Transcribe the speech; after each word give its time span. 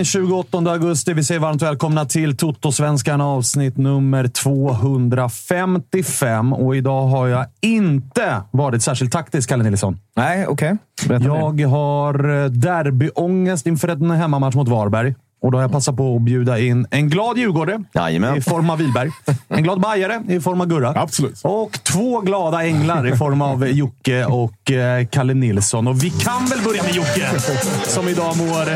den 0.00 0.04
28 0.04 0.58
augusti. 0.58 1.12
Vi 1.12 1.24
säger 1.24 1.40
varmt 1.40 1.62
välkomna 1.62 2.04
till 2.04 2.36
Toto-svenskan 2.36 3.20
avsnitt 3.20 3.76
nummer 3.76 4.28
255. 4.28 6.52
Och 6.52 6.76
idag 6.76 7.06
har 7.06 7.26
jag 7.26 7.46
inte 7.60 8.42
varit 8.50 8.82
särskilt 8.82 9.12
taktisk, 9.12 9.48
Kalle 9.48 9.64
Nilsson. 9.64 9.98
Nej, 10.16 10.46
okej. 10.46 10.76
Okay. 11.04 11.26
Jag 11.26 11.68
har 11.68 12.44
eh, 12.44 12.50
derbyångest 12.50 13.66
inför 13.66 13.88
en 13.88 14.10
hemmamatch 14.10 14.54
mot 14.54 14.68
Varberg. 14.68 15.14
Och 15.42 15.52
då 15.52 15.58
har 15.58 15.62
jag 15.62 15.72
passat 15.72 15.96
på 15.96 16.16
att 16.16 16.22
bjuda 16.22 16.58
in 16.58 16.86
en 16.90 17.08
glad 17.08 17.38
djurgårdare 17.38 17.84
Jajamän. 17.94 18.36
i 18.36 18.40
form 18.40 18.70
av 18.70 18.78
Wilberg. 18.78 19.10
En 19.48 19.62
glad 19.62 19.80
bajare 19.80 20.22
i 20.28 20.40
form 20.40 20.60
av 20.60 20.66
Gurra. 20.66 20.92
Absolut. 20.96 21.40
Och 21.42 21.78
två 21.82 22.20
glada 22.20 22.64
änglar 22.66 23.06
i 23.06 23.16
form 23.16 23.42
av 23.42 23.68
Jocke 23.68 24.24
och 24.24 24.70
eh, 24.70 25.06
Kalle 25.06 25.34
Nilsson. 25.34 25.86
Och 25.86 26.04
vi 26.04 26.10
kan 26.10 26.46
väl 26.46 26.58
börja 26.64 26.82
med 26.82 26.94
Jocke, 26.94 27.40
som 27.82 28.08
idag 28.08 28.36
mår 28.36 28.66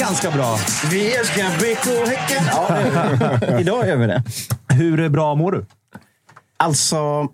ganska 0.00 0.30
bra. 0.30 0.56
Vi 0.90 1.14
älskar 1.14 1.44
BK 1.60 2.08
Häcken. 2.10 2.44
Ja, 2.52 3.58
idag 3.60 3.88
gör 3.88 3.96
vi 3.96 4.06
det. 4.06 4.22
Hur 4.68 5.08
bra 5.08 5.34
mår 5.34 5.52
du? 5.52 5.64
Alltså, 6.56 7.28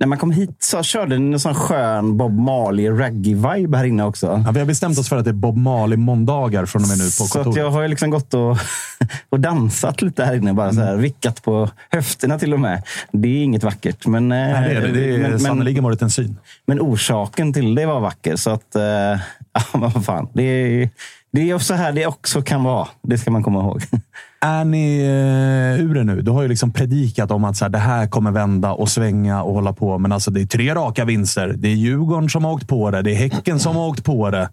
när 0.00 0.06
man 0.06 0.18
kom 0.18 0.30
hit 0.30 0.56
så 0.58 0.82
körde 0.82 1.18
ni 1.18 1.32
en 1.32 1.40
sån 1.40 1.54
skön 1.54 2.16
Bob 2.16 2.38
Marley-raggy-vibe 2.38 3.76
här 3.76 3.84
inne 3.84 4.04
också. 4.04 4.42
Ja, 4.46 4.50
vi 4.52 4.58
har 4.58 4.66
bestämt 4.66 4.98
oss 4.98 5.08
för 5.08 5.16
att 5.16 5.24
det 5.24 5.30
är 5.30 5.32
Bob 5.32 5.56
Marley-måndagar 5.56 6.66
från 6.66 6.82
och 6.82 6.88
med 6.88 6.98
nu 6.98 7.04
på 7.04 7.24
kontoret. 7.24 7.54
Så 7.54 7.60
jag 7.60 7.70
har 7.70 7.88
liksom 7.88 8.10
gått 8.10 8.34
och, 8.34 8.58
och 9.28 9.40
dansat 9.40 10.02
lite 10.02 10.24
här 10.24 10.34
inne. 10.34 10.52
Bara 10.52 10.72
så 10.72 10.80
här, 10.80 10.96
vickat 10.96 11.42
på 11.42 11.70
höfterna 11.90 12.38
till 12.38 12.54
och 12.54 12.60
med. 12.60 12.82
Det 13.12 13.28
är 13.28 13.44
inget 13.44 13.64
vackert. 13.64 14.06
Men, 14.06 14.28
Nej, 14.28 14.74
det 14.74 14.76
är 14.76 14.80
det. 14.80 14.92
Det 14.92 15.26
är 15.26 15.38
sannerligen 15.38 15.84
varit 15.84 16.02
en 16.02 16.10
syn. 16.10 16.38
Men 16.66 16.80
orsaken 16.80 17.52
till 17.52 17.74
det 17.74 17.86
var 17.86 18.00
vacker. 18.00 18.36
Så 18.36 18.50
att, 18.50 18.74
äh, 18.74 18.82
ja, 19.52 19.60
vad 19.72 20.04
fan. 20.04 20.28
Det 20.32 20.42
är, 20.42 20.90
det 21.32 21.50
är 21.50 21.58
så 21.58 21.74
här 21.74 21.92
det 21.92 22.06
också 22.06 22.42
kan 22.42 22.64
vara. 22.64 22.88
Det 23.02 23.18
ska 23.18 23.30
man 23.30 23.42
komma 23.42 23.60
ihåg. 23.60 23.82
Är 24.40 24.64
ni 24.64 25.00
uh, 25.00 25.80
ur 25.80 25.94
det 25.94 26.04
nu? 26.04 26.22
Du 26.22 26.30
har 26.30 26.42
ju 26.42 26.48
liksom 26.48 26.72
predikat 26.72 27.30
om 27.30 27.44
att 27.44 27.56
så 27.56 27.64
här, 27.64 27.70
det 27.70 27.78
här 27.78 28.06
kommer 28.06 28.30
vända 28.30 28.72
och 28.72 28.88
svänga 28.88 29.42
och 29.42 29.54
hålla 29.54 29.72
på. 29.72 29.98
Men 29.98 30.12
alltså, 30.12 30.30
det 30.30 30.40
är 30.40 30.46
tre 30.46 30.74
raka 30.74 31.04
vinster. 31.04 31.54
Det 31.56 31.68
är 31.68 31.74
Djurgården 31.74 32.28
som 32.28 32.44
har 32.44 32.52
åkt 32.52 32.68
på 32.68 32.90
det. 32.90 33.02
Det 33.02 33.10
är 33.10 33.14
Häcken 33.14 33.58
som 33.58 33.76
har 33.76 33.88
åkt 33.88 34.04
på 34.04 34.30
det. 34.30 34.50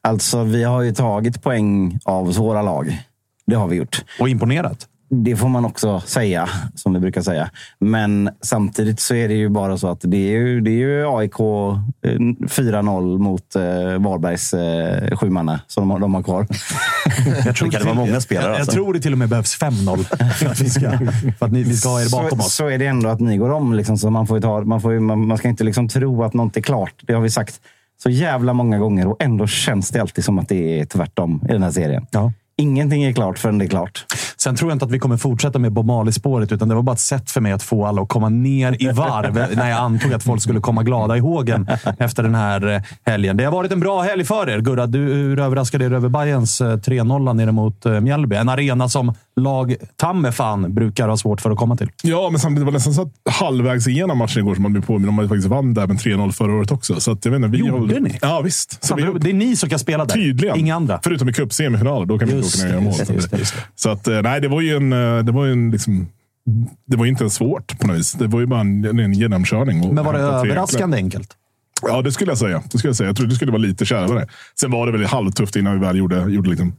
Alltså, 0.00 0.42
vi 0.44 0.64
har 0.64 0.82
ju 0.82 0.92
tagit 0.92 1.42
poäng 1.42 1.98
av 2.04 2.34
våra 2.34 2.62
lag. 2.62 3.02
Det 3.46 3.54
har 3.54 3.68
vi 3.68 3.76
gjort. 3.76 4.04
Och 4.20 4.28
imponerat. 4.28 4.88
Det 5.08 5.36
får 5.36 5.48
man 5.48 5.64
också 5.64 6.00
säga, 6.00 6.48
som 6.74 6.94
vi 6.94 7.00
brukar 7.00 7.22
säga. 7.22 7.50
Men 7.78 8.30
samtidigt 8.42 9.00
så 9.00 9.14
är 9.14 9.28
det 9.28 9.34
ju 9.34 9.48
bara 9.48 9.78
så 9.78 9.88
att 9.88 10.00
det 10.02 10.16
är 10.16 10.38
ju, 10.38 10.60
det 10.60 10.70
är 10.70 10.72
ju 10.72 11.06
AIK 11.18 11.34
4-0 11.34 13.18
mot 13.18 13.56
eh, 13.56 13.62
Varbergs 13.98 14.54
eh, 14.54 15.16
sjumanna 15.16 15.60
som 15.66 15.88
de, 15.88 16.00
de 16.00 16.14
har 16.14 16.22
kvar. 16.22 16.46
jag 17.44 17.56
tror 17.56 17.70
det 17.70 17.76
kan 17.76 17.86
vara 17.86 17.94
många 17.94 18.20
spelare. 18.20 18.46
Jag, 18.46 18.56
alltså. 18.56 18.72
jag 18.72 18.84
tror 18.84 18.94
det 18.94 19.00
till 19.00 19.12
och 19.12 19.18
med 19.18 19.28
behövs 19.28 19.58
5-0 19.60 20.32
för 20.32 20.46
att 20.46 20.60
vi 20.60 20.70
ska, 20.70 20.90
för 21.38 21.46
att 21.46 21.52
ni, 21.52 21.62
vi 21.62 21.76
ska 21.76 21.88
ha 21.88 22.00
er 22.00 22.10
bakom 22.10 22.38
så, 22.38 22.46
oss. 22.46 22.54
Så 22.54 22.68
är 22.68 22.78
det 22.78 22.86
ändå 22.86 23.08
att 23.08 23.20
ni 23.20 23.36
går 23.36 23.50
om. 23.50 23.74
Liksom, 23.74 23.98
så 23.98 24.10
man, 24.10 24.26
får 24.26 24.40
ta, 24.40 24.60
man, 24.60 24.80
får, 24.80 25.00
man, 25.00 25.26
man 25.26 25.38
ska 25.38 25.48
inte 25.48 25.64
liksom 25.64 25.88
tro 25.88 26.24
att 26.24 26.34
något 26.34 26.56
är 26.56 26.60
klart. 26.60 26.94
Det 27.06 27.12
har 27.12 27.20
vi 27.20 27.30
sagt 27.30 27.60
så 28.02 28.10
jävla 28.10 28.52
många 28.52 28.78
gånger 28.78 29.06
och 29.06 29.16
ändå 29.22 29.46
känns 29.46 29.90
det 29.90 30.00
alltid 30.00 30.24
som 30.24 30.38
att 30.38 30.48
det 30.48 30.80
är 30.80 30.84
tvärtom 30.84 31.44
i 31.48 31.52
den 31.52 31.62
här 31.62 31.70
serien. 31.70 32.06
Ja. 32.10 32.32
Ingenting 32.58 33.04
är 33.04 33.12
klart 33.12 33.38
förrän 33.38 33.58
det 33.58 33.64
är 33.64 33.68
klart. 33.68 34.04
Sen 34.36 34.56
tror 34.56 34.70
jag 34.70 34.74
inte 34.74 34.84
att 34.84 34.90
vi 34.90 34.98
kommer 34.98 35.16
fortsätta 35.16 35.58
med 35.58 35.72
Bob 35.72 35.86
Marley-spåret, 35.86 36.52
utan 36.52 36.68
det 36.68 36.74
var 36.74 36.82
bara 36.82 36.92
ett 36.92 37.00
sätt 37.00 37.30
för 37.30 37.40
mig 37.40 37.52
att 37.52 37.62
få 37.62 37.86
alla 37.86 38.02
att 38.02 38.08
komma 38.08 38.28
ner 38.28 38.82
i 38.82 38.88
varv 38.88 39.34
när 39.56 39.70
jag 39.70 39.78
antog 39.78 40.12
att 40.12 40.22
folk 40.22 40.42
skulle 40.42 40.60
komma 40.60 40.82
glada 40.82 41.16
i 41.16 41.20
hågen 41.20 41.68
efter 41.98 42.22
den 42.22 42.34
här 42.34 42.74
eh, 42.74 42.82
helgen. 43.06 43.36
Det 43.36 43.44
har 43.44 43.52
varit 43.52 43.72
en 43.72 43.80
bra 43.80 44.02
helg 44.02 44.24
för 44.24 44.48
er. 44.50 44.58
Gurra, 44.58 44.86
du, 44.86 44.98
hur 44.98 45.40
överraskade 45.40 45.84
er 45.84 45.92
över 45.92 46.08
Bayerns 46.08 46.60
3-0 46.60 47.34
nere 47.34 47.52
mot 47.52 47.86
eh, 47.86 48.00
Mjällby? 48.00 48.36
En 48.36 48.48
arena 48.48 48.88
som 48.88 49.14
lag 49.40 49.74
tamme 49.96 50.32
fan 50.32 50.74
brukar 50.74 51.08
ha 51.08 51.16
svårt 51.16 51.40
för 51.40 51.50
att 51.50 51.56
komma 51.58 51.76
till. 51.76 51.90
Ja, 52.02 52.28
men 52.30 52.40
samtidigt 52.40 52.64
var 52.64 52.72
det 52.72 52.76
nästan 52.76 52.94
så 52.94 53.02
att 53.02 53.32
halvvägs 53.34 53.86
igenom 53.88 54.18
matchen 54.18 54.40
igår 54.42 54.54
som 54.54 54.62
man 54.62 54.72
blev 54.72 54.82
påminn 54.86 55.08
om 55.08 55.18
att 55.18 55.28
faktiskt 55.28 55.48
vann 55.48 55.74
där 55.74 55.86
med 55.86 55.96
3-0 55.96 56.32
förra 56.32 56.52
året 56.54 56.70
också. 56.72 57.00
Så 57.00 57.12
att, 57.12 57.24
jag 57.24 57.32
vet 57.32 57.36
inte, 57.38 57.48
vi 57.48 57.58
Gjorde 57.58 57.94
har... 57.94 58.00
ni? 58.00 58.18
Ja, 58.22 58.40
visst. 58.40 58.84
Så 58.84 58.96
Fan, 58.96 59.12
vi... 59.14 59.18
Det 59.18 59.30
är 59.30 59.34
ni 59.34 59.56
som 59.56 59.68
kan 59.70 59.78
spela 59.78 60.04
där. 60.04 60.14
Tydligen. 60.14 60.56
Inga 60.58 60.74
andra. 60.76 61.00
Förutom 61.04 61.28
i 61.28 61.32
cupsemifinaler. 61.32 62.06
Då 62.06 62.18
kan 62.18 62.28
vi 62.28 62.34
inte 62.34 62.46
åka 62.48 62.58
ner 62.58 62.64
och 62.66 62.70
göra 62.72 62.80
mål. 62.84 63.14
just 63.14 63.30
det, 63.30 63.38
just 63.38 63.54
det. 63.54 63.60
Så 63.74 63.90
att, 63.90 64.08
eh, 64.08 64.22
nej, 64.22 64.40
det 64.40 64.48
var 64.48 64.60
ju 64.60 64.76
en... 64.76 64.92
eh, 64.92 65.24
Det 65.24 65.32
var 65.32 65.44
ju 65.44 65.52
en 65.52 65.70
liksom, 65.70 66.06
det 66.86 66.96
var 66.96 67.06
inte 67.06 67.22
ens 67.24 67.34
svårt 67.34 67.78
på 67.78 67.86
något 67.86 67.96
vis. 67.96 68.12
Det 68.12 68.26
var 68.26 68.40
ju 68.40 68.46
bara 68.46 68.60
en, 68.60 68.98
en 68.98 69.12
genomkörning. 69.12 69.94
Men 69.94 70.04
var 70.04 70.12
det 70.12 70.18
överraskande 70.18 70.96
enkelt? 70.96 71.28
Ja, 71.82 72.02
det 72.02 72.12
skulle 72.12 72.30
jag 72.30 72.38
säga. 72.38 72.62
Det 72.72 72.78
skulle 72.78 72.88
jag 72.88 72.96
säga. 72.96 73.08
Jag 73.08 73.16
trodde 73.16 73.32
det 73.32 73.36
skulle 73.36 73.52
vara 73.52 73.62
lite 73.62 73.84
kärvare. 73.84 74.26
Sen 74.60 74.70
var 74.70 74.86
det 74.86 74.92
väl 74.92 75.06
halvtufft 75.06 75.56
innan 75.56 75.80
vi 75.80 75.86
väl 75.86 75.96
gjorde, 75.96 76.22
gjorde 76.22 76.50
liksom 76.50 76.72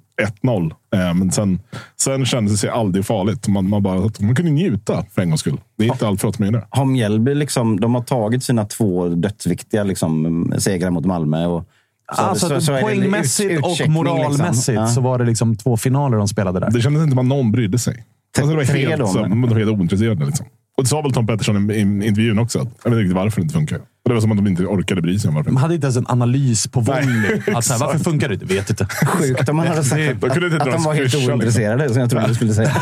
1-0. 0.44 0.72
Eh, 0.94 1.14
men 1.14 1.32
sen, 1.32 1.60
sen 2.02 2.26
kändes 2.26 2.54
det 2.54 2.58
sig 2.58 2.70
aldrig 2.70 3.06
farligt. 3.06 3.48
Man, 3.48 3.70
man, 3.70 3.84
bara, 3.84 4.00
man 4.20 4.36
kunde 4.36 4.52
njuta 4.52 5.06
för 5.16 5.22
en 5.22 5.30
gångs 5.30 5.42
skull. 5.42 5.60
Det 5.78 5.84
är 5.84 5.92
inte 5.92 6.08
allt 6.08 6.22
för 6.22 6.28
att 6.30 6.40
är 6.40 6.52
det. 6.52 6.68
Har 6.70 6.86
Mjällby 6.86 7.36
liksom, 7.36 7.80
de 7.80 7.96
har 7.96 8.02
tagit 8.02 8.44
sina 8.44 8.66
två 8.66 9.08
dödsviktiga 9.10 9.84
liksom, 9.84 10.54
segrar 10.58 10.90
mot 10.92 11.06
Malmö. 11.06 11.46
Och, 11.46 11.70
Så, 12.16 12.22
alltså, 12.22 12.48
så, 12.48 12.62
så 12.62 12.80
poängmässigt 12.80 13.52
ut, 13.52 13.64
och 13.64 13.90
moralmässigt 13.90 14.68
liksom. 14.68 14.88
så 14.88 15.02
var 15.02 15.20
det 15.20 15.26
liksom 15.26 15.56
två 15.56 15.78
finaler 15.78 16.18
de 16.18 16.28
spelade 16.28 16.60
där. 16.60 16.72
Det 16.72 16.82
kändes 16.82 17.04
inte 17.04 17.12
som 17.12 17.20
att 17.20 17.26
någon 17.26 17.52
brydde 17.52 17.80
sig. 17.80 18.06
Alltså, 18.38 18.52
det 18.52 18.58
var 18.58 18.64
helt, 18.64 19.00
då, 19.00 19.08
så, 19.08 19.22
men- 19.22 19.42
de 19.42 19.50
var 19.50 19.58
helt 19.58 19.72
ointresserade. 19.72 20.26
Liksom. 20.26 20.46
Och 20.78 20.84
det 20.84 20.90
sa 20.90 21.02
väl 21.02 21.14
Tom 21.14 21.28
Pettersson 21.28 21.72
i, 21.72 21.74
i 21.74 21.80
intervjun 21.80 22.40
också. 22.40 22.60
Att, 22.60 22.68
jag 22.84 22.92
vet 22.92 22.98
inte 22.98 23.00
riktigt 23.00 23.16
varför 23.16 23.42
det 23.42 23.44
inte 23.44 23.54
funkar. 23.54 23.80
Och 24.08 24.10
det 24.10 24.14
var 24.16 24.22
som 24.22 24.32
att 24.32 24.38
de 24.38 24.48
inte 24.48 24.64
orkade 24.66 25.02
bry 25.02 25.20
sig 25.20 25.30
om 25.30 25.36
varför. 25.36 25.50
De 25.52 25.58
hade 25.58 25.74
inte 25.76 25.86
ens 25.88 25.98
en 25.98 26.06
analys 26.08 26.68
på 26.68 26.80
volley. 26.80 27.06
Nej, 27.48 27.56
Att 27.56 27.66
så 27.66 27.74
här, 27.74 27.80
varför 27.80 28.00
funkar 28.00 28.28
det 28.28 28.34
inte? 28.34 28.46
Vet 28.46 28.70
inte. 28.70 28.86
Sjukt 28.86 29.50
om 29.50 29.56
man 29.56 29.68
hade 29.68 29.84
sagt 29.84 29.96
Det- 29.96 30.08
att, 30.08 30.14
inte 30.38 30.56
att, 30.58 30.60
dra 30.66 30.72
de 30.72 30.84
var 30.84 30.94
helt 30.94 31.10
skryschad, 31.12 31.32
ointresserade, 31.34 31.90
som 31.90 32.02
jag 32.02 32.10
trodde 32.10 32.28
du 32.28 32.36
skulle 32.36 32.54
säga. 32.54 32.70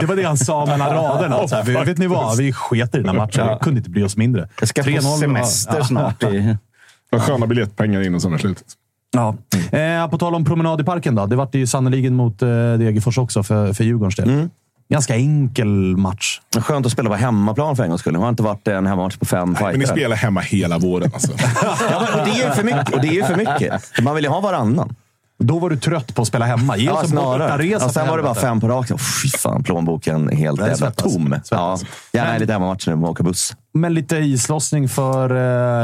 Det 0.00 0.06
var 0.06 0.16
det 0.16 0.22
han 0.22 0.36
sa 0.36 0.66
mellan 0.66 0.88
raderna. 0.94 1.36
Att 1.36 1.50
så 1.50 1.56
här, 1.56 1.84
vet 1.84 1.98
ni 1.98 2.06
vad? 2.06 2.36
Vi 2.36 2.52
sket 2.52 2.94
i 2.94 2.98
den 2.98 3.08
här 3.08 3.16
matchen. 3.16 3.48
Vi 3.48 3.56
kunde 3.64 3.78
inte 3.78 3.90
bry 3.90 4.02
oss 4.02 4.16
mindre. 4.16 4.48
Jag 4.60 4.68
ska 4.68 4.82
få 4.84 4.90
3-0 4.90 5.00
var- 5.02 5.18
semester 5.18 5.76
Ja. 5.78 5.84
snart. 5.84 6.22
I, 6.22 6.56
var 7.10 7.18
sköna 7.18 7.46
biljettpengar 7.46 8.00
in 8.02 8.14
och 8.14 8.22
sen 8.22 8.30
var 8.30 8.38
slutet. 8.38 8.64
Ja. 9.12 9.36
Eh, 9.78 10.08
på 10.10 10.18
tal 10.18 10.34
om 10.34 10.44
promenad 10.44 10.80
i 10.80 10.84
parken 10.84 11.14
då. 11.14 11.26
Det 11.26 11.36
var 11.36 11.48
det 11.52 11.58
ju 11.58 11.66
sannerligen 11.66 12.14
mot 12.14 12.42
eh, 12.42 12.48
Degerfors 12.48 13.18
också 13.18 13.42
för, 13.42 13.72
för 13.72 13.84
Djurgårdens 13.84 14.16
del. 14.16 14.48
Ganska 14.88 15.16
enkel 15.16 15.96
match. 15.96 16.40
Skönt 16.60 16.86
att 16.86 16.92
spela 16.92 17.08
på 17.10 17.14
hemmaplan 17.16 17.76
för 17.76 17.82
en 17.82 17.88
gångs 17.88 18.00
skull. 18.00 18.12
Det 18.12 18.18
har 18.18 18.28
inte 18.28 18.42
varit 18.42 18.68
en 18.68 18.86
hemmamatch 18.86 19.16
på 19.16 19.24
fem 19.24 19.56
Men 19.60 19.78
ni 19.78 19.86
spelar 19.86 20.16
hemma 20.16 20.40
hela 20.40 20.78
våren. 20.78 21.10
Alltså. 21.14 21.32
Ja, 21.90 22.06
men, 22.10 22.20
och 22.20 22.26
det 22.26 22.32
är 22.42 22.48
ju 22.48 22.54
för 22.54 22.62
mycket. 22.64 22.94
Och 22.94 23.00
det 23.00 23.18
är 23.18 23.24
för 23.24 23.36
mycket. 23.36 23.82
Man 24.02 24.14
vill 24.14 24.24
ju 24.24 24.30
ha 24.30 24.40
varannan. 24.40 24.94
Då 25.38 25.58
var 25.58 25.70
du 25.70 25.76
trött 25.76 26.14
på 26.14 26.22
att 26.22 26.28
spela 26.28 26.44
hemma. 26.44 26.76
Ge 26.76 26.86
Ja, 26.86 26.92
oss 26.92 27.12
en 27.12 27.18
Ja, 27.70 27.88
sen 27.88 28.08
var 28.08 28.16
det 28.16 28.22
bara 28.22 28.34
fem 28.34 28.60
på 28.60 28.68
raken. 28.68 28.98
Fy 29.22 29.28
fan, 29.28 29.62
plånboken 29.62 30.30
är 30.30 30.36
helt 30.36 30.60
Nej, 30.60 30.68
jävla 30.68 30.86
svettas. 30.86 31.12
tom. 31.14 31.36
Ja, 31.50 31.78
gärna 32.12 32.30
Men- 32.30 32.40
lite 32.40 32.52
hemmamatcher 32.52 32.90
nu 32.96 33.02
och 33.04 33.10
åka 33.10 33.22
buss. 33.22 33.56
Men 33.74 33.94
lite 33.94 34.16
islossning 34.16 34.88
för 34.88 35.30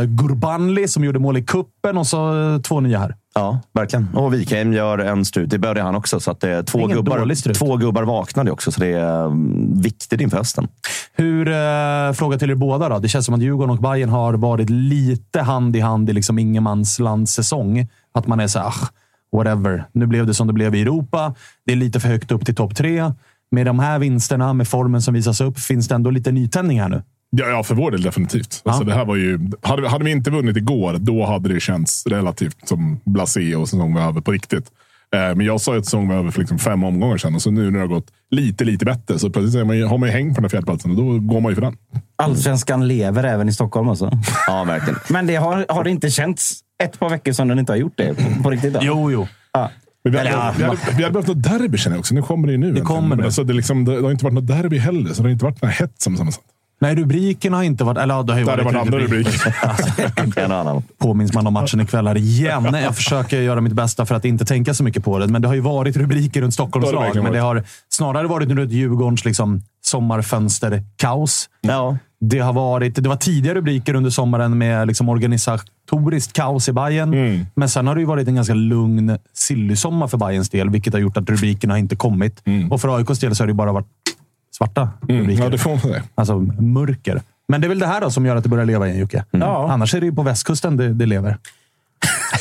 eh, 0.00 0.04
Gurbanli 0.06 0.88
som 0.88 1.04
gjorde 1.04 1.18
mål 1.18 1.36
i 1.36 1.42
kuppen 1.42 1.96
och 1.98 2.06
så 2.06 2.52
eh, 2.54 2.60
två 2.60 2.80
nya 2.80 2.98
här. 2.98 3.14
Ja, 3.34 3.60
verkligen. 3.72 4.08
Och 4.14 4.34
Wikheim 4.34 4.72
gör 4.72 4.98
en 4.98 5.24
strut. 5.24 5.50
Det 5.50 5.58
började 5.58 5.82
han 5.82 5.94
också. 5.94 6.20
Så 6.20 6.30
att 6.30 6.40
det 6.40 6.50
är 6.50 6.62
två, 6.62 6.78
Ingen 6.78 6.96
gubbar, 6.96 7.52
två 7.54 7.76
gubbar 7.76 8.02
vaknade 8.02 8.50
också, 8.50 8.72
så 8.72 8.80
det 8.80 8.86
är 8.86 9.24
um, 9.24 9.80
viktigt 9.82 10.20
inför 10.20 10.36
hösten. 10.36 10.68
Hur, 11.12 11.48
eh, 11.48 12.12
fråga 12.12 12.38
till 12.38 12.50
er 12.50 12.54
båda 12.54 12.88
då. 12.88 12.98
Det 12.98 13.08
känns 13.08 13.26
som 13.26 13.34
att 13.34 13.42
Djurgården 13.42 13.70
och 13.70 13.82
Bayern 13.82 14.08
har 14.08 14.34
varit 14.34 14.70
lite 14.70 15.40
hand 15.40 15.76
i 15.76 15.80
hand 15.80 16.10
i 16.10 16.12
liksom 16.12 16.38
ingenmanslands 16.38 17.32
säsong. 17.32 17.88
Att 18.14 18.26
man 18.26 18.40
är 18.40 18.46
så 18.46 18.58
här, 18.58 18.66
"Ah, 18.66 18.88
whatever. 19.36 19.84
Nu 19.92 20.06
blev 20.06 20.26
det 20.26 20.34
som 20.34 20.46
det 20.46 20.52
blev 20.52 20.74
i 20.74 20.82
Europa. 20.82 21.34
Det 21.66 21.72
är 21.72 21.76
lite 21.76 22.00
för 22.00 22.08
högt 22.08 22.30
upp 22.32 22.46
till 22.46 22.54
topp 22.54 22.76
tre. 22.76 23.12
Med 23.50 23.66
de 23.66 23.78
här 23.78 23.98
vinsterna, 23.98 24.52
med 24.52 24.68
formen 24.68 25.02
som 25.02 25.14
visas 25.14 25.40
upp, 25.40 25.58
finns 25.58 25.88
det 25.88 25.94
ändå 25.94 26.10
lite 26.10 26.32
nytändning 26.32 26.80
här 26.80 26.88
nu. 26.88 27.02
Ja, 27.36 27.62
för 27.62 27.74
vår 27.74 27.90
del 27.90 28.02
definitivt. 28.02 28.62
Alltså, 28.64 28.84
det 28.84 28.94
här 28.94 29.04
var 29.04 29.16
ju, 29.16 29.50
hade, 29.62 29.82
vi- 29.82 29.88
hade 29.88 30.04
vi 30.04 30.10
inte 30.10 30.30
vunnit 30.30 30.56
igår, 30.56 30.96
då 30.98 31.26
hade 31.26 31.54
det 31.54 31.60
känts 31.60 32.06
relativt 32.06 32.68
som 32.68 33.00
blasé 33.04 33.56
och 33.56 33.68
säsong 33.68 33.94
var 33.94 34.02
över 34.02 34.20
på 34.20 34.32
riktigt. 34.32 34.64
Eh, 35.14 35.36
men 35.36 35.40
jag 35.46 35.60
sa 35.60 35.72
ju 35.72 35.78
att 35.78 35.84
säsongen 35.84 36.08
var 36.08 36.16
över 36.16 36.30
för 36.30 36.38
liksom 36.40 36.58
fem 36.58 36.84
omgångar 36.84 37.16
sedan 37.16 37.34
och 37.34 37.42
så 37.42 37.50
nu 37.50 37.64
när 37.64 37.72
det 37.72 37.78
har 37.78 37.86
gått 37.86 38.06
lite, 38.30 38.64
lite 38.64 38.84
bättre 38.84 39.18
så 39.18 39.30
plötsligt 39.30 39.54
är 39.60 39.64
man, 39.64 39.76
ju- 39.76 39.84
har 39.84 39.98
man 39.98 40.08
ju 40.08 40.12
hängt 40.12 40.28
på 40.34 40.40
den 40.40 40.44
här 40.44 40.48
fjärdeplatsen 40.48 40.90
och 40.90 40.96
då 40.96 41.18
går 41.18 41.40
man 41.40 41.50
ju 41.52 41.54
för 41.54 41.62
den. 41.62 41.76
Allsvenskan 42.16 42.88
lever 42.88 43.24
även 43.24 43.48
i 43.48 43.52
Stockholm. 43.52 43.88
Alltså. 43.88 44.10
Ja, 44.46 44.64
verkligen. 44.64 44.98
Men 45.10 45.26
det 45.26 45.36
har, 45.36 45.66
har 45.68 45.84
det 45.84 45.90
inte 45.90 46.10
känts 46.10 46.60
ett 46.82 46.98
par 46.98 47.08
veckor 47.10 47.32
som 47.32 47.48
den 47.48 47.58
inte 47.58 47.72
har 47.72 47.76
gjort 47.76 47.94
det 47.96 48.14
på, 48.14 48.42
på 48.42 48.50
riktigt? 48.50 48.74
Då? 48.74 48.80
Jo, 48.82 49.10
jo. 49.10 49.28
Ja. 49.52 49.70
Men 50.04 50.12
vi, 50.12 50.18
hade, 50.18 50.30
Eller, 50.30 50.38
ja, 50.38 50.54
vi, 50.58 50.64
hade, 50.64 50.78
vi 50.96 51.02
hade 51.02 51.12
behövt 51.12 51.28
något 51.28 51.42
derby 51.42 51.78
känner 51.78 51.96
jag 51.96 52.00
också. 52.00 52.14
Nu 52.14 52.22
kommer 52.22 52.46
det 52.46 52.52
ju 52.52 52.58
nu. 52.58 52.66
äntligen. 52.66 52.86
kommer 52.86 53.16
det. 53.16 53.24
Alltså, 53.24 53.44
det, 53.44 53.52
liksom, 53.52 53.84
det, 53.84 53.96
det 53.96 54.02
har 54.02 54.10
inte 54.10 54.24
varit 54.24 54.34
något 54.34 54.46
derby 54.46 54.78
heller, 54.78 55.12
så 55.14 55.22
det 55.22 55.28
har 55.28 55.32
inte 55.32 55.44
varit 55.44 55.60
den 55.60 55.70
här 55.70 55.76
hetsen 55.76 56.12
på 56.12 56.18
samma 56.18 56.32
sätt. 56.32 56.42
Nej, 56.82 56.94
rubrikerna 56.94 57.56
har 57.56 57.64
inte 57.64 57.84
varit... 57.84 57.98
Eller 57.98 58.14
ja, 58.14 58.22
det 58.22 58.32
har 58.32 58.38
ju 58.38 58.44
varit 58.44 58.64
varit 58.64 58.76
andra 58.76 58.98
rubriker. 58.98 59.54
Och 60.26 60.38
annan. 60.50 60.82
påminns 60.98 61.32
man 61.32 61.46
om 61.46 61.52
matchen 61.52 61.80
ikväll 61.80 62.06
här 62.06 62.16
igen. 62.16 62.74
Jag 62.82 62.96
försöker 62.96 63.40
göra 63.40 63.60
mitt 63.60 63.72
bästa 63.72 64.06
för 64.06 64.14
att 64.14 64.24
inte 64.24 64.44
tänka 64.44 64.74
så 64.74 64.84
mycket 64.84 65.04
på 65.04 65.18
det, 65.18 65.26
men 65.26 65.42
det 65.42 65.48
har 65.48 65.54
ju 65.54 65.60
varit 65.60 65.96
rubriker 65.96 66.40
runt 66.40 66.54
Stockholms 66.54 66.92
lag. 66.92 67.22
Men 67.22 67.32
det 67.32 67.38
har 67.38 67.64
snarare 67.88 68.26
varit 68.26 68.48
runt 68.48 68.72
Djurgårdens 68.72 69.24
liksom, 69.24 69.62
sommarfönster-kaos. 69.84 71.48
Ja. 71.60 71.98
Det, 72.20 72.38
har 72.38 72.52
varit, 72.52 72.94
det 72.96 73.08
var 73.08 73.16
tidigare 73.16 73.58
rubriker 73.58 73.94
under 73.94 74.10
sommaren 74.10 74.58
med 74.58 74.86
liksom 74.86 75.08
organisatoriskt 75.08 76.32
kaos 76.32 76.68
i 76.68 76.72
Bayern. 76.72 77.14
Mm. 77.14 77.46
Men 77.54 77.68
sen 77.68 77.86
har 77.86 77.94
det 77.94 78.00
ju 78.00 78.06
varit 78.06 78.28
en 78.28 78.34
ganska 78.34 78.54
lugn 78.54 79.18
sillysommar 79.34 80.06
för 80.08 80.18
Bayerns 80.18 80.50
del, 80.50 80.70
vilket 80.70 80.92
har 80.92 81.00
gjort 81.00 81.16
att 81.16 81.30
rubrikerna 81.30 81.78
inte 81.78 81.96
kommit. 81.96 82.42
Och 82.70 82.80
för 82.80 82.96
AIKs 82.96 83.18
del 83.18 83.34
så 83.34 83.42
har 83.42 83.48
det 83.48 83.54
bara 83.54 83.72
varit 83.72 83.86
svarta 84.60 84.88
Mm. 85.08 85.20
rubriker. 85.20 85.42
Ja, 85.42 85.48
det 85.50 85.58
får 85.58 85.70
man 85.70 85.80
säga. 85.80 86.02
Alltså 86.14 86.38
mörker. 86.60 87.22
Men 87.48 87.60
det 87.60 87.66
är 87.66 87.68
väl 87.68 87.78
det 87.78 87.86
här 87.86 88.00
då 88.00 88.10
som 88.10 88.26
gör 88.26 88.36
att 88.36 88.42
det 88.42 88.48
börjar 88.48 88.64
leva 88.64 88.86
igen, 88.88 89.00
Jocke. 89.00 89.24
Ja. 89.30 89.72
Annars 89.72 89.94
är 89.94 90.00
det 90.00 90.06
ju 90.06 90.12
på 90.14 90.22
västkusten 90.22 90.76
det, 90.76 90.88
det 90.94 91.06
lever. 91.06 91.36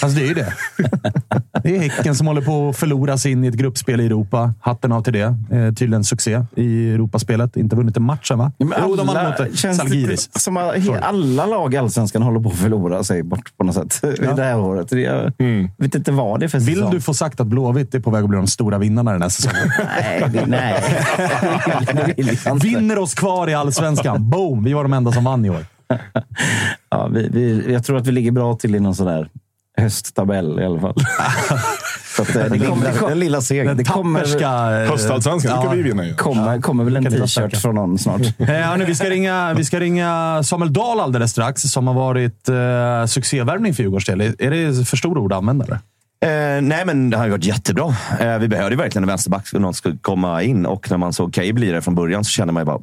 Alltså 0.01 0.19
det 0.19 0.25
är 0.25 0.27
ju 0.27 0.33
det. 0.33 0.53
Det 1.63 1.75
är 1.75 1.79
Häcken 1.79 2.15
som 2.15 2.27
håller 2.27 2.41
på 2.41 2.69
att 2.69 2.77
förlora 2.77 3.17
sig 3.17 3.31
in 3.31 3.43
i 3.43 3.47
ett 3.47 3.53
gruppspel 3.53 4.01
i 4.01 4.05
Europa. 4.05 4.53
Hatten 4.61 4.91
av 4.91 5.01
till 5.03 5.13
det. 5.13 5.35
Eh, 5.51 5.73
tydligen 5.73 6.03
succé 6.03 6.41
i 6.55 6.89
Europaspelet. 6.93 7.57
Inte 7.57 7.75
vunnit 7.75 7.97
en 7.97 8.03
match 8.03 8.31
än, 8.31 8.37
va? 8.37 8.51
Ja, 8.57 8.67
jo, 8.81 8.95
de 8.95 9.07
vann 9.07 9.17
alla- 9.17 9.45
mot 9.45 9.57
Salgiris. 9.59 10.29
som 10.41 10.57
att 10.57 10.75
alla 11.01 11.45
lag 11.45 11.73
i 11.73 11.77
Allsvenskan 11.77 12.21
håller 12.21 12.39
på 12.39 12.49
att 12.49 12.55
förlora 12.55 13.03
sig 13.03 13.23
bort 13.23 13.57
på 13.57 13.63
något 13.63 13.75
sätt 13.75 14.03
i 14.19 14.25
det 14.35 14.43
här 14.43 14.59
året. 14.59 14.91
Jag 14.91 15.33
vet 15.77 15.95
inte 15.95 16.11
vad 16.11 16.39
det 16.39 16.45
är 16.45 16.47
för 16.47 16.59
Vill 16.59 16.75
säsong. 16.75 16.91
du 16.91 17.01
få 17.01 17.13
sagt 17.13 17.39
att 17.39 17.47
Blåvitt 17.47 17.95
är 17.95 17.99
på 17.99 18.11
väg 18.11 18.23
att 18.23 18.29
bli 18.29 18.35
de 18.37 18.47
stora 18.47 18.77
vinnarna 18.77 19.11
den 19.11 19.21
här 19.21 19.29
säsongen? 19.29 19.71
Nej, 20.01 20.25
det, 20.33 20.45
nej. 20.45 20.83
det 21.93 22.13
vill 22.17 22.37
jag 22.45 22.55
inte. 22.55 22.67
Vinner 22.67 22.97
oss 22.99 23.13
kvar 23.13 23.49
i 23.49 23.53
allsvenskan. 23.53 24.29
Boom! 24.29 24.63
Vi 24.63 24.73
var 24.73 24.83
de 24.83 24.93
enda 24.93 25.11
som 25.11 25.23
vann 25.23 25.45
i 25.45 25.49
år. 25.49 25.65
Ja, 26.89 27.07
vi, 27.07 27.29
vi, 27.33 27.73
jag 27.73 27.83
tror 27.85 27.97
att 27.97 28.07
vi 28.07 28.11
ligger 28.11 28.31
bra 28.31 28.55
till 28.55 28.75
i 28.75 28.79
någon 28.79 28.95
sån 28.95 29.07
där 29.07 29.29
hösttabell 29.79 30.59
i 30.59 30.65
alla 30.65 30.79
fall. 30.79 30.95
Så 32.15 32.21
att, 32.21 32.51
det, 32.51 32.59
kommer, 32.59 32.91
det, 32.91 33.07
Den 33.07 33.19
lilla 33.19 33.41
segern. 33.41 33.77
det 33.77 33.83
kommer, 33.83 34.19
Tapperska... 34.19 34.81
eh, 34.81 34.89
Höstallsvenskan, 34.89 35.51
det 35.51 35.57
ja. 35.57 35.69
kan 35.69 35.77
vi 35.77 35.83
vinna 35.83 36.05
ju. 36.05 36.15
kommer, 36.15 36.61
kommer 36.61 36.83
väl 36.83 36.97
en 36.97 37.03
t-shirt 37.05 37.57
från 37.57 37.75
någon 37.75 37.97
snart. 37.97 38.21
Eh, 38.39 38.45
hörni, 38.45 38.85
vi, 38.85 38.95
ska 38.95 39.09
ringa, 39.09 39.53
vi 39.53 39.65
ska 39.65 39.79
ringa 39.79 40.41
Samuel 40.43 40.73
Dahl 40.73 40.99
alldeles 40.99 41.31
strax, 41.31 41.61
som 41.61 41.87
har 41.87 41.93
varit 41.93 42.49
eh, 42.49 43.05
succévärvning 43.05 43.73
för 43.73 43.83
Djurgårdens 43.83 44.05
del. 44.05 44.21
Är 44.21 44.51
det 44.51 44.87
för 44.87 44.97
stora 44.97 45.19
ord 45.19 45.33
att 45.33 45.37
använda? 45.37 45.65
eller? 45.65 45.79
Eh, 46.21 46.61
nej, 46.61 46.85
men 46.85 47.09
det 47.09 47.17
har 47.17 47.25
ju 47.25 47.31
varit 47.31 47.45
jättebra. 47.45 47.95
Eh, 48.19 48.37
vi 48.37 48.47
behövde 48.47 48.71
ju 48.71 48.77
verkligen 48.77 49.03
en 49.03 49.07
vänsterback 49.07 49.53
någon 49.53 49.73
skulle 49.73 49.97
komma 49.97 50.43
in 50.43 50.65
och 50.65 50.91
när 50.91 50.97
man 50.97 51.13
såg 51.13 51.33
Cave 51.33 51.53
bli 51.53 51.71
det 51.71 51.81
från 51.81 51.95
början 51.95 52.23
så 52.23 52.29
kände 52.29 52.53
man 52.53 52.61
ju 52.61 52.65
bara 52.65 52.79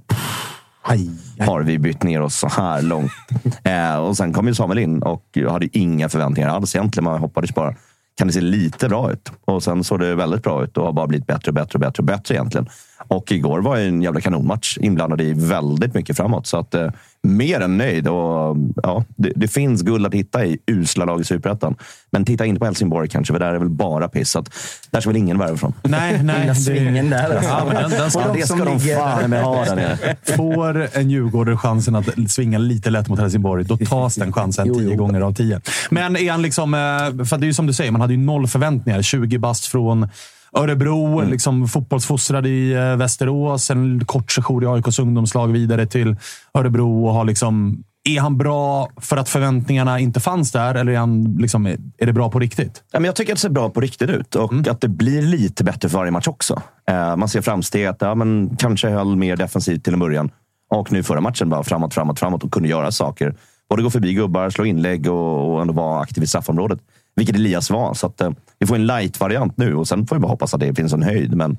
Aj, 0.88 1.10
har 1.38 1.62
vi 1.62 1.78
bytt 1.78 2.02
ner 2.02 2.20
oss 2.20 2.36
så 2.36 2.48
här 2.48 2.82
långt? 2.82 3.12
Eh, 3.64 3.96
och 3.96 4.16
sen 4.16 4.32
kom 4.32 4.48
ju 4.48 4.54
Samuel 4.54 4.78
in 4.78 5.02
och 5.02 5.24
jag 5.32 5.50
hade 5.50 5.78
inga 5.78 6.08
förväntningar 6.08 6.48
alls 6.48 6.74
egentligen. 6.76 7.04
Man 7.04 7.20
hoppades 7.20 7.54
bara, 7.54 7.74
kan 8.16 8.26
det 8.26 8.32
se 8.32 8.40
lite 8.40 8.88
bra 8.88 9.12
ut? 9.12 9.32
Och 9.44 9.62
sen 9.62 9.84
såg 9.84 10.00
det 10.00 10.14
väldigt 10.14 10.42
bra 10.42 10.64
ut 10.64 10.76
och 10.76 10.84
har 10.84 10.92
bara 10.92 11.06
blivit 11.06 11.26
bättre 11.26 11.50
och 11.50 11.54
bättre 11.54 11.76
och 11.76 11.80
bättre 11.80 12.00
och 12.00 12.04
bättre 12.04 12.34
egentligen. 12.34 12.68
Och 13.08 13.32
igår 13.32 13.58
var 13.60 13.76
ju 13.76 13.88
en 13.88 14.02
jävla 14.02 14.20
kanonmatch 14.20 14.78
inblandad 14.80 15.20
i 15.20 15.32
väldigt 15.32 15.94
mycket 15.94 16.16
framåt. 16.16 16.46
Så 16.46 16.56
att, 16.58 16.74
eh, 16.74 16.90
mer 17.22 17.60
än 17.60 17.78
nöjd. 17.78 18.08
Och, 18.08 18.56
ja, 18.82 19.04
det, 19.16 19.32
det 19.36 19.48
finns 19.48 19.82
guld 19.82 20.06
att 20.06 20.14
hitta 20.14 20.44
i 20.44 20.58
usla 20.66 21.04
lag 21.04 21.20
i 21.20 21.24
Superettan. 21.24 21.74
Men 22.10 22.24
titta 22.24 22.44
inte 22.46 22.58
på 22.58 22.64
Helsingborg 22.64 23.08
kanske, 23.08 23.32
för 23.32 23.40
där 23.40 23.54
är 23.54 23.58
väl 23.58 23.68
bara 23.68 24.08
piss. 24.08 24.30
Så 24.30 24.38
att, 24.38 24.50
där 24.90 25.00
ska 25.00 25.10
väl 25.10 25.16
ingen 25.16 25.38
värva 25.38 25.56
från. 25.56 25.72
nej, 25.82 26.20
nej. 26.22 26.54
Svingen 26.54 27.10
där. 27.10 27.34
Alltså. 27.36 27.50
Ja, 27.50 27.64
men 27.66 27.74
den, 27.74 27.90
den 27.90 28.10
ska, 28.10 28.20
de 28.28 28.38
det 28.40 28.46
ska 28.46 28.56
som 28.56 28.64
de 28.66 28.76
ligger- 28.78 28.96
fan 28.96 29.30
med 29.30 29.42
ha 29.44 29.64
där 29.64 29.76
nere. 29.76 30.16
Får 30.36 30.88
en 30.98 31.10
Djurgårdare 31.10 31.56
chansen 31.56 31.94
att 31.96 32.08
svinga 32.28 32.58
lite 32.58 32.90
lätt 32.90 33.08
mot 33.08 33.18
Helsingborg, 33.18 33.64
då 33.64 33.76
tas 33.76 34.14
den 34.14 34.32
chansen 34.32 34.66
Jo, 34.68 34.74
jo. 34.78 34.80
tio 34.88 34.96
gånger 34.96 35.20
av 35.20 35.34
tio. 35.34 35.60
Men 35.90 36.16
är 36.16 36.30
han 36.30 36.42
liksom... 36.42 36.74
eh, 36.74 36.78
För 37.24 37.38
det 37.38 37.44
är 37.44 37.46
ju 37.46 37.54
som 37.54 37.66
du 37.66 37.72
säger, 37.72 37.90
man 37.90 38.00
hade 38.00 38.12
ju 38.14 38.18
noll 38.20 38.46
förväntningar. 38.48 39.02
20 39.02 39.38
bast 39.38 39.66
från 39.66 40.08
Örebro, 40.52 41.18
Mm. 41.18 41.30
liksom 41.30 41.68
fotbollsfostrad 41.68 42.46
i 42.46 42.72
eh, 42.72 42.96
Västerås. 42.96 43.70
En 43.70 44.04
kort 44.04 44.30
sejour 44.32 44.64
i 44.64 44.66
AIKs 44.66 44.98
ungdomslag 44.98 45.48
vidare 45.48 45.86
till 45.86 46.16
Örebro 46.54 47.06
och 47.06 47.14
har 47.14 47.24
liksom... 47.24 47.82
Är 48.08 48.20
han 48.20 48.38
bra 48.38 48.88
för 49.00 49.16
att 49.16 49.28
förväntningarna 49.28 50.00
inte 50.00 50.20
fanns 50.20 50.52
där, 50.52 50.74
eller 50.74 50.92
är, 50.92 50.96
han 50.96 51.36
liksom, 51.40 51.66
är 51.66 52.06
det 52.06 52.12
bra 52.12 52.30
på 52.30 52.38
riktigt? 52.38 52.82
Ja, 52.92 52.98
men 53.00 53.04
jag 53.04 53.16
tycker 53.16 53.32
att 53.32 53.36
det 53.36 53.40
ser 53.40 53.48
bra 53.48 53.70
på 53.70 53.80
riktigt 53.80 54.10
ut 54.10 54.34
och 54.34 54.52
Mm. 54.52 54.64
att 54.70 54.80
det 54.80 54.88
blir 54.88 55.22
lite 55.22 55.64
bättre 55.64 55.88
för 55.88 55.98
varje 55.98 56.10
match 56.10 56.28
också. 56.28 56.62
Eh, 56.90 57.16
man 57.16 57.28
ser 57.28 57.40
framsteg. 57.40 57.86
Att, 57.86 57.96
ja, 58.00 58.14
men 58.14 58.56
kanske 58.58 58.88
höll 58.88 59.16
mer 59.16 59.36
defensivt 59.36 59.84
till 59.84 59.92
en 59.92 59.98
början. 59.98 60.30
Och 60.70 60.92
nu 60.92 61.02
förra 61.02 61.20
matchen 61.20 61.48
bara 61.48 61.62
framåt, 61.62 61.94
framåt, 61.94 62.18
framåt 62.18 62.44
och 62.44 62.52
kunde 62.52 62.68
göra 62.68 62.92
saker. 62.92 63.34
Både 63.70 63.82
gå 63.82 63.90
förbi 63.90 64.14
gubbar, 64.14 64.50
slå 64.50 64.64
inlägg 64.64 65.10
och, 65.10 65.54
och 65.54 65.60
ändå 65.60 65.72
vara 65.74 66.00
aktiv 66.00 66.22
i 66.24 66.26
straffområdet. 66.26 66.78
Vilket 67.16 67.36
Elias 67.36 67.70
var. 67.70 67.94
Så 67.94 68.06
att, 68.06 68.20
eh, 68.20 68.30
vi 68.58 68.66
får 68.66 68.74
en 68.74 68.86
light-variant 68.86 69.56
nu 69.56 69.74
och 69.74 69.88
sen 69.88 70.06
får 70.06 70.16
vi 70.16 70.20
bara 70.20 70.28
hoppas 70.28 70.54
att 70.54 70.60
det 70.60 70.74
finns 70.74 70.92
en 70.92 71.02
höjd. 71.02 71.34
Men 71.36 71.58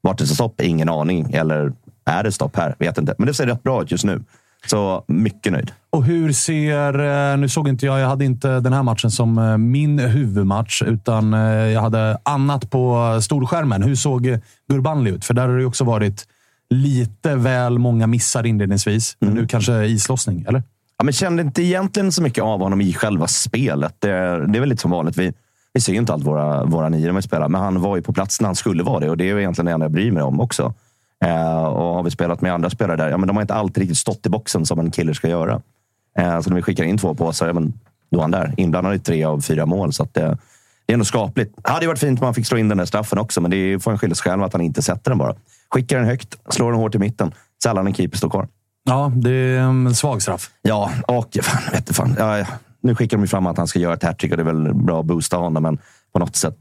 vart 0.00 0.18
det 0.18 0.26
ska 0.26 0.34
stopp, 0.34 0.60
ingen 0.60 0.88
aning. 0.88 1.32
Eller 1.32 1.72
är 2.04 2.22
det 2.24 2.32
stopp 2.32 2.56
här? 2.56 2.74
Vet 2.78 2.98
inte. 2.98 3.14
Men 3.18 3.26
det 3.26 3.34
ser 3.34 3.46
rätt 3.46 3.62
bra 3.62 3.82
ut 3.82 3.90
just 3.90 4.04
nu. 4.04 4.22
Så 4.66 5.04
mycket 5.08 5.52
nöjd. 5.52 5.70
Och 5.90 6.04
hur 6.04 6.32
ser... 6.32 6.98
eh, 7.32 7.36
Nu 7.36 7.48
såg 7.48 7.68
inte 7.68 7.86
jag, 7.86 8.00
jag 8.00 8.08
hade 8.08 8.24
inte 8.24 8.60
den 8.60 8.72
här 8.72 8.82
matchen 8.82 9.10
som 9.10 9.38
eh, 9.38 9.58
min 9.58 9.98
huvudmatch, 9.98 10.82
utan 10.82 11.34
eh, 11.34 11.40
jag 11.50 11.80
hade 11.80 12.18
annat 12.22 12.70
på 12.70 13.18
storskärmen. 13.22 13.82
Hur 13.82 13.94
såg 13.94 14.38
Gurbanli 14.70 15.10
ut? 15.10 15.24
För 15.24 15.34
där 15.34 15.48
har 15.48 15.58
det 15.58 15.64
också 15.64 15.84
varit 15.84 16.26
lite 16.70 17.34
väl 17.36 17.78
många 17.78 18.06
missar 18.06 18.46
inledningsvis. 18.46 19.16
Men 19.20 19.34
nu 19.34 19.46
kanske 19.46 19.84
islossning, 19.86 20.44
eller? 20.48 20.62
Ja, 20.98 21.04
men 21.04 21.12
kände 21.12 21.42
inte 21.42 21.62
egentligen 21.62 22.12
så 22.12 22.22
mycket 22.22 22.44
av 22.44 22.60
honom 22.60 22.80
i 22.80 22.92
själva 22.94 23.26
spelet. 23.26 23.94
Det, 23.98 24.10
är- 24.10 24.40
det 24.40 24.58
är 24.58 24.60
väl 24.60 24.68
lite 24.68 24.82
som 24.82 24.90
vanligt. 24.90 25.16
Vi, 25.16 25.32
vi 25.72 25.80
ser 25.80 25.92
ju 25.92 25.98
inte 25.98 26.12
allt 26.12 26.24
våra, 26.24 26.64
våra 26.64 26.88
nior 26.88 27.06
när 27.06 27.12
vi 27.12 27.22
spelar, 27.22 27.48
men 27.48 27.60
han 27.60 27.80
var 27.80 27.96
ju 27.96 28.02
på 28.02 28.12
plats 28.12 28.40
när 28.40 28.48
han 28.48 28.56
skulle 28.56 28.82
vara 28.82 29.00
det. 29.00 29.10
Och 29.10 29.16
det 29.16 29.30
är 29.30 29.38
egentligen 29.38 29.66
det 29.66 29.72
enda 29.72 29.84
jag 29.84 29.92
bryr 29.92 30.10
mig 30.12 30.22
om 30.22 30.40
också. 30.40 30.74
Eh, 31.24 31.64
och 31.64 31.94
har 31.94 32.02
vi 32.02 32.10
spelat 32.10 32.40
med 32.40 32.52
andra 32.54 32.70
spelare 32.70 32.96
där, 32.96 33.08
ja, 33.10 33.16
men 33.18 33.26
de 33.26 33.36
har 33.36 33.40
inte 33.42 33.54
alltid 33.54 33.80
riktigt 33.80 33.98
stått 33.98 34.26
i 34.26 34.28
boxen 34.28 34.66
som 34.66 34.78
en 34.80 34.90
kille 34.90 35.14
ska 35.14 35.28
göra. 35.28 35.60
Eh, 36.18 36.40
så 36.40 36.50
när 36.50 36.56
vi 36.56 36.62
skickar 36.62 36.84
in 36.84 36.98
två 36.98 37.14
påsar, 37.14 37.46
ja, 37.46 37.52
men 37.52 37.72
då 38.10 38.18
är 38.18 38.22
han 38.22 38.30
där. 38.30 38.54
Inblandad 38.56 38.94
i 38.94 38.98
tre 38.98 39.24
av 39.24 39.40
fyra 39.40 39.66
mål. 39.66 39.92
Så 39.92 40.02
att 40.02 40.14
det, 40.14 40.20
det 40.86 40.92
är 40.92 40.94
ändå 40.94 41.04
skapligt. 41.04 41.54
Det 41.64 41.70
hade 41.70 41.84
ju 41.84 41.88
varit 41.88 41.98
fint 41.98 42.20
om 42.20 42.24
han 42.24 42.34
fick 42.34 42.46
slå 42.46 42.58
in 42.58 42.68
den 42.68 42.78
där 42.78 42.84
straffen 42.84 43.18
också, 43.18 43.40
men 43.40 43.50
det 43.50 43.78
får 43.82 43.90
han 43.90 43.98
skylla 43.98 44.14
sig 44.14 44.30
själv 44.30 44.42
att 44.42 44.52
han 44.52 44.62
inte 44.62 44.82
sätter 44.82 45.10
den 45.10 45.18
bara. 45.18 45.34
Skickar 45.70 45.96
den 45.98 46.06
högt, 46.06 46.36
slår 46.50 46.72
den 46.72 46.80
hårt 46.80 46.94
i 46.94 46.98
mitten. 46.98 47.34
Sällan 47.62 47.86
en 47.86 47.94
keeper 47.94 48.16
står 48.16 48.30
kvar. 48.30 48.48
Ja, 48.88 49.12
det 49.14 49.30
är 49.30 49.58
en 49.58 49.94
svag 49.94 50.22
straff. 50.22 50.50
Ja, 50.62 50.90
och 51.06 51.38
fan, 51.42 51.62
vet 51.72 51.96
fan. 51.96 52.14
Ja, 52.18 52.38
ja. 52.38 52.46
Nu 52.80 52.94
skickar 52.94 53.16
de 53.16 53.22
ju 53.22 53.28
fram 53.28 53.46
att 53.46 53.58
han 53.58 53.68
ska 53.68 53.78
göra 53.78 53.94
ett 53.94 54.02
hattrick 54.02 54.30
och 54.30 54.36
det 54.36 54.42
är 54.42 54.52
väl 54.52 54.74
bra 54.74 55.00
att 55.00 55.06
boosta 55.06 55.36
honom, 55.36 55.62
men 55.62 55.78
på 56.12 56.18
något 56.18 56.36
sätt. 56.36 56.56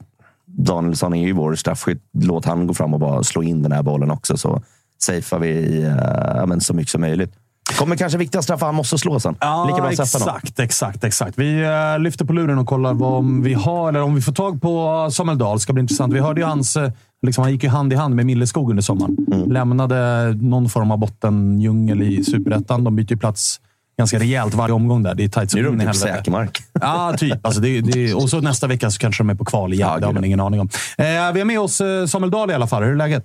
Danielsson 0.46 1.14
är 1.14 1.26
ju 1.26 1.34
vår 1.34 1.56
straffskytt. 1.56 2.04
Låt 2.14 2.46
han 2.46 2.68
gå 2.68 2.74
fram 2.74 2.94
och 2.94 3.00
bara 3.00 3.24
slå 3.24 3.44
in 3.44 3.64
den 3.64 3.72
här 3.72 3.84
bollen 3.84 4.12
också, 4.12 4.38
så 4.38 4.62
safear 5.00 5.40
vi 5.40 5.84
eh, 5.84 5.96
ja, 6.36 6.46
men 6.46 6.62
så 6.62 6.74
mycket 6.74 6.92
som 6.92 7.02
möjligt. 7.02 7.34
Kommer 7.76 7.96
kanske 7.96 8.18
viktiga 8.18 8.42
straffar 8.42 8.66
han 8.66 8.76
måste 8.76 8.98
slå 8.98 9.20
sen. 9.20 9.34
Lika 9.34 9.82
bra 9.82 9.92
exakt, 9.92 10.60
exakt, 10.60 11.04
exakt. 11.04 11.38
Vi 11.40 11.64
eh, 11.64 12.00
lyfter 12.00 12.26
på 12.26 12.34
luren 12.34 12.58
och 12.58 12.68
kollar 12.68 12.94
vad 12.94 13.14
om 13.14 13.44
vi 13.44 13.54
har, 13.54 13.90
eller 13.90 14.02
om 14.02 14.16
vi 14.16 14.22
får 14.22 14.32
tag 14.34 14.62
på 14.62 15.08
Samuel 15.12 15.38
Dahl. 15.38 15.60
ska 15.60 15.74
bli 15.74 15.82
intressant. 15.82 16.14
Vi 16.14 16.20
hörde 16.20 16.42
ju 16.42 16.48
hans... 16.48 16.76
eh, 16.78 16.92
Liksom, 17.22 17.42
han 17.42 17.52
gick 17.52 17.64
ju 17.64 17.70
hand 17.70 17.94
i 17.94 17.96
hand 17.96 18.16
med 18.16 18.26
Milleskog 18.26 18.70
under 18.70 18.84
sommaren. 18.84 19.18
Mm. 19.34 19.52
Lämnade 19.52 20.34
någon 20.42 20.70
form 20.70 20.92
av 20.92 20.98
bottendjungel 20.98 22.02
i 22.02 22.24
superettan. 22.24 22.84
De 22.84 22.96
byter 22.96 23.12
ju 23.12 23.18
plats 23.18 23.60
ganska 23.98 24.20
rejält 24.20 24.54
varje 24.54 24.74
omgång 24.74 25.04
där. 25.04 25.16
Det 25.16 25.24
är 25.24 25.30
tajt 25.30 25.54
Nu 25.54 25.60
är 25.62 25.66
som 25.66 25.78
de 25.78 25.84
in 25.84 25.90
i 25.90 25.94
typ 25.94 26.02
helvete. 26.02 26.18
säker 26.18 26.32
mark. 26.32 26.60
Ja, 26.82 27.14
typ. 27.18 27.46
Alltså 27.46 27.62
det, 27.62 27.82
det, 27.82 28.14
och 28.14 28.30
så 28.30 28.42
nästa 28.42 28.68
vecka 28.68 28.92
så 28.92 29.00
kanske 29.00 29.24
de 29.24 29.30
är 29.30 29.36
på 29.36 29.46
kval 29.46 29.74
igen. 29.74 29.90
Ja, 29.90 30.00
det 30.00 30.06
har 30.06 30.14
man 30.14 30.24
ja. 30.24 30.28
ingen 30.28 30.40
aning 30.40 30.60
om. 30.60 30.70
Eh, 30.98 31.06
vi 31.06 31.40
har 31.40 31.46
med 31.46 31.60
oss 31.60 31.82
eh, 31.82 32.06
Samuel 32.06 32.32
Dahl 32.32 32.52
i 32.52 32.54
alla 32.54 32.68
fall. 32.68 32.84
Hur 32.84 32.92
är 32.92 32.96
läget? 32.96 33.24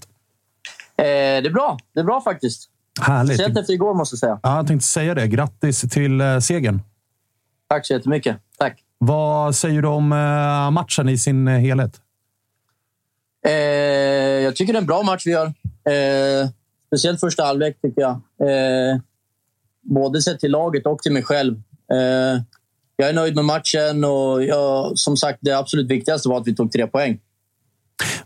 Eh, 0.98 1.04
det 1.04 1.46
är 1.46 1.52
bra. 1.52 1.78
Det 1.94 2.00
är 2.00 2.04
bra 2.04 2.20
faktiskt. 2.20 2.68
Härligt. 3.00 3.34
Speciellt 3.34 3.58
efter 3.58 3.72
igår 3.72 3.94
måste 3.94 4.14
jag 4.14 4.18
säga. 4.20 4.40
Ja, 4.42 4.56
jag 4.56 4.66
tänkte 4.66 4.88
säga 4.88 5.14
det. 5.14 5.28
Grattis 5.28 5.80
till 5.80 6.20
eh, 6.20 6.38
segern. 6.38 6.82
Tack 7.68 7.86
så 7.86 7.92
jättemycket. 7.92 8.36
Tack. 8.58 8.78
Vad 8.98 9.54
säger 9.54 9.82
du 9.82 9.88
om 9.88 10.12
eh, 10.12 10.70
matchen 10.70 11.08
i 11.08 11.18
sin 11.18 11.48
eh, 11.48 11.58
helhet? 11.58 12.00
Eh, 13.46 13.52
jag 14.44 14.56
tycker 14.56 14.72
det 14.72 14.76
är 14.76 14.80
en 14.80 14.86
bra 14.86 15.02
match 15.02 15.26
vi 15.26 15.30
gör. 15.30 15.46
Eh, 15.46 16.48
speciellt 16.86 17.20
första 17.20 17.44
halvlek 17.44 17.80
tycker 17.82 18.00
jag. 18.00 18.10
Eh, 18.12 19.00
både 19.82 20.22
sett 20.22 20.40
till 20.40 20.50
laget 20.50 20.86
och 20.86 20.98
till 20.98 21.12
mig 21.12 21.22
själv. 21.22 21.62
Jag 22.96 23.08
är 23.08 23.12
nöjd 23.12 23.34
med 23.34 23.44
matchen 23.44 24.04
och 24.04 24.44
jag, 24.44 24.98
som 24.98 25.16
sagt, 25.16 25.38
det 25.42 25.52
absolut 25.52 25.90
viktigaste 25.90 26.28
var 26.28 26.40
att 26.40 26.46
vi 26.46 26.54
tog 26.54 26.72
tre 26.72 26.86
poäng. 26.86 27.20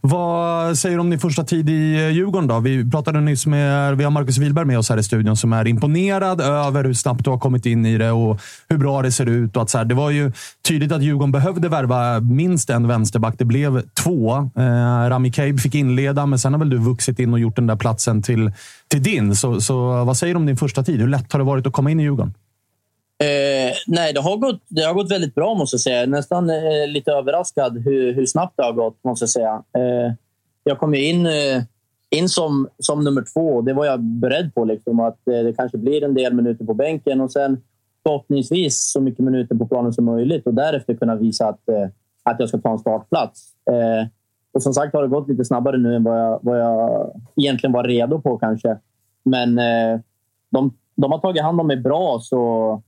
Vad 0.00 0.78
säger 0.78 0.96
du 0.96 1.00
om 1.00 1.10
din 1.10 1.18
första 1.18 1.44
tid 1.44 1.70
i 1.70 1.94
eh, 1.94 2.08
Djurgården? 2.08 2.48
Då? 2.48 2.60
Vi 2.60 2.90
pratade 2.90 3.20
nyss 3.20 3.46
med 3.46 3.96
vi 3.96 4.04
har 4.04 4.10
Marcus 4.10 4.38
Wilberg 4.38 4.64
med 4.64 4.78
oss 4.78 4.90
här 4.90 4.98
i 4.98 5.02
studion 5.02 5.36
som 5.36 5.52
är 5.52 5.66
imponerad 5.66 6.40
över 6.40 6.84
hur 6.84 6.94
snabbt 6.94 7.24
du 7.24 7.30
har 7.30 7.38
kommit 7.38 7.66
in 7.66 7.86
i 7.86 7.98
det 7.98 8.10
och 8.10 8.40
hur 8.68 8.78
bra 8.78 9.02
det 9.02 9.12
ser 9.12 9.26
ut. 9.26 9.56
Och 9.56 9.62
att 9.62 9.70
så 9.70 9.78
här, 9.78 9.84
det 9.84 9.94
var 9.94 10.10
ju 10.10 10.32
tydligt 10.68 10.92
att 10.92 11.02
Djurgården 11.02 11.32
behövde 11.32 11.68
värva 11.68 12.20
minst 12.20 12.70
en 12.70 12.88
vänsterback. 12.88 13.34
Det 13.38 13.44
blev 13.44 13.82
två. 13.94 14.50
Eh, 14.56 15.08
Rami 15.08 15.32
Kabe 15.32 15.58
fick 15.58 15.74
inleda, 15.74 16.26
men 16.26 16.38
sen 16.38 16.52
har 16.52 16.58
väl 16.58 16.70
du 16.70 16.78
vuxit 16.78 17.18
in 17.18 17.32
och 17.32 17.38
gjort 17.38 17.56
den 17.56 17.66
där 17.66 17.76
platsen 17.76 18.22
till, 18.22 18.52
till 18.88 19.02
din. 19.02 19.36
Så, 19.36 19.60
så 19.60 20.04
vad 20.04 20.16
säger 20.16 20.34
du 20.34 20.38
om 20.38 20.46
din 20.46 20.56
första 20.56 20.82
tid? 20.82 21.00
Hur 21.00 21.08
lätt 21.08 21.32
har 21.32 21.38
det 21.38 21.44
varit 21.44 21.66
att 21.66 21.72
komma 21.72 21.90
in 21.90 22.00
i 22.00 22.02
Djurgården? 22.02 22.34
Eh, 23.18 23.74
nej, 23.86 24.12
det 24.12 24.20
har, 24.20 24.36
gått, 24.36 24.62
det 24.68 24.82
har 24.82 24.94
gått 24.94 25.10
väldigt 25.10 25.34
bra 25.34 25.54
måste 25.54 25.74
jag 25.74 25.80
säga. 25.80 26.06
Nästan 26.06 26.50
eh, 26.50 26.88
lite 26.88 27.12
överraskad 27.12 27.78
hur, 27.84 28.12
hur 28.12 28.26
snabbt 28.26 28.56
det 28.56 28.62
har 28.62 28.72
gått 28.72 29.04
måste 29.04 29.22
jag 29.22 29.30
säga. 29.30 29.62
Eh, 29.78 30.12
jag 30.64 30.78
kom 30.78 30.94
ju 30.94 31.04
in 31.04 31.26
eh, 31.26 31.62
in 32.10 32.28
som, 32.28 32.68
som 32.78 33.04
nummer 33.04 33.24
två. 33.34 33.60
Det 33.60 33.72
var 33.72 33.86
jag 33.86 34.00
beredd 34.00 34.54
på. 34.54 34.64
Liksom, 34.64 35.00
att 35.00 35.28
eh, 35.28 35.44
det 35.44 35.52
kanske 35.52 35.78
blir 35.78 36.04
en 36.04 36.14
del 36.14 36.34
minuter 36.34 36.64
på 36.64 36.74
bänken 36.74 37.20
och 37.20 37.32
sen 37.32 37.62
förhoppningsvis 38.02 38.92
så 38.92 39.00
mycket 39.00 39.24
minuter 39.24 39.54
på 39.54 39.66
planen 39.66 39.92
som 39.92 40.04
möjligt 40.04 40.46
och 40.46 40.54
därefter 40.54 40.94
kunna 40.94 41.16
visa 41.16 41.48
att, 41.48 41.68
eh, 41.68 41.88
att 42.22 42.36
jag 42.40 42.48
ska 42.48 42.58
ta 42.58 42.72
en 42.72 42.78
startplats. 42.78 43.52
Eh, 43.70 44.08
och 44.52 44.62
som 44.62 44.74
sagt 44.74 44.94
har 44.94 45.02
det 45.02 45.08
gått 45.08 45.28
lite 45.28 45.44
snabbare 45.44 45.78
nu 45.78 45.96
än 45.96 46.04
vad 46.04 46.18
jag, 46.18 46.38
vad 46.42 46.60
jag 46.60 47.10
egentligen 47.36 47.72
var 47.72 47.84
redo 47.84 48.20
på 48.20 48.38
kanske. 48.38 48.78
Men 49.22 49.58
eh, 49.58 50.00
de, 50.50 50.76
de 50.94 51.12
har 51.12 51.18
tagit 51.18 51.42
hand 51.42 51.60
om 51.60 51.66
mig 51.66 51.76
bra, 51.76 52.18
så 52.22 52.82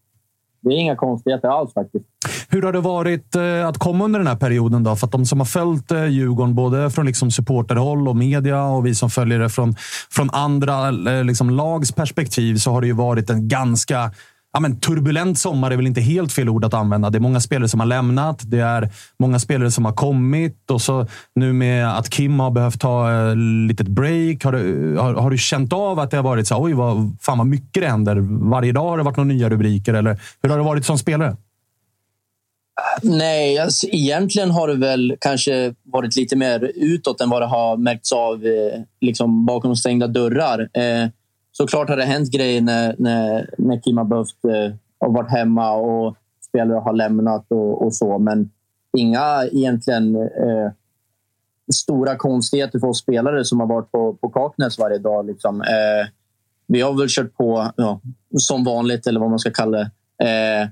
det 0.60 0.68
är 0.68 0.78
inga 0.78 0.96
konstigheter 0.96 1.48
alls 1.48 1.74
faktiskt. 1.74 2.04
Hur 2.48 2.62
har 2.62 2.72
det 2.72 2.80
varit 2.80 3.36
eh, 3.36 3.66
att 3.66 3.78
komma 3.78 4.04
under 4.04 4.20
den 4.20 4.26
här 4.26 4.36
perioden? 4.36 4.84
då? 4.84 4.96
För 4.96 5.06
att 5.06 5.12
de 5.12 5.26
som 5.26 5.40
har 5.40 5.46
följt 5.46 5.90
eh, 5.90 6.06
Djurgården, 6.06 6.54
både 6.54 6.90
från 6.90 7.06
liksom 7.06 7.30
supporterhåll 7.30 8.08
och 8.08 8.16
media 8.16 8.64
och 8.64 8.86
vi 8.86 8.94
som 8.94 9.10
följer 9.10 9.38
det 9.38 9.48
från, 9.48 9.74
från 10.10 10.30
andra 10.30 10.88
eh, 10.88 11.24
liksom 11.24 11.50
lags 11.50 11.92
perspektiv, 11.92 12.56
så 12.56 12.70
har 12.70 12.80
det 12.80 12.86
ju 12.86 12.92
varit 12.92 13.30
en 13.30 13.48
ganska 13.48 14.10
ja, 14.52 14.60
men 14.60 14.80
turbulent 14.80 15.38
sommar 15.38 15.70
är 15.70 15.76
väl 15.76 15.86
inte 15.86 16.00
helt 16.00 16.32
fel 16.32 16.48
ord 16.48 16.64
att 16.64 16.74
använda. 16.74 17.10
Det 17.10 17.18
är 17.18 17.20
många 17.20 17.40
spelare 17.40 17.68
som 17.68 17.80
har 17.80 17.86
lämnat. 17.86 18.40
Det 18.44 18.60
är 18.60 18.90
många 19.18 19.38
spelare 19.38 19.70
som 19.70 19.84
har 19.84 19.92
kommit. 19.92 20.70
Och 20.70 20.82
så 20.82 21.06
nu 21.34 21.52
med 21.52 21.98
att 21.98 22.10
Kim 22.10 22.40
har 22.40 22.50
behövt 22.50 22.80
ta 22.80 23.10
eh, 23.10 23.30
ett 23.30 23.36
litet 23.68 23.88
break. 23.88 24.44
Har 24.44 24.52
du, 24.52 24.96
har, 24.96 25.14
har 25.14 25.30
du 25.30 25.38
känt 25.38 25.72
av 25.72 25.98
att 25.98 26.10
det 26.10 26.16
har 26.16 26.24
varit 26.24 26.48
så 26.48 26.62
oj, 26.62 26.72
vad, 26.72 27.16
fan 27.20 27.38
vad 27.38 27.46
mycket 27.46 27.82
det 27.82 27.88
händer. 27.88 28.16
Varje 28.50 28.72
dag 28.72 28.90
har 28.90 28.96
det 28.96 29.02
varit 29.02 29.16
några 29.16 29.28
nya 29.28 29.48
rubriker. 29.48 29.94
Eller 29.94 30.20
hur 30.42 30.50
har 30.50 30.58
det 30.58 30.64
varit 30.64 30.86
som 30.86 30.98
spelare? 30.98 31.36
Nej, 33.02 33.58
alltså, 33.58 33.86
egentligen 33.86 34.50
har 34.50 34.68
det 34.68 34.74
väl 34.74 35.16
kanske 35.20 35.74
varit 35.84 36.16
lite 36.16 36.36
mer 36.36 36.72
utåt 36.74 37.20
än 37.20 37.30
vad 37.30 37.42
det 37.42 37.46
har 37.46 37.76
märkts 37.76 38.12
av 38.12 38.46
eh, 38.46 38.80
liksom 39.00 39.46
bakom 39.46 39.76
stängda 39.76 40.06
dörrar. 40.06 40.60
Eh, 40.60 41.08
såklart 41.58 41.88
har 41.88 41.96
det 41.96 42.04
hänt 42.04 42.30
grejer 42.30 42.60
när, 42.60 42.94
när, 42.98 43.50
när 43.58 43.80
Kim 43.80 43.96
har 43.96 44.04
behövt 44.04 44.44
eh, 44.44 44.74
varit 45.08 45.30
hemma 45.30 45.72
och 45.72 46.16
spelare 46.48 46.78
har 46.78 46.92
lämnat 46.92 47.46
och, 47.48 47.86
och 47.86 47.94
så. 47.94 48.18
Men 48.18 48.50
inga 48.96 49.44
egentligen 49.52 50.16
eh, 50.16 50.70
stora 51.74 52.16
konstigheter 52.16 52.78
för 52.78 52.86
oss 52.86 52.98
spelare 52.98 53.44
som 53.44 53.60
har 53.60 53.66
varit 53.66 53.92
på, 53.92 54.14
på 54.14 54.28
Kaknäs 54.28 54.78
varje 54.78 54.98
dag. 54.98 55.26
Liksom. 55.26 55.60
Eh, 55.60 56.08
vi 56.66 56.80
har 56.80 56.98
väl 56.98 57.08
kört 57.08 57.34
på 57.34 57.72
ja, 57.76 58.00
som 58.38 58.64
vanligt, 58.64 59.06
eller 59.06 59.20
vad 59.20 59.30
man 59.30 59.38
ska 59.38 59.50
kalla 59.50 59.78
det. 59.78 59.90
Eh, 60.24 60.68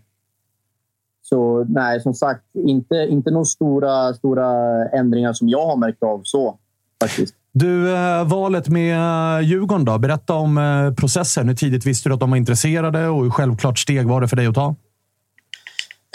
så 1.23 1.65
nej, 1.69 2.01
som 2.01 2.15
sagt, 2.15 2.45
inte, 2.55 2.95
inte 2.97 3.31
några 3.31 3.45
stora, 3.45 4.15
stora 4.15 4.49
ändringar 4.89 5.33
som 5.33 5.49
jag 5.49 5.67
har 5.67 5.77
märkt 5.77 6.03
av 6.03 6.21
så 6.25 6.59
faktiskt. 7.03 7.35
Du, 7.59 7.95
eh, 7.95 8.25
valet 8.25 8.69
med 8.69 8.97
eh, 8.97 9.49
Djurgården 9.49 9.85
då? 9.85 9.99
Berätta 9.99 10.35
om 10.35 10.59
eh, 10.59 10.95
processen. 10.95 11.49
Hur 11.49 11.55
tidigt 11.55 11.87
visste 11.87 12.09
du 12.09 12.13
att 12.13 12.21
de 12.21 12.31
var 12.31 12.37
intresserade 12.37 13.09
och 13.09 13.23
hur 13.23 13.31
självklart 13.31 13.79
steg 13.79 14.07
var 14.07 14.21
det 14.21 14.29
för 14.29 14.37
dig 14.37 14.47
att 14.47 14.55
ta? 14.55 14.75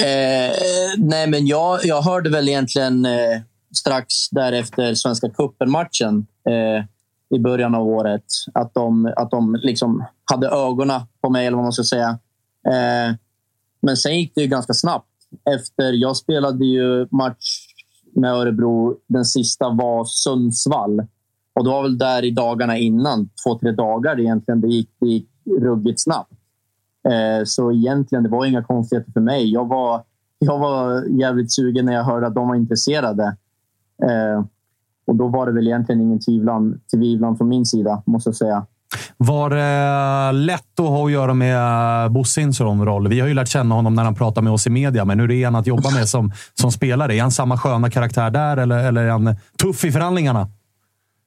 Eh, 0.01 0.55
nej, 0.97 1.29
men 1.29 1.47
jag, 1.47 1.79
jag 1.83 2.01
hörde 2.01 2.29
väl 2.29 2.49
egentligen 2.49 3.05
eh, 3.05 3.41
strax 3.75 4.29
därefter 4.29 4.93
Svenska 4.93 5.29
cupen-matchen 5.29 6.25
eh, 6.49 6.85
i 7.37 7.39
början 7.39 7.75
av 7.75 7.87
året 7.87 8.25
att 8.53 8.73
de, 8.73 9.13
att 9.15 9.31
de 9.31 9.55
liksom 9.55 10.05
hade 10.31 10.47
ögonen 10.47 11.01
på 11.21 11.29
mig, 11.29 11.47
eller 11.47 11.57
vad 11.57 11.65
man 11.65 11.73
ska 11.73 11.83
säga. 11.83 12.09
Eh, 12.67 13.15
men 13.81 13.97
sen 13.97 14.19
gick 14.19 14.35
det 14.35 14.41
ju 14.41 14.47
ganska 14.47 14.73
snabbt. 14.73 15.07
Efter, 15.55 15.93
jag 15.93 16.17
spelade 16.17 16.65
ju 16.65 17.07
match 17.11 17.67
med 18.15 18.31
Örebro. 18.31 18.95
Den 19.07 19.25
sista 19.25 19.69
var 19.69 20.05
Sundsvall. 20.05 21.01
Och 21.53 21.63
det 21.63 21.69
var 21.69 21.81
väl 21.81 21.97
där 21.97 22.25
i 22.25 22.31
dagarna 22.31 22.77
innan, 22.77 23.29
två, 23.45 23.59
tre 23.59 23.71
dagar 23.71 24.19
egentligen, 24.19 24.61
det 24.61 24.67
gick, 24.67 24.89
det 24.99 25.07
gick 25.07 25.27
ruggigt 25.61 26.01
snabbt. 26.01 26.31
Eh, 27.09 27.43
så 27.45 27.71
egentligen, 27.71 28.23
det 28.23 28.29
var 28.29 28.45
inga 28.45 28.63
konstigheter 28.63 29.11
för 29.11 29.21
mig. 29.21 29.53
Jag 29.53 29.67
var, 29.67 30.03
jag 30.39 30.59
var 30.59 31.03
jävligt 31.03 31.53
sugen 31.53 31.85
när 31.85 31.93
jag 31.93 32.03
hörde 32.03 32.27
att 32.27 32.35
de 32.35 32.47
var 32.47 32.55
intresserade. 32.55 33.23
Eh, 34.03 34.45
och 35.07 35.15
då 35.15 35.27
var 35.27 35.45
det 35.45 35.51
väl 35.51 35.67
egentligen 35.67 36.01
ingen 36.01 36.19
tvivlan, 36.19 36.79
tvivlan 36.95 37.37
från 37.37 37.47
min 37.47 37.65
sida, 37.65 38.03
måste 38.05 38.27
jag 38.27 38.35
säga. 38.35 38.65
Var 39.17 39.49
det 39.49 40.31
lätt 40.31 40.79
att 40.79 40.85
ha 40.85 41.05
att 41.05 41.11
göra 41.11 41.33
med 41.33 42.11
Bosse 42.11 42.41
i 42.41 42.43
en 42.43 42.53
sån 42.53 42.85
roll? 42.85 43.07
Vi 43.07 43.19
har 43.19 43.27
ju 43.27 43.33
lärt 43.33 43.47
känna 43.47 43.75
honom 43.75 43.95
när 43.95 44.03
han 44.03 44.15
pratar 44.15 44.41
med 44.41 44.53
oss 44.53 44.67
i 44.67 44.69
media, 44.69 45.05
men 45.05 45.19
hur 45.19 45.31
är 45.31 45.45
han 45.45 45.55
att 45.55 45.67
jobba 45.67 45.89
med 45.89 46.09
som, 46.09 46.31
som 46.53 46.71
spelare? 46.71 47.15
Är 47.15 47.21
han 47.21 47.31
samma 47.31 47.57
sköna 47.57 47.89
karaktär 47.89 48.29
där 48.29 48.57
eller, 48.57 48.77
eller 48.77 49.03
är 49.03 49.09
han 49.09 49.35
tuff 49.57 49.85
i 49.85 49.91
förhandlingarna? 49.91 50.47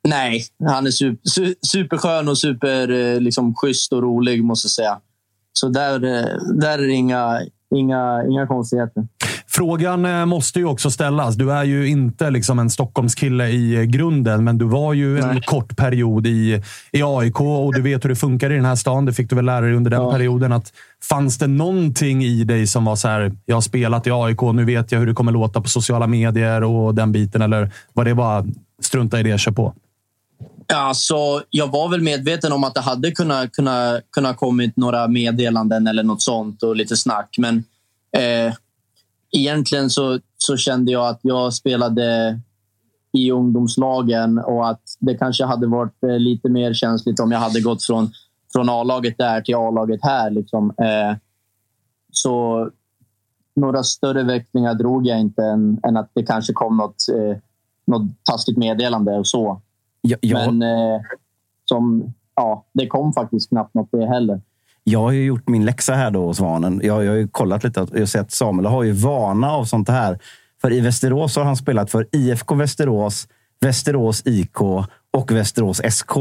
Nej, 0.08 0.44
han 0.66 0.86
är 0.86 0.90
super, 0.90 1.54
superskön 1.66 2.28
och 2.28 2.38
super 2.38 2.90
eh, 2.90 3.20
liksom, 3.20 3.54
schysst 3.54 3.92
och 3.92 4.02
rolig, 4.02 4.44
måste 4.44 4.66
jag 4.66 4.70
säga. 4.70 4.98
Så 5.52 5.68
där, 5.68 5.94
eh, 5.94 6.54
där 6.60 6.78
är 6.78 6.86
det 6.86 6.92
inga, 6.92 7.40
inga, 7.74 8.24
inga 8.30 8.46
konstigheter. 8.46 9.06
Frågan 9.46 10.04
eh, 10.04 10.26
måste 10.26 10.58
ju 10.58 10.64
också 10.64 10.90
ställas. 10.90 11.34
Du 11.34 11.52
är 11.52 11.64
ju 11.64 11.88
inte 11.88 12.30
liksom 12.30 12.58
en 12.58 12.70
Stockholmskille 12.70 13.48
i 13.48 13.86
grunden, 13.86 14.44
men 14.44 14.58
du 14.58 14.64
var 14.64 14.92
ju 14.92 15.18
en 15.18 15.40
kort 15.40 15.76
period 15.76 16.26
i, 16.26 16.62
i 16.92 17.02
AIK 17.02 17.40
och 17.40 17.74
du 17.74 17.82
vet 17.82 18.04
hur 18.04 18.08
det 18.08 18.16
funkar 18.16 18.52
i 18.52 18.54
den 18.54 18.64
här 18.64 18.76
stan. 18.76 19.04
Det 19.04 19.12
fick 19.12 19.30
du 19.30 19.36
väl 19.36 19.44
lära 19.44 19.60
dig 19.60 19.74
under 19.74 19.90
den 19.90 20.02
ja. 20.02 20.12
perioden. 20.12 20.52
Att 20.52 20.72
fanns 21.02 21.38
det 21.38 21.46
någonting 21.46 22.24
i 22.24 22.44
dig 22.44 22.66
som 22.66 22.84
var 22.84 22.96
så 22.96 23.08
här, 23.08 23.32
jag 23.46 23.56
har 23.56 23.60
spelat 23.60 24.06
i 24.06 24.10
AIK, 24.10 24.40
nu 24.42 24.64
vet 24.64 24.92
jag 24.92 24.98
hur 24.98 25.06
det 25.06 25.14
kommer 25.14 25.32
låta 25.32 25.60
på 25.60 25.68
sociala 25.68 26.06
medier 26.06 26.64
och 26.64 26.94
den 26.94 27.12
biten? 27.12 27.42
Eller 27.42 27.72
var 27.92 28.04
det 28.04 28.14
bara 28.14 28.44
strunta 28.82 29.20
i 29.20 29.22
det, 29.22 29.38
kör 29.38 29.52
på? 29.52 29.74
Alltså, 30.72 31.42
jag 31.50 31.72
var 31.72 31.88
väl 31.88 32.00
medveten 32.00 32.52
om 32.52 32.64
att 32.64 32.74
det 32.74 32.80
hade 32.80 33.10
kunnat, 33.10 33.52
kunnat, 33.52 34.02
kunnat 34.10 34.36
kommit 34.36 34.76
några 34.76 35.08
meddelanden 35.08 35.86
eller 35.86 36.02
något 36.02 36.22
sånt 36.22 36.62
och 36.62 36.76
lite 36.76 36.96
snack. 36.96 37.36
Men 37.38 37.64
eh, 38.16 38.54
egentligen 39.30 39.90
så, 39.90 40.18
så 40.38 40.56
kände 40.56 40.92
jag 40.92 41.08
att 41.08 41.20
jag 41.22 41.54
spelade 41.54 42.40
i 43.12 43.30
ungdomslagen 43.30 44.38
och 44.38 44.68
att 44.68 44.82
det 45.00 45.14
kanske 45.14 45.44
hade 45.44 45.66
varit 45.66 46.02
eh, 46.02 46.18
lite 46.18 46.48
mer 46.48 46.74
känsligt 46.74 47.20
om 47.20 47.32
jag 47.32 47.38
hade 47.38 47.60
gått 47.60 47.84
från, 47.84 48.10
från 48.52 48.68
A-laget 48.68 49.18
där 49.18 49.40
till 49.40 49.54
A-laget 49.54 50.00
här. 50.02 50.30
Liksom. 50.30 50.70
Eh, 50.78 51.16
så 52.12 52.70
några 53.56 53.82
större 53.82 54.22
växlingar 54.22 54.74
drog 54.74 55.06
jag 55.06 55.20
inte 55.20 55.42
än, 55.42 55.80
än 55.82 55.96
att 55.96 56.10
det 56.14 56.22
kanske 56.22 56.52
kom 56.52 56.76
något, 56.76 57.08
eh, 57.08 57.36
något 57.86 58.10
taskigt 58.22 58.58
meddelande 58.58 59.12
och 59.12 59.26
så. 59.26 59.60
Ja, 60.06 60.16
ja. 60.20 60.50
Men 60.50 60.62
eh, 60.62 61.00
som, 61.64 62.14
ja, 62.36 62.66
det 62.74 62.86
kom 62.86 63.12
faktiskt 63.12 63.48
knappt 63.48 63.74
något 63.74 63.88
det 63.92 64.06
heller. 64.06 64.40
Jag 64.84 64.98
har 64.98 65.12
ju 65.12 65.24
gjort 65.24 65.48
min 65.48 65.64
läxa 65.64 65.94
här 65.94 66.10
då, 66.10 66.34
Svanen. 66.34 66.80
Jag, 66.84 67.04
jag 67.04 67.10
har 67.10 67.16
ju 67.16 67.28
kollat 67.28 67.64
lite. 67.64 67.86
Jag 67.92 67.98
har 67.98 68.06
sett 68.06 68.32
Samuel 68.32 68.66
har 68.66 68.82
ju 68.82 68.92
vana 68.92 69.50
av 69.50 69.64
sånt 69.64 69.88
här. 69.88 70.18
För 70.60 70.72
i 70.72 70.80
Västerås 70.80 71.36
har 71.36 71.44
han 71.44 71.56
spelat 71.56 71.90
för 71.90 72.06
IFK 72.12 72.54
Västerås, 72.54 73.28
Västerås 73.60 74.22
IK 74.26 74.60
och 75.10 75.32
Västerås 75.32 75.82
SK. 75.90 76.12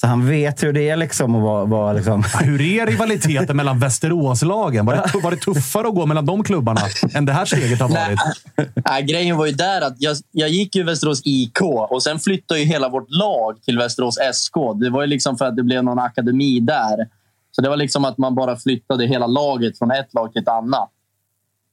Så 0.00 0.06
han 0.06 0.28
vet 0.28 0.62
hur 0.62 0.72
det 0.72 0.88
är 0.88 0.96
liksom 0.96 1.34
att 1.34 1.42
vara... 1.42 1.64
vara 1.64 1.92
liksom. 1.92 2.24
Hur 2.40 2.60
är 2.60 2.86
rivaliteten 2.86 3.56
mellan 3.56 3.78
Västeråslagen? 3.78 4.86
Var 4.86 4.94
det, 4.94 5.20
var 5.22 5.30
det 5.30 5.36
tuffare 5.36 5.88
att 5.88 5.94
gå 5.94 6.06
mellan 6.06 6.26
de 6.26 6.44
klubbarna 6.44 6.80
än 7.14 7.24
det 7.24 7.32
här 7.32 7.44
steget 7.44 7.80
har 7.80 7.88
varit? 7.88 8.18
Nej, 8.56 8.68
nej, 8.84 9.02
grejen 9.02 9.36
var 9.36 9.46
ju 9.46 9.52
där 9.52 9.80
att 9.80 9.94
jag, 9.98 10.16
jag 10.30 10.48
gick 10.48 10.76
ju 10.76 10.82
Västerås 10.82 11.20
IK 11.24 11.60
och 11.62 12.02
sen 12.02 12.18
flyttade 12.18 12.60
ju 12.60 12.66
hela 12.66 12.88
vårt 12.88 13.10
lag 13.10 13.62
till 13.62 13.78
Västerås 13.78 14.18
SK. 14.34 14.54
Det 14.80 14.90
var 14.90 15.02
ju 15.02 15.06
liksom 15.06 15.38
för 15.38 15.44
att 15.44 15.56
det 15.56 15.62
blev 15.62 15.84
någon 15.84 15.98
akademi 15.98 16.60
där. 16.60 17.08
Så 17.50 17.62
det 17.62 17.68
var 17.68 17.76
liksom 17.76 18.04
att 18.04 18.18
man 18.18 18.34
bara 18.34 18.56
flyttade 18.56 19.06
hela 19.06 19.26
laget 19.26 19.78
från 19.78 19.90
ett 19.90 20.14
lag 20.14 20.32
till 20.32 20.42
ett 20.42 20.48
annat. 20.48 20.90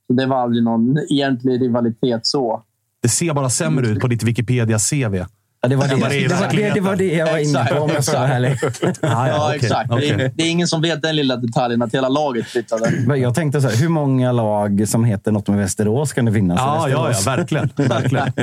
Så 0.07 0.13
det 0.13 0.25
var 0.25 0.37
aldrig 0.37 0.63
någon 0.63 0.97
egentlig 0.97 1.61
rivalitet 1.61 2.25
så. 2.25 2.63
Det 3.01 3.09
ser 3.09 3.33
bara 3.33 3.49
sämre 3.49 3.87
ut 3.87 3.99
på 3.99 4.07
ditt 4.07 4.23
Wikipedia-CV. 4.23 5.25
Ja, 5.63 5.69
det, 5.69 5.75
var 5.75 5.87
det, 5.87 5.95
det, 5.95 6.01
var 6.01 6.09
det, 6.49 6.69
det, 6.73 6.79
var 6.79 6.95
det 6.95 7.13
jag 7.13 7.31
var 7.31 7.37
inne 7.37 7.65
på 7.65 7.75
om 7.75 7.89
jag 7.89 8.03
ska 8.03 8.19
vara 8.19 8.29
ärlig. 8.29 8.57
Ah, 9.01 9.27
ja, 9.27 9.45
okay, 9.45 9.55
exakt. 9.55 9.91
Okay. 9.91 10.07
Det, 10.07 10.23
är, 10.23 10.31
det, 10.35 10.43
är, 10.43 10.49
ingen 10.49 10.67
som 10.67 10.81
vet 10.81 11.01
den 11.01 11.15
lilla 11.15 11.35
detaljen 11.35 11.81
att 11.81 11.93
hela 11.93 12.09
laget 12.09 12.47
flyttade. 12.47 13.17
Jag 13.17 13.35
tänkte 13.35 13.61
så 13.61 13.67
här, 13.67 13.75
hur 13.75 13.89
många 13.89 14.31
lag 14.31 14.87
som 14.87 15.05
heter 15.05 15.31
något 15.31 15.47
med 15.47 15.57
Västerås 15.57 16.13
kan 16.13 16.25
det 16.25 16.31
finnas? 16.33 16.59
Ja, 16.59 16.89
ja, 16.89 17.11
ja, 17.11 17.17
verkligen. 17.25 17.69
verkligen. 17.75 18.33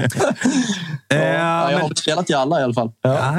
ja, 1.08 1.72
jag 1.72 1.78
har 1.78 1.94
spelat 1.94 2.30
i 2.30 2.34
alla 2.34 2.60
i 2.60 2.62
alla 2.62 2.74
fall. 2.74 2.90
Ja. 3.02 3.34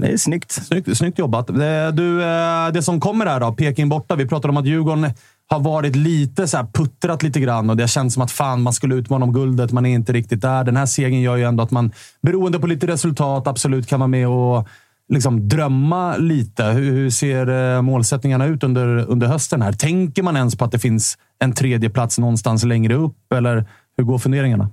det 0.00 0.12
är 0.12 0.16
snyggt. 0.16 0.52
snyggt. 0.52 0.96
Snyggt 0.96 1.18
jobbat. 1.18 1.46
Du, 1.92 2.22
eh, 2.22 2.68
det 2.72 2.82
som 2.82 3.00
kommer 3.00 3.26
här 3.26 3.40
då, 3.40 3.52
Peking 3.52 3.88
borta. 3.88 4.14
Vi 4.16 4.26
pratade 4.26 4.50
om 4.50 4.56
att 4.56 4.66
Djurgården 4.66 5.10
har 5.46 5.60
varit 5.60 5.96
lite 5.96 6.48
så 6.48 6.56
här 6.56 6.66
puttrat 6.72 7.22
lite 7.22 7.40
grann 7.40 7.70
och 7.70 7.76
det 7.76 7.82
har 7.82 7.88
känts 7.88 8.14
som 8.14 8.22
att 8.22 8.30
fan, 8.30 8.62
man 8.62 8.72
skulle 8.72 8.94
utmana 8.94 9.24
om 9.24 9.32
guldet. 9.32 9.72
Man 9.72 9.86
är 9.86 9.94
inte 9.94 10.12
riktigt 10.12 10.40
där. 10.40 10.64
Den 10.64 10.76
här 10.76 10.86
segern 10.86 11.20
gör 11.20 11.36
ju 11.36 11.44
ändå 11.44 11.62
att 11.62 11.70
man, 11.70 11.92
beroende 12.22 12.58
på 12.58 12.66
lite 12.66 12.86
resultat, 12.86 13.46
absolut 13.46 13.86
kan 13.86 14.00
vara 14.00 14.08
med 14.08 14.28
och 14.28 14.68
liksom 15.08 15.48
drömma 15.48 16.16
lite. 16.16 16.64
Hur, 16.64 16.92
hur 16.92 17.10
ser 17.10 17.74
eh, 17.76 17.82
målsättningarna 17.82 18.46
ut 18.46 18.62
under, 18.64 18.86
under 18.86 19.26
hösten? 19.26 19.62
här? 19.62 19.72
Tänker 19.72 20.22
man 20.22 20.36
ens 20.36 20.56
på 20.56 20.64
att 20.64 20.72
det 20.72 20.78
finns 20.78 21.18
en 21.38 21.52
tredje 21.52 21.90
plats 21.90 22.18
någonstans 22.18 22.64
längre 22.64 22.94
upp? 22.94 23.32
Eller 23.32 23.64
hur 23.96 24.04
går 24.04 24.18
funderingarna? 24.18 24.70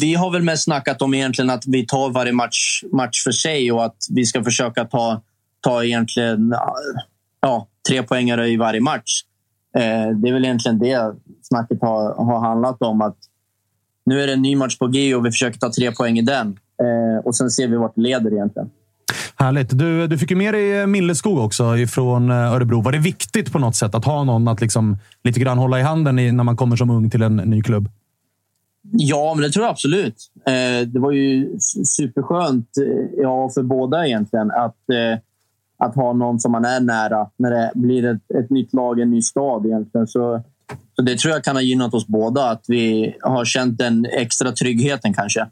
vi 0.00 0.14
har 0.14 0.30
väl 0.30 0.42
mest 0.42 0.64
snackat 0.64 1.02
om 1.02 1.14
egentligen 1.14 1.50
att 1.50 1.64
vi 1.66 1.86
tar 1.86 2.10
varje 2.10 2.32
match, 2.32 2.82
match 2.92 3.24
för 3.24 3.32
sig 3.32 3.72
och 3.72 3.84
att 3.84 3.96
vi 4.10 4.24
ska 4.24 4.44
försöka 4.44 4.84
ta, 4.84 5.22
ta 5.60 5.84
egentligen 5.84 6.54
ja, 7.40 7.66
tre 7.88 8.02
poängare 8.02 8.48
i 8.48 8.56
varje 8.56 8.80
match. 8.80 9.22
Eh, 9.76 10.16
det 10.16 10.28
är 10.28 10.32
väl 10.32 10.44
egentligen 10.44 10.78
det 10.78 11.14
snacket 11.42 11.78
har, 11.80 12.24
har 12.24 12.40
handlat 12.40 12.82
om. 12.82 13.02
att 13.02 13.16
Nu 14.06 14.22
är 14.22 14.26
det 14.26 14.32
en 14.32 14.42
ny 14.42 14.56
match 14.56 14.78
på 14.78 14.86
G 14.86 15.14
och 15.14 15.26
vi 15.26 15.30
försöker 15.30 15.58
ta 15.58 15.72
tre 15.72 15.92
poäng 15.92 16.18
i 16.18 16.22
den. 16.22 16.58
Eh, 16.82 17.24
och 17.24 17.36
sen 17.36 17.50
ser 17.50 17.68
vi 17.68 17.76
vart 17.76 17.94
det 17.94 18.00
leder 18.00 18.32
egentligen. 18.32 18.70
Härligt. 19.36 19.78
Du, 19.78 20.06
du 20.06 20.18
fick 20.18 20.30
ju 20.30 20.36
med 20.36 20.54
dig 20.54 20.86
Milleskog 20.86 21.38
också 21.38 21.76
ifrån 21.76 22.30
eh, 22.30 22.52
Örebro. 22.52 22.80
Var 22.80 22.92
det 22.92 22.98
viktigt 22.98 23.52
på 23.52 23.58
något 23.58 23.76
sätt 23.76 23.94
att 23.94 24.04
ha 24.04 24.24
någon 24.24 24.48
att 24.48 24.60
liksom 24.60 24.96
lite 25.24 25.40
grann 25.40 25.58
hålla 25.58 25.80
i 25.80 25.82
handen 25.82 26.18
i, 26.18 26.32
när 26.32 26.44
man 26.44 26.56
kommer 26.56 26.76
som 26.76 26.90
ung 26.90 27.10
till 27.10 27.22
en 27.22 27.36
ny 27.36 27.62
klubb? 27.62 27.88
Ja, 28.92 29.34
men 29.34 29.42
det 29.42 29.50
tror 29.50 29.64
jag 29.64 29.70
absolut. 29.70 30.16
Eh, 30.46 30.86
det 30.86 30.98
var 31.00 31.12
ju 31.12 31.58
superskönt 31.84 32.68
eh, 32.76 33.22
ja, 33.22 33.50
för 33.54 33.62
båda 33.62 34.06
egentligen 34.06 34.50
att, 34.50 34.76
att 35.84 35.94
ha 35.94 36.12
någon 36.12 36.40
som 36.40 36.52
man 36.52 36.64
är 36.64 36.80
nära 36.80 37.26
när 37.38 37.50
det 37.50 37.72
blir 37.74 38.04
ett, 38.04 38.30
ett 38.38 38.50
nytt 38.50 38.72
lag, 38.72 39.00
en 39.00 39.10
ny 39.10 39.22
stad 39.22 39.66
egentligen. 39.66 40.06
Så, 40.06 40.42
så 40.96 41.02
det 41.02 41.18
tror 41.18 41.34
jag 41.34 41.44
kan 41.44 41.56
ha 41.56 41.62
gynnat 41.62 41.94
oss 41.94 42.06
båda, 42.06 42.50
att 42.50 42.64
vi 42.68 43.14
har 43.20 43.44
känt 43.44 43.78
den 43.78 44.06
extra 44.06 44.52
tryggheten 44.52 45.14
kanske. 45.14 45.46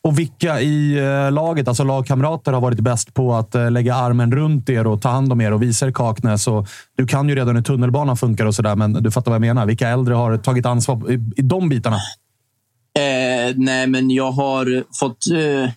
Och 0.00 0.18
vilka 0.18 0.60
i 0.60 0.98
eh, 0.98 1.32
laget, 1.32 1.68
alltså 1.68 1.84
lagkamrater, 1.84 2.52
har 2.52 2.60
varit 2.60 2.80
bäst 2.80 3.14
på 3.14 3.34
att 3.34 3.54
eh, 3.54 3.70
lägga 3.70 3.94
armen 3.94 4.32
runt 4.32 4.68
er 4.68 4.86
och 4.86 5.02
ta 5.02 5.08
hand 5.08 5.32
om 5.32 5.40
er 5.40 5.52
och 5.52 5.62
visa 5.62 5.86
er 5.86 5.92
Kaknäs? 5.92 6.46
Och 6.46 6.68
du 6.96 7.06
kan 7.06 7.28
ju 7.28 7.34
redan 7.34 7.56
hur 7.56 7.62
tunnelbanan 7.62 8.16
funkar 8.16 8.46
och 8.46 8.54
sådär, 8.54 8.76
men 8.76 8.92
du 8.92 9.10
fattar 9.10 9.30
vad 9.30 9.36
jag 9.36 9.40
menar. 9.40 9.66
Vilka 9.66 9.88
äldre 9.88 10.14
har 10.14 10.36
tagit 10.36 10.66
ansvar 10.66 11.10
i, 11.10 11.14
i 11.36 11.42
de 11.42 11.68
bitarna? 11.68 11.96
Eh, 12.98 13.54
nej, 13.56 13.86
men 13.86 14.10
jag 14.10 14.30
har 14.30 14.84
fått... 15.00 15.26
Eh, 15.32 15.70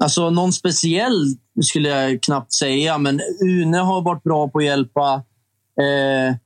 alltså, 0.00 0.30
någon 0.30 0.52
speciell 0.52 1.36
skulle 1.62 1.88
jag 1.88 2.22
knappt 2.22 2.52
säga, 2.52 2.98
men 2.98 3.20
Une 3.42 3.78
har 3.78 4.02
varit 4.02 4.22
bra 4.22 4.48
på 4.48 4.58
att 4.58 4.64
hjälpa. 4.64 5.22
Eh, 5.80 6.36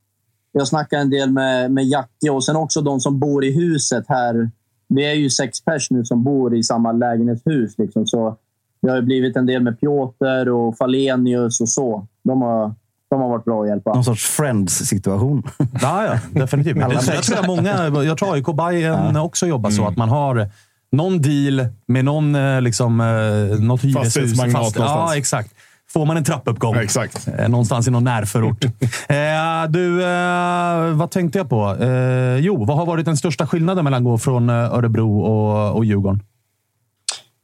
jag 0.51 0.67
snackar 0.67 0.97
en 0.97 1.09
del 1.09 1.31
med, 1.31 1.71
med 1.71 1.85
Jacke 1.85 2.29
och 2.29 2.45
sen 2.45 2.55
också 2.55 2.81
de 2.81 2.99
som 2.99 3.19
bor 3.19 3.45
i 3.45 3.51
huset 3.51 4.05
här 4.07 4.49
vi 4.89 5.05
är 5.05 5.13
ju 5.13 5.29
sex 5.29 5.61
pers 5.61 5.91
nu 5.91 6.05
som 6.05 6.23
bor 6.23 6.55
i 6.55 6.63
samma 6.63 6.91
lägenhetshus. 6.91 7.77
Liksom, 7.77 8.07
så 8.07 8.37
det 8.81 8.91
har 8.91 9.01
blivit 9.01 9.35
en 9.35 9.45
del 9.45 9.63
med 9.63 9.79
Piotr 9.79 10.49
och 10.49 10.77
Falenius 10.77 11.61
och 11.61 11.69
så. 11.69 12.07
De 12.23 12.41
har, 12.41 12.73
de 13.09 13.21
har 13.21 13.29
varit 13.29 13.45
bra 13.45 13.61
att 13.61 13.67
hjälpa. 13.67 13.93
Någon 13.93 14.03
sorts 14.03 14.25
Friends-situation. 14.25 15.43
Ja, 15.81 16.05
ja, 16.05 16.19
definitivt. 16.31 16.77
Men 16.77 16.89
det, 16.89 16.95
jag 16.95 17.23
tror 17.23 17.39
att 17.39 17.47
många, 17.47 18.03
jag 18.03 18.17
tror 18.17 18.33
AIK 18.33 18.45
Bayern 18.45 19.15
ja. 19.15 19.21
också 19.21 19.47
jobbar 19.47 19.69
så. 19.69 19.81
Mm. 19.81 19.91
Att 19.91 19.97
man 19.97 20.09
har 20.09 20.49
någon 20.91 21.21
deal 21.21 21.67
med 21.85 22.05
någon, 22.05 22.35
eh, 22.35 22.61
liksom, 22.61 23.01
eh, 23.01 23.59
något 23.59 23.83
hyreshus. 23.83 24.39
Fast. 24.53 24.75
Ja, 24.75 25.15
exakt 25.15 25.55
får 25.89 26.05
man 26.05 26.17
en 26.17 26.23
trappuppgång. 26.23 26.75
Ja, 26.75 26.83
exakt. 26.83 27.27
Eh, 27.27 27.49
någonstans 27.49 27.87
i 27.87 27.91
någon 27.91 28.03
närförort. 28.03 28.63
eh, 29.07 29.69
du, 29.69 30.03
eh, 30.03 30.95
vad 30.95 31.11
tänkte 31.11 31.37
jag 31.37 31.49
på? 31.49 31.75
Eh, 31.75 32.37
jo, 32.37 32.65
vad 32.65 32.77
har 32.77 32.85
varit 32.85 33.05
den 33.05 33.17
största 33.17 33.47
skillnaden 33.47 33.83
mellan 33.83 33.97
att 33.97 34.03
gå 34.03 34.17
från 34.17 34.49
Örebro 34.49 35.21
och, 35.21 35.75
och 35.75 35.85
Djurgården? 35.85 36.23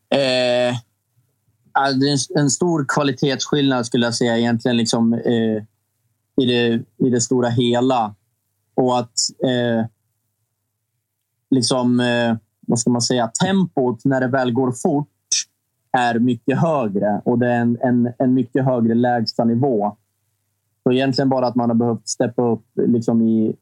Eh, 0.09 0.75
är 1.79 2.39
en 2.39 2.49
stor 2.49 2.85
kvalitetsskillnad 2.87 3.85
skulle 3.85 4.05
jag 4.05 4.15
säga 4.15 4.37
egentligen 4.37 4.77
liksom, 4.77 5.13
eh, 5.13 5.63
i, 6.43 6.45
det, 6.45 6.83
i 7.07 7.09
det 7.09 7.21
stora 7.21 7.49
hela. 7.49 8.15
Och 8.75 8.99
att 8.99 9.13
eh, 9.43 9.85
liksom, 11.51 11.99
eh, 11.99 12.35
vad 12.67 12.79
ska 12.79 12.89
man 12.89 13.01
säga, 13.01 13.27
tempot 13.27 14.05
när 14.05 14.21
det 14.21 14.27
väl 14.27 14.51
går 14.51 14.71
fort 14.71 15.07
är 15.97 16.19
mycket 16.19 16.59
högre 16.59 17.21
och 17.25 17.39
det 17.39 17.47
är 17.47 17.61
en, 17.61 17.77
en, 17.81 18.13
en 18.19 18.33
mycket 18.33 18.65
högre 18.65 18.93
lägstanivå. 18.93 19.97
Så 20.83 20.91
egentligen 20.91 21.29
bara 21.29 21.47
att 21.47 21.55
man 21.55 21.69
har 21.69 21.75
behövt 21.75 22.07
steppa 22.07 22.41
upp 22.41 22.65
liksom 22.75 23.21
i, 23.21 23.55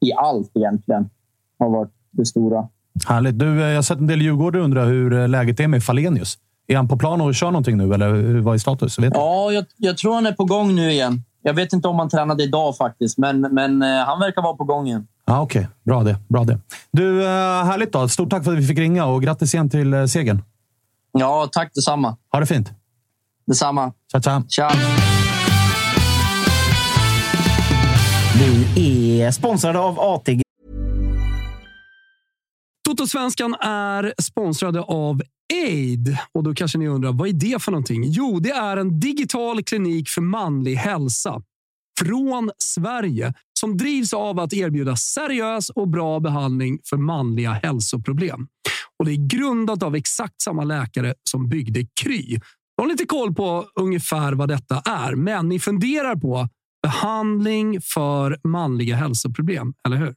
i 0.00 0.12
allt 0.12 0.50
egentligen 0.54 1.10
har 1.58 1.70
varit 1.70 1.92
det 2.10 2.26
stora. 2.26 2.68
Härligt. 3.06 3.38
Du, 3.38 3.62
eh, 3.62 3.68
jag 3.68 3.74
har 3.74 3.82
sett 3.82 3.98
en 3.98 4.06
del 4.06 4.22
Djurgårdare 4.22 4.62
undra 4.62 4.84
hur 4.84 5.12
eh, 5.12 5.28
läget 5.28 5.60
är 5.60 5.68
med 5.68 5.84
Falenius. 5.84 6.38
Är 6.66 6.76
han 6.76 6.88
på 6.88 6.96
plan 6.96 7.20
och 7.20 7.34
kör 7.34 7.46
någonting 7.46 7.76
nu, 7.76 7.94
eller 7.94 8.40
vad 8.40 8.54
är 8.54 8.58
status? 8.58 8.98
Vet 8.98 9.12
ja, 9.14 9.52
jag, 9.52 9.64
jag, 9.76 9.98
tror 9.98 10.14
han 10.14 10.26
är 10.26 10.32
på 10.32 10.44
gång 10.44 10.74
nu 10.74 10.90
igen. 10.90 11.22
Jag 11.42 11.54
vet 11.54 11.72
inte 11.72 11.88
om 11.88 11.98
han 11.98 12.08
tränade 12.08 12.42
idag 12.42 12.76
faktiskt, 12.76 13.18
men, 13.18 13.40
men 13.40 13.82
eh, 13.82 13.88
han 13.88 14.20
verkar 14.20 14.42
vara 14.42 14.56
på 14.56 14.64
gång 14.64 14.86
igen. 14.86 15.06
Ah, 15.30 15.40
Okej, 15.40 15.60
okay. 15.60 15.72
bra 15.84 16.02
det. 16.02 16.18
Bra 16.28 16.44
det. 16.44 16.60
Du, 16.90 17.22
härligt 17.22 17.92
då. 17.92 18.08
Stort 18.08 18.30
tack 18.30 18.44
för 18.44 18.52
att 18.52 18.58
vi 18.58 18.66
fick 18.66 18.78
ringa 18.78 19.06
och 19.06 19.22
grattis 19.22 19.54
igen 19.54 19.70
till 19.70 20.08
segern. 20.08 20.42
Ja, 21.12 21.48
tack 21.52 21.74
detsamma. 21.74 22.16
Ha 22.32 22.40
det 22.40 22.46
fint. 22.46 22.70
Detsamma. 23.46 23.92
Tja, 24.12 24.20
tja. 24.20 24.42
Tja. 24.48 24.70
Vi 28.74 29.22
är 29.22 29.30
sponsrade 29.30 29.78
av 29.78 30.00
ATG. 30.00 30.42
Totosvenskan 32.88 33.54
är 33.60 34.14
sponsrade 34.22 34.80
av 34.80 35.22
Aid. 35.66 36.16
Och 36.34 36.42
då 36.42 36.54
kanske 36.54 36.78
ni 36.78 36.88
undrar, 36.88 37.12
vad 37.12 37.28
är 37.28 37.32
det 37.32 37.62
för 37.62 37.72
någonting? 37.72 38.04
Jo, 38.06 38.40
det 38.40 38.50
är 38.50 38.76
en 38.76 39.00
digital 39.00 39.62
klinik 39.62 40.08
för 40.08 40.20
manlig 40.20 40.74
hälsa 40.74 41.42
från 41.98 42.50
Sverige 42.58 43.34
som 43.60 43.76
drivs 43.76 44.12
av 44.12 44.40
att 44.40 44.52
erbjuda 44.52 44.96
seriös 44.96 45.70
och 45.70 45.88
bra 45.88 46.20
behandling 46.20 46.78
för 46.84 46.96
manliga 46.96 47.52
hälsoproblem. 47.52 48.48
Och 48.98 49.04
Det 49.04 49.12
är 49.12 49.28
grundat 49.28 49.82
av 49.82 49.96
exakt 49.96 50.42
samma 50.42 50.64
läkare 50.64 51.14
som 51.30 51.48
byggde 51.48 51.86
Kry. 52.00 52.38
Jag 52.76 52.84
har 52.84 52.88
lite 52.88 53.06
koll 53.06 53.34
på 53.34 53.66
ungefär 53.80 54.32
vad 54.32 54.48
detta 54.48 54.82
är, 54.84 55.14
men 55.14 55.48
ni 55.48 55.60
funderar 55.60 56.16
på 56.16 56.48
behandling 56.82 57.80
för 57.80 58.38
manliga 58.44 58.96
hälsoproblem, 58.96 59.74
eller 59.86 59.96
hur? 59.96 60.14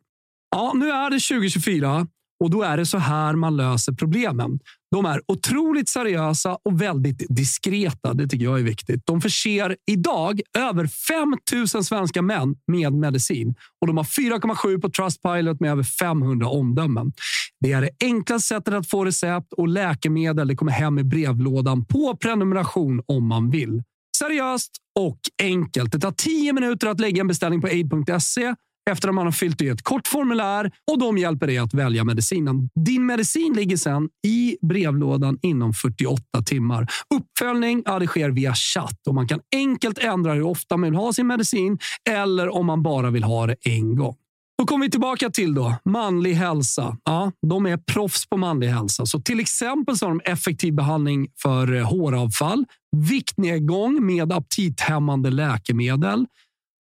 Ja, 0.52 0.72
nu 0.76 0.90
är 0.90 1.10
det 1.10 1.20
2024 1.20 2.08
och 2.42 2.50
då 2.50 2.62
är 2.64 2.78
det 2.78 2.86
så 2.86 2.98
här 2.98 3.34
man 3.34 3.58
löser 3.58 3.94
problemen. 3.94 4.60
De 4.92 5.06
är 5.06 5.22
otroligt 5.28 5.90
seriösa 5.90 6.58
och 6.64 6.82
väldigt 6.82 7.26
diskreta. 7.30 8.14
Det 8.14 8.28
tycker 8.28 8.46
jag 8.46 8.60
är 8.60 8.64
viktigt. 8.64 9.02
De 9.06 9.22
förser 9.22 9.76
idag 9.92 10.42
över 10.58 10.88
5 10.88 11.36
000 11.74 11.84
svenska 11.84 12.22
män 12.22 12.56
med 12.68 12.94
medicin 12.94 13.56
och 13.82 13.88
de 13.88 13.98
har 13.98 14.04
4,7 14.04 14.82
på 14.82 14.90
Trustpilot 14.90 15.60
med 15.60 15.72
över 15.72 15.84
500 15.84 16.48
omdömen. 16.48 17.14
Det 17.60 17.72
är 17.72 17.82
det 17.82 17.90
enklaste 18.04 18.48
sättet 18.48 18.74
att 18.74 18.90
få 18.90 19.06
recept 19.06 19.54
och 19.54 19.68
läkemedel. 19.68 20.48
Det 20.48 20.56
kommer 20.56 20.72
hem 20.72 21.00
i 21.00 21.04
brevlådan 21.04 21.86
på 21.86 22.18
prenumeration 22.18 23.02
om 23.06 23.28
man 23.28 23.50
vill. 23.50 23.84
Seriöst 24.18 24.72
och 25.00 25.20
enkelt. 25.42 25.92
Det 25.92 26.00
tar 26.00 26.12
10 26.12 26.54
minuter 26.54 26.88
att 26.88 27.00
lägga 27.00 27.22
en 27.22 27.28
beställning 27.28 27.62
på 27.62 27.68
aid.se 27.68 28.56
efter 28.90 29.10
att 29.10 29.16
man 29.16 29.26
har 29.26 29.32
fyllt 29.32 29.62
i 29.62 29.68
ett 29.68 29.82
kort 29.82 30.08
formulär 30.08 30.72
och 30.92 31.00
de 31.00 31.18
hjälper 31.18 31.48
dig 31.48 31.58
att 31.58 31.74
välja 31.74 32.04
medicinen. 32.04 32.70
Din 32.86 33.06
medicin 33.06 33.54
ligger 33.54 33.78
sedan 33.78 34.10
i 34.28 34.58
brevlådan 34.62 35.40
inom 35.42 35.74
48 35.74 36.22
timmar. 36.46 36.88
Uppföljning 37.16 37.84
ja, 37.86 38.00
det 38.00 38.08
sker 38.08 38.30
via 38.30 38.56
chatt 38.56 39.08
och 39.08 39.16
man 39.16 39.28
kan 39.28 39.40
enkelt 39.56 39.98
ändra 39.98 40.34
hur 40.34 40.44
ofta 40.44 40.78
man 40.78 40.92
vill 40.92 41.00
ha 41.00 41.14
sin 41.14 41.28
medicin 41.28 41.80
eller 42.10 42.50
om 42.50 42.66
man 42.66 42.84
bara 42.84 43.10
vill 43.10 43.24
ha 43.24 43.48
det 43.48 43.56
en 43.62 43.96
gång. 43.96 44.16
Då 44.62 44.66
kommer 44.66 44.86
vi 44.86 44.92
tillbaka 44.92 45.30
till 45.30 45.54
då, 45.54 45.76
manlig 45.86 46.34
hälsa. 46.34 46.98
Ja, 47.04 47.32
de 47.48 47.66
är 47.66 47.78
proffs 47.78 48.30
på 48.30 48.38
manlig 48.38 48.68
hälsa. 48.68 49.06
Så 49.06 49.22
till 49.22 49.40
exempel 49.40 49.98
så 49.98 50.06
har 50.06 50.10
de 50.10 50.32
effektiv 50.32 50.74
behandling 50.74 51.28
för 51.42 51.74
eh, 51.74 51.84
håravfall, 51.84 52.66
viktnedgång 52.98 54.06
med 54.06 54.34
aptithämmande 54.34 55.30
läkemedel 55.30 56.26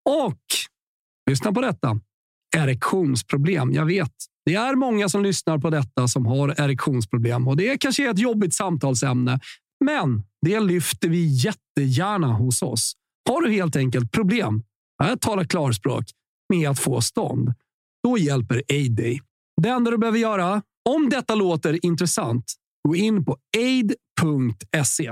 och 0.09 0.37
Lyssna 1.31 1.51
på 1.51 1.61
detta. 1.61 1.99
Erektionsproblem. 2.57 3.73
Jag 3.73 3.85
vet, 3.85 4.11
det 4.45 4.55
är 4.55 4.75
många 4.75 5.09
som 5.09 5.23
lyssnar 5.23 5.57
på 5.57 5.69
detta 5.69 6.07
som 6.07 6.25
har 6.25 6.61
erektionsproblem 6.61 7.47
och 7.47 7.57
det 7.57 7.77
kanske 7.77 8.07
är 8.07 8.11
ett 8.11 8.19
jobbigt 8.19 8.53
samtalsämne. 8.53 9.39
Men 9.85 10.23
det 10.41 10.59
lyfter 10.59 11.09
vi 11.09 11.25
jättegärna 11.25 12.27
hos 12.27 12.61
oss. 12.61 12.93
Har 13.29 13.41
du 13.41 13.51
helt 13.51 13.75
enkelt 13.75 14.11
problem, 14.11 14.63
jag 14.97 15.21
talar 15.21 15.43
klarspråk, 15.43 16.03
med 16.49 16.69
att 16.69 16.79
få 16.79 17.01
stånd, 17.01 17.53
då 18.03 18.17
hjälper 18.17 18.63
Aid 18.69 18.95
dig. 18.95 19.21
Det 19.61 19.69
enda 19.69 19.91
du 19.91 19.97
behöver 19.97 20.19
göra, 20.19 20.61
om 20.89 21.09
detta 21.09 21.35
låter 21.35 21.85
intressant, 21.85 22.53
gå 22.87 22.95
in 22.95 23.25
på 23.25 23.37
aid.se. 23.57 25.11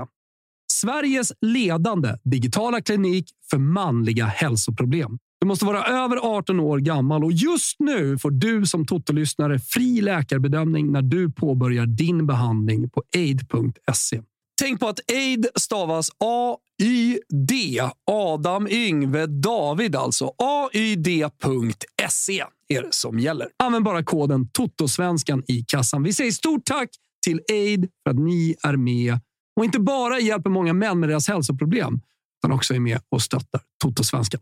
Sveriges 0.72 1.32
ledande 1.40 2.16
digitala 2.24 2.80
klinik 2.80 3.30
för 3.50 3.58
manliga 3.58 4.26
hälsoproblem. 4.26 5.18
Du 5.40 5.46
måste 5.46 5.64
vara 5.64 5.84
över 5.84 6.16
18 6.16 6.60
år 6.60 6.78
gammal 6.78 7.24
och 7.24 7.32
just 7.32 7.80
nu 7.80 8.18
får 8.18 8.30
du 8.30 8.66
som 8.66 8.86
Toto-lyssnare 8.86 9.58
fri 9.58 10.00
läkarbedömning 10.00 10.92
när 10.92 11.02
du 11.02 11.32
påbörjar 11.32 11.86
din 11.86 12.26
behandling 12.26 12.90
på 12.90 13.02
aid.se. 13.16 14.22
Tänk 14.60 14.80
på 14.80 14.88
att 14.88 15.00
aid 15.12 15.46
stavas 15.54 16.10
A-Y-D. 16.18 17.80
Adam 18.10 18.68
Yngve 18.68 19.26
David 19.26 19.96
alltså. 19.96 20.32
A-Y-D.se. 20.38 22.44
är 22.68 22.82
det 22.82 22.94
som 22.94 23.18
gäller. 23.18 23.48
Använd 23.62 23.84
bara 23.84 24.04
koden 24.04 24.48
TOTOSVENSKAN 24.48 25.42
i 25.48 25.64
kassan. 25.68 26.02
Vi 26.02 26.12
säger 26.12 26.32
stort 26.32 26.64
tack 26.64 26.88
till 27.24 27.40
Aid 27.50 27.88
för 28.02 28.10
att 28.10 28.18
ni 28.18 28.56
är 28.62 28.76
med 28.76 29.18
och 29.56 29.64
inte 29.64 29.80
bara 29.80 30.18
hjälper 30.18 30.50
många 30.50 30.72
män 30.72 31.00
med 31.00 31.08
deras 31.08 31.28
hälsoproblem, 31.28 32.00
utan 32.38 32.52
också 32.52 32.74
är 32.74 32.80
med 32.80 33.00
och 33.08 33.22
stöttar 33.22 33.60
Totosvenskan. 33.82 34.40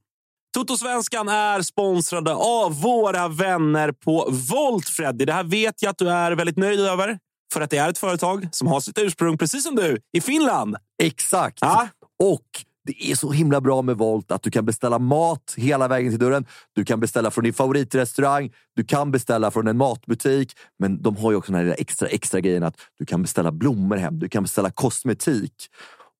Totosvenskan 0.55 1.29
är 1.29 1.63
sponsrade 1.63 2.35
av 2.35 2.81
våra 2.81 3.29
vänner 3.29 3.93
på 3.93 4.29
Volt, 4.31 4.89
Freddy. 4.89 5.25
Det 5.25 5.33
här 5.33 5.45
vet 5.45 5.83
jag 5.83 5.91
att 5.91 5.99
du 5.99 6.11
är 6.11 6.33
väldigt 6.33 6.57
nöjd 6.57 6.81
över. 6.81 7.19
För 7.53 7.61
att 7.61 7.71
det 7.71 7.77
är 7.77 7.89
ett 7.89 7.99
företag 7.99 8.49
som 8.53 8.69
har 8.69 8.81
sitt 8.81 8.99
ursprung, 8.99 9.39
precis 9.39 9.63
som 9.63 9.75
du, 9.77 9.99
i 10.17 10.21
Finland. 10.21 10.77
Exakt. 11.03 11.59
Ja. 11.61 11.89
Och 12.23 12.65
det 12.85 13.11
är 13.11 13.15
så 13.15 13.33
himla 13.33 13.61
bra 13.61 13.83
med 13.83 13.97
Volt 13.97 14.33
att 14.33 14.43
du 14.43 14.51
kan 14.51 14.65
beställa 14.65 14.99
mat 14.99 15.55
hela 15.57 15.89
vägen 15.89 16.13
till 16.13 16.19
dörren. 16.19 16.47
Du 16.75 16.85
kan 16.85 17.01
beställa 17.01 17.31
från 17.31 17.45
din 17.45 17.55
favoritrestaurang. 17.55 18.53
Du 18.77 18.85
kan 18.85 19.11
beställa 19.11 19.51
från 19.51 19.69
en 19.69 19.77
matbutik. 19.77 20.53
Men 20.79 21.03
de 21.03 21.17
har 21.17 21.31
ju 21.31 21.37
också 21.37 21.53
den 21.53 21.67
här 21.67 21.75
extra, 21.79 22.09
extra 22.09 22.41
grejen 22.41 22.63
att 22.63 22.77
du 22.99 23.07
kan 23.07 23.23
beställa 23.23 23.53
blommor 23.53 23.97
hem. 23.97 24.19
Du 24.19 24.29
kan 24.29 24.43
beställa 24.43 24.71
kosmetik. 24.71 25.53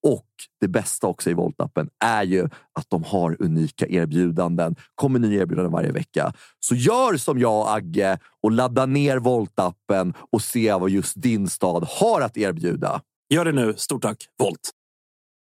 Och 0.07 0.27
det 0.61 0.69
bästa 0.69 1.07
också 1.07 1.31
i 1.31 1.35
Volt-appen 1.35 1.89
är 2.05 2.23
ju 2.23 2.45
att 2.45 2.87
de 2.89 3.05
har 3.05 3.37
unika 3.43 3.87
erbjudanden. 3.87 4.77
kommer 4.95 5.19
nya 5.19 5.43
erbjudanden 5.43 5.73
varje 5.73 5.93
vecka. 5.93 6.33
Så 6.61 6.75
gör 6.75 7.17
som 7.17 7.39
jag 7.39 7.69
Agge 7.69 8.19
och 8.43 8.53
ladda 8.53 8.87
ner 8.87 9.19
Volt-appen 9.19 10.15
och 10.33 10.43
se 10.43 10.73
vad 10.73 10.91
just 10.91 11.23
din 11.23 11.49
stad 11.49 11.87
har 11.89 12.21
att 12.21 12.37
erbjuda. 12.37 13.01
Gör 13.35 13.45
det 13.45 13.53
nu. 13.53 13.75
Stort 13.77 14.03
tack, 14.03 14.27
Volt. 14.39 14.73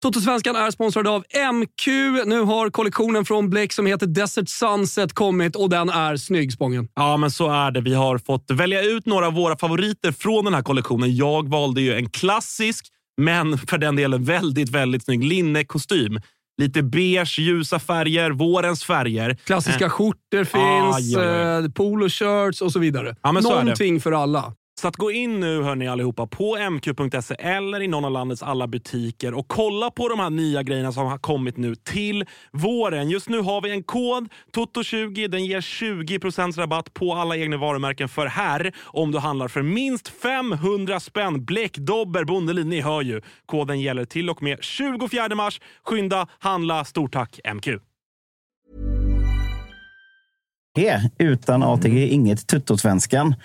Totosvenskan 0.01 0.55
är 0.55 0.71
sponsrad 0.71 1.07
av 1.07 1.23
MQ. 1.53 1.87
Nu 2.25 2.41
har 2.41 2.69
kollektionen 2.69 3.25
från 3.25 3.49
Bleck 3.49 3.73
som 3.73 3.85
heter 3.85 4.07
Desert 4.07 4.49
Sunset 4.49 5.13
kommit 5.13 5.55
och 5.55 5.69
den 5.69 5.89
är 5.89 6.17
snygg, 6.17 6.53
Spången. 6.53 6.87
Ja, 6.95 7.17
men 7.17 7.31
så 7.31 7.49
är 7.49 7.71
det. 7.71 7.81
Vi 7.81 7.93
har 7.93 8.17
fått 8.17 8.51
välja 8.51 8.83
ut 8.83 9.05
några 9.05 9.27
av 9.27 9.33
våra 9.33 9.57
favoriter 9.57 10.11
från 10.11 10.45
den 10.45 10.53
här 10.53 10.61
kollektionen. 10.61 11.15
Jag 11.15 11.49
valde 11.49 11.81
ju 11.81 11.93
en 11.93 12.09
klassisk, 12.09 12.87
men 13.19 13.57
för 13.57 13.77
den 13.77 13.95
delen 13.95 14.23
väldigt, 14.23 14.69
väldigt 14.69 15.03
snygg 15.05 15.23
linnekostym. 15.23 16.19
Lite 16.61 16.83
beige, 16.83 17.39
ljusa 17.39 17.79
färger, 17.79 18.31
vårens 18.31 18.83
färger. 18.83 19.37
Klassiska 19.45 19.85
Eh, 19.85 19.89
skjortor 19.89 20.43
finns, 20.43 20.95
Aj, 20.95 21.15
aj, 21.15 21.37
aj. 21.55 21.63
eh, 21.65 21.69
poloshirts 21.71 22.61
och 22.61 22.71
så 22.71 22.79
vidare. 22.79 23.15
Ja, 23.23 23.31
men 23.31 23.43
så. 23.43 23.49
Någonting 23.49 24.01
för 24.01 24.11
alla. 24.11 24.53
Så 24.79 24.87
att 24.87 24.95
gå 24.95 25.11
in 25.11 25.39
nu 25.39 25.61
hörni 25.61 25.87
allihopa 25.87 26.27
på 26.27 26.57
mq.se 26.69 27.35
eller 27.39 27.81
i 27.81 27.87
någon 27.87 28.05
av 28.05 28.11
landets 28.11 28.43
alla 28.43 28.67
butiker 28.67 29.33
och 29.33 29.47
kolla 29.47 29.91
på 29.91 30.07
de 30.07 30.19
här 30.19 30.29
nya 30.29 30.63
grejerna 30.63 30.91
som 30.91 31.07
har 31.07 31.17
kommit 31.17 31.57
nu 31.57 31.75
till 31.75 32.25
våren. 32.51 33.09
Just 33.09 33.29
nu 33.29 33.39
har 33.39 33.61
vi 33.61 33.71
en 33.71 33.83
kod, 33.83 34.29
TOTO20. 34.55 35.27
Den 35.27 35.45
ger 35.45 35.61
20% 35.61 36.57
rabatt 36.57 36.93
på 36.93 37.13
alla 37.13 37.37
egna 37.37 37.57
varumärken 37.57 38.09
för 38.09 38.25
här 38.25 38.75
om 38.85 39.11
du 39.11 39.19
handlar 39.19 39.47
för 39.47 39.61
minst 39.61 40.07
500 40.07 40.99
spänn. 40.99 41.45
Bleck, 41.45 41.77
Dobber, 41.77 42.23
Bondelin, 42.23 42.69
ni 42.69 42.81
hör 42.81 43.01
ju. 43.01 43.21
Koden 43.45 43.81
gäller 43.81 44.05
till 44.05 44.29
och 44.29 44.43
med 44.43 44.57
24 44.61 45.35
mars. 45.35 45.61
Skynda, 45.83 46.27
handla. 46.39 46.85
Stort 46.85 47.13
tack 47.13 47.39
MQ! 47.53 47.67
Utan 51.17 51.63
ATG 51.63 52.07
inget 52.07 52.47
Tuttosvenskan. 52.47 53.35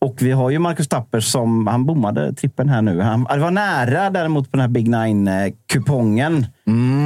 Och 0.00 0.16
vi 0.20 0.32
har 0.32 0.50
ju 0.50 0.58
Marcus 0.58 0.88
Tapper 0.88 1.20
som 1.20 1.66
han 1.66 1.86
bommade 1.86 2.32
trippen 2.32 2.68
här 2.68 2.82
nu. 2.82 3.00
Han, 3.00 3.24
det 3.24 3.38
var 3.38 3.50
nära 3.50 4.10
däremot 4.10 4.50
på 4.50 4.56
den 4.56 4.60
här 4.60 4.68
Big 4.68 4.88
Nine-kupongen. 4.88 6.46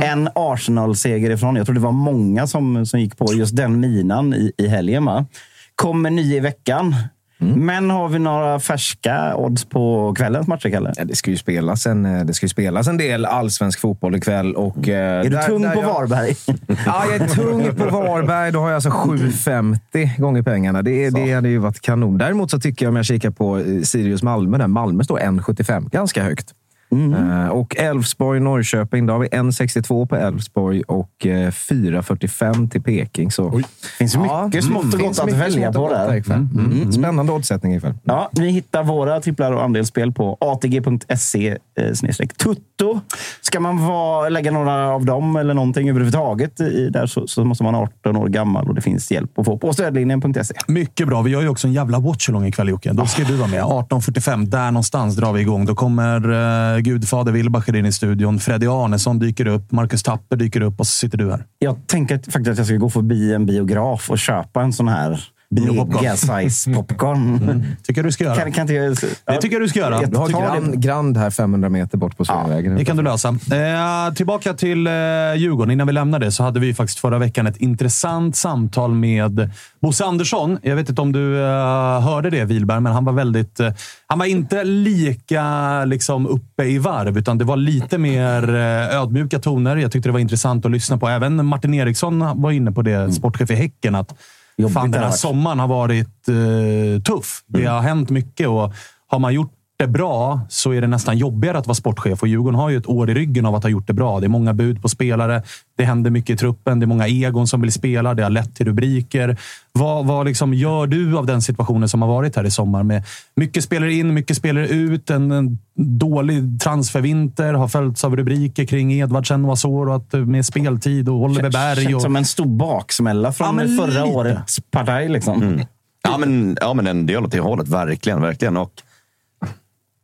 En 0.04 0.28
Arsenal-seger 0.34 1.30
ifrån. 1.30 1.56
Jag 1.56 1.66
tror 1.66 1.74
det 1.74 1.80
var 1.80 1.92
många 1.92 2.46
som, 2.46 2.86
som 2.86 3.00
gick 3.00 3.16
på 3.16 3.32
just 3.32 3.56
den 3.56 3.80
minan 3.80 4.34
i, 4.34 4.52
i 4.58 4.68
helgen. 4.68 5.04
Va? 5.04 5.26
Kommer 5.74 6.10
ny 6.10 6.36
i 6.36 6.40
veckan. 6.40 6.94
Men 7.40 7.90
har 7.90 8.08
vi 8.08 8.18
några 8.18 8.60
färska 8.60 9.36
odds 9.36 9.64
på 9.64 10.14
kvällens 10.18 10.46
matcher, 10.46 10.70
Kalle? 10.70 10.92
Ja, 10.96 11.04
det, 11.04 11.14
ska 11.16 11.30
ju 11.30 11.36
spelas 11.36 11.86
en, 11.86 12.06
eh, 12.06 12.24
det 12.24 12.34
ska 12.34 12.44
ju 12.44 12.48
spelas 12.50 12.88
en 12.88 12.96
del 12.96 13.24
allsvensk 13.24 13.80
fotboll 13.80 14.14
ikväll. 14.16 14.54
Och, 14.54 14.88
eh, 14.88 15.20
Är 15.20 15.24
du 15.24 15.30
där- 15.30 15.42
tung 15.42 15.62
där 15.62 15.74
på 15.74 15.80
jag- 15.82 15.86
Varberg? 15.94 16.34
Ja, 16.86 17.04
jag 17.06 17.14
är 17.14 17.26
tung 17.34 17.74
på 17.74 17.84
Varberg. 17.84 18.52
Då 18.52 18.58
har 18.60 18.68
jag 18.68 18.74
alltså 18.74 18.90
7,50 18.90 20.20
gånger 20.20 20.42
pengarna. 20.42 20.82
Det, 20.82 21.10
det 21.10 21.32
hade 21.32 21.48
ju 21.48 21.58
varit 21.58 21.80
kanon. 21.80 22.18
Däremot 22.18 22.50
så 22.50 22.60
tycker 22.60 22.84
jag, 22.86 22.90
om 22.90 22.96
jag 22.96 23.04
kikar 23.04 23.30
på 23.30 23.58
eh, 23.58 23.64
Sirius 23.82 24.22
Malmö, 24.22 24.58
där 24.58 24.66
Malmö 24.66 25.04
står 25.04 25.18
1,75. 25.18 25.90
Ganska 25.90 26.22
högt. 26.22 26.54
Eh, 26.92 27.48
och 27.48 27.76
Elfsborg, 27.76 28.40
Norrköping. 28.40 29.06
Då 29.06 29.12
har 29.14 29.20
vi 29.20 29.28
1,62 29.28 30.06
på 30.06 30.16
Elfsborg 30.16 30.82
och 30.82 31.26
eh, 31.26 31.50
4,45 31.50 32.70
till 32.70 32.82
Peking. 32.82 33.30
Så, 33.30 33.50
Det 33.50 33.64
finns 33.98 34.16
mycket 34.16 34.64
smått 34.64 34.94
och 34.94 35.00
gott 35.00 35.18
att 35.18 35.32
välja 35.32 35.72
på 35.72 35.88
där. 35.88 36.16
ikväll. 36.16 36.46
Mm. 36.54 36.92
Spännande 36.92 37.32
oddsättning 37.32 37.74
ikväll. 37.74 37.94
Ja, 38.04 38.30
ni 38.32 38.50
hittar 38.50 38.84
våra 38.84 39.20
tripplar 39.20 39.52
och 39.52 39.64
andelsspel 39.64 40.12
på 40.12 40.36
atg.se 40.40 41.56
eh, 41.78 42.26
tutto. 42.38 43.00
Ska 43.40 43.60
man 43.60 43.86
vara, 43.86 44.28
lägga 44.28 44.50
några 44.50 44.88
av 44.88 45.04
dem 45.04 45.36
eller 45.36 45.54
någonting 45.54 45.90
överhuvudtaget 45.90 46.60
i 46.60 46.88
där 46.90 47.06
så, 47.06 47.26
så 47.26 47.44
måste 47.44 47.64
man 47.64 47.74
vara 47.74 47.82
18 47.84 48.16
år 48.16 48.28
gammal 48.28 48.68
och 48.68 48.74
det 48.74 48.80
finns 48.80 49.10
hjälp 49.10 49.38
att 49.38 49.44
få 49.44 49.58
på 49.58 49.72
stödlinjen.se. 49.72 50.54
Mycket 50.68 51.06
bra. 51.06 51.22
Vi 51.22 51.30
gör 51.30 51.42
ju 51.42 51.48
också 51.48 51.66
en 51.66 51.72
jävla 51.72 51.98
watchalong 51.98 52.46
ikväll 52.46 52.68
Jocke. 52.68 52.92
Då 52.92 53.06
ska 53.06 53.24
du 53.24 53.36
vara 53.36 53.48
med. 53.48 53.62
18.45, 53.62 54.46
där 54.46 54.70
någonstans 54.70 55.16
drar 55.16 55.32
vi 55.32 55.40
igång. 55.40 55.66
Då 55.66 55.74
kommer 55.74 56.77
Eh, 56.78 56.82
gudfader 56.82 57.32
Wilbacher 57.32 57.76
in 57.76 57.86
i 57.86 57.92
studion. 57.92 58.38
Freddy 58.38 58.66
Arnesson 58.66 59.18
dyker 59.18 59.46
upp. 59.46 59.72
Marcus 59.72 60.02
Tapper 60.02 60.36
dyker 60.36 60.60
upp 60.60 60.80
och 60.80 60.86
så 60.86 60.92
sitter 60.92 61.18
du 61.18 61.30
här. 61.30 61.44
Jag 61.58 61.86
tänker 61.86 62.16
faktiskt 62.16 62.48
att 62.48 62.58
jag 62.58 62.66
ska 62.66 62.76
gå 62.76 62.90
förbi 62.90 63.34
en 63.34 63.46
biograf 63.46 64.10
och 64.10 64.18
köpa 64.18 64.62
en 64.62 64.72
sån 64.72 64.88
här 64.88 65.24
Mega-size 65.50 66.74
popcorn. 66.74 67.64
tycker 67.82 67.98
jag 68.00 68.06
du 68.06 68.12
ska 68.12 68.24
göra. 68.24 68.36
Kan, 68.36 68.52
kan 68.52 68.62
inte 68.62 68.74
jag, 68.74 68.96
Det 69.24 69.36
tycker 69.40 69.56
jag 69.56 69.62
du 69.62 69.68
ska 69.68 69.78
göra. 69.78 70.00
Du 70.00 70.16
har 70.16 70.26
tycker 70.26 70.40
Grand, 70.40 70.82
Grand 70.82 71.16
här 71.16 71.30
500 71.30 71.68
meter 71.68 71.98
bort 71.98 72.16
på 72.16 72.24
Sveavägen. 72.24 72.76
Det 72.76 72.84
kan 72.84 72.96
du 72.96 73.02
lösa. 73.02 73.28
Eh, 73.28 74.14
tillbaka 74.14 74.54
till 74.54 74.86
eh, 74.86 74.92
Djurgården. 75.36 75.70
Innan 75.70 75.86
vi 75.86 75.92
lämnar 75.92 76.18
det 76.18 76.32
så 76.32 76.42
hade 76.42 76.60
vi 76.60 76.74
faktiskt 76.74 76.98
förra 76.98 77.18
veckan 77.18 77.46
ett 77.46 77.56
intressant 77.56 78.36
samtal 78.36 78.94
med 78.94 79.50
Bosse 79.80 80.04
Andersson. 80.04 80.58
Jag 80.62 80.76
vet 80.76 80.88
inte 80.88 81.02
om 81.02 81.12
du 81.12 81.42
eh, 81.42 82.00
hörde 82.00 82.30
det, 82.30 82.44
Wilberg, 82.44 82.80
men 82.80 82.92
han 82.92 83.04
var 83.04 83.12
väldigt... 83.12 83.60
Eh, 83.60 83.72
han 84.06 84.18
var 84.18 84.26
inte 84.26 84.64
lika 84.64 85.84
liksom, 85.84 86.26
uppe 86.26 86.64
i 86.64 86.78
varv, 86.78 87.18
utan 87.18 87.38
det 87.38 87.44
var 87.44 87.56
lite 87.56 87.98
mer 87.98 88.54
eh, 88.54 89.00
ödmjuka 89.00 89.38
toner. 89.38 89.76
Jag 89.76 89.92
tyckte 89.92 90.08
det 90.08 90.12
var 90.12 90.20
intressant 90.20 90.64
att 90.64 90.70
lyssna 90.70 90.98
på. 90.98 91.08
Även 91.08 91.46
Martin 91.46 91.74
Eriksson 91.74 92.40
var 92.40 92.50
inne 92.50 92.72
på 92.72 92.82
det, 92.82 93.12
sportchef 93.12 93.50
i 93.50 93.54
Häcken, 93.54 93.94
att 93.94 94.14
Jobbigt 94.58 94.74
fan, 94.74 94.90
den 94.90 95.00
här 95.00 95.08
varit. 95.08 95.18
sommaren 95.18 95.58
har 95.58 95.68
varit 95.68 96.28
eh, 96.28 97.02
tuff. 97.02 97.42
Det 97.46 97.64
har 97.64 97.80
hänt 97.80 98.10
mycket 98.10 98.48
och 98.48 98.72
har 99.06 99.18
man 99.18 99.34
gjort 99.34 99.57
det 99.78 99.86
bra 99.86 100.40
så 100.48 100.72
är 100.72 100.80
det 100.80 100.86
nästan 100.86 101.18
jobbigare 101.18 101.58
att 101.58 101.66
vara 101.66 101.74
sportchef. 101.74 102.22
Och 102.22 102.28
Djurgården 102.28 102.58
har 102.60 102.70
ju 102.70 102.76
ett 102.76 102.86
år 102.88 103.10
i 103.10 103.14
ryggen 103.14 103.46
av 103.46 103.54
att 103.54 103.62
ha 103.62 103.70
gjort 103.70 103.86
det 103.86 103.92
bra. 103.92 104.20
Det 104.20 104.26
är 104.26 104.28
många 104.28 104.54
bud 104.54 104.82
på 104.82 104.88
spelare. 104.88 105.42
Det 105.76 105.84
händer 105.84 106.10
mycket 106.10 106.30
i 106.30 106.36
truppen. 106.36 106.80
Det 106.80 106.84
är 106.84 106.86
många 106.86 107.06
egon 107.08 107.46
som 107.46 107.60
vill 107.60 107.72
spela. 107.72 108.14
Det 108.14 108.22
har 108.22 108.30
lett 108.30 108.56
till 108.56 108.66
rubriker. 108.66 109.36
Vad, 109.72 110.06
vad 110.06 110.26
liksom 110.26 110.54
gör 110.54 110.86
du 110.86 111.18
av 111.18 111.26
den 111.26 111.42
situationen 111.42 111.88
som 111.88 112.02
har 112.02 112.08
varit 112.08 112.36
här 112.36 112.44
i 112.44 112.50
sommar? 112.50 112.82
Med 112.82 113.02
mycket 113.36 113.64
spelare 113.64 113.92
in, 113.92 114.14
mycket 114.14 114.36
spelare 114.36 114.68
ut. 114.68 115.10
En, 115.10 115.30
en 115.30 115.58
dålig 115.98 116.60
transfervinter 116.60 117.54
har 117.54 117.68
följts 117.68 118.04
av 118.04 118.16
rubriker 118.16 118.64
kring 118.64 118.92
Edvardsen 118.92 119.44
och 119.44 119.52
Azor 119.52 119.88
och 119.88 119.96
att, 119.96 120.12
med 120.12 120.46
speltid 120.46 121.08
och 121.08 121.14
Oliver 121.22 121.50
Berg. 121.50 121.82
Känns 121.84 121.94
Och, 121.94 122.02
som 122.02 122.16
en 122.16 122.24
stor 122.24 122.46
baksmälla 122.46 123.28
Ja, 123.28 123.32
från 123.32 123.56
men 123.56 123.76
förra 123.76 124.04
lite. 124.04 124.16
årets 124.16 124.60
partaj. 124.70 125.08
Liksom. 125.08 125.60
Ja, 126.02 126.18
men, 126.18 126.56
ja, 126.60 126.74
men 126.74 126.86
en 126.86 127.06
del 127.06 127.24
åt 127.24 127.32
det 127.32 127.40
hållet. 127.40 127.68
Verkligen, 127.68 128.20
verkligen. 128.20 128.56
Och 128.56 128.72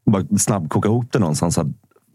bara 0.04 0.38
snabbt 0.38 0.68
koka 0.68 0.88
ihop 0.88 1.06
det 1.12 1.18
någonstans. 1.18 1.58
Att, 1.58 1.66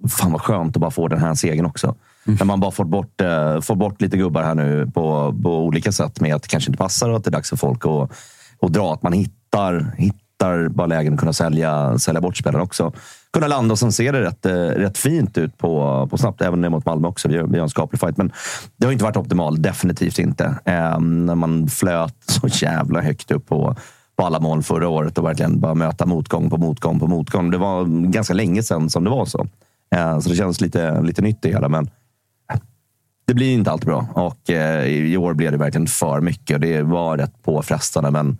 fan 0.09 0.31
vad 0.31 0.41
skönt 0.41 0.75
att 0.75 0.81
bara 0.81 0.91
få 0.91 1.07
den 1.07 1.19
här 1.19 1.35
segern 1.35 1.65
också. 1.65 1.95
När 2.25 2.45
man 2.45 2.59
bara 2.59 2.71
fått 2.71 2.87
bort, 2.87 3.21
eh, 3.21 3.61
fått 3.61 3.77
bort 3.77 4.01
lite 4.01 4.17
gubbar 4.17 4.43
här 4.43 4.55
nu 4.55 4.91
på, 4.93 5.35
på 5.43 5.57
olika 5.57 5.91
sätt 5.91 6.21
med 6.21 6.35
att 6.35 6.41
det 6.41 6.47
kanske 6.47 6.69
inte 6.69 6.77
passar 6.77 7.09
och 7.09 7.17
att 7.17 7.23
det 7.23 7.29
är 7.29 7.31
dags 7.31 7.49
för 7.49 7.57
folk 7.57 7.85
att, 7.85 8.11
att 8.61 8.73
dra. 8.73 8.93
Att 8.93 9.03
man 9.03 9.13
hittar, 9.13 9.95
hittar 9.97 10.67
bara 10.67 10.87
lägen 10.87 11.13
att 11.13 11.19
kunna 11.19 11.33
sälja, 11.33 11.99
sälja 11.99 12.21
bort 12.21 12.37
spelare 12.37 12.61
också. 12.61 12.93
Kunna 13.33 13.47
landa 13.47 13.71
och 13.71 13.79
sen 13.79 13.91
ser 13.91 14.13
det 14.13 14.21
rätt, 14.21 14.45
eh, 14.45 14.53
rätt 14.53 14.97
fint 14.97 15.37
ut 15.37 15.57
på, 15.57 16.07
på 16.11 16.17
snabbt. 16.17 16.41
Även 16.41 16.71
mot 16.71 16.85
Malmö 16.85 17.07
också. 17.07 17.27
Vi 17.27 17.37
har, 17.37 17.47
vi 17.47 17.57
har 17.57 17.63
en 17.63 17.69
skaplig 17.69 17.99
fight. 17.99 18.17
Men 18.17 18.31
det 18.77 18.85
har 18.85 18.91
inte 18.91 19.03
varit 19.03 19.17
optimalt. 19.17 19.63
Definitivt 19.63 20.19
inte. 20.19 20.45
Eh, 20.65 20.99
när 20.99 21.35
man 21.35 21.67
flöt 21.67 22.15
så 22.25 22.47
jävla 22.47 23.01
högt 23.01 23.31
upp 23.31 23.47
på 23.47 23.75
på 24.19 24.25
alla 24.25 24.39
mål 24.39 24.63
förra 24.63 24.87
året 24.87 25.17
och 25.17 25.25
verkligen 25.25 25.59
bara 25.59 25.73
möta 25.73 26.05
motgång 26.05 26.49
på 26.49 26.57
motgång 26.57 26.99
på 26.99 27.07
motgång. 27.07 27.51
Det 27.51 27.57
var 27.57 27.85
ganska 28.11 28.33
länge 28.33 28.63
sedan 28.63 28.89
som 28.89 29.03
det 29.03 29.09
var 29.09 29.25
så. 29.25 29.47
Eh, 29.95 30.19
så 30.19 30.29
det 30.29 30.35
känns 30.35 30.61
lite, 30.61 31.01
lite 31.01 31.21
nytt 31.21 31.41
det 31.41 31.49
hela. 31.49 31.69
Men 31.69 31.89
det 33.27 33.33
blir 33.33 33.53
inte 33.53 33.71
alltid 33.71 33.87
bra. 33.87 34.07
Och 34.13 34.49
eh, 34.49 34.85
i 34.85 35.17
år 35.17 35.33
blev 35.33 35.51
det 35.51 35.57
verkligen 35.57 35.87
för 35.87 36.21
mycket. 36.21 36.55
Och 36.55 36.59
det 36.59 36.81
var 36.81 37.17
rätt 37.17 37.43
påfrestande. 37.43 38.11
Men, 38.11 38.37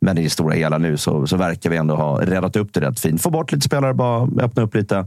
men 0.00 0.18
i 0.18 0.22
det 0.22 0.30
stora 0.30 0.54
hela 0.54 0.78
nu 0.78 0.96
så, 0.96 1.26
så 1.26 1.36
verkar 1.36 1.70
vi 1.70 1.76
ändå 1.76 1.94
ha 1.94 2.20
räddat 2.20 2.56
upp 2.56 2.72
det 2.72 2.80
rätt 2.80 3.00
fint. 3.00 3.22
Få 3.22 3.30
bort 3.30 3.52
lite 3.52 3.66
spelare, 3.66 3.94
bara 3.94 4.28
öppna 4.44 4.62
upp 4.62 4.74
lite. 4.74 5.06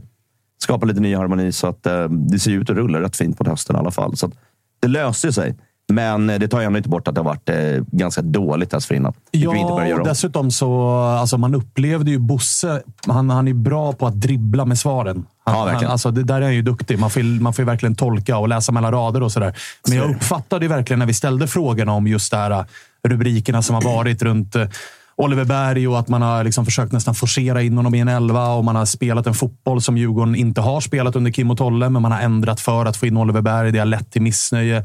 Skapa 0.58 0.86
lite 0.86 1.00
ny 1.00 1.14
harmoni 1.14 1.52
så 1.52 1.66
att 1.66 1.86
eh, 1.86 2.08
det 2.08 2.38
ser 2.38 2.50
ut 2.50 2.70
att 2.70 2.76
rulla 2.76 3.00
rätt 3.00 3.16
fint 3.16 3.38
på 3.38 3.50
hösten 3.50 3.76
i 3.76 3.78
alla 3.78 3.90
fall. 3.90 4.16
Så 4.16 4.26
att 4.26 4.32
det 4.80 4.88
löser 4.88 5.30
sig. 5.30 5.54
Men 5.92 6.30
eh, 6.30 6.38
det 6.38 6.48
tar 6.48 6.60
ju 6.60 6.66
ändå 6.66 6.76
inte 6.76 6.88
bort 6.88 7.08
att 7.08 7.14
det 7.14 7.20
har 7.20 7.24
varit 7.24 7.48
eh, 7.48 7.56
ganska 7.92 8.22
dåligt 8.22 8.70
dessförinnan. 8.70 9.12
Vilket 9.32 9.52
vi 9.52 9.58
inte 9.58 9.72
Ja, 9.72 9.86
göra 9.86 10.02
om. 10.02 10.08
dessutom 10.08 10.50
så 10.50 10.90
alltså 10.98 11.38
man 11.38 11.54
upplevde 11.54 12.10
ju 12.10 12.18
Bosse. 12.18 12.82
Han, 13.06 13.30
han 13.30 13.48
är 13.48 13.54
bra 13.54 13.92
på 13.92 14.06
att 14.06 14.20
dribbla 14.20 14.64
med 14.64 14.78
svaren. 14.78 15.26
Han, 15.44 15.54
Ja, 15.58 15.64
verkligen. 15.64 15.84
han, 15.84 15.92
alltså, 15.92 16.10
det 16.10 16.22
där 16.22 16.36
är 16.36 16.42
han 16.42 16.54
ju 16.54 16.62
duktig. 16.62 16.98
Man 16.98 17.10
får, 17.10 17.40
man 17.40 17.52
får 17.54 17.62
verkligen 17.62 17.94
tolka 17.94 18.38
och 18.38 18.48
läsa 18.48 18.72
mellan 18.72 18.92
rader 18.92 19.22
och 19.22 19.32
sådär. 19.32 19.56
Men 19.88 19.98
jag 19.98 20.10
uppfattade 20.10 20.64
ju 20.64 20.68
verkligen 20.68 20.98
när 20.98 21.06
vi 21.06 21.14
ställde 21.14 21.46
frågorna 21.48 21.92
om 21.92 22.06
just 22.06 22.30
det 22.30 22.36
här 22.36 22.50
äh, 22.50 22.64
rubrikerna 23.08 23.62
som 23.62 23.74
har 23.74 23.82
varit 23.82 24.22
runt 24.22 24.56
eh, 24.56 24.66
Oliver 25.16 25.44
Berg 25.44 25.88
och 25.88 25.98
att 25.98 26.08
man 26.08 26.22
har 26.22 26.44
liksom 26.44 26.64
försökt 26.64 26.92
nästan 26.92 27.14
forcera 27.14 27.62
in 27.62 27.76
honom 27.76 27.94
i 27.94 28.00
en 28.00 28.08
elva 28.08 28.48
och 28.48 28.64
man 28.64 28.76
har 28.76 28.84
spelat 28.84 29.26
en 29.26 29.34
fotboll 29.34 29.82
som 29.82 29.98
Djurgården 29.98 30.34
inte 30.34 30.60
har 30.60 30.80
spelat 30.80 31.16
under 31.16 31.30
Kim 31.30 31.50
och 31.50 31.58
Tolle, 31.58 31.88
men 31.90 32.02
man 32.02 32.12
har 32.12 32.20
ändrat 32.20 32.60
för 32.60 32.86
att 32.86 32.96
få 32.96 33.06
in 33.06 33.16
Oliver 33.16 33.40
Berg. 33.40 33.72
Det 33.72 33.78
har 33.78 33.86
lett 33.86 34.10
till 34.12 34.22
missnöje. 34.22 34.84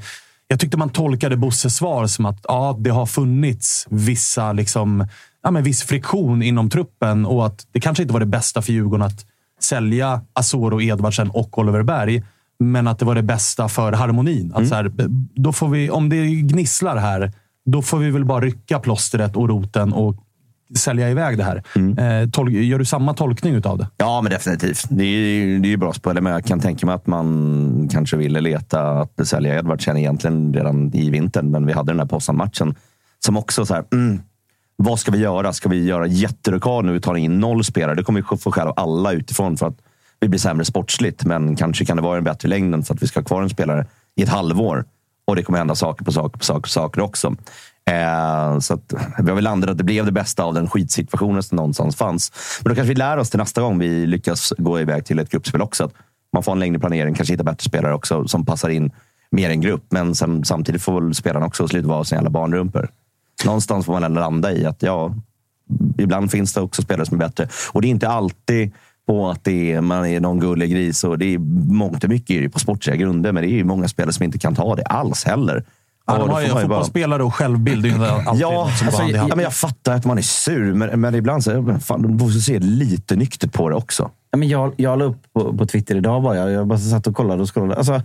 Jag 0.52 0.60
tyckte 0.60 0.78
man 0.78 0.90
tolkade 0.90 1.38
Bosses 1.38 1.76
svar 1.76 2.08
som 2.08 2.26
att 2.26 2.40
ja, 2.44 2.78
det 2.80 2.90
har 2.90 3.06
funnits 3.06 3.88
vissa, 3.90 4.54
liksom, 4.54 5.08
ja, 5.44 5.52
men 5.52 5.64
viss 5.64 5.84
friktion 5.84 6.42
inom 6.42 6.70
truppen 6.70 7.26
och 7.26 7.46
att 7.46 7.68
det 7.72 7.80
kanske 7.80 8.04
inte 8.04 8.14
var 8.14 8.20
det 8.20 8.26
bästa 8.26 8.62
för 8.62 8.74
Djurgården 8.74 9.06
att 9.06 9.26
sälja 9.62 10.22
Asoro 10.34 10.82
Edvardsen 10.82 11.30
och 11.30 11.58
Oliver 11.58 11.84
Berg. 11.84 12.24
Men 12.60 12.88
att 12.88 13.00
det 13.00 13.06
var 13.06 13.16
det 13.16 13.24
bästa 13.24 13.70
för 13.70 13.92
harmonin. 13.92 14.54
Att 14.56 14.68
så 14.68 14.76
här, 14.76 14.92
då 15.36 15.54
får 15.54 15.70
vi, 15.70 15.90
om 15.90 16.10
det 16.10 16.26
gnisslar 16.26 16.98
här, 16.98 17.32
då 17.66 17.82
får 17.82 17.98
vi 17.98 18.12
väl 18.12 18.26
bara 18.26 18.46
rycka 18.46 18.80
plåstret 18.80 19.36
och 19.36 19.50
roten 19.50 19.94
och 19.94 20.16
sälja 20.77 21.10
iväg 21.10 21.38
det 21.38 21.43
här. 21.43 21.55
Eh, 21.75 22.27
tol- 22.29 22.51
gör 22.51 22.79
du 22.79 22.86
samma 22.86 23.13
tolkning 23.13 23.53
utav 23.55 23.77
det? 23.77 23.88
Ja, 23.97 24.21
men 24.21 24.32
definitivt. 24.32 24.86
Det 24.89 25.03
är 25.03 25.08
ju 25.08 25.60
det 25.60 25.67
är 25.67 25.69
ju 25.69 25.77
bra 25.77 25.93
spel. 25.93 26.21
Men 26.21 26.34
jag 26.34 26.45
kan 26.45 26.60
tänka 26.60 26.86
mig 26.86 26.95
att 26.95 27.08
man 27.08 27.89
kanske 27.91 28.17
ville 28.17 28.41
leta 28.41 28.91
att 28.91 29.27
sälja 29.27 29.60
Edvardsen 29.60 29.97
egentligen 29.97 30.53
redan 30.53 30.93
i 30.95 31.10
vintern. 31.10 31.51
Men 31.51 31.65
vi 31.65 31.73
hade 31.73 31.89
den 31.91 31.97
där 31.97 32.05
Poznan-matchen 32.05 32.75
som 33.25 33.38
också 33.38 33.65
så 33.65 33.73
här, 33.73 33.84
mm, 33.93 34.21
vad 34.75 34.99
ska 34.99 35.12
vi 35.12 35.17
göra? 35.17 35.53
Ska 35.53 35.69
vi 35.69 35.86
göra 35.86 36.08
jätterekord 36.08 36.86
nu? 36.86 36.93
Vi 36.93 37.01
tar 37.01 37.15
in 37.15 37.39
noll 37.39 37.63
spelare. 37.63 37.95
Det 37.95 38.03
kommer 38.03 38.23
vi 38.32 38.38
få 38.38 38.51
skäll 38.51 38.67
av 38.67 38.73
alla 38.77 39.12
utifrån 39.12 39.58
för 39.58 39.67
att 39.67 39.77
vi 40.19 40.27
blir 40.29 40.39
sämre 40.39 40.65
sportsligt. 40.65 41.25
Men 41.25 41.55
kanske 41.55 41.86
kan 41.86 41.97
det 41.97 42.03
vara 42.03 42.17
en 42.17 42.23
bättre 42.23 42.49
längden 42.49 42.84
så 42.84 42.93
att 42.93 43.03
vi 43.03 43.08
ska 43.08 43.19
ha 43.19 43.25
kvar 43.25 43.41
en 43.41 43.49
spelare 43.49 43.86
i 44.15 44.23
ett 44.23 44.29
halvår. 44.29 44.86
Och 45.27 45.36
det 45.36 45.43
kommer 45.43 45.58
hända 45.60 45.75
saker 45.75 46.05
på 46.05 46.12
saker 46.12 46.39
på 46.39 46.45
saker 46.45 46.62
på 46.62 46.67
saker 46.69 47.01
också. 47.01 47.36
Eh, 47.89 48.60
så 48.60 48.73
att, 48.73 48.93
vi 49.17 49.30
har 49.30 49.36
väl 49.36 49.43
landat 49.43 49.69
att 49.69 49.78
det 49.78 49.84
blev 49.84 50.06
det 50.06 50.12
bästa 50.12 50.43
av 50.43 50.54
den 50.54 50.69
skitsituationen 50.69 51.43
som 51.43 51.56
någonstans 51.56 51.95
fanns. 51.95 52.32
Men 52.63 52.69
då 52.69 52.75
kanske 52.75 52.89
vi 52.89 52.99
lär 52.99 53.17
oss 53.17 53.30
till 53.30 53.39
nästa 53.39 53.62
gång 53.62 53.80
vi 53.80 54.06
lyckas 54.08 54.54
gå 54.58 54.80
iväg 54.80 55.06
till 55.06 55.19
ett 55.19 55.30
gruppspel 55.30 55.62
också. 55.62 55.84
Att 55.84 55.93
man 56.34 56.43
får 56.43 56.52
en 56.52 56.60
längre 56.60 56.80
planering, 56.80 57.13
kanske 57.13 57.34
hitta 57.34 57.43
bättre 57.43 57.63
spelare 57.63 57.93
också 57.93 58.28
som 58.28 58.45
passar 58.45 58.69
in 58.69 58.91
mer 59.32 59.49
i 59.49 59.54
en 59.54 59.62
grupp. 59.62 59.84
Men 59.89 60.15
sen, 60.15 60.45
samtidigt 60.45 60.82
får 60.82 61.02
väl 61.02 61.15
spelarna 61.15 61.45
också 61.45 61.67
sluta 61.67 61.88
vara 61.88 62.04
sina 62.04 62.17
jävla 62.17 62.30
barnrumpor. 62.30 62.89
Någonstans 63.45 63.86
får 63.86 63.93
man 63.93 64.04
ändå 64.04 64.21
landa 64.21 64.52
i 64.52 64.65
att 64.65 64.84
ja, 64.84 65.13
ibland 65.97 66.32
finns 66.32 66.54
det 66.54 66.62
också 66.62 66.82
spelare 66.82 67.06
som 67.06 67.21
är 67.21 67.25
bättre. 67.25 67.47
Och 67.71 67.82
det 67.82 67.88
är 67.88 67.89
inte 67.89 68.10
alltid 68.10 68.71
på 69.08 69.30
att 69.30 69.43
det 69.43 69.73
är, 69.73 69.82
man 69.82 70.06
är 70.06 70.19
någon 70.19 70.39
gullig 70.39 70.71
gris. 70.71 71.04
Och 71.04 71.17
det 71.17 71.34
är 71.34 71.39
mångt 71.73 72.04
och 72.04 72.10
mycket 72.10 72.30
är 72.30 72.41
det 72.41 72.49
på 72.49 72.60
sportsliga 72.60 72.95
grunder, 72.95 73.32
men 73.32 73.43
det 73.43 73.49
är 73.49 73.56
ju 73.56 73.63
många 73.63 73.88
spelare 73.88 74.13
som 74.13 74.23
inte 74.23 74.39
kan 74.39 74.56
ta 74.56 74.75
det 74.75 74.84
alls 74.84 75.25
heller. 75.25 75.63
Ja, 76.13 76.17
de 76.19 76.28
då 76.28 76.34
har 76.34 76.41
ju 76.41 76.48
bara- 76.50 76.62
fotbollsspelare 76.62 77.24
och 77.24 77.36
självbild. 77.36 77.84
Det 77.84 77.89
är 77.89 78.28
alltid 78.28 78.41
Ja, 78.41 78.72
som 78.78 78.88
alltså, 78.88 79.04
ja, 79.04 79.28
men 79.36 79.39
jag 79.39 79.54
fattar 79.54 79.95
att 79.95 80.06
man 80.06 80.17
är 80.17 80.22
sur, 80.22 80.74
men, 80.74 81.02
men 81.02 81.15
ibland 81.15 81.43
så 81.43 81.62
men 81.62 81.80
fan, 81.80 82.02
de 82.02 82.17
borde 82.17 82.34
se 82.34 82.60
lite 82.60 83.15
nyktert 83.15 83.54
på 83.54 83.69
det 83.69 83.76
också. 83.76 84.12
Ja, 84.32 84.38
men 84.38 84.48
jag, 84.48 84.74
jag 84.78 85.00
la 85.00 85.06
upp 85.06 85.34
på, 85.34 85.58
på 85.58 85.65
Twitter 85.65 85.95
idag 85.95 86.24
bara. 86.24 86.36
Jag, 86.38 86.52
jag 86.52 86.67
bara 86.67 86.80
satt 86.80 87.08
och 87.08 87.15
kollade 87.15 87.41
och 87.41 87.54
scrollade. 87.54 87.76
Alltså, 87.78 88.02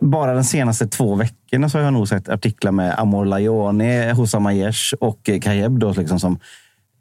bara 0.00 0.34
de 0.34 0.44
senaste 0.44 0.86
två 0.86 1.14
veckorna 1.14 1.68
så 1.68 1.78
har 1.78 1.84
jag 1.84 1.92
nog 1.92 2.08
sett 2.08 2.28
artiklar 2.28 2.72
med 2.72 2.98
Amor 2.98 3.24
Laione, 3.24 4.12
Hussam 4.16 4.46
Aiesh 4.46 4.94
och 5.00 5.30
Kayeb 5.42 5.78
då, 5.78 5.92
liksom, 5.92 6.20
som 6.20 6.38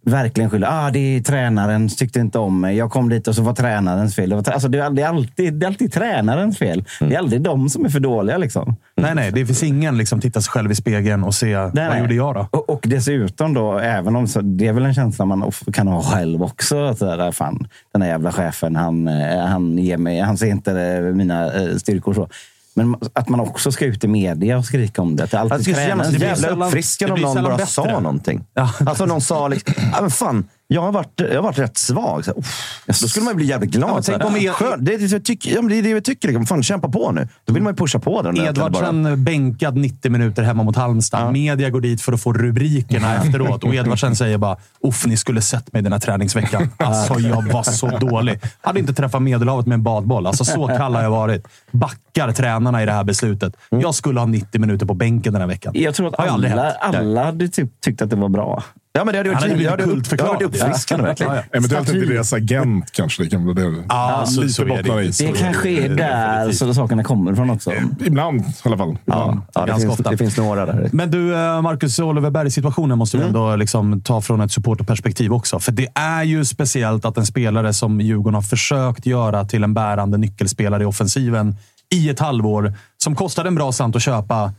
verkligen 0.09 0.49
skyller. 0.49 0.67
Ah, 0.71 0.91
det 0.91 0.99
är 0.99 1.21
tränaren 1.21 1.89
tyckte 1.89 2.19
inte 2.19 2.39
om 2.39 2.61
mig. 2.61 2.77
Jag 2.77 2.91
kom 2.91 3.09
dit 3.09 3.27
och 3.27 3.35
så 3.35 3.41
var 3.41 3.53
tränarens 3.53 4.15
fel. 4.15 4.29
Det, 4.29 4.35
var, 4.35 4.49
alltså, 4.51 4.67
det, 4.67 4.77
är, 4.77 5.05
alltid, 5.05 5.53
det 5.53 5.65
är 5.65 5.67
alltid 5.67 5.93
tränarens 5.93 6.57
fel. 6.57 6.83
Det 6.99 7.15
är 7.15 7.19
aldrig 7.19 7.41
de 7.41 7.69
som 7.69 7.85
är 7.85 7.89
för 7.89 7.99
dåliga. 7.99 8.37
Liksom. 8.37 8.75
Nej, 8.95 9.15
nej. 9.15 9.31
Det 9.31 9.45
finns 9.45 9.63
ingen 9.63 9.97
liksom, 9.97 10.21
titta 10.21 10.41
sig 10.41 10.51
själv 10.51 10.71
i 10.71 10.75
spegeln 10.75 11.23
och 11.23 11.35
se 11.35 11.55
vad 11.55 11.75
nej. 11.75 11.99
gjorde 12.01 12.15
jag 12.15 12.35
då? 12.35 12.47
Och, 12.51 12.69
och 12.69 12.81
dessutom 12.83 13.53
då, 13.53 13.79
även 13.79 14.15
om 14.15 14.27
så, 14.27 14.41
det 14.41 14.67
är 14.67 14.73
väl 14.73 14.85
en 14.85 14.93
känsla 14.93 15.25
man 15.25 15.51
kan 15.73 15.87
ha 15.87 16.01
själv 16.01 16.43
också. 16.43 16.85
Att 16.85 16.99
där, 16.99 17.31
fan, 17.31 17.67
den 17.93 18.01
här 18.01 18.09
jävla 18.09 18.31
chefen, 18.31 18.75
han, 18.75 19.07
eh, 19.07 19.45
han, 19.45 19.77
ger 19.77 19.97
mig, 19.97 20.19
han 20.19 20.37
ser 20.37 20.47
inte 20.47 20.81
eh, 20.81 21.01
mina 21.01 21.53
eh, 21.53 21.75
styrkor. 21.75 22.13
så. 22.13 22.27
Men 22.73 22.95
att 23.13 23.29
man 23.29 23.39
också 23.39 23.71
ska 23.71 23.85
ut 23.85 24.03
i 24.03 24.07
media 24.07 24.57
och 24.57 24.65
skrika 24.65 25.01
om 25.01 25.15
det. 25.15 25.23
Att 25.23 25.31
det 25.31 25.39
alltid 25.39 25.53
Alltså, 25.53 25.71
det 25.71 25.75
skulle 25.75 25.87
så 25.87 26.13
tränarens 26.13 26.41
jävla, 26.41 26.65
uppfriskande 26.65 27.15
det 27.15 27.25
om 27.25 27.33
blir 27.33 27.41
någon 27.41 27.43
bara 27.43 27.57
bättre. 27.57 27.71
sa 27.71 27.99
någonting. 27.99 28.45
Ja. 28.53 28.73
Alltså 28.85 29.05
någon 29.05 29.21
sa 29.21 29.47
liksom, 29.47 29.73
ja, 29.93 30.01
men 30.01 30.11
fan, 30.11 30.49
jag 30.71 30.81
har 30.81 30.91
varit, 30.91 31.13
jag 31.17 31.35
har 31.35 31.41
varit 31.41 31.59
rätt 31.59 31.77
svag. 31.77 32.25
Så, 32.25 32.31
här, 32.31 32.39
"Uff." 32.39 32.81
då 32.87 32.93
skulle 32.93 33.23
man 33.23 33.31
ju 33.33 33.35
bli 33.35 33.45
jävligt 33.45 33.71
glad. 33.71 33.89
Ja, 33.89 34.01
tänk 34.01 34.25
om 34.25 34.37
er- 34.37 34.51
Skönt. 34.51 34.85
det, 34.85 34.93
är 34.93 34.99
det, 34.99 35.05
jag 35.05 35.25
tycker, 35.25 35.55
ja, 35.55 35.61
det 35.61 35.75
är 35.75 35.83
det 35.83 35.93
vi 35.93 36.01
tycker. 36.01 36.27
Liksom. 36.27 36.45
Fan, 36.45 36.63
kämpa 36.63 36.89
på 36.89 37.11
nu. 37.11 37.27
Då 37.45 37.53
vill 37.53 37.63
man 37.63 37.73
ju 37.73 37.77
pusha 37.77 37.99
på 37.99 38.21
den. 38.21 38.35
bara- 38.35 38.47
Edvardsen 38.47 39.23
bänkad 39.23 39.77
90 39.77 40.11
minuter 40.11 40.43
hemma 40.43 40.63
mot 40.63 40.75
Halmstad. 40.75 41.31
Media 41.33 41.69
går 41.69 41.81
dit 41.81 42.01
för 42.01 42.13
att 42.13 42.21
få 42.21 42.33
rubrikerna 42.33 43.15
efteråt. 43.15 43.63
Och 43.63 43.75
Edvardsen 43.75 44.15
säger 44.15 44.37
bara 44.37 44.57
“Uff, 44.83 45.05
ni 45.05 45.17
skulle 45.17 45.41
sett 45.41 45.73
mig 45.73 45.81
den 45.81 45.91
här 45.93 45.99
träningsveckan. 45.99 46.69
Alltså, 46.77 47.19
jag 47.19 47.41
var 47.53 47.63
så 47.63 47.87
dålig. 47.97 48.39
Hade 48.61 48.79
inte 48.79 48.93
träffat 48.93 49.21
Medelhavet 49.21 49.65
med 49.65 49.73
en 49.75 49.83
badboll. 49.83 50.27
Alltså, 50.27 50.45
så 50.45 50.67
kall 50.77 50.95
har 50.95 51.03
jag 51.03 51.09
varit. 51.11 51.45
Backar 51.71 52.31
tränarna 52.31 52.83
i 52.83 52.85
det 52.85 52.91
här 52.91 53.03
beslutet. 53.03 53.53
Jag 53.69 53.95
skulle 53.95 54.19
ha 54.19 54.27
90 54.27 54.61
minuter 54.61 54.85
på 54.85 54.93
bänken 54.93 55.33
den 55.33 55.41
här 55.41 55.47
veckan. 55.49 55.73
Jag 55.75 55.95
tror 55.95 56.07
att 56.07 56.19
alla, 56.19 56.71
alla 56.71 57.23
hade 57.25 57.47
typ 57.47 57.81
tyckt 57.81 58.01
att 58.01 58.09
det 58.09 58.15
var 58.15 58.29
bra. 58.29 58.63
Ja, 58.93 59.05
men 59.05 59.11
det 59.13 59.17
hade 59.17 59.29
Han 59.29 59.35
hade 59.41 59.47
varit 59.47 59.57
blivit 59.57 60.09
det 60.09 60.23
hade-. 60.23 60.23
Ja, 60.23 60.39
är 60.39 60.43
uppfriskande 60.43 61.05
verkligen. 61.05 61.33
Ja, 61.33 61.41
ja. 61.51 61.57
Eventuellt 61.57 61.89
inte 61.93 62.05
deras 62.05 62.33
agent 62.33 62.91
kanske. 62.91 63.23
Det 63.23 63.29
kan 63.29 63.45
vara 63.45 63.53
det. 63.55 63.83
Ja, 63.89 64.23
så- 64.27 64.41
lite 64.41 64.53
så 64.53 64.61
är 64.63 64.83
det. 64.83 65.03
i. 65.03 65.07
Det 65.07 65.13
Så- 65.13 65.33
kanske 65.33 65.69
är 65.69 65.89
där 65.89 66.51
så 66.51 66.73
sakerna 66.73 67.03
kommer 67.03 67.33
ifrån 67.33 67.49
också. 67.49 67.71
Ibland 68.05 68.41
i 68.41 68.43
alla 68.63 68.77
fall. 68.77 68.97
Ibland. 69.05 69.41
Ja, 69.53 69.61
det, 69.61 69.67
Ganska 69.67 69.87
finns, 69.87 69.99
ofta. 69.99 70.11
det 70.11 70.17
finns 70.17 70.37
några 70.37 70.65
där. 70.65 70.89
Men 70.93 71.11
du, 71.11 71.35
eh, 71.35 71.61
Marcus 71.61 71.99
Oliver 71.99 72.29
Berg-situationen 72.29 72.97
måste 72.97 73.17
vi 73.17 73.23
ändå 73.23 73.55
liksom 73.55 74.01
ta 74.01 74.21
från 74.21 74.41
ett 74.41 74.51
supporterperspektiv 74.51 75.33
också. 75.33 75.59
För 75.59 75.71
det 75.71 75.87
är 75.95 76.23
ju 76.23 76.45
speciellt 76.45 77.05
att 77.05 77.17
en 77.17 77.25
spelare 77.25 77.73
som 77.73 78.01
Djurgården 78.01 78.33
har 78.35 78.41
försökt 78.41 79.05
göra 79.05 79.45
till 79.45 79.63
en 79.63 79.73
bärande 79.73 80.17
nyckelspelare 80.17 80.83
i 80.83 80.85
offensiven 80.85 81.55
i 81.93 82.09
ett 82.09 82.19
halvår, 82.19 82.73
som 82.97 83.15
kostade 83.15 83.47
en 83.47 83.55
bra 83.55 83.71
slant 83.71 83.95
att 83.95 84.01
köpa, 84.01 84.53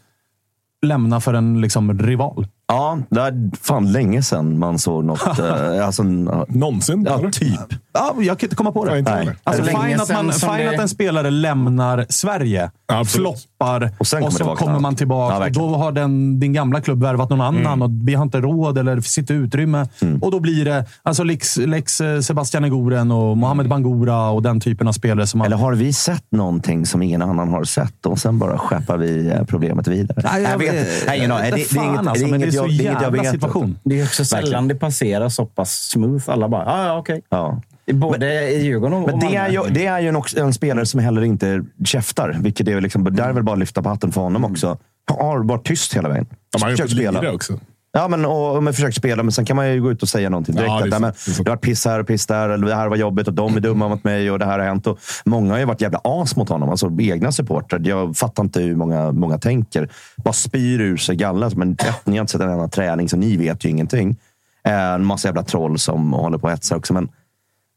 lämna 0.86 1.20
för 1.20 1.34
en 1.34 1.60
liksom, 1.60 1.98
rival. 1.98 2.46
Ja, 2.70 2.98
det 3.10 3.20
är 3.20 3.50
fan 3.62 3.92
länge 3.92 4.22
sedan 4.22 4.58
man 4.58 4.78
såg 4.78 5.04
något. 5.04 5.38
eh, 5.38 5.86
alltså, 5.86 6.02
ja, 6.02 6.46
Någonsin? 6.48 7.04
ja, 7.08 7.30
typ. 7.32 7.60
Ja, 7.92 8.14
jag 8.20 8.38
kan 8.38 8.46
inte 8.46 8.56
komma 8.56 8.72
på 8.72 8.84
det. 8.84 8.90
Ja, 8.90 8.98
inte 8.98 9.10
Nej. 9.10 9.18
heller. 9.20 9.36
Alltså, 9.44 9.62
Länge 9.64 9.78
fine 9.84 9.92
att, 9.92 9.98
man, 9.98 10.06
sedan 10.06 10.32
som 10.32 10.48
fine 10.54 10.66
det- 10.66 10.74
att 10.74 10.80
en 10.80 10.88
spelare 10.88 11.30
lämnar 11.30 12.06
Sverige, 12.08 12.70
absolut. 12.90 13.28
floppar 13.28 13.84
och, 13.84 13.90
Och 13.98 14.06
sen 14.06 14.20
kommer 14.20 14.30
så 14.30 14.56
kommer 14.56 14.78
man 14.80 14.96
tillbaka. 14.96 15.36
Ja, 15.38 15.46
och 15.46 15.52
då 15.52 15.76
har 15.76 15.92
den, 15.92 16.40
din 16.40 16.52
gamla 16.52 16.80
klubb 16.80 17.02
värvat 17.02 17.30
någon 17.30 17.40
annan 17.40 17.82
och 17.82 17.90
vi 18.04 18.14
har 18.14 18.22
inte 18.22 18.40
råd 18.40 18.78
eller 18.78 18.96
det 18.96 19.02
finns 19.02 19.18
inte 19.18 19.32
utrymme. 19.34 19.88
Och 20.20 20.30
då 20.30 20.40
blir 20.40 20.64
det 20.64 20.84
alltså 21.02 21.22
Lex, 21.24 21.56
Lex 21.56 22.00
eh, 22.00 22.20
Sebastian 22.20 22.62
Negoren 22.62 23.10
och 23.10 23.36
Mohamed 23.36 23.68
Bangura 23.68 24.30
och 24.30 24.42
den 24.42 24.60
typen 24.60 24.88
av 24.88 24.92
spelare. 24.92 25.26
som 25.26 25.38
man, 25.38 25.46
Eller 25.46 25.56
har 25.56 25.74
vi 25.74 25.92
sett 25.92 26.32
någonting 26.32 26.86
som 26.86 27.02
ingen 27.02 27.22
annan 27.22 27.48
har 27.48 27.64
sett 27.64 28.06
och 28.06 28.18
sen 28.18 28.38
bara 28.38 28.58
skeppar 28.58 28.96
vi 28.96 29.28
eh, 29.28 29.44
problemet 29.44 29.88
vidare? 29.88 30.20
Nej, 30.24 30.42
jag 30.42 30.52
jag 30.52 30.58
vet 30.58 30.74
inte. 30.74 30.90
Nej. 31.06 31.20
Det, 31.20 31.56
det, 31.56 31.76
är 31.76 31.84
inget, 31.84 31.98
alltså, 31.98 32.24
det 32.24 32.30
är 32.30 32.34
inget 32.34 32.40
det 32.40 32.46
är 32.46 32.50
så 32.50 32.66
det 32.66 32.72
är 32.72 32.80
inget 32.80 33.02
jag 33.02 33.16
jävla 33.16 33.24
situation. 33.32 33.78
Det 33.82 34.00
är 34.00 34.04
också 34.04 34.24
sällan 34.24 34.42
Verkligen. 34.42 34.68
det 34.68 34.74
passerar 34.74 35.28
så 35.28 35.46
pass 35.46 35.72
smooth. 35.72 36.30
Alla 36.30 36.48
bara, 36.48 36.64
ja, 36.64 36.86
ja, 36.86 36.98
okej. 36.98 37.22
Ja. 37.28 37.60
Både 37.92 38.50
i 38.50 38.64
Djurgården 38.64 38.98
och 39.02 39.06
Men 39.08 39.18
det 39.18 39.36
är 39.36 39.48
ju, 39.50 39.62
det 39.70 39.86
är 39.86 40.00
ju 40.00 40.08
en, 40.08 40.22
en 40.36 40.52
spelare 40.54 40.86
som 40.86 41.00
heller 41.00 41.22
inte 41.24 41.64
käftar. 41.84 42.36
Vilket 42.40 42.68
är 42.68 42.80
liksom, 42.80 43.04
där 43.04 43.28
är 43.28 43.32
väl 43.32 43.42
bara 43.42 43.52
att 43.52 43.58
lyfta 43.58 43.82
på 43.82 43.88
hatten 43.88 44.12
för 44.12 44.20
honom 44.20 44.44
också. 44.44 44.78
Han 45.08 45.18
har 45.26 45.38
varit 45.44 45.66
tyst 45.66 45.96
hela 45.96 46.08
vägen. 46.08 46.26
De 46.52 46.62
har 46.62 46.70
ju 46.70 46.76
Försökt 46.76 46.90
fått 46.90 46.98
spela. 46.98 47.20
lira 47.20 47.32
också. 47.32 47.60
Ja, 47.92 48.08
men, 48.08 48.24
och, 48.24 48.56
och 48.56 48.62
men 48.62 48.74
försökt 48.74 48.96
spela, 48.96 49.22
men 49.22 49.32
sen 49.32 49.44
kan 49.44 49.56
man 49.56 49.72
ju 49.72 49.82
gå 49.82 49.90
ut 49.90 50.02
och 50.02 50.08
säga 50.08 50.30
någonting 50.30 50.54
direkt. 50.54 50.68
Ja, 50.70 50.86
det 50.86 50.96
att, 50.96 51.02
men, 51.02 51.12
det 51.26 51.32
det 51.44 51.50
har 51.50 51.56
varit 51.56 51.60
piss 51.60 51.84
här 51.84 51.98
och 52.00 52.06
piss 52.06 52.26
där, 52.26 52.48
eller 52.48 52.66
det 52.66 52.74
här 52.74 52.88
var 52.88 52.96
jobbigt 52.96 53.28
och 53.28 53.34
de 53.34 53.56
är 53.56 53.60
dumma 53.60 53.88
mot 53.88 54.04
mig 54.04 54.30
och 54.30 54.38
det 54.38 54.44
här 54.44 54.58
har 54.58 54.66
hänt. 54.66 54.86
Och 54.86 54.98
många 55.24 55.52
har 55.52 55.58
ju 55.58 55.64
varit 55.64 55.80
jävla 55.80 56.00
as 56.04 56.36
mot 56.36 56.48
honom, 56.48 56.68
alltså 56.68 56.90
egna 57.00 57.32
supportrar. 57.32 57.80
Jag 57.84 58.16
fattar 58.16 58.42
inte 58.42 58.60
hur 58.60 58.76
många, 58.76 59.12
många 59.12 59.38
tänker. 59.38 59.88
Bara 60.16 60.32
spyr 60.32 60.80
ur 60.80 60.96
sig 60.96 61.16
galla. 61.16 61.50
Men 61.56 61.76
ni 62.04 62.16
har 62.16 62.20
inte 62.20 62.32
sett 62.32 62.40
en 62.40 62.50
enda 62.50 62.68
träning, 62.68 63.08
så 63.08 63.16
ni 63.16 63.36
vet 63.36 63.64
ju 63.64 63.68
ingenting. 63.68 64.16
Eh, 64.64 64.72
En 64.92 65.04
massa 65.04 65.28
jävla 65.28 65.42
troll 65.42 65.78
som 65.78 66.12
håller 66.12 66.38
på 66.38 66.44
och 66.46 66.50
hetsar 66.50 66.76
också. 66.76 66.92
Men 66.94 67.08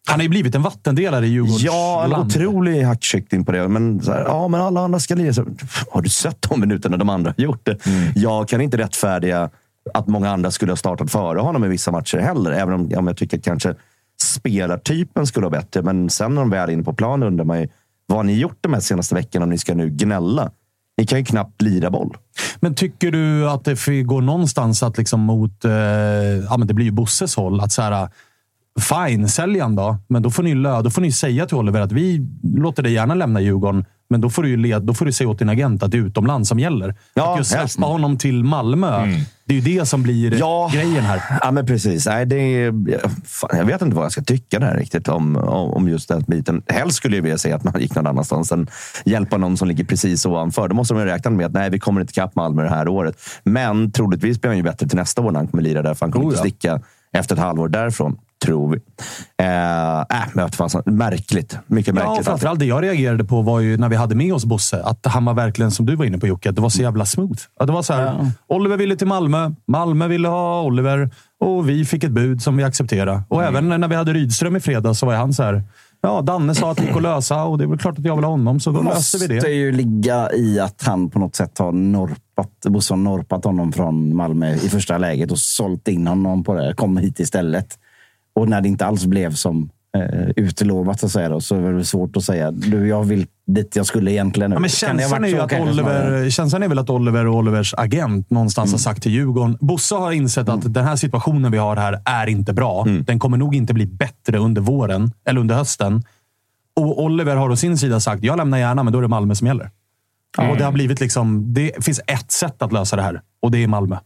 Han 0.08 0.20
har 0.20 0.24
ju 0.24 0.30
blivit 0.30 0.56
en 0.56 0.62
vattendelare 0.62 1.26
i 1.26 1.30
Djurgårdens 1.30 1.62
Ja, 1.64 2.04
en 2.06 2.14
otrolig 2.14 2.82
hackkyckling 2.82 3.46
på 3.46 3.52
det. 3.52 3.68
Men, 3.68 4.02
så 4.02 4.12
här, 4.12 4.24
ja, 4.26 4.48
men 4.48 4.62
alla 4.62 4.82
andra 4.82 5.00
ska 5.00 5.16
lira. 5.16 5.34
Så, 5.34 5.46
har 5.92 6.02
du 6.02 6.10
sett 6.10 6.42
de 6.50 6.60
minuterna 6.60 6.98
de 6.98 7.10
andra 7.10 7.34
har 7.38 7.44
gjort 7.44 7.66
det? 7.66 7.86
Mm. 7.86 8.12
Jag 8.16 8.48
kan 8.48 8.62
inte 8.62 8.78
rättfärdiga 8.78 9.50
att 9.94 10.08
många 10.08 10.32
andra 10.32 10.52
skulle 10.52 10.72
ha 10.72 10.78
startat 10.78 11.12
före 11.12 11.40
honom 11.40 11.66
i 11.66 11.68
vissa 11.68 11.92
matcher 11.92 12.18
heller. 12.18 12.52
Även 12.52 12.74
om, 12.74 12.92
om 12.98 13.08
jag 13.08 13.18
tycker 13.18 13.38
att 13.38 13.44
kanske 13.44 13.76
spelartypen 14.22 15.28
skulle 15.28 15.48
vara 15.48 15.62
bättre. 15.62 15.82
Men 15.82 16.10
sen 16.10 16.36
när 16.36 16.42
de 16.42 16.50
väl 16.50 16.70
är 16.70 16.74
inne 16.74 16.84
på 16.84 16.94
planen 16.94 17.28
undrar 17.28 17.46
man 17.46 17.62
ju 17.62 17.68
vad 18.06 18.18
har 18.18 18.24
ni 18.24 18.34
gjort 18.34 18.58
de 18.62 18.74
här 18.74 18.82
senaste 18.82 19.16
veckorna 19.16 19.44
om 19.44 19.50
ni 19.50 19.58
ska 19.58 19.76
nu 19.76 19.90
gnälla? 19.90 20.52
Ni 20.98 21.06
kan 21.06 21.20
ju 21.20 21.26
knappt 21.26 21.62
lira 21.62 21.90
boll. 21.90 22.18
Men 22.60 22.76
tycker 22.76 23.12
du 23.12 23.50
att 23.50 23.66
det 23.66 23.76
får 23.76 24.04
gå 24.04 24.22
någonstans 24.22 24.84
att 24.84 24.98
liksom 24.98 25.20
mot... 25.20 25.66
Eh, 25.66 25.72
ja, 26.50 26.58
men 26.58 26.68
det 26.68 26.74
blir 26.74 26.86
ju 26.86 26.92
Bosses 26.92 27.36
håll. 27.36 27.60
Att 27.60 27.72
så 27.72 27.82
här, 27.82 28.10
fine, 28.82 29.28
sälj 29.30 29.60
han 29.60 29.76
då. 29.76 29.98
Men 30.10 30.22
då 30.22 30.30
får, 30.30 30.44
ni 30.44 30.56
lö, 30.56 30.82
då 30.82 30.90
får 30.90 31.02
ni 31.02 31.12
säga 31.12 31.46
till 31.46 31.58
Oliver 31.58 31.82
att 31.82 31.92
vi 31.92 32.28
låter 32.58 32.84
dig 32.84 32.94
gärna 32.94 33.16
lämna 33.16 33.42
Djurgården. 33.42 33.86
Men 34.10 34.22
då 34.22 34.30
får 34.30 34.44
du, 34.44 34.50
ju 34.50 34.58
led, 34.58 34.82
då 34.84 34.94
får 34.94 35.06
du 35.06 35.12
säga 35.12 35.30
åt 35.30 35.40
din 35.40 35.50
agent 35.50 35.84
att 35.84 35.92
det 35.92 35.98
är 35.98 36.02
utomlands 36.02 36.50
som 36.50 36.60
gäller. 36.60 36.96
Ja, 37.14 37.32
att 37.34 37.38
just 37.38 37.50
släppa 37.50 37.62
helst. 37.62 37.80
honom 37.80 38.18
till 38.18 38.44
Malmö. 38.44 39.08
Det 39.46 39.54
är 39.58 39.62
ju 39.62 39.78
det 39.80 39.86
som 39.86 40.04
blir 40.04 40.40
Ja. 40.40 40.70
grejen 40.74 41.04
här. 41.04 41.22
Ja, 41.42 41.52
men 41.52 41.66
precis. 41.66 42.06
Nej, 42.06 42.26
det 42.26 42.36
är, 42.36 42.74
fan, 43.26 43.50
jag 43.58 43.66
vet 43.66 43.82
inte 43.82 43.96
vad 43.96 44.06
jag 44.06 44.12
ska 44.12 44.22
tycka 44.22 44.60
där 44.60 44.76
riktigt 44.78 45.08
om, 45.08 45.38
om 45.48 45.90
just 45.90 46.10
den 46.10 46.24
biten. 46.28 46.62
Helst 46.68 46.98
skulle 46.98 47.16
jag 47.16 47.24
vilja 47.24 47.38
säga 47.38 47.56
att 47.56 47.64
man 47.64 47.74
gick 47.82 47.96
någon 47.96 48.08
annanstans 48.08 48.52
än 48.52 48.68
hjälpa 49.06 49.38
någon 49.38 49.58
som 49.58 49.68
ligger 49.68 49.84
precis 49.84 50.26
ovanför. 50.26 50.68
Då 50.68 50.76
måste 50.76 50.94
de 50.94 51.00
ju 51.00 51.06
räkna 51.06 51.32
med 51.32 51.46
att 51.46 51.54
nej, 51.54 51.70
vi 51.70 51.80
kommer 51.80 52.02
inte 52.02 52.12
ikapp 52.12 52.36
Malmö 52.36 52.64
det 52.64 52.70
här 52.70 52.88
året. 52.88 53.16
Men 53.44 53.92
troligtvis 53.92 54.42
blir 54.42 54.50
han 54.50 54.58
ju 54.58 54.64
bättre 54.64 54.88
till 54.88 54.98
nästa 54.98 55.22
år 55.22 55.32
när 55.32 55.40
han 55.40 55.48
kommer 55.48 55.64
lira 55.64 55.82
där, 55.82 55.94
för 55.94 56.06
han 56.06 56.12
kommer 56.12 56.26
Oh, 56.26 56.30
inte 56.30 56.38
ja. 56.38 56.42
sticka 56.52 56.82
efter 57.14 57.36
ett 57.36 57.42
halvår 57.42 57.68
därifrån. 57.70 58.18
Tror 58.44 58.70
vi. 58.72 58.80
Eh, 59.38 60.00
äh, 60.00 60.28
men 60.34 60.52
fan, 60.52 60.70
märkligt. 60.86 61.58
Mycket 61.68 61.96
Ja, 61.96 62.02
och 62.02 62.08
märkligt. 62.08 62.26
framförallt 62.28 62.60
det 62.60 62.66
jag 62.66 62.84
reagerade 62.84 63.24
på 63.24 63.42
var 63.42 63.60
ju 63.60 63.78
när 63.78 63.90
vi 63.90 63.96
hade 63.96 64.16
med 64.16 64.34
oss 64.34 64.46
Bosse. 64.46 64.84
Att 64.84 65.06
han 65.06 65.26
var 65.26 65.34
verkligen, 65.34 65.72
som 65.72 65.86
du 65.86 65.96
var 65.96 66.06
inne 66.06 66.18
på 66.18 66.28
Jocke, 66.28 66.52
det 66.52 66.62
var 66.62 66.70
så 66.70 66.82
jävla 66.82 67.06
smooth. 67.06 67.42
Att 67.60 67.68
det 67.68 67.74
var 67.74 67.82
så 67.82 67.94
här, 67.94 68.32
Oliver 68.48 68.78
ville 68.78 68.96
till 68.96 69.08
Malmö, 69.08 69.52
Malmö 69.68 70.08
ville 70.08 70.28
ha 70.28 70.62
Oliver 70.62 71.10
och 71.40 71.70
vi 71.70 71.86
fick 71.86 72.04
ett 72.04 72.12
bud 72.12 72.42
som 72.42 72.58
vi 72.58 72.64
accepterade. 72.64 73.22
Och 73.28 73.44
även 73.44 73.70
när 73.70 73.88
vi 73.88 73.96
hade 73.96 74.14
Rydström 74.14 74.56
i 74.56 74.60
fredags 74.60 75.00
så 75.00 75.06
var 75.06 75.14
han 75.16 75.34
så 75.34 75.44
här. 75.44 75.64
Ja, 76.02 76.22
Danne 76.22 76.56
sa 76.56 76.72
att 76.72 76.78
det 76.78 76.84
gick 76.84 76.96
att 76.96 77.02
lösa 77.02 77.44
och 77.44 77.58
det 77.58 77.64
är 77.64 77.68
väl 77.68 77.78
klart 77.80 78.00
att 78.00 78.06
jag 78.06 78.16
vill 78.16 78.24
ha 78.24 78.32
honom, 78.32 78.60
så 78.60 78.72
då 78.72 78.82
löste 78.82 79.18
vi 79.18 79.36
måste 79.36 79.48
det. 79.48 79.54
ju 79.54 79.72
ligga 79.72 80.34
i 80.34 80.60
att 80.60 80.84
han 80.86 81.10
på 81.10 81.20
något 81.20 81.36
sätt 81.36 81.58
har 81.58 81.72
norpat, 81.72 82.50
Bosse 82.68 82.94
har 82.94 82.98
norpat 82.98 83.46
honom 83.46 83.74
från 83.74 84.16
Malmö 84.16 84.54
i 84.56 84.70
första 84.70 84.98
läget 84.98 85.32
och 85.32 85.40
sålt 85.40 85.88
in 85.88 86.08
honom 86.08 86.44
på 86.44 86.54
det. 86.54 86.74
Kom 86.74 86.98
hit 86.98 87.20
istället. 87.20 87.78
Och 88.36 88.50
när 88.50 88.62
det 88.62 88.68
inte 88.68 88.86
alls 88.86 89.06
blev 89.06 89.34
som 89.34 89.70
eh, 89.98 90.30
utlovat 90.36 91.00
så, 91.00 91.06
att 91.06 91.12
säga 91.12 91.30
då, 91.30 91.42
så 91.42 91.56
är 91.56 91.74
det 91.74 91.86
svårt 91.86 92.18
att 92.18 92.24
säga 92.24 92.52
du, 92.52 92.88
jag 92.88 93.04
vill 93.04 93.28
dit 93.48 93.76
jag 93.76 93.86
skulle 93.86 94.12
egentligen. 94.12 94.50
nu. 94.50 94.56
Ja, 94.56 94.60
men 94.60 94.70
känslan, 94.70 95.24
är 95.24 95.28
ju 95.28 95.40
att? 95.40 95.54
Oliver, 95.54 96.30
känslan 96.30 96.64
är 96.64 96.68
väl 96.68 96.80
att 96.80 96.90
Oliver 96.90 97.28
och 97.28 97.36
Olivers 97.36 97.74
agent 97.78 98.30
någonstans 98.30 98.68
Mm. 98.68 98.74
har 98.74 98.80
sagt 98.80 99.04
till 99.04 99.12
Djurgården. 99.12 99.58
Bosse 99.60 99.96
har 99.96 100.12
insett 100.12 100.50
att 100.50 100.74
den 100.74 100.86
här 100.86 100.96
situationen 100.96 101.52
vi 101.52 101.58
har 101.58 101.76
här 101.76 102.02
är 102.06 102.28
inte 102.28 102.54
bra. 102.54 102.84
Mm. 102.88 103.04
Den 103.04 103.20
kommer 103.20 103.38
nog 103.38 103.56
inte 103.56 103.74
bli 103.74 103.86
bättre 103.86 104.38
under 104.38 104.62
våren 104.62 105.12
eller 105.26 105.40
under 105.42 105.56
hösten. 105.56 106.04
Och 106.76 107.04
Oliver 107.04 107.36
har 107.36 107.50
å 107.50 107.56
sin 107.56 107.78
sida 107.78 108.00
sagt, 108.00 108.24
jag 108.24 108.38
lämnar 108.38 108.58
gärna, 108.58 108.84
men 108.84 108.94
då 108.94 109.00
är 109.00 109.02
det 109.02 109.08
Malmö 109.08 109.36
som 109.36 109.48
gäller. 109.48 109.70
Och 110.38 110.58
det 110.58 110.64
har 110.64 110.72
blivit 110.72 111.00
liksom, 111.00 111.54
det 111.54 111.86
finns 111.86 112.02
ett 112.08 112.32
sätt 112.32 112.62
att 112.62 112.72
lösa 112.72 112.96
det 112.96 113.02
här 113.02 113.22
och 113.42 113.52
det 113.52 113.64
är 113.64 113.68
Malmö. 113.68 113.98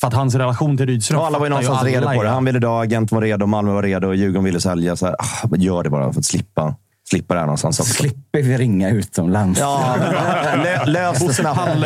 För 0.00 0.06
att 0.06 0.14
hans 0.14 0.34
relation 0.34 0.76
till 0.76 0.86
Rydström 0.86 1.20
Ja, 1.20 1.26
alla 1.26 1.38
var 1.38 1.46
ju 1.46 1.50
någonstans 1.50 1.82
redo 1.82 2.06
på 2.06 2.22
det. 2.22 2.28
Han 2.28 2.44
ville 2.44 2.58
dra, 2.58 2.80
agenten 2.80 3.16
var 3.16 3.22
redo, 3.22 3.46
Malmö 3.46 3.72
var 3.72 3.82
redo, 3.82 4.14
Djurgården 4.14 4.44
ville 4.44 4.60
sälja. 4.60 4.96
Så 4.96 5.06
här, 5.06 5.16
ah, 5.18 5.56
gör 5.56 5.82
det 5.82 5.90
bara 5.90 6.12
för 6.12 6.20
att 6.20 6.24
slippa, 6.24 6.74
slippa 7.10 7.34
det 7.34 7.40
här 7.40 7.46
någonstans 7.46 7.80
också. 7.80 7.92
Slipper 7.92 8.42
vi 8.42 8.56
ringa 8.56 8.90
utomlands? 8.90 9.60
Ja, 9.60 9.96
lö, 10.64 10.84
lös 10.84 11.18
det 11.18 11.34
snabbt. 11.34 11.60
Han 11.60 11.82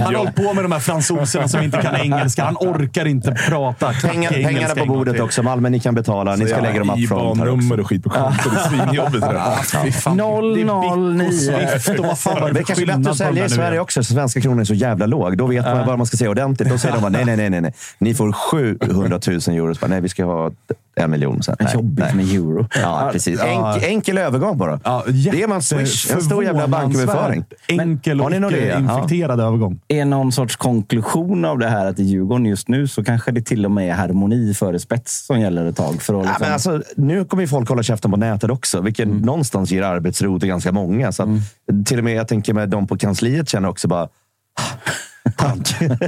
har 0.00 0.14
hållit 0.14 0.34
på 0.34 0.54
med 0.54 0.64
de 0.64 0.72
här 0.72 0.78
fransoserna 0.78 1.48
som 1.48 1.62
inte 1.62 1.82
kan 1.82 1.96
engelska. 1.96 2.44
Han 2.44 2.56
orkar 2.56 3.04
inte 3.04 3.32
prata 3.32 3.92
Pengar, 3.92 4.30
pengarna 4.30 4.74
på 4.74 4.86
bordet 4.86 5.20
också. 5.20 5.42
Malmö, 5.42 5.68
ni 5.68 5.80
kan 5.80 5.94
betala. 5.94 6.36
Ni 6.36 6.46
ska 6.46 6.60
lägga 6.60 6.78
dem 6.78 6.90
up 6.90 7.08
front 7.08 7.40
här 7.40 7.48
också. 7.48 7.74
Och 7.74 7.88
skit 7.88 8.04
på 8.04 8.10
kontot. 8.10 8.52
Det 8.54 8.60
är 8.60 8.68
svinjobbigt. 8.68 9.20
det 9.20 9.32
där. 9.32 9.82
Fy 9.84 9.92
fan. 9.92 10.16
Noll, 10.16 10.54
Det 10.54 10.62
är 12.60 12.64
kanske 12.64 12.86
bättre 12.86 13.10
att 13.10 13.16
sälja 13.16 13.44
i 13.44 13.48
Sverige 13.48 13.80
också, 13.80 14.04
så 14.04 14.14
svenska 14.14 14.40
kronor 14.40 14.60
är 14.60 14.64
så 14.64 14.74
jävla 14.74 15.06
låg. 15.06 15.38
Då 15.38 15.46
vet 15.46 15.64
man 15.64 15.86
vad 15.86 15.98
man 15.98 16.06
ska 16.06 16.16
säga 16.16 16.30
ordentligt. 16.30 16.68
Då 16.68 16.78
säger 16.78 16.94
de 16.94 17.00
bara 17.00 17.08
nej, 17.08 17.24
nej, 17.24 17.36
nej, 17.36 17.50
nej, 17.50 17.60
nej. 17.60 17.72
Ni 17.98 18.14
får 18.14 18.32
700 18.32 19.20
000 19.26 19.56
euro. 19.56 19.74
Nej, 19.86 20.00
vi 20.00 20.08
ska 20.08 20.24
ha 20.24 20.50
en 20.96 21.10
miljon. 21.10 21.40
Nej, 21.60 21.68
Jobbigt 21.74 22.04
nej. 22.04 22.14
med 22.14 22.34
euro. 22.34 22.66
Ja, 22.82 23.08
precis. 23.12 23.40
Enk, 23.40 23.82
enkel 23.82 24.18
övergång 24.18 24.57
bara. 24.58 24.80
Ja, 24.84 25.04
det 25.06 25.42
är 25.42 25.48
man 25.48 25.62
swish. 25.62 26.10
En 26.10 26.22
stor 26.22 26.44
jävla 26.44 26.68
banköverföring. 26.68 27.44
Enkel 27.68 28.20
och 28.20 28.32
idé? 28.32 28.66
Ja. 28.68 28.78
infekterad 28.78 29.40
övergång. 29.40 29.80
är 29.88 30.04
någon 30.04 30.32
sorts 30.32 30.56
konklusion 30.56 31.44
av 31.44 31.58
det 31.58 31.68
här 31.68 31.86
att 31.86 31.98
i 31.98 32.02
Djurgården 32.02 32.46
just 32.46 32.68
nu 32.68 32.88
så 32.88 33.04
kanske 33.04 33.30
det 33.30 33.42
till 33.42 33.64
och 33.64 33.70
med 33.70 33.90
är 33.90 33.94
harmoni 33.94 34.54
före 34.54 34.78
spets 34.78 35.26
som 35.26 35.40
gäller 35.40 35.66
ett 35.66 35.76
tag. 35.76 36.02
För 36.02 36.14
att 36.14 36.24
Ja, 36.24 36.30
liksom... 36.30 36.44
men 36.44 36.52
alltså, 36.52 36.82
nu 36.96 37.24
kommer 37.24 37.42
ju 37.42 37.48
folk 37.48 37.68
hålla 37.68 37.82
käften 37.82 38.10
på 38.10 38.16
nätet 38.16 38.50
också, 38.50 38.80
vilket 38.80 39.08
någonstans 39.08 39.70
ger 39.70 39.82
arbetsro 39.82 40.40
till 40.40 40.48
ganska 40.48 40.72
många. 40.72 41.12
Så 41.12 41.22
att, 41.22 41.28
Till 41.86 41.98
och 41.98 42.04
med 42.04 42.14
jag 42.14 42.28
tänker 42.28 42.54
med 42.54 42.68
de 42.68 42.86
på 42.86 42.96
kansliet 42.96 43.48
känner 43.48 43.68
också 43.68 43.88
bara... 43.88 44.08
Tack. 45.36 45.80
nu 45.80 45.98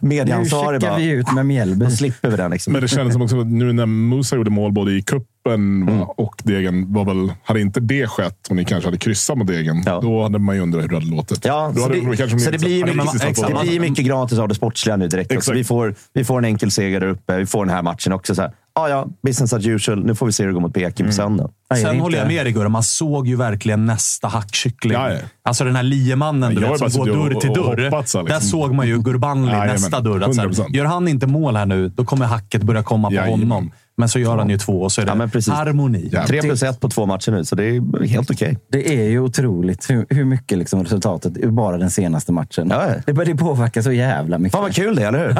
Medieansvarig 0.00 0.80
checkar 0.80 0.90
bara. 0.92 0.98
vi 0.98 1.08
ut 1.10 1.32
med 1.32 1.46
Mjällby. 1.46 1.84
Då 1.84 1.90
slipper 1.90 2.30
vi 2.30 2.36
den. 2.36 2.50
Liksom. 2.50 2.72
Men 2.72 2.82
det 2.82 2.88
kändes 2.88 3.12
som 3.12 3.22
också 3.22 3.40
att 3.40 3.46
nu 3.46 3.72
när 3.72 3.86
Musa 3.86 4.36
gjorde 4.36 4.50
mål 4.50 4.72
både 4.72 4.92
i 4.92 5.02
kuppen 5.02 5.30
Mm. 5.48 6.02
och 6.02 6.34
Degen. 6.44 6.92
Var 6.92 7.04
väl, 7.04 7.32
hade 7.44 7.60
inte 7.60 7.80
det 7.80 8.06
skett 8.06 8.46
och 8.50 8.56
ni 8.56 8.64
kanske 8.64 8.86
hade 8.86 8.98
kryssat 8.98 9.38
mot 9.38 9.46
Degen, 9.46 9.82
Ja. 9.86 10.00
då 10.00 10.22
hade 10.22 10.38
man 10.38 10.54
ju 10.56 10.60
undrat 10.62 10.82
hur 10.84 10.88
det 10.88 10.94
hade 10.96 11.06
låtit. 11.06 11.44
Ja, 11.44 11.70
då 11.74 11.80
så 11.80 11.82
hade 11.88 12.10
det, 12.10 12.16
kanske 12.16 12.38
så 12.38 12.50
det 12.50 12.58
blir, 12.58 12.86
fått 13.34 13.48
det 13.48 13.68
blir 13.68 13.80
mycket 13.80 14.04
gratis 14.04 14.38
av 14.38 14.48
det 14.48 14.54
sportsliga 14.54 14.96
nu 14.96 15.08
direkt. 15.08 15.48
Vi, 15.52 15.64
får, 15.64 15.94
vi 16.14 16.24
får 16.24 16.38
en 16.38 16.44
enkel 16.44 16.70
seger 16.70 17.00
där 17.00 17.06
uppe. 17.06 17.36
Vi 17.38 17.46
får 17.46 17.64
den 17.66 17.74
här 17.74 17.82
matchen 17.82 18.12
också. 18.12 18.34
Så 18.34 18.42
här, 18.42 18.52
ah, 18.74 18.88
ja, 18.88 19.06
business 19.22 19.52
as 19.52 19.66
usual. 19.66 20.04
Nu 20.04 20.14
får 20.14 20.26
vi 20.26 20.32
se 20.32 20.42
hur 20.42 20.48
det 20.48 20.54
går 20.54 20.60
mot 20.60 20.74
Peking 20.74 21.06
på 21.06 21.12
söndag. 21.12 21.50
Ja, 21.68 21.76
är 21.76 21.80
det 21.80 21.86
Sen 21.86 21.90
inte- 21.94 22.02
håller 22.02 22.18
jag 22.18 22.26
med 22.26 22.46
dig 22.46 22.52
Gurra, 22.52 22.68
man 22.68 22.82
såg 22.82 23.26
ju 23.28 23.36
verkligen 23.36 23.86
nästa 23.86 24.28
hackkyckling. 24.28 24.92
Ja, 24.92 25.12
ja. 25.12 25.18
Alltså 25.42 25.64
den 25.64 25.76
här 25.76 25.82
liemannen 25.82 26.54
du 26.54 26.60
vet, 26.60 26.78
som 26.92 27.04
går 27.04 27.06
dörr 27.06 27.40
till 27.40 27.50
dörr. 27.52 27.84
hoppats, 27.84 28.14
liksom. 28.14 28.24
Där 28.24 28.40
såg 28.40 28.74
man 28.74 28.86
ju 28.88 28.98
Gurbanli 29.02 29.48
Jajamän, 29.52 29.68
nästa 29.70 30.00
dörr. 30.00 30.20
Att 30.20 30.34
så 30.34 30.40
här, 30.40 30.48
100%. 30.48 30.66
gör 30.76 30.84
han 30.84 31.08
inte 31.08 31.26
mål 31.26 31.56
här 31.56 31.66
nu, 31.66 31.88
då 31.88 32.04
kommer 32.04 32.26
hacket 32.26 32.62
börja 32.62 32.82
komma 32.82 33.08
på 33.08 33.14
Jajamän. 33.14 33.50
honom. 33.50 33.70
Men 33.96 34.08
så 34.08 34.18
gör 34.18 34.36
han 34.38 34.50
ju 34.50 34.58
två 34.58 34.82
och 34.82 34.92
så 34.92 35.00
är 35.00 35.06
det 35.06 35.40
Ja, 35.46 35.54
harmoni. 35.54 36.08
Ja. 36.12 36.26
Tre 36.26 36.40
plus 36.40 36.62
ett 36.62 36.80
på 36.80 36.88
två 36.88 37.06
matcher 37.06 37.30
nu, 37.30 37.44
så 37.44 37.56
det 37.56 37.64
är 37.64 38.06
helt 38.06 38.30
okej. 38.30 38.58
Det 38.72 38.98
är 38.98 39.08
ju 39.08 39.20
otroligt 39.20 39.90
hur, 39.90 40.06
hur 40.10 40.24
mycket 40.24 40.58
liksom 40.58 40.82
resultatet 40.84 41.32
ur 41.36 41.50
bara 41.50 41.76
den 41.78 41.90
senaste 41.90 42.32
matchen. 42.32 42.68
Ja, 42.70 42.84
ja. 43.06 43.12
Det, 43.12 43.24
det 43.24 43.34
påverkar 43.34 43.82
så 43.82 43.92
jävla 43.92 44.38
mycket. 44.38 44.52
Fan 44.52 44.62
vad 44.62 44.74
kul 44.74 44.96
det 44.96 45.02
är, 45.02 45.08
eller 45.08 45.18
hur? 45.18 45.34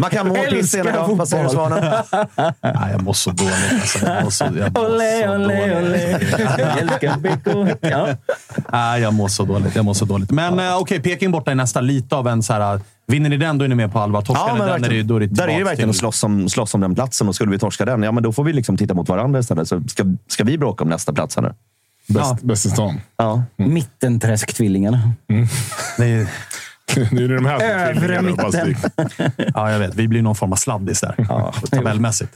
Man 0.00 0.10
kan 0.10 0.28
må 0.28 0.34
piss 0.34 0.74
ena 0.74 0.92
dagen. 0.92 1.16
Vad 1.18 1.28
säger 1.28 1.44
du. 1.44 1.50
Svanen? 1.50 1.84
Nej, 2.62 2.92
jag 2.92 3.02
mår 3.02 3.12
så 3.12 3.30
dåligt. 3.30 3.72
Alltså. 3.72 4.06
Jag 4.06 4.22
mår 4.24 4.30
så, 4.30 4.44
jag 4.44 4.72
mår 4.72 4.84
Olé, 4.86 5.22
så 5.24 5.34
olé, 5.34 5.74
dåligt. 5.74 5.88
olé. 5.88 6.18
Jag 6.58 6.78
älskar 6.78 7.18
BK. 7.18 7.76
Ja. 7.80 8.08
Nej, 8.72 9.02
jag 9.02 9.14
mår 9.14 9.28
så 9.28 9.44
dåligt. 9.44 9.76
Jag 9.76 9.84
mår 9.84 9.94
så 9.94 10.04
dåligt. 10.04 10.30
Men 10.30 10.58
eh, 10.58 10.76
okej, 10.78 11.00
Peking 11.00 11.30
borta 11.30 11.52
i 11.52 11.54
nästa. 11.54 11.80
Lite 11.80 12.16
av 12.16 12.28
en 12.28 12.42
så 12.42 12.52
här... 12.52 12.80
Vinner 13.06 13.30
ni 13.30 13.36
den, 13.36 13.58
då 13.58 13.64
är 13.64 13.68
ni 13.68 13.74
med 13.74 13.92
på 13.92 13.98
allvar. 13.98 14.22
Torskar 14.22 14.48
Ja, 14.48 14.54
ni 14.54 14.72
den, 14.72 14.84
är 14.84 14.88
det, 14.88 15.02
då 15.02 15.16
är 15.16 15.20
det 15.20 15.26
Där 15.26 15.48
är 15.48 15.58
det 15.58 15.64
verkligen 15.64 15.90
att 15.90 15.96
slåss 15.96 16.24
om, 16.24 16.48
slåss 16.48 16.74
om 16.74 16.80
den 16.80 16.94
platsen. 16.94 17.28
Och 17.28 17.34
skulle 17.34 17.50
vi 17.50 17.58
torska 17.58 17.84
den, 17.84 18.02
ja 18.02 18.12
men 18.12 18.22
då 18.22 18.32
får 18.32 18.44
vi 18.44 18.52
liksom 18.52 18.76
titta 18.76 18.94
mot 18.94 19.08
varandra 19.08 19.40
istället. 19.40 19.68
Så 19.68 19.82
ska, 19.88 20.04
ska 20.28 20.44
vi 20.44 20.58
bråka 20.58 20.84
om 20.84 20.90
nästa 20.90 21.12
plats 21.12 21.36
här 21.36 21.42
nu? 21.42 21.54
Bäst, 22.08 22.42
bäst 22.42 22.66
i 22.66 22.70
stan. 22.70 23.00
Ja. 23.16 23.42
Mittenträsktvillingarna. 23.56 25.12
Det 25.98 26.04
är, 26.06 26.26
nu 27.14 27.24
är 27.24 27.28
det 27.28 27.34
de 27.34 27.44
här 27.46 27.58
som 27.58 27.68
är 27.68 27.88
Övre 27.88 28.00
tvillingar 28.00 28.22
då, 28.36 28.42
fast 28.52 28.66
mitten. 28.66 29.08
det- 29.36 29.50
ja, 29.54 29.70
jag 29.72 29.78
vet. 29.78 29.94
Vi 29.94 30.08
blir 30.08 30.22
någon 30.22 30.36
form 30.36 30.52
av 30.52 30.56
sladdis 30.56 31.00
där. 31.00 31.14
Ja, 31.28 31.52
tabellmässigt. 31.70 32.32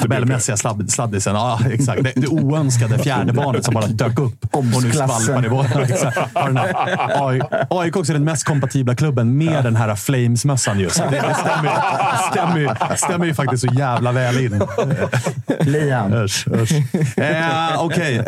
Tabellmässiga 0.00 0.56
sladd, 0.56 0.90
sladdisen. 0.90 1.34
Ja, 1.34 1.60
exakt. 1.72 2.02
Det, 2.04 2.12
det 2.16 2.26
oönskade 2.26 2.98
fjärde 2.98 3.32
barnet 3.32 3.64
som 3.64 3.74
bara 3.74 3.86
dök 3.86 4.18
upp. 4.18 4.46
Och 4.56 4.64
nu 4.64 4.92
skvalpar 4.92 5.42
det 5.42 6.74
AI 7.22 7.40
AIK 7.70 7.96
också 7.96 8.12
är 8.12 8.14
den 8.14 8.24
mest 8.24 8.44
kompatibla 8.44 8.94
klubben 8.94 9.38
med 9.38 9.64
den 9.64 9.76
här 9.76 9.94
Flames-mössan 9.94 10.78
just. 10.80 10.96
Det, 10.98 11.10
det 11.10 11.34
stämmer, 11.34 11.70
ju- 11.70 12.68
stämmer, 12.68 12.96
stämmer 12.96 13.26
ju 13.26 13.34
faktiskt 13.34 13.68
så 13.68 13.74
jävla 13.74 14.12
väl 14.12 14.38
in. 14.38 14.62
Liam. 15.60 16.12
Usch, 16.12 16.46
usch. 16.52 16.72
Eh, 17.18 17.82
Okej. 17.84 18.16
Eh, 18.16 18.24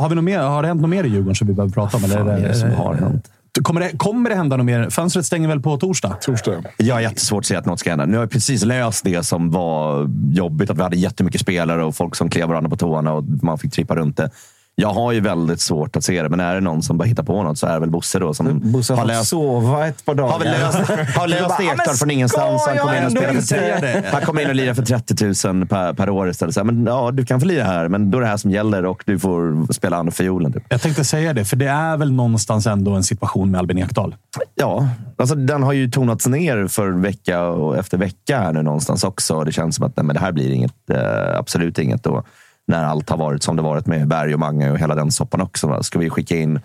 har, 0.00 0.08
vi 0.08 0.14
något 0.14 0.24
mer- 0.24 0.38
har 0.42 0.62
det 0.62 0.68
hänt 0.68 0.80
något 0.80 0.90
mer 0.90 1.04
i 1.04 1.08
Djurgården 1.08 1.34
som 1.34 1.46
vi 1.46 1.52
behöver 1.54 1.72
prata 1.72 1.96
om? 1.96 2.04
Eller 2.04 2.20
Vad 2.22 2.34
är 2.38 2.48
det 2.48 2.54
som 2.54 2.70
har 2.74 2.94
hänt? 2.94 3.30
Kommer 3.62 3.80
det, 3.80 3.98
kommer 3.98 4.30
det 4.30 4.36
hända 4.36 4.56
något 4.56 4.66
mer? 4.66 4.90
Fönstret 4.90 5.26
stänger 5.26 5.48
väl 5.48 5.60
på 5.60 5.76
torsdag? 5.76 6.16
Torsdag. 6.20 6.62
Jag 6.76 6.94
har 6.94 7.00
jättesvårt 7.00 7.38
att 7.38 7.46
se 7.46 7.56
att 7.56 7.66
något 7.66 7.80
ska 7.80 7.90
hända. 7.90 8.06
Nu 8.06 8.16
har 8.16 8.22
jag 8.22 8.30
precis 8.30 8.64
löst 8.64 9.04
det 9.04 9.22
som 9.22 9.50
var 9.50 10.10
jobbigt. 10.30 10.70
Att 10.70 10.78
vi 10.78 10.82
hade 10.82 10.96
jättemycket 10.96 11.40
spelare 11.40 11.84
och 11.84 11.96
folk 11.96 12.16
som 12.16 12.30
klev 12.30 12.48
varandra 12.48 12.70
på 12.70 12.76
tårna 12.76 13.12
och 13.12 13.24
man 13.42 13.58
fick 13.58 13.72
trippa 13.72 13.96
runt 13.96 14.16
det. 14.16 14.30
Jag 14.76 14.88
har 14.92 15.12
ju 15.12 15.20
väldigt 15.20 15.60
svårt 15.60 15.96
att 15.96 16.04
se 16.04 16.22
det, 16.22 16.28
men 16.28 16.40
är 16.40 16.54
det 16.54 16.60
någon 16.60 16.82
som 16.82 16.98
bara 16.98 17.04
hittar 17.04 17.22
på 17.22 17.42
något 17.42 17.58
så 17.58 17.66
är 17.66 17.72
det 17.72 17.80
väl 17.80 17.90
Bosse 17.90 18.18
då. 18.18 18.34
Som 18.34 18.72
Bosse 18.72 18.92
har 18.92 19.00
har 19.00 19.06
löst, 19.06 19.28
sova 19.28 19.86
ett 19.86 20.04
par 20.04 20.14
dagar. 20.14 20.32
har 20.32 20.38
väl 20.38 20.48
löst, 20.60 20.90
har 21.16 21.28
löst 21.28 21.54
"Ja, 21.58 21.72
Ekdal 21.72 21.94
från 21.94 22.10
ingenstans. 22.10 22.62
Han 22.66 22.78
kommer 22.78 22.98
in 22.98 23.04
och 23.04 23.10
spelar 23.10 23.40
för? 23.40 24.12
Han 24.12 24.22
kommer 24.22 24.42
in 24.42 24.48
och 24.48 24.54
lirar 24.54 24.74
för 24.74 24.82
30 24.82 25.48
000 25.52 25.66
per, 25.66 25.92
per 25.92 26.10
år 26.10 26.28
istället. 26.28 26.54
Så 26.54 26.60
här, 26.60 26.64
men, 26.64 26.86
ja, 26.86 27.10
du 27.10 27.24
kan 27.26 27.40
få 27.40 27.46
lira 27.46 27.64
här, 27.64 27.88
men 27.88 28.10
då 28.10 28.18
är 28.18 28.22
det 28.22 28.28
här 28.28 28.36
som 28.36 28.50
gäller 28.50 28.84
och 28.84 29.02
du 29.06 29.18
får 29.18 29.72
spela 29.72 29.96
andra 29.96 30.12
fiolen. 30.12 30.52
Typ. 30.52 30.62
Jag 30.68 30.80
tänkte 30.82 31.04
säga 31.04 31.32
det, 31.32 31.44
för 31.44 31.56
det 31.56 31.68
är 31.68 31.96
väl 31.96 32.12
någonstans 32.12 32.66
ändå 32.66 32.90
en 32.92 33.02
situation 33.04 33.50
med 33.50 33.58
Albin 33.58 33.78
Ekdal. 33.78 34.14
Ja, 34.54 34.88
alltså 35.16 35.34
den 35.34 35.62
har 35.62 35.72
ju 35.72 35.90
tonats 35.90 36.26
ner 36.26 36.66
för 36.66 36.88
vecka 36.90 37.42
och 37.42 37.76
efter 37.76 37.98
vecka 37.98 38.38
här 38.40 38.52
nu 38.52 38.62
någonstans 38.62 39.04
också. 39.04 39.44
Det 39.44 39.52
känns 39.52 39.76
som 39.76 39.86
att 39.86 39.96
nej, 39.96 40.04
men 40.06 40.14
det 40.14 40.20
här 40.20 40.32
blir 40.32 40.50
inget, 40.52 40.90
eh, 40.90 41.38
absolut 41.38 41.78
inget. 41.78 42.06
Och 42.06 42.26
när 42.66 42.84
allt 42.84 43.10
har 43.10 43.16
varit 43.16 43.42
som 43.42 43.56
det 43.56 43.62
varit 43.62 43.86
med 43.86 44.08
Berg 44.08 44.34
och 44.34 44.40
Mange 44.40 44.70
och 44.70 44.78
hela 44.78 44.94
den 44.94 45.10
soppan 45.10 45.40
också. 45.40 45.82
Ska 45.82 45.98
vi 45.98 46.10
skicka 46.10 46.36
in 46.36 46.60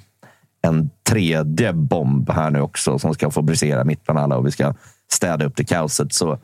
en 0.62 0.90
tredje 1.10 1.74
bomb 1.74 2.30
här 2.30 2.52
nu 2.52 2.62
också 2.62 3.00
som 3.00 3.14
ska 3.14 3.32
få 3.32 3.42
brisera 3.42 3.84
mitt 3.84 4.04
bland 4.04 4.20
alla 4.20 4.38
och 4.38 4.48
vi 4.48 4.52
ska 4.52 4.74
städa 5.12 5.46
upp 5.46 5.56
det 5.56 5.64
kaoset. 5.64 6.14
Så 6.14 6.40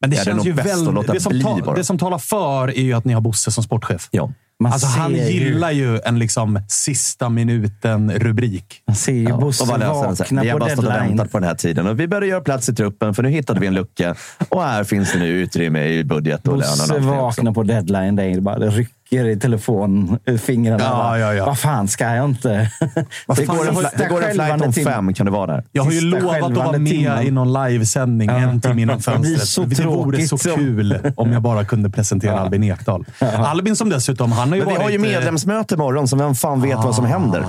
Men 0.00 0.10
det 0.10 0.16
är 0.16 0.18
det 0.18 0.24
känns 0.24 0.36
nog 0.36 0.46
ju 0.46 0.52
väldigt... 0.52 1.06
Det 1.12 1.20
som, 1.20 1.40
ta, 1.40 1.74
det 1.74 1.84
som 1.84 1.98
talar 1.98 2.18
för 2.18 2.68
är 2.68 2.82
ju 2.82 2.92
att 2.92 3.04
ni 3.04 3.12
har 3.12 3.20
Bosse 3.20 3.50
som 3.50 3.64
sportchef. 3.64 4.08
ja. 4.10 4.32
Man 4.62 4.72
Alltså, 4.72 4.86
han 4.86 5.14
gillar 5.14 5.70
ju 5.70 6.00
en 6.04 6.18
liksom 6.18 6.60
sista 6.68 7.28
minuten-rubrik. 7.28 8.82
Man 8.86 8.96
ser 8.96 9.12
ju 9.12 9.32
Bosse 9.36 9.62
Och 9.62 9.68
vad 9.68 9.80
löser 9.80 10.06
den 10.06 10.16
sig? 10.16 10.24
vakna 10.24 10.42
Vi 10.42 10.48
har 10.48 10.58
på 10.58 10.64
bara 10.64 10.70
stått 10.70 10.84
och 10.84 10.90
deadline. 10.90 11.08
väntat 11.08 11.32
på 11.32 11.38
den 11.38 11.48
här 11.48 11.54
tiden 11.54 11.86
och 11.86 12.00
vi 12.00 12.08
började 12.08 12.26
göra 12.26 12.40
plats 12.40 12.68
i 12.68 12.74
truppen 12.74 13.14
för 13.14 13.22
nu 13.22 13.28
hittade 13.28 13.60
vi 13.60 13.66
en 13.66 13.74
lucka. 13.74 14.14
Och 14.48 14.62
här 14.62 14.84
finns 14.84 15.12
det 15.12 15.18
nu 15.18 15.26
utrymme 15.28 15.84
i 15.84 16.04
budget 16.04 16.48
och 16.48 16.58
lön 16.58 16.68
och 16.82 16.88
Bosse 16.88 16.98
vaknar 16.98 17.52
på 17.52 17.62
deadline. 17.62 18.16
Det 18.16 18.40
bara 18.40 18.58
det 18.58 18.68
rycker 18.70 18.92
i 19.12 19.36
telefon, 19.38 20.18
eh, 20.24 20.36
fingrarna. 20.36 20.84
Ja, 20.84 21.18
ja, 21.18 21.34
ja. 21.34 21.46
Vad 21.46 21.58
fan 21.58 21.88
ska 21.88 22.04
jag 22.14 22.24
inte? 22.24 22.70
Vad 23.26 23.36
Det 23.36 23.46
fan, 23.46 23.56
går 23.56 23.68
en 23.68 23.74
det 23.74 23.90
det 23.98 24.08
går 24.08 24.24
en 24.24 24.34
flight 24.34 24.62
om 24.62 24.72
fem, 24.72 25.14
kan 25.14 25.26
du 25.26 25.32
vara 25.32 25.46
där? 25.46 25.64
Jag 25.72 25.82
har 25.82 25.92
ju 25.92 26.00
lovat 26.00 26.42
att 26.42 26.56
vara 26.56 26.78
med 26.78 26.90
timmen. 26.92 27.22
i 27.26 27.30
någon 27.30 27.52
livesändning 27.52 28.30
en 28.30 28.60
timme 28.60 28.82
innan 28.82 28.96
Det 28.96 29.02
fönstret. 29.02 29.48
så 29.48 29.62
det 29.64 29.84
vore 29.84 30.26
så 30.26 30.38
kul 30.38 30.98
om 31.16 31.32
jag 31.32 31.42
bara 31.42 31.64
kunde 31.64 31.90
presentera 31.90 32.40
Albin 32.40 32.64
Ekdal. 32.64 33.04
Albin 33.38 33.76
som 33.76 33.88
dessutom, 33.88 34.32
han 34.32 34.48
har 34.48 34.56
ju 34.56 34.62
Men 34.64 34.68
vi 34.68 34.74
varit... 34.74 34.82
har 34.82 34.90
ju 34.90 34.96
eh, 34.96 35.02
medlemsmöte 35.02 35.74
imorgon, 35.74 36.08
så 36.08 36.16
vem 36.16 36.34
fan 36.34 36.60
vet 36.60 36.76
vad 36.76 36.94
som 36.94 37.04
händer? 37.06 37.42
Så 37.42 37.46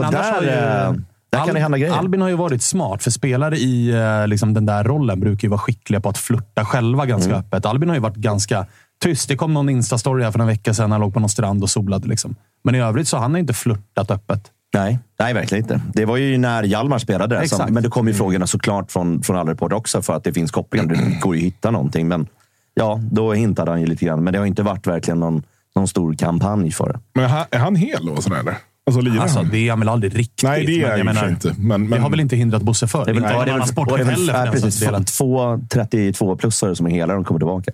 Men 0.00 0.04
annars 0.04 0.12
där, 0.12 0.32
har 0.32 0.42
ju, 0.42 0.48
eh, 0.48 0.92
där 1.30 1.44
kan 1.46 1.54
det 1.54 1.60
hända 1.60 1.78
grejer. 1.78 1.94
Albin 1.94 2.20
har 2.22 2.28
ju 2.28 2.36
varit 2.36 2.62
smart, 2.62 3.02
för 3.02 3.10
spelare 3.10 3.56
i 3.56 3.90
eh, 3.90 4.26
liksom, 4.26 4.54
den 4.54 4.66
där 4.66 4.84
rollen 4.84 5.20
brukar 5.20 5.42
ju 5.42 5.50
vara 5.50 5.58
skickliga 5.60 6.00
på 6.00 6.08
att 6.08 6.18
flirta 6.18 6.64
själva 6.64 7.06
ganska 7.06 7.30
Mm. 7.30 7.40
öppet. 7.40 7.66
Albin 7.66 7.88
har 7.88 7.96
ju 7.96 8.02
varit 8.02 8.16
ganska 8.16 8.66
tyst. 9.02 9.28
Det 9.28 9.36
kom 9.36 9.54
någon 9.54 9.68
Insta-story 9.70 10.22
här 10.22 10.30
för 10.30 10.38
en 10.40 10.46
vecka 10.46 10.74
sedan. 10.74 10.92
Han 10.92 11.00
låg 11.00 11.14
på 11.14 11.20
någon 11.20 11.28
strand 11.28 11.62
och 11.62 11.70
solade. 11.70 12.08
Liksom. 12.08 12.34
Men 12.64 12.74
i 12.74 12.80
övrigt 12.80 13.08
så 13.08 13.16
har 13.16 13.22
han 13.22 13.36
inte 13.36 13.52
flörtat 13.52 14.10
öppet. 14.10 14.50
Nej, 14.74 14.98
nej, 15.20 15.34
verkligen 15.34 15.64
inte. 15.64 15.80
Det 15.94 16.04
var 16.04 16.16
ju 16.16 16.38
när 16.38 16.62
Hjalmar 16.62 16.98
spelade. 16.98 17.38
Exakt. 17.38 17.64
Som, 17.64 17.74
men 17.74 17.82
det 17.82 17.88
kom 17.88 18.08
ju 18.08 18.14
frågorna 18.14 18.46
såklart 18.46 18.92
från, 18.92 19.22
från 19.22 19.36
alla 19.36 19.50
reportrar 19.50 19.76
också 19.78 20.02
för 20.02 20.12
att 20.16 20.24
det 20.24 20.32
finns 20.32 20.50
kopplingar. 20.50 20.86
Det 20.86 21.18
går 21.22 21.36
ju 21.36 21.40
att 21.40 21.46
hitta 21.46 21.70
någonting. 21.70 22.08
Men 22.08 22.26
ja, 22.74 23.00
då 23.10 23.32
hintade 23.32 23.70
han 23.70 23.80
ju 23.80 23.86
lite 23.86 24.04
grann. 24.04 24.24
Men 24.24 24.32
det 24.32 24.38
har 24.38 24.46
inte 24.46 24.62
varit 24.62 24.86
verkligen 24.86 25.20
någon, 25.20 25.42
någon 25.74 25.88
stor 25.88 26.14
kampanj 26.14 26.72
för 26.72 26.92
det. 26.92 27.00
Men 27.14 27.24
är 27.50 27.58
han- 27.58 27.76
hel 27.76 28.06
då? 28.06 28.16
Sådär, 28.22 28.40
eller? 28.40 28.56
Alltså, 28.86 29.00
lirar 29.00 29.22
Alltså, 29.22 29.38
han? 29.38 29.48
det 29.50 29.58
är 29.58 29.70
han 29.70 29.78
väl 29.80 29.88
aldrig 29.88 30.18
riktigt. 30.18 30.48
Nej, 30.48 30.66
det 30.66 30.72
är 30.72 30.76
men 30.76 30.84
han 30.86 30.90
jag 30.90 30.98
ju 30.98 31.04
menar, 31.04 31.28
inte. 31.28 31.54
Men, 31.58 31.82
men, 31.82 31.90
Det 31.90 31.98
har 31.98 32.10
väl 32.10 32.20
inte 32.20 32.36
hindrat 32.36 32.62
Bosse 32.62 32.86
för. 32.86 33.04
Det 33.04 33.10
är 33.10 33.14
väl, 33.14 33.22
någon 33.22 33.30
det 33.32 33.36
är 33.36 33.40
annan 33.40 33.46
väl, 33.46 33.60
och 33.60 33.66
det 33.66 33.72
sportchef 33.72 34.00
är 34.00 34.04
väl 34.04 34.30
heller 34.30 34.52
för 34.52 34.60
precis, 35.00 35.18
två 35.18 35.56
32-plussare 35.56 36.74
som 36.74 36.86
är 36.86 36.90
hela 36.90 37.14
de 37.14 37.24
kommer 37.24 37.40
tillbaka. 37.40 37.72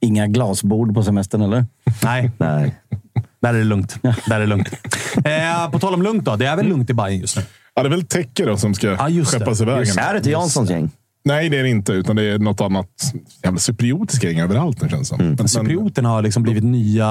Inga 0.00 0.26
glasbord 0.26 0.94
på 0.94 1.02
semestern, 1.02 1.42
eller? 1.42 1.64
Nej, 2.02 2.30
Nej. 2.38 2.74
där 3.40 3.54
är 3.54 3.58
det 3.58 3.64
lugnt. 3.64 3.96
Där 4.02 4.36
är 4.36 4.40
det 4.40 4.46
lugnt. 4.46 4.68
Eh, 5.24 5.70
på 5.70 5.78
tal 5.78 5.94
om 5.94 6.02
lugnt 6.02 6.24
då. 6.24 6.36
Det 6.36 6.46
är 6.46 6.56
väl 6.56 6.66
lugnt 6.66 6.90
i 6.90 6.94
Bayern 6.94 7.20
just 7.20 7.36
nu? 7.36 7.42
Ja, 7.74 7.82
det 7.82 7.88
är 7.88 7.90
väl 7.90 8.06
Tecke 8.06 8.44
då 8.44 8.56
som 8.56 8.74
ska 8.74 8.90
det. 8.90 9.24
skeppas 9.24 9.60
iväg. 9.60 9.88
Är 9.98 10.14
det 10.14 10.20
till 10.20 10.32
Janssons 10.32 10.70
gäng? 10.70 10.90
Nej, 11.26 11.48
det 11.48 11.58
är 11.58 11.62
det 11.62 11.68
inte. 11.68 11.92
Utan 11.92 12.16
det 12.16 12.22
är 12.22 12.38
något 12.38 12.60
annat. 12.60 12.86
Jävla 13.44 13.58
cypriotiska 13.58 14.30
gäng 14.30 14.40
överallt 14.40 14.82
nu 14.82 14.88
känns 14.88 15.10
det. 15.10 15.16
Mm. 15.16 15.34
Men- 15.38 15.48
Cyprioterna 15.48 16.08
har 16.08 16.22
liksom 16.22 16.42
blivit 16.42 16.64
nya 16.64 17.06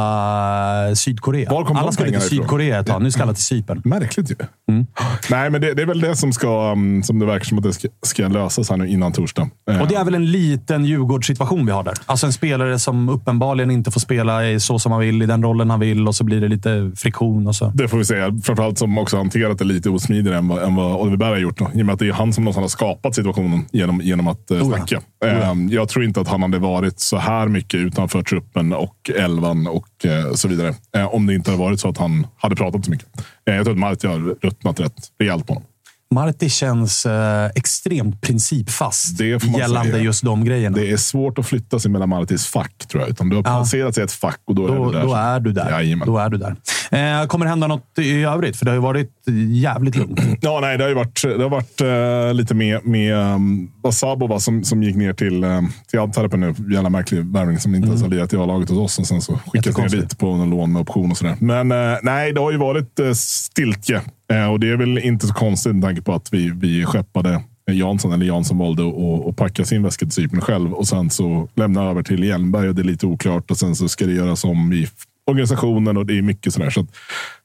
Sydkorea. 0.95 1.49
Var 1.51 1.63
kom 1.65 1.77
alla 1.77 1.91
skulle 1.91 2.11
till? 2.11 2.21
Sydkorea 2.21 2.79
ett 2.79 2.87
tag. 2.87 3.01
Nu 3.03 3.11
ska 3.11 3.23
alla 3.23 3.33
till 3.33 3.43
Cypern. 3.43 3.81
Märkligt 3.85 4.31
ju. 4.31 4.35
Mm. 4.71 4.85
Nej, 5.29 5.49
men 5.49 5.61
det, 5.61 5.73
det 5.73 5.81
är 5.81 5.85
väl 5.85 5.99
det 6.01 6.15
som 6.15 6.33
ska, 6.33 6.71
um, 6.71 7.03
som 7.03 7.19
det 7.19 7.25
verkar 7.25 7.45
som 7.45 7.57
att 7.57 7.63
det 7.63 7.73
ska, 7.73 7.87
ska 8.05 8.27
lösas 8.27 8.69
här 8.69 8.77
nu 8.77 8.87
innan 8.89 9.11
torsdag. 9.13 9.49
Eh, 9.69 9.81
Och 9.81 9.87
det 9.87 9.95
är 9.95 10.03
väl 10.03 10.15
en 10.15 10.31
liten 10.31 10.85
Djurgårdssituation 10.85 11.65
vi 11.65 11.71
har 11.71 11.83
där. 11.83 11.93
Alltså 12.05 12.25
en 12.25 12.33
spelare 12.33 12.79
som 12.79 13.09
uppenbarligen 13.09 13.71
inte 13.71 13.91
får 13.91 13.99
spela 13.99 14.47
i 14.49 14.59
så 14.59 14.79
som 14.79 14.91
han 14.91 15.01
vill, 15.01 15.21
i 15.21 15.25
den 15.25 15.43
rollen 15.43 15.69
han 15.69 15.79
vill 15.79 16.07
och 16.07 16.15
så 16.15 16.23
blir 16.23 16.41
det 16.41 16.47
lite 16.47 16.91
friktion 16.95 17.47
och 17.47 17.55
så. 17.55 17.71
Det 17.75 17.87
får 17.87 17.97
vi 17.97 18.05
säga. 18.05 18.39
Framförallt 18.43 18.77
som 18.77 18.97
också 18.97 19.17
hanterat 19.17 19.57
det 19.59 19.65
lite 19.65 19.89
osmidigare 19.89 20.37
än 20.37 20.47
vad, 20.47 20.63
än 20.63 20.75
vad 20.75 20.95
Oliver 21.01 21.17
Berg 21.17 21.29
har 21.31 21.37
gjort. 21.37 21.57
Då. 21.57 21.69
I 21.73 21.81
och 21.81 21.85
med 21.85 21.93
att 21.93 21.99
det 21.99 22.07
är 22.07 22.13
han 22.13 22.33
som 22.33 22.43
någonstans 22.43 22.63
har 22.63 22.69
skapat 22.69 23.15
situationen 23.15 23.65
genom, 23.71 24.01
genom 24.05 24.27
att 24.27 24.51
uh, 24.51 24.57
ja. 24.57 24.65
snacka. 24.65 25.01
Eh, 25.25 25.53
jag 25.69 25.89
tror 25.89 26.05
inte 26.05 26.21
att 26.21 26.27
han 26.27 26.41
hade 26.41 26.59
varit 26.59 26.99
så 26.99 27.17
här 27.17 27.47
mycket 27.47 27.77
utanför 27.77 28.21
truppen 28.21 28.73
och 28.73 29.11
elvan 29.15 29.67
och 29.67 30.05
eh, 30.05 30.33
så 30.33 30.47
vidare. 30.47 30.75
Eh, 30.95 31.05
om 31.13 31.25
det 31.25 31.33
inte 31.33 31.51
hade 31.51 31.63
varit 31.63 31.79
så 31.79 31.89
att 31.89 31.97
han 31.97 32.27
hade 32.37 32.55
pratat 32.55 32.85
så 32.85 32.91
mycket. 32.91 33.07
Eh, 33.49 33.55
jag 33.55 33.65
tror 33.65 33.73
att 33.73 33.79
Marti 33.79 34.07
har 34.07 34.35
ruttnat 34.41 34.79
rätt 34.79 35.11
rejält 35.19 35.47
på 35.47 35.53
honom. 35.53 35.67
Marti 36.13 36.49
känns 36.51 37.05
eh, 37.05 37.49
extremt 37.55 38.21
principfast 38.21 39.19
gällande 39.19 39.91
säga. 39.91 40.03
just 40.03 40.23
de 40.23 40.45
grejerna. 40.45 40.77
Det 40.77 40.91
är 40.91 40.97
svårt 40.97 41.39
att 41.39 41.45
flytta 41.45 41.79
sig 41.79 41.91
mellan 41.91 42.09
Martis 42.09 42.45
fack, 42.47 42.87
tror 42.87 43.01
jag. 43.01 43.09
Utan 43.09 43.29
du 43.29 43.35
har 43.35 43.43
placerat 43.43 43.95
sig 43.95 44.01
i 44.01 44.05
ett 44.05 44.11
fack 44.11 44.41
och 44.45 44.55
då, 44.55 44.67
Då, 44.67 44.73
är 44.73 44.85
du 44.85 44.91
där. 44.91 45.03
då 45.03 45.13
är 45.13 45.39
du 45.39 45.51
där. 45.51 45.69
Jajamän. 45.69 46.07
Då 46.07 46.17
är 46.17 46.29
du 46.29 46.37
där. 46.37 46.55
Eh, 46.91 47.27
kommer 47.27 47.45
det 47.45 47.49
hända 47.49 47.67
något 47.67 47.99
i 47.99 48.23
övrigt? 48.23 48.57
För 48.57 48.65
det 48.65 48.71
har 48.71 48.75
ju 48.75 48.81
varit 48.81 49.11
jävligt 49.51 49.95
lugnt. 49.95 50.19
Ja, 50.41 50.59
nej, 50.61 50.77
det 50.77 50.83
har 50.83 50.89
ju 50.89 50.95
varit, 50.95 51.21
det 51.23 51.43
har 51.43 51.49
varit 51.49 51.81
eh, 51.81 52.33
lite 52.33 52.53
med, 52.53 52.85
med 52.85 53.15
um, 53.15 53.71
Wasabova 53.83 54.39
som, 54.39 54.63
som 54.63 54.83
gick 54.83 54.95
ner 54.95 55.13
till, 55.13 55.43
um, 55.43 55.71
till 55.87 55.99
Antwerpen 55.99 56.39
nu. 56.39 56.55
Jävla 56.73 56.89
märklig 56.89 57.25
värvning 57.25 57.59
som 57.59 57.75
inte 57.75 57.87
ens 57.87 58.01
har 58.01 58.09
lirat 58.09 58.33
i 58.33 58.37
A-laget 58.37 58.69
hos 58.69 58.79
oss. 58.79 58.99
Och 58.99 59.07
sen 59.07 59.21
så 59.21 59.39
skickas 59.53 59.77
ner 59.77 59.89
dit 59.89 60.17
på 60.17 60.25
någon 60.25 60.49
lån 60.49 60.73
med 60.73 60.81
option 60.81 61.11
och 61.11 61.17
sådär. 61.17 61.35
Men 61.39 61.71
eh, 61.71 61.97
nej, 62.03 62.33
det 62.33 62.41
har 62.41 62.51
ju 62.51 62.57
varit 62.57 62.99
uh, 62.99 63.13
stiltje. 63.13 64.01
Eh, 64.31 64.51
och 64.51 64.59
det 64.59 64.69
är 64.69 64.77
väl 64.77 64.97
inte 64.97 65.27
så 65.27 65.33
konstigt 65.33 65.75
med 65.75 65.83
tanke 65.83 66.01
på 66.01 66.13
att 66.13 66.33
vi, 66.33 66.51
vi 66.55 66.85
skeppade 66.85 67.41
Jansson, 67.71 68.13
eller 68.13 68.25
Jansson 68.25 68.57
valde 68.57 68.87
att 68.87 69.27
att 69.29 69.35
packa 69.35 69.65
sin 69.65 69.83
väska 69.83 70.05
till 70.05 70.11
Cypern 70.11 70.41
själv 70.41 70.73
och 70.73 70.87
sen 70.87 71.09
så 71.09 71.47
lämna 71.55 71.83
över 71.83 72.03
till 72.03 72.23
Hjelmberg 72.23 72.69
och 72.69 72.75
det 72.75 72.81
är 72.81 72.83
lite 72.83 73.05
oklart 73.05 73.51
och 73.51 73.57
sen 73.57 73.75
så 73.75 73.87
ska 73.87 74.05
det 74.05 74.13
göras 74.13 74.43
om 74.43 74.73
i 74.73 74.87
organisationen 75.25 75.97
och 75.97 76.05
det 76.05 76.17
är 76.17 76.21
mycket 76.21 76.53
sådär. 76.53 76.69
Så 76.69 76.87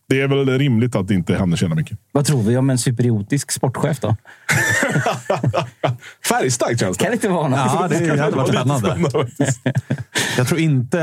det 0.09 0.20
är 0.20 0.28
väl 0.28 0.59
rimligt 0.59 0.97
att 0.97 1.09
det 1.09 1.14
inte 1.14 1.35
händer 1.35 1.57
så 1.57 1.64
jävla 1.64 1.76
mycket. 1.76 1.99
Vad 2.12 2.24
tror 2.24 2.43
vi 2.43 2.57
om 2.57 2.70
en 2.70 2.78
cypriotisk 2.78 3.51
sportchef 3.51 4.01
då? 4.01 4.16
Färgstarkt 6.28 6.81
känns 6.81 6.97
det. 6.97 7.05
Kan 7.05 7.11
det 7.11 7.14
inte 7.14 7.28
vara 7.28 7.49
något? 7.49 7.59
Ja, 7.59 7.89
det, 7.89 7.99
det 8.16 8.22
hade 8.22 8.37
varit 8.37 8.49
spännande. 8.49 8.97
Jag 10.37 10.49
tror 10.49 10.61
inte 10.61 11.01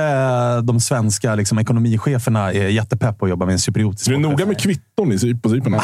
de 0.61 0.79
svenska 0.79 1.35
liksom, 1.35 1.59
ekonomicheferna 1.59 2.53
är 2.53 2.67
jättepepp 2.67 3.19
på 3.19 3.25
att 3.25 3.29
jobba 3.29 3.45
med 3.45 3.53
en 3.53 3.59
cypriotisk 3.59 4.05
Du 4.05 4.15
är 4.15 4.19
sportchef. 4.19 4.39
noga 4.39 4.45
med 4.45 4.59
kvitton 4.61 5.11
i 5.11 5.35
på 5.35 5.49
Cypern. 5.49 5.71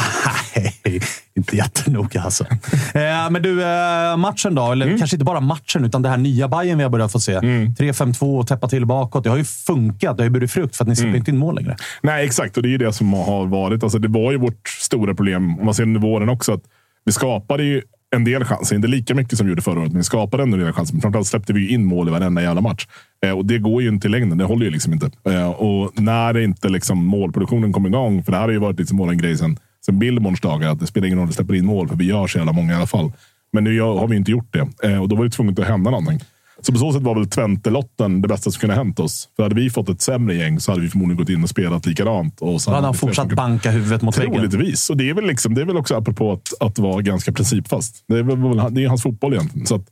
Nej, 0.84 1.00
inte 1.36 1.56
jättenoga 1.56 2.20
alltså. 2.20 2.44
Eh, 2.94 3.30
men 3.30 3.42
du, 3.42 3.62
eh, 3.64 4.16
matchen 4.16 4.54
då? 4.54 4.72
Eller 4.72 4.98
kanske 4.98 5.16
inte 5.16 5.24
bara 5.24 5.40
matchen, 5.40 5.84
utan 5.84 6.02
det 6.02 6.08
här 6.08 6.16
nya 6.16 6.48
Bayern 6.48 6.78
vi 6.78 6.82
har 6.84 6.90
börjat 6.90 7.12
få 7.12 7.20
se. 7.20 7.38
3-5-2 7.38 8.38
och 8.38 8.46
täppa 8.46 8.68
till 8.68 8.86
bakåt. 8.86 9.24
Det 9.24 9.30
har 9.30 9.36
ju 9.36 9.44
funkat. 9.44 10.16
Det 10.16 10.22
har 10.22 10.26
ju 10.26 10.30
burit 10.30 10.50
frukt 10.50 10.76
för 10.76 10.84
att 10.84 10.88
ni 10.88 10.96
släpper 10.96 11.16
inte 11.16 11.30
in 11.30 11.36
mål 11.38 11.54
längre. 11.54 11.76
Nej, 12.02 12.24
exakt. 12.26 12.56
Och 12.56 12.62
det 12.62 12.68
är 12.68 12.70
ju 12.70 12.78
det 12.78 12.92
som 12.92 13.12
har 13.12 13.46
varit. 13.46 13.82
Alltså, 13.82 13.98
det 13.98 14.08
var 14.08 14.32
ju 14.32 14.38
vårt 14.38 14.68
stora 14.68 15.14
problem, 15.14 15.58
om 15.58 15.64
man 15.64 15.74
ser 15.74 15.82
under 15.82 16.00
våren 16.00 16.28
också, 16.28 16.52
att 16.52 16.62
vi 17.04 17.12
skapade 17.12 17.62
ju 17.62 17.82
en 18.14 18.24
del 18.24 18.44
chanser. 18.44 18.76
Inte 18.76 18.88
lika 18.88 19.14
mycket 19.14 19.38
som 19.38 19.46
vi 19.46 19.50
gjorde 19.50 19.62
förra 19.62 19.80
året, 19.80 19.92
men 19.92 19.98
vi 19.98 20.04
skapade 20.04 20.42
ändå 20.42 20.56
en 20.56 20.64
del 20.64 20.72
chanser. 20.72 20.94
Men 20.94 21.02
framförallt 21.02 21.26
släppte 21.26 21.52
vi 21.52 21.68
in 21.68 21.84
mål 21.84 22.08
i 22.08 22.10
varenda 22.10 22.42
jävla 22.42 22.60
match. 22.60 22.86
Eh, 23.24 23.30
och 23.30 23.46
det 23.46 23.58
går 23.58 23.82
ju 23.82 23.88
inte 23.88 24.08
i 24.08 24.10
längden. 24.10 24.38
Det 24.38 24.44
håller 24.44 24.64
ju 24.64 24.70
liksom 24.70 24.92
inte. 24.92 25.10
Eh, 25.28 25.50
och 25.50 26.00
när 26.00 26.32
det 26.32 26.44
inte 26.44 26.68
liksom 26.68 27.06
målproduktionen 27.06 27.72
kommer 27.72 27.88
igång, 27.88 28.22
för 28.22 28.32
det 28.32 28.38
här 28.38 28.44
har 28.44 28.52
ju 28.52 28.58
varit 28.58 28.78
liksom 28.78 29.00
en 29.00 29.18
grej 29.18 29.36
sen, 29.36 29.58
sen 29.86 29.98
Billborns 29.98 30.40
dagar, 30.40 30.70
att 30.70 30.80
det 30.80 30.86
spelar 30.86 31.06
ingen 31.06 31.18
roll 31.18 31.22
om 31.22 31.28
vi 31.28 31.34
släpper 31.34 31.54
in 31.54 31.66
mål, 31.66 31.88
för 31.88 31.96
vi 31.96 32.04
gör 32.04 32.26
så 32.26 32.38
jävla 32.38 32.52
många 32.52 32.72
i 32.72 32.76
alla 32.76 32.86
fall. 32.86 33.12
Men 33.52 33.64
nu 33.64 33.80
har 33.80 34.08
vi 34.08 34.16
inte 34.16 34.30
gjort 34.30 34.52
det. 34.52 34.88
Eh, 34.88 35.02
och 35.02 35.08
då 35.08 35.16
var 35.16 35.24
det 35.24 35.30
tvunget 35.30 35.58
att 35.58 35.66
hända 35.66 35.90
någonting. 35.90 36.20
Så 36.60 36.72
på 36.72 36.78
så 36.78 36.92
sätt 36.92 37.02
var 37.02 37.14
väl 37.14 37.26
Twente-lotten 37.28 38.22
det 38.22 38.28
bästa 38.28 38.50
som 38.50 38.60
kunde 38.60 38.74
hänt 38.76 39.00
oss. 39.00 39.28
För 39.36 39.42
hade 39.42 39.54
vi 39.54 39.70
fått 39.70 39.88
ett 39.88 40.00
sämre 40.02 40.34
gäng 40.34 40.60
så 40.60 40.72
hade 40.72 40.82
vi 40.82 40.88
förmodligen 40.88 41.18
gått 41.18 41.28
in 41.28 41.42
och 41.42 41.48
spelat 41.48 41.86
likadant. 41.86 42.40
Och 42.40 42.60
så 42.60 42.70
hade 42.70 42.86
han 42.86 42.94
fortsatt 42.94 43.24
säkert- 43.24 43.36
banka 43.36 43.70
huvudet 43.70 44.02
mot 44.02 44.18
väggen. 44.18 44.32
Troligtvis. 44.32 44.90
Och 44.90 44.96
det 44.96 45.10
är 45.10 45.14
väl, 45.14 45.26
liksom, 45.26 45.54
det 45.54 45.60
är 45.60 45.64
väl 45.64 45.76
också 45.76 45.94
apropå 45.96 46.32
att, 46.32 46.62
att 46.68 46.78
vara 46.78 47.00
ganska 47.02 47.32
principfast. 47.32 48.04
Det 48.08 48.18
är, 48.18 48.22
väl, 48.22 48.74
det 48.74 48.84
är 48.84 48.88
hans 48.88 49.02
fotboll 49.02 49.32
egentligen. 49.34 49.66
Så 49.66 49.74
att, 49.74 49.86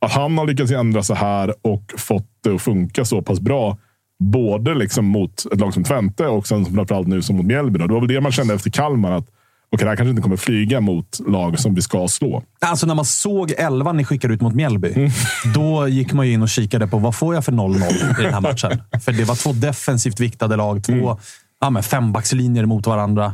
att 0.00 0.12
han 0.12 0.38
har 0.38 0.46
lyckats 0.46 0.72
ändra 0.72 1.02
så 1.02 1.14
här 1.14 1.54
och 1.62 1.92
fått 1.98 2.28
det 2.44 2.54
att 2.54 2.62
funka 2.62 3.04
så 3.04 3.22
pass 3.22 3.40
bra. 3.40 3.78
Både 4.18 4.74
liksom 4.74 5.04
mot 5.04 5.46
ett 5.52 5.60
lag 5.60 5.74
som 5.74 5.84
Twente 5.84 6.26
och 6.26 6.46
sen 6.46 6.64
framförallt 6.66 7.08
nu 7.08 7.22
som 7.22 7.36
mot 7.36 7.46
Mjällby. 7.46 7.78
då. 7.78 7.86
Det 7.86 7.92
var 7.94 8.00
väl 8.00 8.08
det 8.08 8.20
man 8.20 8.32
kände 8.32 8.54
efter 8.54 8.70
Kalmar. 8.70 9.12
Att 9.12 9.28
okej, 9.72 9.84
det 9.84 9.88
här 9.90 9.96
kanske 9.96 10.10
inte 10.10 10.22
kommer 10.22 10.36
flyga 10.36 10.80
mot 10.80 11.20
lag 11.28 11.58
som 11.58 11.74
vi 11.74 11.82
ska 11.82 12.08
slå. 12.08 12.42
Alltså 12.60 12.86
när 12.86 12.94
man 12.94 13.04
såg 13.04 13.50
elvan 13.50 13.96
ni 13.96 14.04
skickade 14.04 14.34
ut 14.34 14.40
mot 14.40 14.54
Mjällby, 14.54 14.92
Mm. 14.96 15.10
då 15.54 15.88
gick 15.88 16.12
man 16.12 16.26
ju 16.26 16.32
in 16.32 16.42
och 16.42 16.48
kikade 16.48 16.86
på 16.86 16.98
vad 16.98 17.14
får 17.14 17.34
jag 17.34 17.44
för 17.44 17.52
0-0 17.52 18.20
i 18.20 18.22
den 18.22 18.34
här 18.34 18.40
matchen. 18.40 18.82
För 19.04 19.12
det 19.12 19.24
var 19.24 19.34
två 19.34 19.52
defensivt 19.52 20.20
viktade 20.20 20.56
lag. 20.56 20.84
Två 20.84 20.92
Mm. 20.92 21.16
ja, 21.60 21.70
men 21.70 21.82
fembackslinjer 21.82 22.66
mot 22.66 22.86
varandra. 22.86 23.32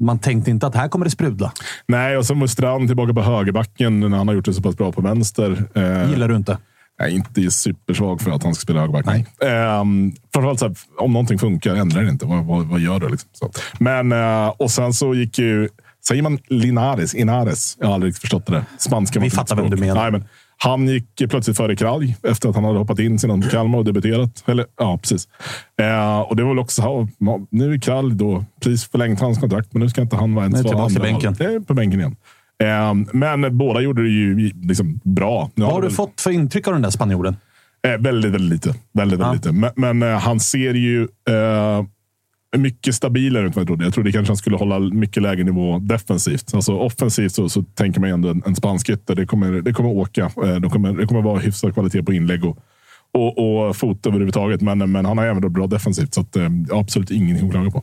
Man 0.00 0.18
tänkte 0.18 0.50
inte 0.50 0.66
att 0.66 0.74
här 0.74 0.88
kommer 0.88 1.04
det 1.04 1.10
sprudla. 1.10 1.52
Nej, 1.88 2.16
och 2.16 2.26
sen 2.26 2.40
var 2.40 2.46
Strand 2.46 2.88
tillbaka 2.88 3.14
på 3.14 3.22
högerbacken 3.22 4.00
när 4.00 4.18
han 4.18 4.28
har 4.28 4.34
gjort 4.34 4.44
det 4.44 4.54
så 4.54 4.62
pass 4.62 4.76
bra 4.76 4.92
på 4.92 5.02
vänster. 5.02 5.64
Eh, 5.74 6.10
gillar 6.10 6.28
du 6.28 6.36
inte. 6.36 6.58
Jag 7.02 7.10
är 7.10 7.14
inte 7.14 7.50
supersvag 7.50 8.20
för 8.20 8.30
att 8.30 8.42
han 8.42 8.54
ska 8.54 8.62
spela 8.62 8.80
högerback. 8.80 9.06
Nej. 9.06 9.26
Um, 9.80 10.14
framförallt 10.32 10.58
så 10.58 10.66
här, 10.66 10.76
om 10.98 11.12
någonting 11.12 11.38
funkar, 11.38 11.74
ändra 11.74 12.00
det 12.00 12.08
inte. 12.08 12.26
Vad, 12.26 12.44
vad, 12.44 12.66
vad 12.66 12.80
gör 12.80 13.00
du? 13.00 13.08
Liksom? 13.08 13.28
Så. 13.32 13.50
Men, 13.78 14.12
eh, 14.12 14.48
och 14.48 14.70
sen 14.70 14.92
så 14.92 15.14
gick 15.14 15.38
ju... 15.38 15.68
Säger 16.08 16.22
man 16.22 16.38
Linares? 16.48 17.14
Inares? 17.14 17.76
Jag 17.80 17.86
har 17.86 17.94
aldrig 17.94 18.16
förstått 18.16 18.46
det 18.46 18.52
där. 18.52 18.64
Spanska 18.78 19.20
Vi 19.20 19.30
fattar 19.30 19.56
vem 19.56 19.70
du 19.70 19.76
menar. 19.76 20.02
Nej, 20.02 20.10
men 20.12 20.24
Han 20.56 20.88
gick 20.88 21.30
plötsligt 21.30 21.56
före 21.56 21.76
Kralj 21.76 22.16
efter 22.22 22.48
att 22.48 22.54
han 22.54 22.64
hade 22.64 22.78
hoppat 22.78 22.98
in 22.98 23.18
sedan 23.18 23.42
Kalmar 23.42 23.78
och 23.78 23.84
debuterat. 23.84 24.44
Eller, 24.46 24.66
ja, 24.78 24.98
precis. 24.98 25.28
Eh, 25.80 26.20
och 26.20 26.36
det 26.36 26.42
var 26.42 26.50
väl 26.50 26.58
också 26.58 26.82
så 26.82 27.08
nu 27.50 27.74
är 27.74 27.78
Kralj 27.78 28.14
då 28.14 28.44
precis 28.60 28.84
förlängt 28.84 29.20
hans 29.20 29.38
kontrakt, 29.38 29.72
men 29.72 29.82
nu 29.82 29.88
ska 29.88 30.02
inte 30.02 30.16
han 30.16 30.34
vara 30.34 30.44
ens 30.44 30.64
vara 30.64 30.68
tillbaka 30.68 30.92
till 30.92 31.02
bänken. 31.02 31.34
Det 31.38 31.44
är 31.44 31.60
på 31.60 31.74
bänken 31.74 32.00
igen. 32.00 32.16
Eh, 32.62 32.94
men 33.12 33.58
båda 33.58 33.80
gjorde 33.80 34.02
det 34.02 34.08
ju 34.08 34.52
liksom 34.62 35.00
bra. 35.04 35.50
Nu 35.54 35.64
Vad 35.64 35.72
har 35.72 35.82
du 35.82 35.86
väl- 35.88 35.96
fått 35.96 36.20
för 36.20 36.30
intryck 36.30 36.66
av 36.66 36.72
den 36.72 36.82
där 36.82 36.90
spanjoren? 36.90 37.36
Eh, 37.86 38.00
väldigt, 38.00 38.32
väldigt 38.32 38.50
lite. 38.50 38.78
Väldigt, 38.92 39.20
väldigt 39.20 39.44
lite. 39.44 39.52
Men, 39.52 39.70
men 39.98 40.12
eh, 40.12 40.18
han 40.18 40.40
ser 40.40 40.74
ju 40.74 41.02
eh, 41.02 41.84
mycket 42.56 42.94
stabilare 42.94 43.46
ut 43.46 43.48
än 43.48 43.52
vad 43.54 43.60
jag 43.60 43.66
trodde. 43.66 43.84
Jag 43.84 43.94
trodde 43.94 44.12
kanske 44.12 44.30
han 44.30 44.36
skulle 44.36 44.56
hålla 44.56 44.78
mycket 44.78 45.22
lägre 45.22 45.44
nivå 45.44 45.78
defensivt. 45.78 46.54
Alltså 46.54 46.78
offensivt 46.78 47.32
så, 47.32 47.48
så 47.48 47.62
tänker 47.62 48.00
man 48.00 48.08
ju 48.08 48.14
ändå 48.14 48.28
en, 48.28 48.42
en 48.46 48.56
spansk 48.56 48.88
ytter. 48.90 49.14
Det 49.14 49.26
kommer, 49.26 49.52
det 49.52 49.72
kommer 49.72 49.90
åka. 49.90 50.22
Eh, 50.44 50.54
det, 50.54 50.68
kommer, 50.68 50.92
det 50.92 51.06
kommer 51.06 51.22
vara 51.22 51.38
hyfsad 51.38 51.74
kvalitet 51.74 52.02
på 52.02 52.12
inlägg 52.12 52.44
och, 52.44 52.58
och, 53.14 53.66
och 53.68 53.76
fot 53.76 54.06
överhuvudtaget. 54.06 54.60
Men, 54.60 54.92
men 54.92 55.04
han 55.04 55.18
har 55.18 55.26
även 55.26 55.42
då 55.42 55.48
bra 55.48 55.66
defensivt, 55.66 56.14
så 56.14 56.20
att, 56.20 56.36
eh, 56.36 56.48
absolut 56.70 57.10
ingenting 57.10 57.46
att 57.46 57.52
klaga 57.52 57.70
på. 57.70 57.82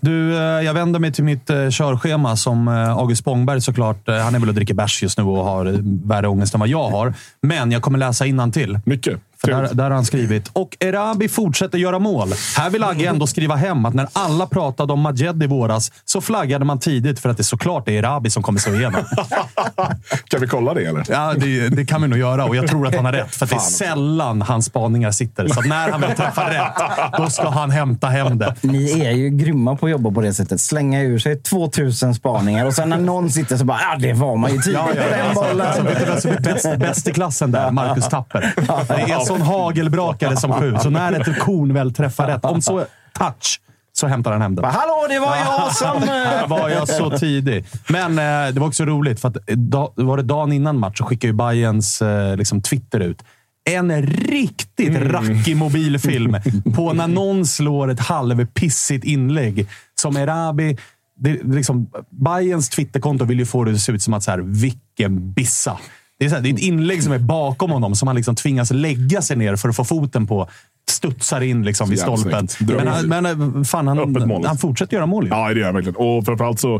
Du, 0.00 0.36
eh, 0.36 0.40
jag 0.40 0.74
vänder 0.74 1.00
mig 1.00 1.12
till 1.12 1.24
mitt 1.24 1.50
eh, 1.50 1.68
körschema 1.70 2.36
som 2.36 2.68
eh, 2.68 2.90
August 2.90 3.20
Spångberg 3.20 3.60
såklart. 3.60 4.08
Han 4.08 4.34
är 4.34 4.38
väl 4.38 4.48
och 4.48 4.54
dricker 4.54 4.74
bärs 4.74 5.02
just 5.02 5.18
nu 5.18 5.24
och 5.24 5.44
har 5.44 5.78
värre 6.08 6.28
ångest 6.28 6.54
än 6.54 6.60
vad 6.60 6.68
jag 6.68 6.90
har. 6.90 7.14
Men 7.42 7.72
jag 7.72 7.82
kommer 7.82 7.98
läsa 7.98 8.26
till. 8.52 8.80
Mycket. 8.84 9.20
För 9.40 9.48
där, 9.48 9.74
där 9.74 9.84
har 9.84 9.90
han 9.90 10.04
skrivit. 10.04 10.50
Och 10.52 10.76
Erabi 10.80 11.28
fortsätter 11.28 11.78
göra 11.78 11.98
mål. 11.98 12.32
Här 12.56 12.70
vill 12.70 12.84
Agge 12.84 13.08
ändå 13.08 13.26
skriva 13.26 13.54
hem 13.54 13.86
att 13.86 13.94
när 13.94 14.08
alla 14.12 14.46
pratade 14.46 14.92
om 14.92 15.00
Majed 15.00 15.42
i 15.42 15.46
våras 15.46 15.92
så 16.04 16.20
flaggade 16.20 16.64
man 16.64 16.78
tidigt 16.78 17.20
för 17.20 17.28
att 17.28 17.36
det 17.36 17.44
såklart 17.44 17.88
är 17.88 17.92
Erabi 17.92 18.30
som 18.30 18.42
kommer 18.42 18.60
slå 18.60 18.74
igenom. 18.74 19.04
Kan 20.28 20.40
vi 20.40 20.46
kolla 20.46 20.74
det 20.74 20.84
eller? 20.84 21.04
Ja, 21.08 21.34
det, 21.36 21.68
det 21.68 21.84
kan 21.84 22.02
vi 22.02 22.08
nog 22.08 22.18
göra 22.18 22.44
och 22.44 22.56
jag 22.56 22.68
tror 22.68 22.86
att 22.86 22.94
han 22.94 23.04
har 23.04 23.12
rätt. 23.12 23.34
För 23.34 23.44
att 23.44 23.50
det 23.50 23.56
är 23.56 23.60
sällan 23.60 24.42
hans 24.42 24.66
spaningar 24.66 25.10
sitter. 25.10 25.48
Så 25.48 25.60
när 25.60 25.90
han 25.90 26.00
väl 26.00 26.16
träffar 26.16 26.50
rätt, 26.50 27.18
då 27.18 27.30
ska 27.30 27.48
han 27.48 27.70
hämta 27.70 28.06
hem 28.06 28.38
det. 28.38 28.54
Ni 28.60 29.00
är 29.00 29.10
ju 29.10 29.30
grymma 29.30 29.76
på 29.76 29.86
att 29.86 29.92
jobba 29.92 30.10
på 30.10 30.20
det 30.20 30.34
sättet. 30.34 30.60
Slänga 30.60 31.02
ur 31.02 31.18
sig 31.18 31.36
2000 31.36 32.14
spaningar 32.14 32.66
och 32.66 32.74
sen 32.74 32.88
när 32.88 32.98
någon 32.98 33.30
sitter 33.30 33.56
så 33.56 33.64
bara 33.64 33.78
ja, 33.80 33.96
det 33.98 34.12
var 34.12 34.36
man 34.36 34.52
ju 34.52 34.58
tidigt. 34.58 34.74
Ja, 34.74 34.88
ja, 34.96 35.02
ja. 35.18 35.34
Bollen. 35.34 35.66
Alltså, 35.66 35.82
vet 35.82 35.98
du 35.98 36.04
vem 36.04 36.20
som 36.20 36.30
är 36.30 36.40
bäst, 36.40 36.78
bäst 36.78 37.08
i 37.08 37.12
klassen 37.12 37.52
där? 37.52 37.70
Marcus 37.70 38.08
Tapper. 38.08 38.54
Det 38.88 39.12
är 39.12 39.20
sån 39.38 39.46
hagelbrakare 39.46 40.36
som 40.36 40.52
sju. 40.52 40.76
Så 40.82 40.90
när 40.90 41.12
ett 41.12 41.38
korn 41.40 41.74
väl 41.74 41.94
träffar 41.94 42.26
rätt, 42.26 42.44
om 42.44 42.62
så 42.62 42.84
touch, 43.18 43.60
så 43.92 44.06
hämtar 44.06 44.32
han 44.32 44.42
hem 44.42 44.54
den. 44.54 44.64
Hallå, 44.64 45.06
det 45.08 45.18
var 45.18 45.36
jag 45.36 45.72
som... 45.76 46.02
eh, 46.02 46.48
var 46.48 46.68
jag 46.68 46.88
så 46.88 47.10
tidig. 47.10 47.64
Men 47.88 48.18
eh, 48.18 48.54
det 48.54 48.60
var 48.60 48.66
också 48.66 48.84
roligt, 48.84 49.20
för 49.20 49.28
att 49.28 49.36
da, 49.46 49.92
var 49.94 50.16
det 50.16 50.22
dagen 50.22 50.52
innan 50.52 50.78
match 50.78 50.98
så 50.98 51.04
skickade 51.04 51.26
ju 51.26 51.32
Bayerns 51.32 52.02
eh, 52.02 52.36
liksom 52.36 52.62
Twitter 52.62 53.00
ut 53.00 53.22
en 53.70 54.02
riktigt 54.02 54.96
rackig 54.96 55.56
mobilfilm 55.56 56.36
på 56.74 56.92
när 56.92 57.08
någon 57.08 57.46
slår 57.46 57.90
ett 57.90 58.00
halvpissigt 58.00 59.04
inlägg. 59.04 59.68
Som 59.94 60.16
Erabi... 60.16 60.76
Det, 61.18 61.42
liksom, 61.44 61.90
Bayerns 62.10 62.68
Twitterkonto 62.68 63.24
vill 63.24 63.38
ju 63.38 63.46
få 63.46 63.64
det 63.64 63.72
att 63.72 63.80
se 63.80 63.92
ut 63.92 64.02
som 64.02 64.14
att 64.14 64.22
så 64.22 64.30
här, 64.30 64.38
vilken 64.38 65.32
bissa. 65.32 65.78
Det 66.18 66.24
är, 66.24 66.28
så 66.28 66.34
här, 66.34 66.42
det 66.42 66.48
är 66.48 66.54
ett 66.54 66.60
inlägg 66.60 67.02
som 67.02 67.12
är 67.12 67.18
bakom 67.18 67.70
honom 67.70 67.94
som 67.94 68.08
han 68.08 68.16
liksom 68.16 68.34
tvingas 68.34 68.70
lägga 68.70 69.22
sig 69.22 69.36
ner 69.36 69.56
för 69.56 69.68
att 69.68 69.76
få 69.76 69.84
foten 69.84 70.26
på. 70.26 70.48
Studsar 70.90 71.40
in 71.40 71.62
liksom 71.62 71.90
vid 71.90 72.00
stolpen. 72.00 72.48
Men, 72.60 72.86
han, 72.86 73.08
men 73.08 73.26
eh, 73.26 73.62
fan, 73.62 73.88
han, 73.88 74.44
han 74.44 74.58
fortsätter 74.58 74.94
göra 74.96 75.06
mål 75.06 75.24
ju. 75.24 75.30
Ja, 75.30 75.48
det 75.48 75.60
gör 75.60 75.66
jag 75.66 75.72
verkligen. 75.72 75.96
Och 75.96 76.24
framförallt 76.24 76.60
så, 76.60 76.76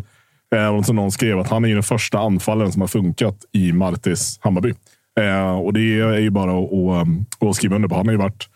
eh, 0.55 0.83
som 0.83 0.97
någon 0.97 1.13
skrev, 1.13 1.39
att 1.39 1.49
han 1.49 1.65
är 1.65 1.69
ju 1.69 1.75
den 1.75 1.83
första 1.83 2.19
anfallaren 2.19 2.73
som 2.73 2.81
har 2.81 2.89
funkat 2.89 3.37
i 3.53 3.73
Martis 3.73 4.39
Hammarby. 4.43 4.75
Eh, 5.21 5.59
och 5.59 5.73
det 5.73 5.81
är 5.81 6.19
ju 6.19 6.31
bara 6.31 6.59
att, 6.59 6.73
att, 6.73 7.49
att 7.49 7.57
skriva 7.57 7.77
under 7.77 7.89
på. 7.89 7.95
Han 7.95 8.07
har 8.07 8.13
ju 8.13 8.19
varit 8.19 8.49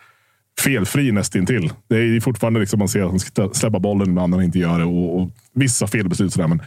felfri 0.60 1.12
nästintill. 1.12 1.72
Det 1.88 1.96
är 1.96 2.20
fortfarande 2.20 2.60
liksom 2.60 2.78
man 2.78 2.88
ser 2.88 3.02
att 3.02 3.10
han 3.10 3.18
ska 3.18 3.50
släppa 3.52 3.78
bollen 3.78 4.14
när 4.14 4.22
han 4.22 4.42
inte 4.42 4.58
gör 4.58 4.78
det. 4.78 4.84
Och, 4.84 5.20
och 5.20 5.30
vissa 5.54 5.86
felbeslut 5.86 6.32
sådär. 6.32 6.48
Men, 6.48 6.62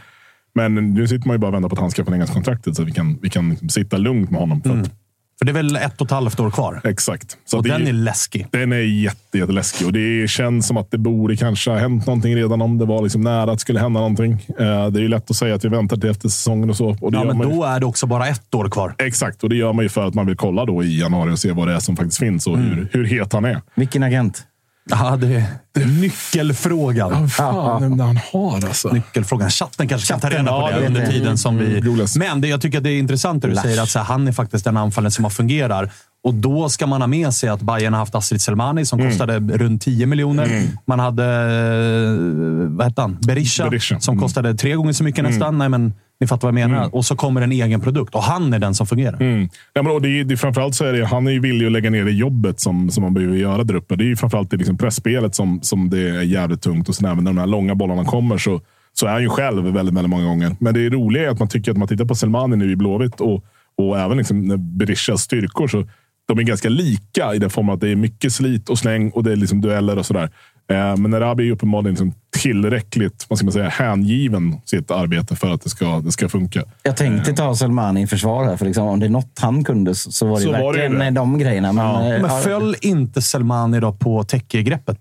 men 0.54 0.94
nu 0.94 1.08
sitter 1.08 1.26
man 1.28 1.34
ju 1.34 1.38
bara 1.38 1.48
och 1.48 1.54
väntar 1.54 1.68
på 1.68 1.74
att 1.74 1.80
han 1.80 1.90
ska 1.90 2.04
förlängas 2.04 2.30
kontraktet 2.30 2.76
så 2.76 2.82
att 2.82 2.88
vi 2.88 2.92
kan, 2.92 3.18
vi 3.22 3.30
kan 3.30 3.56
sitta 3.68 3.96
lugnt 3.96 4.30
med 4.30 4.40
honom. 4.40 4.62
För 4.62 4.70
att, 4.80 4.90
För 5.38 5.44
det 5.44 5.50
är 5.50 5.54
väl 5.54 5.76
ett 5.76 6.00
och 6.00 6.06
ett 6.06 6.10
halvt 6.10 6.40
år 6.40 6.50
kvar? 6.50 6.80
Exakt. 6.84 7.36
Så 7.44 7.56
och 7.56 7.62
det, 7.62 7.68
den 7.68 7.86
är 7.86 7.92
läskig. 7.92 8.46
den 8.50 8.72
är 8.72 8.76
jätte, 8.76 9.38
jätteläskig 9.38 9.86
och 9.86 9.92
det 9.92 10.30
känns 10.30 10.66
som 10.66 10.76
att 10.76 10.90
det 10.90 10.98
borde 10.98 11.36
kanske 11.36 11.70
ha 11.70 11.78
hänt 11.78 12.06
någonting 12.06 12.36
redan 12.36 12.62
om 12.62 12.78
det 12.78 12.84
var 12.84 13.02
liksom 13.02 13.20
nära 13.20 13.42
att 13.42 13.48
det 13.52 13.58
skulle 13.58 13.80
hända 13.80 14.00
någonting. 14.00 14.32
Eh, 14.32 14.86
Det 14.90 14.98
är 14.98 15.02
ju 15.02 15.08
lätt 15.08 15.30
att 15.30 15.36
säga 15.36 15.54
att 15.54 15.64
vi 15.64 15.68
väntar 15.68 15.96
till 15.96 16.10
efter 16.10 16.28
säsongen 16.28 16.70
och 16.70 16.76
så. 16.76 16.96
Och 17.00 17.12
det 17.12 17.18
Ja, 17.18 17.24
men 17.24 17.38
man 17.38 17.48
ju, 17.50 17.54
då 17.56 17.64
är 17.64 17.80
det 17.80 17.86
också 17.86 18.06
bara 18.06 18.28
ett 18.28 18.54
år 18.54 18.68
kvar. 18.68 18.94
Exakt, 18.98 19.42
och 19.42 19.48
det 19.48 19.56
gör 19.56 19.72
man 19.72 19.82
ju 19.84 19.88
för 19.88 20.06
att 20.06 20.14
man 20.14 20.26
vill 20.26 20.36
kolla 20.36 20.64
då 20.64 20.82
i 20.84 21.00
januari 21.00 21.32
och 21.32 21.38
se 21.38 21.52
vad 21.52 21.68
det 21.68 21.74
är 21.74 21.80
som 21.80 21.96
faktiskt 21.96 22.18
finns 22.18 22.46
och 22.46 22.58
hur, 22.58 22.88
hur 22.92 23.04
het 23.04 23.32
han 23.32 23.44
är. 23.44 23.60
Vilken 23.74 24.02
agent? 24.02 24.42
Ja, 24.90 25.16
det 25.16 25.46
är 25.80 25.86
nyckelfrågan. 25.86 27.28
Fan, 27.28 27.82
vem 27.82 28.00
han 28.00 28.18
har 28.32 28.54
alltså. 28.54 28.88
Nyckelfrågan. 28.88 29.50
Chatten 29.50 29.88
kanske 29.88 30.08
kan 30.12 30.20
ta 30.20 30.28
reda 30.30 30.44
på 30.44 30.50
ja, 30.50 30.70
det 30.70 30.80
det 30.80 30.86
under 30.86 31.06
tiden 31.06 31.38
som 31.38 31.56
vi... 31.58 31.80
Roligast. 31.80 32.16
Men 32.16 32.40
det, 32.40 32.48
jag 32.48 32.60
tycker 32.60 32.78
att 32.78 32.84
det 32.84 32.90
är 32.90 32.98
intressant 32.98 33.42
det 33.42 33.48
du 33.48 33.56
säger 33.56 33.82
att 33.82 33.88
så 33.90 33.98
här, 33.98 34.06
han 34.06 34.28
är 34.28 34.32
faktiskt 34.32 34.64
den 34.64 34.76
anfallaren 34.76 35.10
som 35.10 35.24
har 35.24 35.30
fungerar. 35.30 35.90
Och 36.24 36.34
då 36.34 36.68
ska 36.68 36.86
man 36.86 37.02
ha 37.02 37.06
med 37.06 37.34
sig 37.34 37.48
att 37.48 37.60
Bayern 37.62 37.92
har 37.92 38.00
haft 38.00 38.14
Astrid 38.14 38.40
Selmani 38.40 38.86
som 38.86 38.98
kostade 38.98 39.38
runt 39.58 39.82
10 39.82 40.06
miljoner. 40.06 40.62
Man 40.86 40.98
hade, 41.00 41.24
eh, 41.24 42.76
vad 42.76 42.86
hette 42.86 43.00
han? 43.02 43.18
Berisha, 43.26 43.64
Berisha. 43.70 44.00
som 44.00 44.12
Mm. 44.14 44.22
kostade 44.22 44.54
tre 44.54 44.74
gånger 44.74 44.92
så 44.92 45.04
mycket 45.04 45.24
nästan. 45.24 45.58
Nej, 45.58 45.68
men 45.68 45.94
ni 46.20 46.26
fattar 46.26 46.48
vad 46.52 46.60
jag 46.60 46.68
menar. 46.70 46.94
Och 46.94 47.04
så 47.04 47.16
kommer 47.16 47.40
en 47.42 47.52
egen 47.52 47.80
produkt 47.80 48.14
och 48.14 48.22
han 48.22 48.52
är 48.52 48.58
den 48.58 48.74
som 48.74 48.86
fungerar. 48.86 49.22
Mm. 49.22 49.48
Ja, 49.72 49.82
men, 49.82 49.92
och 49.92 50.02
det, 50.02 50.08
är- 50.20 50.24
det, 50.24 50.34
är 50.34 50.36
framförallt 50.36 50.74
så 50.74 50.84
är 50.84 50.92
det, 50.92 51.06
han 51.06 51.26
är 51.26 51.30
ju 51.30 51.40
villig 51.40 51.66
att 51.66 51.72
lägga 51.72 51.90
ner 51.90 52.04
det 52.04 52.10
jobbet 52.12 52.60
som, 52.60 52.90
som 52.90 53.02
man 53.02 53.14
behöver 53.14 53.36
göra 53.36 53.64
där 53.64 53.74
uppe. 53.74 53.96
Det 53.96 54.04
är 54.04 54.06
ju 54.06 54.16
framförallt 54.16 54.50
det 54.50 54.56
liksom 54.56 54.78
pressspelet 54.78 55.34
som, 55.34 55.60
som 55.62 55.90
det 55.90 55.98
är 56.10 56.22
jävligt 56.22 56.62
tungt. 56.62 56.88
Och 56.88 56.94
sen 56.94 57.04
även 57.06 57.24
när 57.24 57.30
de 57.30 57.38
här 57.38 57.46
långa 57.46 57.74
bollarna 57.74 58.04
kommer 58.04 58.38
så, 58.38 58.60
så 58.92 59.06
är 59.06 59.10
han 59.12 59.22
ju 59.22 59.28
själv 59.28 59.64
väldigt, 59.64 59.94
väldigt 59.94 60.10
många 60.10 60.24
gånger. 60.24 60.56
Men 60.60 60.74
det 60.74 60.88
roliga 60.90 61.22
är 61.22 61.28
att 61.28 61.38
man 61.38 61.48
tycker 61.48 61.70
att 61.70 61.76
man 61.76 61.88
tittar 61.88 62.04
på 62.04 62.14
Selmani 62.14 62.56
nu 62.56 62.70
i 62.72 62.76
Blåvitt 62.76 63.20
och, 63.20 63.44
och 63.78 63.98
även 63.98 64.16
liksom 64.18 64.56
Berishas 64.78 65.20
styrkor. 65.22 65.68
Så 65.68 65.84
de 66.28 66.38
är 66.38 66.42
ganska 66.42 66.68
lika 66.68 67.34
i 67.34 67.38
den 67.38 67.50
formen 67.50 67.74
att 67.74 67.80
det 67.80 67.88
är 67.88 67.96
mycket 67.96 68.32
slit 68.32 68.68
och 68.68 68.78
släng 68.78 69.10
och 69.10 69.24
det 69.24 69.32
är 69.32 69.36
liksom 69.36 69.60
dueller 69.60 69.98
och 69.98 70.06
sådär. 70.06 70.30
Eh, 70.70 70.96
Men 70.96 71.14
Erabi 71.14 71.48
är 71.48 71.52
uppenbarligen 71.52 71.92
liksom 71.94 72.12
tillräckligt 72.48 73.26
vad 73.28 73.38
ska 73.38 73.44
man 73.46 73.52
säga, 73.52 73.68
hängiven 73.68 74.60
sitt 74.64 74.90
arbete 74.90 75.36
för 75.36 75.50
att 75.50 75.62
det 75.62 75.70
ska, 75.70 76.00
det 76.00 76.12
ska 76.12 76.28
funka. 76.28 76.62
Jag 76.82 76.96
tänkte 76.96 77.32
ta 77.32 77.54
Selmani 77.56 78.02
i 78.02 78.06
försvar 78.06 78.44
här, 78.44 78.56
för 78.56 78.66
liksom, 78.66 78.86
om 78.86 79.00
det 79.00 79.06
är 79.06 79.10
något 79.10 79.38
han 79.40 79.64
kunde 79.64 79.94
så, 79.94 80.26
var 80.26 80.34
det 80.36 80.40
Så 80.40 80.46
ju 80.48 80.52
var 80.52 80.72
det 80.72 80.78
verkligen 80.80 81.14
det. 81.14 81.20
de 81.20 81.38
grejerna. 81.38 81.72
Men, 81.72 81.84
Ja. 81.84 82.14
eh, 82.14 82.22
Men 82.22 82.42
föll 82.42 82.76
inte 82.80 83.22
Selmani 83.22 83.80
då 83.80 83.92
på 83.92 84.24
täckegreppet? 84.24 84.98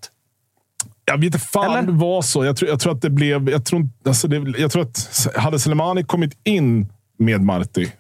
Jag 1.06 1.18
vet 1.18 1.26
inte 1.26 1.40
fan 1.40 1.72
Eller? 1.78 1.82
det 1.82 1.92
var 1.92 2.22
så. 2.22 2.46
Jag 2.46 2.58
tror, 2.58 2.70
jag 2.70 2.80
tror 2.80 2.94
att 2.94 3.02
det 3.02 3.10
blev... 3.10 3.50
Jag 3.50 3.66
tror, 3.66 3.90
alltså 4.08 4.28
det, 4.28 4.60
jag 4.60 4.72
tror 4.72 4.82
att 4.84 5.28
hade 5.36 5.60
Selmani 5.60 6.04
kommit 6.04 6.38
in 6.44 6.88
med 7.20 7.42
Marti 7.42 7.92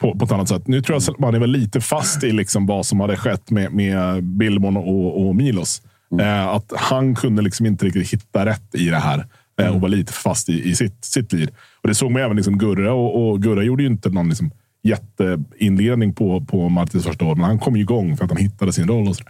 på, 0.00 0.18
på 0.18 0.24
ett 0.24 0.32
annat 0.32 0.48
sätt. 0.48 0.66
Nu 0.66 0.82
tror 0.82 0.94
jag 0.94 1.02
Selmani 1.02 1.38
var 1.38 1.46
lite 1.46 1.80
fast 1.80 2.24
i 2.24 2.32
liksom 2.32 2.66
vad 2.66 2.86
som 2.86 3.00
hade 3.00 3.16
skett 3.16 3.50
med, 3.50 3.72
med 3.72 4.24
Billborn 4.24 4.76
och, 4.76 5.26
och 5.26 5.36
Milos. 5.36 5.82
Eh, 6.20 6.46
att 6.48 6.72
han 6.76 7.14
kunde 7.14 7.42
liksom 7.42 7.66
inte 7.66 7.86
riktigt 7.86 8.08
hitta 8.12 8.46
rätt 8.46 8.74
i 8.74 8.88
det 8.88 8.98
här. 8.98 9.26
Eh, 9.60 9.68
och 9.68 9.80
var 9.80 9.88
lite 9.88 10.12
fast 10.12 10.48
i, 10.48 10.70
i 10.70 10.74
sitt, 10.74 11.04
sitt 11.04 11.32
lir. 11.32 11.48
Och 11.82 11.88
det 11.88 11.94
såg 11.94 12.10
man 12.10 12.22
även 12.22 12.36
liksom 12.36 12.58
Gurra. 12.58 12.92
Och, 12.92 13.28
och 13.30 13.42
Gurra 13.42 13.62
gjorde 13.62 13.82
ju 13.82 13.88
inte 13.88 14.08
någon 14.10 14.28
liksom 14.28 14.50
jätteinledning 14.82 16.14
på, 16.14 16.40
på 16.44 16.68
Martins 16.68 17.04
första 17.04 17.24
år. 17.24 17.34
Men 17.34 17.44
han 17.44 17.58
kom 17.58 17.76
ju 17.76 17.82
igång 17.82 18.16
för 18.16 18.24
att 18.24 18.30
han 18.30 18.40
hittade 18.40 18.72
sin 18.72 18.88
roll. 18.88 19.08
Och 19.08 19.16
så. 19.16 19.24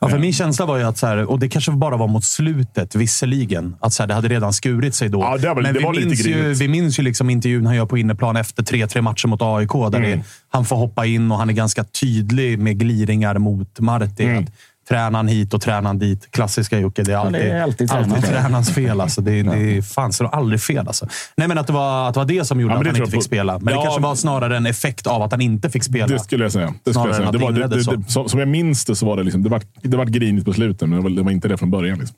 Ja, 0.00 0.08
för 0.08 0.18
min 0.18 0.32
känsla 0.32 0.66
var 0.66 0.76
ju 0.78 0.84
att, 0.84 0.98
så 0.98 1.06
här, 1.06 1.16
och 1.30 1.38
det 1.38 1.48
kanske 1.48 1.72
bara 1.72 1.96
var 1.96 2.08
mot 2.08 2.24
slutet, 2.24 2.94
visserligen, 2.94 3.76
att 3.80 3.92
så 3.92 4.02
här, 4.02 4.08
det 4.08 4.14
hade 4.14 4.28
redan 4.28 4.52
skurit 4.52 4.94
sig 4.94 5.08
då. 5.08 5.20
Ja, 5.20 5.36
det 5.38 5.48
var- 5.48 5.54
Men 5.62 5.72
det 5.74 5.78
vi, 5.78 5.84
var 5.84 5.92
lite 5.94 6.06
minns 6.06 6.26
ju, 6.26 6.32
grinigt. 6.32 6.60
vi 6.60 6.68
minns 6.68 6.98
ju 6.98 7.02
liksom 7.02 7.30
intervjun 7.30 7.66
han 7.66 7.76
gör 7.76 7.86
på 7.86 7.98
inneplan 7.98 8.36
efter 8.36 8.62
3-3 8.62 9.00
matcher 9.00 9.26
mot 9.28 9.42
AIK. 9.42 9.72
Där 9.72 9.98
Mm. 9.98 10.10
det, 10.18 10.24
han 10.48 10.64
får 10.64 10.76
hoppa 10.76 11.06
in 11.06 11.32
och 11.32 11.38
han 11.38 11.48
är 11.48 11.52
ganska 11.54 11.84
tydlig 11.84 12.58
med 12.58 12.78
gliringar 12.78 13.38
mot 13.38 13.80
Marti. 13.80 14.24
Mm. 14.24 14.42
Att 14.44 14.50
Tränaren 14.88 15.28
hit 15.28 15.54
och 15.54 15.60
tränaren 15.60 15.98
dit. 15.98 16.28
Klassiska 16.30 16.78
Jocke. 16.78 17.02
Det 17.02 17.12
är 17.12 17.16
alltid, 17.16 17.40
det 17.40 17.50
är 17.50 17.62
alltid 17.62 17.92
alltid, 17.92 18.24
tränarens 18.24 18.70
fel. 18.70 19.00
Alltså. 19.00 19.20
Det, 19.20 19.42
det 19.42 19.82
fanns 19.82 20.20
nog 20.20 20.30
aldrig 20.34 20.60
fel. 20.60 20.86
Alltså. 20.86 21.06
Nej, 21.36 21.48
men 21.48 21.58
att 21.58 21.66
det, 21.66 21.72
var, 21.72 22.08
att 22.08 22.14
det 22.14 22.20
var 22.20 22.26
det 22.26 22.44
som 22.44 22.60
gjorde 22.60 22.74
Ja, 22.74 22.78
att 22.78 22.84
det 22.84 22.90
han 22.90 22.96
inte 22.96 23.10
fick 23.10 23.20
på. 23.20 23.24
spela. 23.24 23.58
Men 23.58 23.74
Ja. 23.74 23.80
det 23.80 23.84
kanske 23.84 24.02
var 24.02 24.14
snarare 24.14 24.56
en 24.56 24.66
effekt 24.66 25.06
av 25.06 25.22
att 25.22 25.30
han 25.32 25.40
inte 25.40 25.70
fick 25.70 25.84
spela. 25.84 26.06
Det 26.06 26.18
skulle 26.18 26.44
jag 26.44 26.52
säga. 26.52 26.66
Det 26.66 26.72
skulle 26.80 26.92
Snarare 26.94 27.08
jag 27.08 27.16
säga. 27.16 27.32
Det 27.32 27.38
var, 27.38 27.52
det 27.52 27.60
det, 27.60 27.68
det, 27.90 27.96
det, 27.96 28.10
som, 28.10 28.28
som 28.28 28.40
jag 28.40 28.48
minns 28.48 28.84
det 28.84 28.96
så 28.96 29.06
var 29.06 29.16
det, 29.16 29.22
liksom, 29.22 29.42
det, 29.42 29.48
var, 29.48 29.62
det 29.82 29.96
var 29.96 30.04
grinigt 30.04 30.44
på 30.46 30.52
slutet, 30.52 30.88
men 30.88 30.98
det 30.98 31.02
var, 31.02 31.10
det 31.10 31.22
var 31.22 31.30
inte 31.30 31.48
det 31.48 31.56
från 31.56 31.70
början. 31.70 31.98
Liksom. 31.98 32.16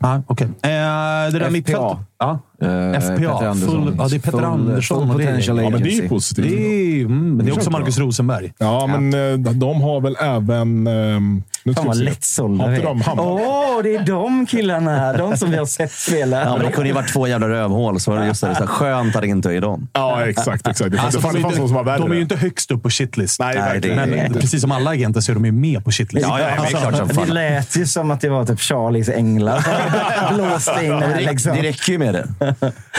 Ja, 0.00 0.22
okej. 0.26 0.46
Eh, 0.46 0.50
det 0.62 1.30
där 1.30 1.40
FPA. 1.40 1.50
mittfältet. 1.50 1.98
Ja. 2.18 2.38
Eh, 2.62 3.00
FPA. 3.00 3.54
Full, 3.54 3.94
ja, 3.98 4.08
det 4.08 4.16
är 4.16 4.20
Peter 4.20 4.38
Full- 4.38 4.44
Andersson. 4.44 5.00
full 5.00 5.10
och 5.10 5.18
det 5.18 5.24
är- 5.24 5.62
Ja, 5.62 5.70
men 5.70 5.82
det 5.82 5.88
är 5.88 6.02
ju 6.02 6.08
positivt. 6.08 6.44
Det 6.48 6.56
är, 7.00 7.04
mm, 7.04 7.36
men 7.36 7.46
det 7.46 7.52
är 7.52 7.56
också. 7.56 7.70
Marcus 7.70 7.98
Rosenberg. 7.98 8.52
Ja, 8.58 8.86
men 8.86 9.14
eh, 9.32 9.52
de 9.52 9.80
har 9.82 10.00
väl 10.00 10.16
även 10.20 10.86
eh, 10.86 11.20
Nu 11.68 11.74
Fan 11.74 11.86
vad 11.86 11.96
lättsålda 11.96 12.66
vi 12.66 12.76
är. 12.76 12.82
de? 12.82 13.02
Åh, 13.18 13.82
det 13.82 13.94
är 13.96 14.02
de 14.02 14.46
killarna! 14.46 15.12
De 15.12 15.36
som 15.36 15.50
vi 15.50 15.56
har 15.56 15.66
sett 15.66 15.92
spela. 15.92 16.40
Ja, 16.44 16.56
men 16.56 16.66
det 16.66 16.72
kunde 16.72 16.88
ju 16.88 16.94
varit 16.94 17.12
två 17.12 17.26
jävla 17.26 17.48
rövhål. 17.48 18.00
Så 18.00 18.10
var 18.10 18.18
det 18.18 18.26
just 18.26 18.40
det, 18.40 18.54
så 18.54 18.60
här, 18.60 18.66
skönt 18.66 19.16
att 19.16 19.22
det 19.22 19.28
inte 19.28 19.50
är 19.54 19.60
dem. 19.60 19.88
Ja, 19.92 20.26
exakt. 20.26 20.66
exakt. 20.68 20.92
Det, 20.92 20.98
Alltså, 21.00 21.18
det, 21.18 21.22
fanns- 21.22 21.34
de, 21.34 21.42
det 21.42 21.58
någon 21.58 21.68
som 21.68 21.76
var 21.76 21.84
värre. 21.84 21.98
de 21.98 22.10
är 22.10 22.14
ju 22.14 22.20
inte 22.22 22.36
högst 22.36 22.70
upp 22.70 22.82
på 22.82 22.90
shitlist. 22.90 23.40
Nej, 23.40 23.56
Nej, 23.58 23.80
det 23.80 23.90
är- 23.92 23.96
Men 23.96 24.26
inte. 24.26 24.40
precis 24.40 24.60
som 24.60 24.72
alla 24.72 24.90
agenter 24.90 25.20
så 25.20 25.32
är 25.32 25.34
de 25.34 25.44
ju 25.44 25.52
med 25.52 25.84
på 25.84 25.90
shitlist. 25.90 26.26
Ja, 26.28 26.40
ja, 26.40 26.46
det 26.46 26.52
är 26.52 26.80
klart 26.80 26.96
som 26.96 27.08
Det 27.08 27.14
fan. 27.14 27.28
lät 27.28 27.76
ju 27.76 27.86
som 27.86 28.10
att 28.10 28.20
det 28.20 28.28
var 28.28 28.44
typ 28.44 28.60
Charlies 28.60 29.08
änglar 29.08 29.60
som 29.60 30.34
blåste 30.36 30.84
in 30.84 30.92
här. 30.92 31.14
Det, 31.16 31.20
Liksom. 31.30 31.56
det 31.56 31.62
räcker 31.62 31.92
ju 31.92 31.98
med 31.98 32.14
det. 32.14 32.28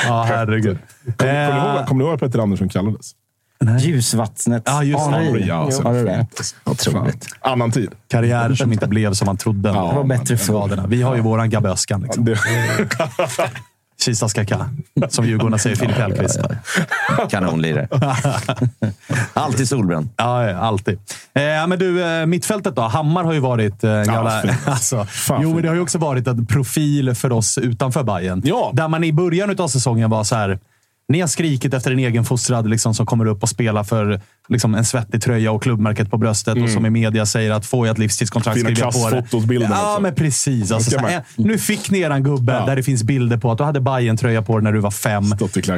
Ja, 0.07 0.25
herregud. 0.29 0.77
Kommer 1.17 1.47
kommer 1.47 1.53
du 1.53 1.89
Eh, 1.89 1.97
du 1.97 2.03
ihåg 2.03 2.09
vad 2.09 2.19
Petter 2.19 2.39
Andersson 2.39 2.69
kallades? 2.69 3.11
Ljusvattnet. 3.79 4.63
Ja, 4.65 4.83
just 4.83 5.09
det. 5.09 5.15
Henri. 5.15 5.47
Ja, 5.47 5.55
alltså, 5.55 5.83
Har 5.83 5.93
du 5.93 6.05
det? 6.05 6.27
Otroligt. 6.63 7.27
Annan 7.41 7.71
tid. 7.71 7.91
Karriär 8.07 8.55
som 8.55 8.73
inte 8.73 8.87
blev 8.87 9.13
som 9.13 9.25
man 9.25 9.37
trodde. 9.37 9.69
Ja, 9.69 9.89
Det 9.89 9.95
var 9.95 10.03
bättre 10.03 10.37
förr. 10.37 10.83
Vi 10.87 11.01
har 11.01 11.15
ju 11.15 11.21
våran 11.21 11.49
Gabbe 11.49 11.69
Öskan. 11.69 12.01
Liksom. 12.01 12.25
Det, 12.25 12.37
Kistas 14.05 14.33
Kaka, 14.33 14.69
som 15.09 15.25
Djurgårdarna 15.25 15.57
säger. 15.57 15.75
Filip 15.75 15.95
Hellqvist. 15.95 16.39
Kanonlirare. 17.29 17.87
Alltid 19.33 19.69
solbränd. 19.69 20.09
Ja, 20.17 20.49
ja, 20.49 20.57
alltid. 20.57 20.99
Eh, 21.33 21.67
men 21.67 21.79
du, 21.79 22.03
eh, 22.03 22.25
mittfältet 22.25 22.75
då? 22.75 22.81
Hammar 22.81 23.23
har 23.23 23.33
ju 23.33 23.39
varit 23.39 23.83
eh, 23.83 23.89
jävla... 23.89 24.41
fint. 24.41 24.53
alltså, 24.65 25.05
Fan, 25.05 25.41
jo, 25.41 25.53
men 25.53 25.61
det 25.61 25.67
har 25.67 25.75
ju 25.75 25.81
också 25.81 25.97
varit 25.97 26.27
en 26.27 26.45
profil 26.45 27.15
för 27.15 27.31
oss 27.31 27.57
utanför 27.57 28.03
Bayern. 28.03 28.41
Ja. 28.45 28.71
Där 28.73 28.87
man 28.87 29.03
i 29.03 29.13
början 29.13 29.59
av 29.59 29.67
säsongen 29.67 30.09
var 30.09 30.23
så 30.23 30.35
här... 30.35 30.59
Ni 31.09 31.19
har 31.21 31.27
skrikit 31.27 31.73
efter 31.73 31.91
en 31.91 31.99
egenfostrad 31.99 32.69
liksom, 32.69 32.93
som 32.93 33.05
kommer 33.05 33.25
upp 33.25 33.43
och 33.43 33.49
spelar 33.49 33.83
för 33.83 34.21
liksom, 34.49 34.75
en 34.75 34.85
svettig 34.85 35.21
tröja 35.21 35.51
och 35.51 35.63
klubbmärket 35.63 36.11
på 36.11 36.17
bröstet 36.17 36.57
och 36.63 36.69
som 36.69 36.85
i 36.85 36.89
media 36.89 37.25
säger 37.25 37.51
att 37.51 37.65
får 37.65 37.87
jag 37.87 37.93
ett 37.93 37.97
livstidskontrakt 37.99 38.57
Mm. 38.59 38.75
Fina 38.75 38.91
skriver 38.91 39.05
jag 39.05 39.09
på 39.11 39.15
det. 39.15 39.21
klassfotosbilder 39.21 39.69
Ja, 39.71 39.91
också. 39.91 40.01
men 40.01 40.15
precis. 40.15 40.71
Alltså, 40.71 40.89
ska 40.91 40.99
så 40.99 41.03
man- 41.05 41.11
här, 41.11 41.23
nu 41.35 41.57
fick 41.57 41.91
ni 41.91 41.99
eran 41.99 42.23
gubbe 42.23 42.53
Ja. 42.53 42.65
där 42.65 42.75
det 42.75 42.83
finns 42.83 43.03
bilder 43.03 43.37
på 43.37 43.51
att 43.51 43.57
du 43.57 43.63
hade 43.63 43.81
bayern 43.81 44.17
tröja 44.17 44.41
på 44.41 44.57
dig 44.57 44.63
när 44.63 44.71
du 44.71 44.79
var 44.79 44.91
fem. 44.91 45.23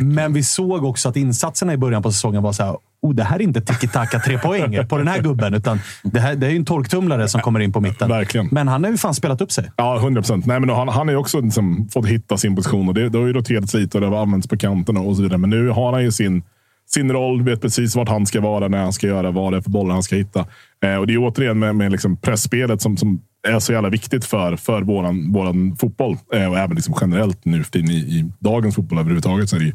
Men 0.01 0.33
vi 0.33 0.43
såg 0.43 0.83
också 0.85 1.09
att 1.09 1.15
insatserna 1.17 1.73
i 1.73 1.77
början 1.77 2.03
på 2.03 2.11
säsongen 2.11 2.43
var 2.43 2.53
så 2.53 2.63
här. 2.63 2.75
Oh, 3.01 3.15
det 3.15 3.23
här 3.23 3.35
är 3.35 3.41
inte 3.41 3.61
tiki-taka 3.61 4.19
tre 4.19 4.37
poäng 4.37 4.87
på 4.87 4.97
den 4.97 5.07
här 5.07 5.21
gubben, 5.21 5.53
utan 5.53 5.79
det, 6.03 6.19
här, 6.19 6.35
det 6.35 6.47
är 6.47 6.51
ju 6.51 6.57
en 6.57 6.65
torktumlare 6.65 7.27
som 7.27 7.41
kommer 7.41 7.59
in 7.59 7.71
på 7.71 7.81
mitten. 7.81 8.09
Verkligen. 8.09 8.49
Men 8.51 8.67
han 8.67 8.83
har 8.83 8.91
ju 8.91 8.97
fan 8.97 9.13
spelat 9.13 9.41
upp 9.41 9.51
sig. 9.51 9.71
Ja, 9.75 9.97
100 9.97 10.21
procent. 10.21 10.45
Han, 10.47 10.69
han 10.69 10.87
har 10.89 11.09
ju 11.09 11.15
också 11.15 11.39
liksom 11.39 11.89
fått 11.93 12.05
hitta 12.05 12.37
sin 12.37 12.55
position. 12.55 12.87
Och 12.87 12.93
det, 12.93 13.09
det 13.09 13.17
har 13.17 13.25
ju 13.25 13.33
roterats 13.33 13.73
lite 13.73 13.97
och 13.97 14.01
det 14.01 14.07
har 14.07 14.21
använts 14.21 14.47
på 14.47 14.57
kanterna 14.57 14.99
och 14.99 15.15
så 15.15 15.21
vidare. 15.21 15.37
Men 15.37 15.49
nu 15.49 15.69
har 15.69 15.93
han 15.93 16.03
ju 16.03 16.11
sin, 16.11 16.43
sin 16.89 17.11
roll, 17.11 17.43
vet 17.43 17.61
precis 17.61 17.95
vart 17.95 18.09
han 18.09 18.25
ska 18.25 18.41
vara, 18.41 18.67
när 18.67 18.83
han 18.83 18.93
ska 18.93 19.07
göra, 19.07 19.31
vad 19.31 19.53
det 19.53 19.57
är 19.57 19.61
för 19.61 19.69
bollar 19.69 19.93
han 19.93 20.03
ska 20.03 20.15
hitta. 20.15 20.45
Eh, 20.83 20.95
och 20.95 21.07
det 21.07 21.13
är 21.13 21.17
återigen 21.17 21.59
med, 21.59 21.75
med 21.75 21.91
liksom 21.91 22.17
pressspelet 22.17 22.81
som, 22.81 22.97
som 22.97 23.21
är 23.47 23.59
så 23.59 23.73
jävla 23.73 23.89
viktigt 23.89 24.25
för, 24.25 24.55
för 24.55 24.81
våran, 24.81 25.33
våran 25.33 25.75
fotboll. 25.75 26.17
Eh, 26.33 26.51
och 26.51 26.57
även 26.57 26.75
liksom 26.75 26.95
generellt 27.01 27.45
nu 27.45 27.63
för 27.63 27.71
tiden 27.71 27.91
i, 27.91 27.97
i 27.97 28.31
dagens 28.39 28.75
fotboll 28.75 28.99
överhuvudtaget 28.99 29.49
så 29.49 29.55
är 29.55 29.59
det 29.59 29.65
ju 29.65 29.73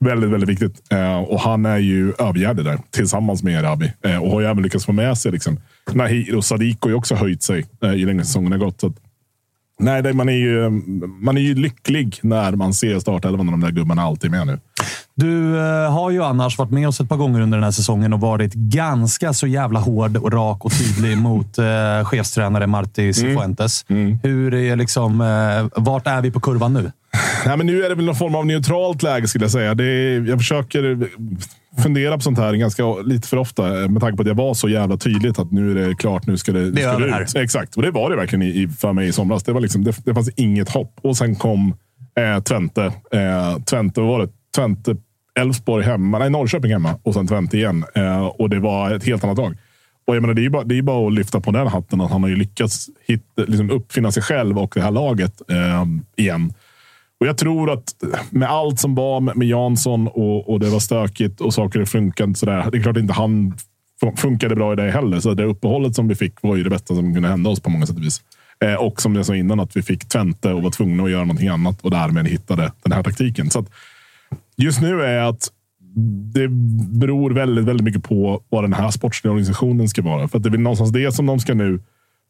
väldigt, 0.00 0.30
väldigt 0.30 0.48
viktigt. 0.48 0.92
Eh, 0.92 1.18
och 1.18 1.40
han 1.40 1.66
är 1.66 1.78
ju 1.78 2.12
övergärdig 2.18 2.64
där 2.64 2.78
tillsammans 2.90 3.42
med 3.42 3.54
Erabi. 3.54 3.92
Eh, 4.04 4.22
och 4.22 4.30
har 4.30 4.40
ju 4.40 4.46
även 4.46 4.62
lyckats 4.62 4.86
få 4.86 4.92
med 4.92 5.18
sig 5.18 5.32
liksom, 5.32 5.60
Nahir 5.92 6.36
och 6.36 6.44
Sadiko 6.44 6.86
har 6.86 6.90
ju 6.90 6.94
också 6.94 7.14
höjt 7.14 7.42
sig 7.42 7.66
eh, 7.82 7.94
ju 7.94 8.06
längre 8.06 8.24
säsongen 8.24 8.52
har 8.52 8.58
gått. 8.58 8.80
Så 8.80 8.86
att, 8.86 8.96
Nej, 9.78 10.12
man, 10.12 10.28
är 10.28 10.32
ju, 10.32 10.70
man 11.20 11.36
är 11.36 11.40
ju 11.40 11.54
lycklig 11.54 12.18
när 12.22 12.52
man 12.52 12.74
ser 12.74 12.98
startelvan 12.98 13.48
och 13.48 13.52
de 13.52 13.60
där 13.60 13.70
gubbarna 13.70 14.02
alltid 14.02 14.30
med 14.30 14.46
nu. 14.46 14.58
Du 15.14 15.58
eh, 15.58 15.92
har 15.92 16.10
ju 16.10 16.22
annars 16.22 16.58
varit 16.58 16.70
med 16.70 16.88
oss 16.88 17.00
ett 17.00 17.08
par 17.08 17.16
gånger 17.16 17.40
under 17.40 17.58
den 17.58 17.64
här 17.64 17.70
säsongen 17.70 18.12
och 18.12 18.20
varit 18.20 18.54
ganska 18.54 19.32
så 19.32 19.46
jävla 19.46 19.80
hård, 19.80 20.16
och 20.16 20.32
rak 20.32 20.64
och 20.64 20.72
tydlig 20.72 21.18
mot 21.22 21.58
eh, 21.58 22.04
chefstränare 22.04 22.66
Marti 22.66 23.12
Cifuentes. 23.14 23.84
Hur 24.22 24.54
är 24.54 24.76
liksom, 24.76 25.20
eh, 25.20 25.82
vart 25.82 26.06
är 26.06 26.20
vi 26.20 26.30
på 26.30 26.40
kurvan 26.40 26.74
nu? 26.74 26.92
Nej, 27.46 27.56
men 27.56 27.66
nu 27.66 27.84
är 27.84 27.88
det 27.88 27.94
väl 27.94 28.04
någon 28.04 28.16
form 28.16 28.34
av 28.34 28.46
neutralt 28.46 29.02
läge 29.02 29.28
skulle 29.28 29.44
jag 29.44 29.52
säga. 29.52 29.74
Det 29.74 29.84
är, 29.84 30.28
jag 30.28 30.38
försöker 30.38 31.08
fundera 31.82 32.16
på 32.16 32.20
sånt 32.20 32.38
här 32.38 32.54
ganska 32.54 32.94
lite 32.94 33.28
för 33.28 33.36
ofta 33.36 33.82
eh, 33.82 33.88
med 33.88 34.00
tanke 34.00 34.16
på 34.16 34.22
att 34.22 34.28
jag 34.28 34.34
var 34.34 34.54
så 34.54 34.68
jävla 34.68 34.96
tydligt 34.96 35.38
att 35.38 35.52
nu 35.52 35.70
är 35.70 35.88
det 35.88 35.94
klart, 35.94 36.26
nu 36.26 36.36
ska 36.36 36.52
det, 36.52 36.70
Det 36.70 36.80
ska 36.80 36.90
över 36.90 37.22
ut. 37.22 37.36
Exakt, 37.36 37.76
och 37.76 37.82
det 37.82 37.90
var 37.90 38.10
det 38.10 38.16
verkligen 38.16 38.42
i, 38.42 38.62
i, 38.62 38.68
för 38.68 38.92
mig 38.92 39.08
i 39.08 39.12
somras. 39.12 39.42
Det, 39.42 39.52
var 39.52 39.60
liksom, 39.60 39.84
det, 39.84 39.96
det 40.04 40.14
fanns 40.14 40.30
inget 40.36 40.68
hopp. 40.68 40.98
Och 41.02 41.16
sen 41.16 41.36
kom 41.36 41.74
eh, 42.18 42.42
Twente. 42.42 42.84
Eh, 43.12 43.58
Twente, 43.58 44.00
var 44.00 44.20
det? 44.20 44.28
Twente, 44.56 44.96
Elfsborg 45.38 45.84
hemma, 45.84 46.18
nej 46.18 46.30
Norrköping 46.30 46.72
hemma 46.72 46.98
och 47.02 47.14
sen 47.14 47.26
Twente 47.26 47.56
igen. 47.56 47.84
Eh, 47.94 48.26
och 48.26 48.50
det 48.50 48.60
var 48.60 48.90
ett 48.90 49.04
helt 49.04 49.24
annat 49.24 49.38
lag. 49.38 49.56
Och 50.06 50.16
jag 50.16 50.20
menar, 50.20 50.34
det, 50.34 50.44
är 50.44 50.50
bara, 50.50 50.64
det 50.64 50.78
är 50.78 50.82
bara 50.82 51.06
att 51.06 51.12
lyfta 51.12 51.40
på 51.40 51.50
den 51.50 51.66
hatten 51.66 52.00
att 52.00 52.10
han 52.10 52.22
har 52.22 52.30
ju 52.30 52.36
lyckats 52.36 52.86
hitta, 53.06 53.42
liksom 53.46 53.70
uppfinna 53.70 54.12
sig 54.12 54.22
själv 54.22 54.58
och 54.58 54.72
det 54.74 54.80
här 54.80 54.90
laget 54.90 55.50
eh, 55.50 55.86
igen. 56.16 56.52
Och 57.20 57.26
jag 57.26 57.38
tror 57.38 57.70
att 57.70 57.94
med 58.30 58.50
allt 58.50 58.80
som 58.80 58.94
var 58.94 59.20
med, 59.20 59.36
med 59.36 59.48
Jansson 59.48 60.08
och, 60.08 60.50
och 60.50 60.60
det 60.60 60.70
var 60.70 60.78
stökigt 60.78 61.40
och 61.40 61.54
saker 61.54 61.84
funkade 61.84 62.28
inte 62.28 62.40
sådär. 62.40 62.68
Det 62.72 62.78
är 62.78 62.82
klart 62.82 62.96
inte 62.96 63.12
han 63.12 63.56
funkade 64.16 64.54
bra 64.54 64.72
i 64.72 64.76
det 64.76 64.90
heller. 64.90 65.20
Så 65.20 65.34
det 65.34 65.44
uppehållet 65.44 65.94
som 65.94 66.08
vi 66.08 66.14
fick 66.14 66.42
var 66.42 66.56
ju 66.56 66.64
det 66.64 66.70
bästa 66.70 66.94
som 66.94 67.14
kunde 67.14 67.28
hända 67.28 67.50
oss 67.50 67.60
på 67.60 67.70
många 67.70 67.86
sätt 67.86 67.96
och 67.96 68.02
vis. 68.02 68.22
Eh, 68.64 68.74
och 68.74 69.02
som 69.02 69.14
jag 69.14 69.26
sa 69.26 69.36
innan, 69.36 69.60
att 69.60 69.76
vi 69.76 69.82
fick 69.82 70.08
Twente 70.08 70.52
och 70.52 70.62
var 70.62 70.70
tvungna 70.70 71.02
att 71.02 71.10
göra 71.10 71.24
någonting 71.24 71.48
annat 71.48 71.80
och 71.82 71.90
därmed 71.90 72.28
hittade 72.28 72.72
den 72.82 72.92
här 72.92 73.02
taktiken. 73.02 73.50
Så 73.50 73.58
att 73.58 73.70
just 74.56 74.80
nu 74.80 75.02
är 75.02 75.22
att 75.22 75.48
det 76.34 76.48
beror 76.98 77.30
väldigt, 77.30 77.64
väldigt 77.64 77.84
mycket 77.84 78.02
på 78.02 78.42
vad 78.48 78.64
den 78.64 78.72
här 78.72 78.90
sportsliga 78.90 79.32
organisationen 79.32 79.88
ska 79.88 80.02
vara. 80.02 80.28
För 80.28 80.38
att 80.38 80.42
det 80.42 80.48
är 80.48 80.50
väl 80.50 80.60
någonstans 80.60 80.92
det 80.92 81.12
som 81.12 81.26
de 81.26 81.40
ska 81.40 81.54
nu 81.54 81.80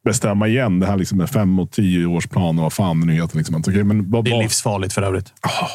bestämma 0.09 0.49
igen. 0.49 0.81
Det 0.81 0.87
här 0.87 0.97
liksom 0.97 1.19
med 1.19 1.31
fem 1.31 1.59
och 1.59 1.71
tio 1.71 2.07
års 2.07 2.27
plan 2.27 2.59
och 2.59 2.63
vad 2.63 2.73
fan 2.73 3.01
det 3.01 3.07
nu 3.07 3.13
heter. 3.13 3.37
Liksom. 3.37 3.55
Att, 3.57 3.69
okej, 3.69 3.85
men 3.85 4.11
vad, 4.11 4.25
Det 4.25 4.31
är 4.31 4.43
livsfarligt 4.43 4.93
för 4.95 5.03
övrigt. 5.03 5.27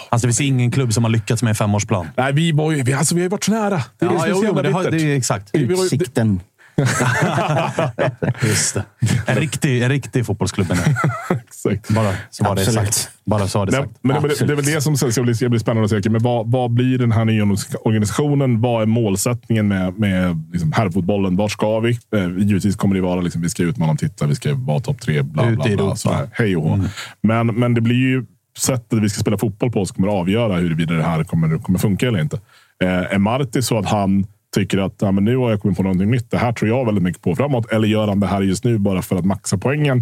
Alltså, 0.10 0.28
det 0.28 0.34
finns 0.34 0.42
ingen 0.42 0.72
klubb 0.72 0.94
som 0.94 1.04
har 1.04 1.12
lyckats 1.12 1.44
med 1.44 1.50
en 1.50 1.56
femårsplan. 1.56 2.08
Nej, 2.18 2.34
vi, 2.34 2.52
var 2.52 2.72
ju, 2.72 2.84
vi, 2.84 2.94
alltså, 2.94 3.16
vi 3.16 3.22
har 3.22 3.26
ju 3.26 3.30
varit 3.30 3.44
så 3.44 3.52
nära. 3.52 3.82
Det 4.00 4.06
är 4.06 4.10
det 4.10 4.16
Ja, 4.16 4.20
som 4.20 4.22
är 4.24 4.28
jo, 4.30 4.36
så 4.40 4.44
jävla 4.46 4.62
det, 4.62 4.72
har, 4.72 4.84
bittert. 4.84 5.00
det 5.00 5.12
är 5.14 5.18
exakt. 5.18 5.50
Det- 5.54 5.60
Utsikten. 5.60 6.40
Just 8.44 8.74
det. 8.74 8.84
En 9.26 9.36
riktig, 9.36 9.82
en 9.82 9.90
riktig 9.90 10.26
fotbollsklubb. 10.26 10.68
Exakt. 11.30 11.90
Bara 11.90 12.14
så 12.30 12.44
var 12.44 12.56
det 12.56 12.66
sagt. 12.66 13.10
Bara 13.26 13.48
så 13.48 13.60
var 13.60 13.66
det 13.66 13.72
Nej, 13.72 13.82
sagt. 13.82 13.96
men 14.02 14.22
det, 14.22 14.46
det, 14.48 14.54
är 14.54 14.56
väl 14.56 14.66
det 14.66 14.82
som 14.82 14.98
ska 14.98 15.24
bli, 15.24 15.36
ska 15.36 15.50
bli 15.50 15.60
spännande 15.60 15.98
att 15.98 16.04
se. 16.04 16.10
Men 16.10 16.24
vad, 16.24 16.52
vad 16.52 16.72
blir 16.72 16.98
den 16.98 17.12
här 17.12 17.26
nya 17.26 17.44
organisationen? 17.82 18.62
Vad 18.62 18.82
är 18.82 18.86
målsättningen 18.86 19.68
med, 19.68 20.00
med 20.00 20.44
liksom 20.52 20.72
herrfotbollen? 20.72 21.36
Var 21.36 21.48
ska 21.48 21.80
vi? 21.80 22.00
Eh, 22.16 22.38
givetvis 22.38 22.76
kommer 22.76 22.96
det 22.96 23.02
vara 23.02 23.22
liksom, 23.22 23.42
vi 23.42 23.50
ska 23.50 23.64
utmana 23.64 23.96
tittar, 23.96 24.28
vi 24.28 24.36
ska 24.36 24.54
vara 24.54 24.80
topp 24.80 25.02
tre, 25.02 25.22
bla 25.22 25.50
Ut 25.50 25.56
bla 25.56 25.64
bla. 25.64 25.74
Europa. 25.74 25.96
Så 25.96 26.12
här, 26.12 26.28
hej 26.32 26.56
och 26.56 26.64
hå. 26.64 26.80
Men, 27.22 27.48
men 27.48 27.74
det 27.74 27.82
blir 27.82 27.96
ju 27.96 28.26
sättet 28.58 29.00
vi 29.00 29.10
ska 29.10 29.22
spela 29.22 29.38
fotboll 29.38 29.72
på 29.72 29.86
som 29.86 29.96
kommer 29.96 30.08
att 30.08 30.14
avgöra 30.14 30.56
huruvida 30.56 30.94
det 30.94 31.04
här 31.04 31.24
kommer, 31.24 31.58
kommer 31.58 31.80
funka 31.80 32.08
eller 32.08 32.20
inte. 32.20 32.40
Eh, 32.84 32.90
är 32.90 33.18
Marti 33.18 33.64
så 33.64 33.78
att 33.78 33.86
han 33.86 34.26
tycker 34.54 34.78
att 34.78 34.95
ja, 35.01 35.12
men 35.12 35.26
nu 35.26 35.38
har 35.38 35.49
jag 35.49 35.62
kommit 35.62 35.78
på 35.78 35.84
någonting 35.84 36.12
nytt. 36.12 36.32
Det 36.32 36.38
här 36.38 36.54
tror 36.54 36.70
jag 36.70 36.86
väldigt 36.86 37.04
mycket 37.04 37.22
på 37.22 37.36
framåt. 37.36 37.72
Eller 37.72 37.88
gör 37.88 38.08
han 38.08 38.20
det 38.20 38.28
här 38.28 38.41
just 38.41 38.64
nu 38.64 38.78
bara 38.78 39.01
för 39.01 39.16
att 39.16 39.26
maxa 39.26 39.58
poängen? 39.58 39.97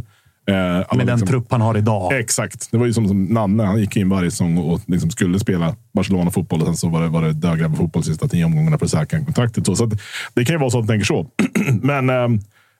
Eh, 0.48 0.54
Med 0.54 0.86
den 0.98 1.06
liksom- 1.08 1.28
trupp 1.28 1.52
han 1.52 1.62
har 1.62 1.78
idag. 1.78 2.20
Exakt. 2.20 2.72
Det 2.72 2.78
var 2.78 2.86
ju 2.86 2.94
som, 2.94 3.08
som 3.08 3.24
Nanne. 3.26 3.64
Han 3.64 3.80
gick 3.80 3.96
in 3.98 4.10
varje 4.10 4.32
säsong 4.32 4.58
och 4.58 4.82
liksom 4.88 5.10
skulle 5.10 5.40
spela 5.40 5.76
Barcelona-fotboll 5.94 6.60
och 6.62 6.66
sen 6.68 6.76
så 6.76 6.90
var 6.90 7.02
det, 7.02 7.08
var 7.08 7.22
det 7.22 7.34
dödgrävarfotboll 7.34 8.04
sista 8.04 8.28
tio 8.28 8.46
omgångarna 8.46 8.78
för 8.78 8.86
att 8.86 8.92
säkra 8.92 9.20
kontraktet. 9.26 9.66
Så, 9.66 9.76
så 9.76 9.84
att, 9.84 9.94
det 10.34 10.46
kan 10.46 10.54
ju 10.54 10.60
vara 10.60 10.70
så 10.70 10.80
att 10.80 10.88
de 10.88 10.94
tänker 10.94 11.06
så. 11.06 11.28
Men 11.82 12.10
ehm, 12.10 12.40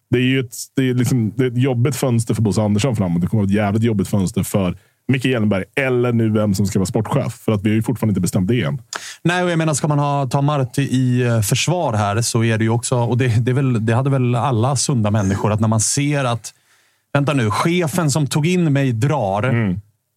det 0.10 0.18
är 0.18 0.24
ju 0.24 0.40
ett, 0.40 0.56
det 0.76 0.90
är 0.90 0.94
liksom, 0.94 1.34
det 1.36 1.44
är 1.44 1.48
ett 1.48 1.58
jobbigt 1.58 1.96
fönster 1.96 2.34
för 2.34 2.42
Bosse 2.42 2.62
Andersson 2.62 2.96
framåt. 2.96 3.22
Det 3.22 3.28
kommer 3.28 3.44
att 3.44 3.50
vara 3.50 3.52
ett 3.54 3.66
jävligt 3.66 3.84
jobbigt 3.84 4.08
fönster 4.08 4.44
för 4.44 4.78
Micke 5.12 5.26
Hjellenberg 5.26 5.64
eller 5.76 6.14
nu 6.14 6.30
vem 6.30 6.56
som 6.56 6.66
ska 6.66 6.80
vara 6.80 6.86
sportchef. 6.86 7.34
För 7.34 7.52
att 7.52 7.64
vi 7.64 7.70
har 7.70 7.76
ju 7.76 7.84
fortfarande 7.84 8.12
inte 8.12 8.22
bestämt 8.22 8.48
det 8.48 8.62
än. 8.62 8.82
Nej, 9.24 9.44
och 9.44 9.52
jag 9.52 9.58
menar, 9.58 9.74
ska 9.74 9.88
man 9.88 10.00
ha, 10.00 10.28
ta 10.28 10.42
Marti 10.42 10.82
i 10.82 11.22
eh, 11.22 11.42
försvar 11.42 11.94
här 11.94 12.22
så 12.22 12.44
är 12.44 12.58
det 12.58 12.64
ju 12.64 12.70
också, 12.70 12.96
och 12.96 13.18
det, 13.18 13.28
det, 13.28 13.52
är 13.52 13.56
väl, 13.56 13.86
det 13.86 13.94
hade 13.94 14.10
väl 14.10 14.36
alla 14.36 14.76
sunda 14.76 15.12
människor, 15.12 15.52
att 15.52 15.60
när 15.60 15.68
man 15.68 15.80
ser 15.80 16.26
att, 16.26 16.54
vänta 17.14 17.34
nu, 17.34 17.52
chefen 17.52 18.12
som 18.12 18.28
tog 18.28 18.48
in 18.48 18.74
mig 18.74 18.92
drar, 18.92 19.44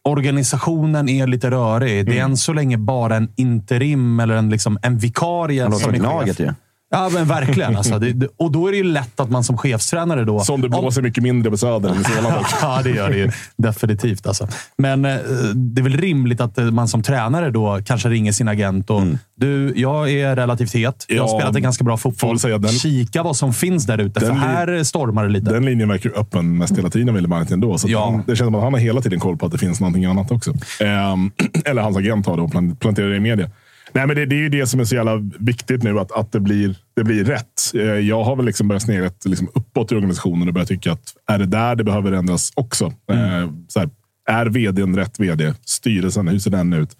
organisationen 0.04 1.08
är 1.08 1.26
lite 1.26 1.50
rörig. 1.50 2.06
Det 2.06 2.18
är 2.18 2.24
än 2.24 2.36
så 2.36 2.52
länge 2.52 2.78
bara 2.78 3.16
en 3.16 3.28
interim 3.36 4.20
eller 4.20 4.34
en, 4.34 4.50
liksom, 4.50 4.78
en 4.82 4.98
vikarie 4.98 5.62
Han 5.62 5.70
låter 5.70 5.84
som 5.84 5.94
är 5.94 5.98
chef. 5.98 6.02
Gnaget 6.02 6.40
ju. 6.40 6.52
Ja, 6.94 7.08
men 7.12 7.24
verkligen. 7.24 7.76
Alltså, 7.76 7.98
det, 7.98 8.12
det- 8.12 8.28
och 8.36 8.52
då 8.52 8.66
är 8.66 8.70
det 8.72 8.76
ju 8.78 8.84
lätt 8.84 9.20
att 9.20 9.30
man 9.30 9.44
som 9.44 9.58
chefstränare 9.58 10.24
då... 10.24 10.40
Som 10.40 10.60
det 10.60 10.68
om- 10.68 10.80
blåser 10.80 11.02
mycket 11.02 11.22
mindre 11.22 11.50
på 11.50 11.56
Söder 11.56 11.88
än 11.88 12.00
i 12.00 12.04
Solna. 12.04 12.34
Ja, 12.62 12.80
det 12.84 12.90
gör 12.90 13.10
det 13.10 13.16
ju. 13.16 13.30
Definitivt. 13.56 14.26
Alltså. 14.26 14.48
Men 14.78 15.04
eh, 15.04 15.16
det 15.54 15.80
är 15.80 15.82
väl 15.82 15.96
rimligt 15.96 16.40
att 16.40 16.58
eh, 16.58 16.64
man 16.64 16.88
som 16.88 17.02
tränare 17.02 17.50
då 17.50 17.80
kanske 17.86 18.08
ringer 18.08 18.32
sin 18.32 18.48
agent 18.48 18.90
och 18.90 19.02
du, 19.36 19.72
jag 19.76 20.10
är 20.10 20.36
relativt 20.36 20.74
het. 20.74 21.04
Jag 21.08 21.22
har 21.22 21.28
Ja, 21.30 21.38
spelat 21.38 21.56
en 21.56 21.62
ganska 21.62 21.84
bra 21.84 21.96
fotboll. 21.96 22.38
säga 22.38 22.58
den- 22.58 22.70
Kika 22.72 23.22
vad 23.22 23.36
som 23.36 23.54
finns 23.54 23.86
där 23.86 23.98
ute, 23.98 24.20
för 24.20 24.30
här 24.32 24.82
stormar 24.84 25.24
det 25.24 25.30
lite. 25.30 25.50
Den 25.52 25.64
linjen 25.64 25.88
verkar 25.88 26.10
öppen 26.20 26.58
mest 26.58 26.78
hela 26.78 26.90
tiden, 26.90 27.14
Wille 27.14 27.28
Martin 27.28 27.54
ändå. 27.54 27.78
Så 27.78 27.88
Ja. 27.90 28.04
han, 28.10 28.22
det 28.26 28.36
känns 28.36 28.46
som 28.46 28.54
att 28.54 28.62
han 28.62 28.72
har 28.72 28.80
hela 28.80 29.00
tiden 29.00 29.20
koll 29.20 29.36
på 29.36 29.46
att 29.46 29.52
det 29.52 29.58
finns 29.58 29.80
någonting 29.80 30.04
annat 30.04 30.30
också. 30.30 30.50
Ehm, 30.80 31.30
eller 31.64 31.82
hans 31.82 31.96
agent 31.96 32.26
har 32.26 32.36
det 32.36 32.42
och 32.42 32.50
plan- 32.50 32.76
planterar 32.76 33.08
det 33.10 33.16
i 33.16 33.20
media. 33.20 33.50
Nej, 33.94 34.06
men 34.06 34.16
det, 34.16 34.26
det 34.26 34.34
är 34.34 34.40
ju 34.40 34.48
det 34.48 34.66
som 34.66 34.80
är 34.80 34.84
så 34.84 34.94
jävla 34.94 35.16
viktigt 35.38 35.82
nu, 35.82 36.00
att, 36.00 36.12
att 36.12 36.32
det, 36.32 36.40
blir, 36.40 36.76
det 36.96 37.04
blir 37.04 37.24
rätt. 37.24 37.74
Eh, 37.74 37.80
Jag 37.82 38.24
har 38.24 38.36
väl 38.36 38.46
liksom 38.46 38.68
börjat 38.68 38.82
snegla 38.82 39.10
liksom 39.24 39.48
uppåt 39.54 39.92
i 39.92 39.94
organisationen 39.94 40.48
och 40.48 40.54
börjat 40.54 40.68
tycka 40.68 40.92
att 40.92 41.14
är 41.30 41.38
det 41.38 41.46
där 41.46 41.76
det 41.76 41.84
behöver 41.84 42.12
ändras 42.12 42.52
också? 42.54 42.84
Eh, 42.84 43.50
Så 43.68 43.80
här, 43.80 43.90
är 44.28 44.46
vdn 44.46 44.96
rätt 44.96 45.20
vd? 45.20 45.54
Styrelsen, 45.66 46.28
hur 46.28 46.38
ser 46.38 46.50
den 46.50 46.72
ut? 46.72 46.96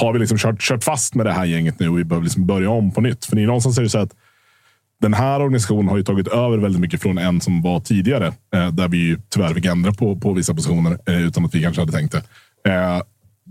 Har 0.00 0.12
vi 0.12 0.18
liksom 0.18 0.38
kört, 0.38 0.60
kört 0.60 0.84
fast 0.84 1.14
med 1.14 1.26
det 1.26 1.32
här 1.32 1.44
gänget 1.44 1.80
nu 1.80 1.88
och 1.88 1.98
vi 1.98 2.04
behöver 2.04 2.24
liksom 2.24 2.46
börja 2.46 2.70
om 2.70 2.90
på 2.92 3.00
nytt? 3.00 3.24
För 3.24 3.36
det 3.36 3.42
är 3.42 3.46
någonstans 3.46 3.78
är 3.78 3.82
det 3.82 3.88
så 3.88 3.98
att 3.98 4.14
den 5.00 5.14
här 5.14 5.40
organisationen 5.40 5.88
har 5.88 5.96
ju 5.96 6.02
tagit 6.02 6.28
över 6.28 6.58
väldigt 6.58 6.80
mycket 6.80 7.02
från 7.02 7.18
en 7.18 7.40
som 7.40 7.62
var 7.62 7.80
tidigare. 7.80 8.26
Eh, 8.54 8.68
där 8.68 8.88
vi 8.88 8.98
ju 8.98 9.18
tyvärr 9.28 9.54
fick 9.54 9.64
ändra 9.64 9.92
på, 9.92 10.16
på 10.16 10.32
vissa 10.32 10.54
positioner 10.54 10.98
utan 11.06 11.44
att 11.44 11.54
vi 11.54 11.62
kanske 11.62 11.82
hade 11.82 11.92
tänkt 11.92 12.12
det. 12.12 12.22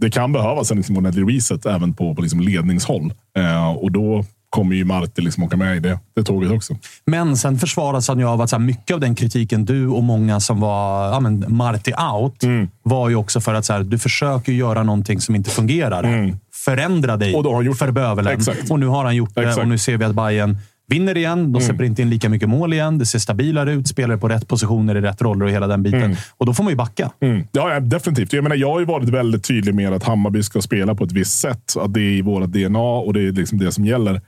Det 0.01 0.09
kan 0.09 0.31
behövas 0.31 0.71
en 0.71 0.77
liksom 0.77 1.11
reset 1.11 1.65
även 1.65 1.93
på, 1.93 2.15
på 2.15 2.21
liksom 2.21 2.39
ledningshåll. 2.39 3.13
Eh, 3.37 3.69
och 3.71 3.91
då 3.91 4.25
kommer 4.49 4.75
ju 4.75 4.85
Marti 4.85 5.21
liksom 5.21 5.43
åka 5.43 5.57
med 5.57 5.77
i 5.77 5.79
det, 5.79 5.99
det 6.15 6.23
tåget 6.23 6.51
också. 6.51 6.77
Men 7.05 7.37
sen 7.37 7.57
försvaras 7.59 8.07
han 8.07 8.19
ju 8.19 8.25
av 8.27 8.41
att 8.41 8.49
så 8.49 8.55
här, 8.55 8.63
mycket 8.63 8.93
av 8.93 8.99
den 8.99 9.15
kritiken 9.15 9.65
du 9.65 9.87
och 9.87 10.03
många 10.03 10.39
som 10.39 10.59
var 10.59 11.07
ja, 11.07 11.19
men 11.19 11.45
Marty 11.47 11.91
out 12.13 12.43
Mm. 12.43 12.67
var 12.83 13.09
ju 13.09 13.15
också 13.15 13.41
för 13.41 13.53
att 13.53 13.65
så 13.65 13.73
här, 13.73 13.83
du 13.83 13.99
försöker 13.99 14.51
göra 14.51 14.83
någonting 14.83 15.21
som 15.21 15.35
inte 15.35 15.49
fungerar. 15.49 16.33
Förändra 16.53 17.17
dig 17.17 17.27
Mm. 17.29 17.37
Och 17.37 17.43
då 17.43 17.49
har 17.49 17.55
han 17.55 17.65
gjort 17.65 17.77
för 17.77 17.85
det. 17.85 17.91
bövelen. 17.91 18.33
Exakt. 18.33 18.71
Och 18.71 18.79
nu 18.79 18.87
har 18.87 19.03
han 19.05 19.15
gjort 19.15 19.35
det 19.35 19.41
Exakt. 19.41 19.57
Mm. 19.57 19.67
och 19.67 19.69
nu 19.71 19.77
ser 19.77 19.97
vi 19.97 20.05
att 20.05 20.15
Bayern 20.15 20.57
vinner 20.89 21.17
igen. 21.17 21.51
De 21.51 21.61
släpper 21.61 21.83
inte 21.83 22.01
in 22.01 22.09
lika 22.09 22.29
mycket 22.29 22.49
mål 22.49 22.73
igen. 22.73 22.97
Det 22.97 23.05
ser 23.05 23.19
stabilare 23.19 23.71
ut. 23.73 23.87
Spelar 23.87 24.17
på 24.17 24.27
rätt 24.27 24.47
positioner 24.47 24.95
i 24.95 25.01
rätt 25.01 25.21
roller 25.21 25.45
och 25.45 25.51
hela 25.51 25.67
den 25.67 25.83
biten. 25.83 26.15
Och 26.37 26.45
då 26.45 26.53
får 26.53 26.63
man 26.63 26.71
ju 26.71 26.77
backa. 26.77 27.11
Mm. 27.21 27.43
Ja, 27.51 27.73
ja, 27.73 27.79
definitivt. 27.79 28.33
Jag, 28.33 28.43
menar, 28.43 28.55
jag 28.55 28.71
har 28.71 28.79
ju 28.79 28.85
varit 28.85 29.09
väldigt 29.09 29.43
tydlig 29.43 29.75
med 29.75 29.93
att 29.93 30.03
Hammarby 30.03 30.43
ska 30.43 30.61
spela 30.61 30.95
på 30.95 31.03
ett 31.03 31.11
visst 31.11 31.39
sätt. 31.39 31.73
Att 31.79 31.93
det 31.93 31.99
är 32.01 32.11
i 32.11 32.21
vårt 32.21 32.43
DNA 32.43 32.79
och 32.79 33.13
det 33.13 33.21
är 33.27 33.31
liksom 33.31 33.57
det 33.59 33.71
som 33.71 33.85
gäller. 33.85 34.21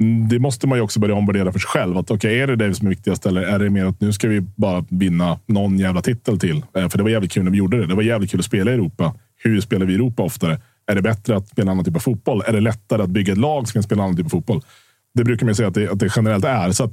Mm, 0.00 0.28
Det 0.28 0.38
måste 0.38 0.66
man 0.66 0.78
ju 0.78 0.82
också 0.82 1.00
börja 1.00 1.14
omvärdera 1.14 1.52
för 1.52 1.58
sig 1.58 1.68
själv. 1.68 1.98
Att, 1.98 2.10
okay, 2.10 2.38
är 2.38 2.46
det 2.46 2.56
det 2.56 2.74
som 2.74 2.86
är 2.86 2.90
viktigast 2.90 3.26
eller 3.26 3.42
är 3.42 3.58
det 3.58 3.70
mer 3.70 3.84
att 3.84 4.00
nu 4.00 4.12
ska 4.12 4.28
vi 4.28 4.40
bara 4.40 4.84
vinna 4.88 5.38
någon 5.46 5.78
jävla 5.78 6.02
titel 6.02 6.38
till? 6.38 6.62
Eh, 6.76 6.88
För 6.88 6.98
det 6.98 7.02
var 7.02 7.10
jävligt 7.10 7.32
kul 7.32 7.44
när 7.44 7.50
vi 7.50 7.58
gjorde 7.58 7.76
det. 7.80 7.86
Det 7.86 7.94
var 7.94 8.02
jävligt 8.02 8.30
kul 8.30 8.40
att 8.40 8.46
spela 8.46 8.70
i 8.70 8.74
Europa. 8.74 9.14
Hur 9.42 9.60
spelar 9.60 9.86
vi 9.86 9.92
i 9.92 9.96
Europa 9.96 10.22
oftare? 10.22 10.58
Är 10.90 10.94
det 10.94 11.02
bättre 11.02 11.36
att 11.36 11.48
spela 11.48 11.62
en 11.62 11.68
annan 11.72 11.84
typ 11.84 11.96
av 11.96 12.00
fotboll? 12.00 12.42
Är 12.46 12.52
det 12.52 12.60
lättare 12.60 13.02
att 13.02 13.10
bygga 13.10 13.32
ett 13.32 13.38
lag 13.38 13.68
som 13.68 13.72
kan 13.72 13.82
spela 13.82 14.02
en 14.02 14.04
annan 14.04 14.16
typ 14.16 14.26
av 14.26 14.30
fotboll? 14.30 14.62
Det 15.14 15.24
brukar 15.24 15.46
man 15.46 15.54
säga 15.54 15.68
att 15.68 15.74
det, 15.74 15.88
att 15.88 15.98
det 15.98 16.12
generellt 16.16 16.44
är. 16.44 16.72
Så 16.72 16.84
att, 16.84 16.92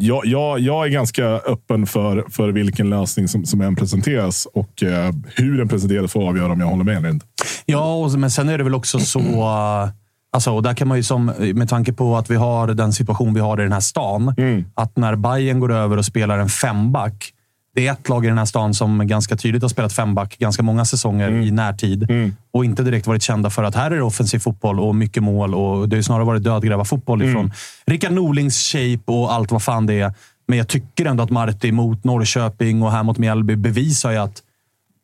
jag, 0.00 0.26
jag, 0.26 0.60
jag 0.60 0.86
är 0.86 0.90
ganska 0.90 1.24
öppen 1.24 1.86
för, 1.86 2.24
för 2.30 2.48
vilken 2.48 2.90
lösning 2.90 3.28
som, 3.28 3.44
som 3.44 3.60
än 3.60 3.76
presenteras 3.76 4.46
och 4.54 4.82
eh, 4.82 5.14
hur 5.36 5.58
den 5.58 5.68
presenteras 5.68 6.12
får 6.12 6.28
avgöra 6.28 6.52
om 6.52 6.60
jag 6.60 6.66
håller 6.66 6.84
med 6.84 6.96
eller 6.96 7.08
inte. 7.08 7.26
Ja, 7.66 7.94
och, 7.94 8.18
men 8.18 8.30
sen 8.30 8.48
är 8.48 8.58
det 8.58 8.64
väl 8.64 8.74
också 8.74 8.98
så... 8.98 9.20
uh, 9.20 9.88
Alltså, 10.34 10.50
och 10.50 10.62
där 10.62 10.74
kan 10.74 10.88
man 10.88 10.96
ju 10.96 11.02
som, 11.02 11.26
med 11.54 11.68
tanke 11.68 11.92
på 11.92 12.16
att 12.16 12.30
vi 12.30 12.36
har 12.36 12.66
den 12.66 12.92
situation 12.92 13.34
vi 13.34 13.40
har 13.40 13.60
i 13.60 13.62
den 13.62 13.72
här 13.72 13.80
stan. 13.80 14.34
Att 14.74 14.96
när 14.96 15.16
Bayern 15.16 15.60
går 15.60 15.72
över 15.72 15.96
och 15.96 16.04
spelar 16.04 16.38
en 16.38 16.48
femback. 16.48 17.33
Det 17.74 17.86
är 17.86 17.92
ett 17.92 18.08
lag 18.08 18.24
i 18.24 18.28
den 18.28 18.38
här 18.38 18.44
stan 18.44 18.74
som 18.74 19.06
ganska 19.06 19.36
tydligt 19.36 19.62
har 19.62 19.68
spelat 19.68 19.92
femback 19.92 20.38
ganska 20.38 20.62
många 20.62 20.84
säsonger 20.84 21.30
i 21.30 21.50
närtid. 21.50 22.06
Och 22.52 22.64
inte 22.64 22.82
direkt 22.82 23.06
varit 23.06 23.22
kända 23.22 23.50
för 23.50 23.62
att 23.62 23.74
här 23.74 23.90
är 23.90 23.96
det 23.96 24.02
offensiv 24.02 24.38
fotboll 24.38 24.80
och 24.80 24.94
mycket 24.94 25.22
mål. 25.22 25.54
Och 25.54 25.88
det 25.88 25.96
har 25.96 26.02
snarare 26.02 26.24
varit 26.24 26.44
dödgrävarfotboll 26.44 27.22
ifrån 27.22 27.52
Rickard 27.86 28.12
Norlings 28.12 28.56
shape 28.72 29.12
och 29.12 29.32
allt 29.32 29.52
vad 29.52 29.62
fan 29.62 29.86
det 29.86 30.00
är. 30.00 30.14
Men 30.48 30.58
jag 30.58 30.68
tycker 30.68 31.06
ändå 31.06 31.22
att 31.24 31.30
Marti 31.30 31.72
mot 31.72 32.04
Norrköping 32.04 32.82
och 32.82 32.92
här 32.92 33.02
mot 33.02 33.18
Mjällby 33.18 33.56
bevisar 33.56 34.10
ju 34.10 34.18
att 34.18 34.42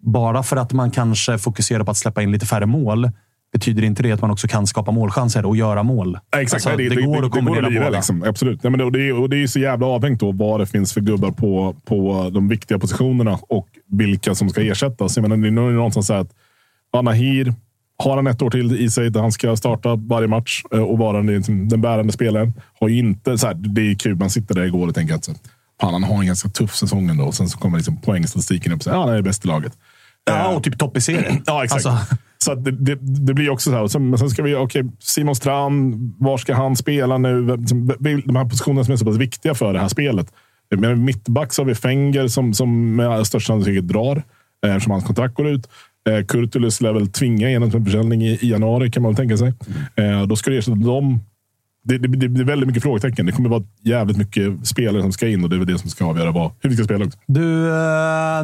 bara 0.03 0.43
för 0.43 0.57
att 0.57 0.73
man 0.73 0.91
kanske 0.91 1.39
fokuserar 1.39 1.85
på 1.85 1.91
att 1.91 1.97
släppa 1.97 2.23
in 2.23 2.33
lite 2.33 2.47
färre 2.47 2.67
mål 2.67 3.11
betyder 3.53 3.83
inte 3.83 4.03
det 4.03 4.13
att 4.13 4.21
man 4.21 4.31
också 4.31 4.49
kan 4.49 4.67
skapa 4.67 4.91
målchanser 4.91 5.47
och 5.47 5.57
göra 5.57 5.83
mål. 5.83 6.19
Ja, 6.31 6.41
Exakt, 6.41 6.67
Alltså, 6.67 6.77
Nej, 6.77 6.89
det, 6.89 7.03
går 7.03 7.25
att 7.25 7.31
kombinera 7.31 7.71
båda. 7.71 7.91
Liksom. 7.91 8.23
Absolut. 8.23 8.61
Ja, 8.63 8.71
men 8.71 8.79
det, 8.79 8.85
och, 8.85 8.93
det 8.93 9.09
är, 9.09 9.21
och 9.21 9.31
det 9.31 9.43
är 9.43 9.47
så 9.47 9.59
jävla 9.59 9.87
avhängigt 9.87 10.21
då 10.21 10.33
vad 10.33 10.61
det 10.61 10.67
finns 10.67 10.93
för 10.93 11.01
gubbar 11.01 11.31
på, 11.31 11.77
på 11.85 12.31
de 12.35 12.49
viktiga 12.49 12.79
positionerna 12.79 13.39
och 13.49 13.69
vilka 13.87 14.35
som 14.35 14.51
ska 14.51 14.63
ersättas. 14.63 15.17
Jag 15.17 15.23
menar, 15.23 15.37
det 15.37 15.49
är 15.49 15.51
nog 15.51 15.73
någon 15.73 15.93
som 15.93 16.03
säger 16.03 16.21
att 16.21 16.35
ja, 16.93 17.03
Nahir 17.03 17.55
har 18.05 18.17
han 18.17 18.27
ett 18.27 18.43
år 18.43 18.51
till 18.51 18.81
i 18.81 18.91
sig 18.91 19.11
där 19.11 19.21
han 19.21 19.33
ska 19.33 19.57
starta 19.57 19.95
varje 19.95 20.29
match 20.29 20.63
eh, 20.73 20.83
och 20.83 20.99
vara 20.99 21.17
den, 21.17 21.27
liksom, 21.27 21.69
den 21.69 21.81
bärande 21.81 22.13
spelaren. 22.13 22.53
Har 22.81 22.89
inte, 22.89 23.39
så 23.39 23.47
här, 23.47 23.55
det 23.55 23.81
är 23.91 23.95
kul, 23.95 24.17
man 24.17 24.31
sitter 24.31 24.55
där 24.55 24.65
igår 24.65 24.89
och 24.89 24.95
tänker 24.95 25.15
att 25.15 25.25
så, 25.25 25.33
fan, 25.81 25.93
han 25.93 26.05
har 26.05 26.21
en 26.21 26.27
ganska 26.27 26.49
tuff 26.49 26.75
säsong 26.75 27.09
ändå. 27.09 27.25
Och 27.25 27.35
sen 27.35 27.49
så 27.49 27.59
kommer 27.59 27.77
liksom 27.77 28.01
poängstatistiken 28.01 28.73
upp. 28.73 28.83
Så, 28.83 28.91
ja, 28.91 29.07
han 29.07 29.15
är 29.15 29.23
bäst 29.23 29.45
i 29.45 29.49
laget. 29.49 29.73
Ja, 30.25 30.51
Eh, 30.51 30.57
och 30.57 30.65
typ 30.65 30.79
topp 30.79 30.97
i 30.97 31.01
serien. 31.01 31.43
Ja, 31.47 31.65
exakt. 31.65 31.87
Alltså, 31.87 32.17
Så 32.39 32.55
det, 32.55 32.71
det, 32.71 32.95
det 33.27 33.35
blir 33.35 33.51
också 33.51 33.71
så 33.71 33.77
här. 33.77 33.87
Sen, 33.87 34.11
men 34.11 34.19
sen 34.19 34.31
ska 34.31 34.43
vi, 34.43 34.55
okej, 34.55 34.85
Simon 34.99 35.35
Strand, 35.35 35.95
var 36.19 36.39
ska 36.39 36.55
han 36.55 36.77
spela 36.77 37.19
nu? 37.19 37.47
De 38.25 38.37
här 38.37 38.45
positionerna 38.45 38.85
som 38.85 38.93
är 38.93 38.97
så 38.97 39.05
pass 39.05 39.17
viktiga 39.17 39.55
för 39.55 39.73
det 39.73 39.79
här 39.81 39.89
spelet. 39.89 40.33
Men 40.77 41.05
mittback 41.05 41.53
så 41.53 41.63
har 41.63 41.67
vi 41.67 41.75
Fenger 41.75 42.29
som, 42.29 42.55
som 42.55 42.97
med 42.97 43.27
största 43.27 43.47
sannolikhet 43.53 43.89
drar, 43.89 44.23
eh, 44.67 44.71
eftersom 44.71 44.91
hans 44.91 45.05
kontrakt 45.05 45.35
går 45.35 45.49
ut. 45.49 45.69
Eh, 46.09 46.25
Kurtulus 46.27 46.81
lär 46.81 46.93
väl 46.93 47.09
tvinga 47.09 47.49
igenom 47.49 47.71
en 47.75 47.85
försäljning 47.85 48.23
i, 48.23 48.39
i 48.41 48.51
januari, 48.51 48.91
kan 48.91 49.03
man 49.03 49.13
väl 49.13 49.17
tänka 49.17 49.37
sig. 49.37 49.55
Eh, 49.97 50.23
då 50.23 50.37
ska 50.37 50.51
det 50.51 50.59
ersätta 50.59 50.77
dem. 50.77 51.21
Det, 51.85 51.99
det, 51.99 52.09
det, 52.09 52.29
det 52.29 52.41
är 52.41 52.45
väldigt 52.45 52.67
mycket 52.67 52.83
frågetecken. 52.83 53.27
Det 53.27 53.33
kommer 53.33 53.49
vara 53.49 53.63
jävligt 53.83 54.17
mycket 54.17 54.67
spelare 54.67 55.03
som 55.03 55.13
ska 55.13 55.29
in 55.29 55.45
och 55.45 55.51
det 55.51 55.57
är 55.57 55.59
väl 55.59 55.67
det 55.67 55.79
som 55.79 55.91
ska 55.91 56.05
avgöra 56.05 56.31
vad, 56.31 56.51
hur 56.61 56.71
vi 56.71 56.77
ska 56.77 56.85
spela 56.85 57.05
också. 57.05 57.19
du, 57.27 57.65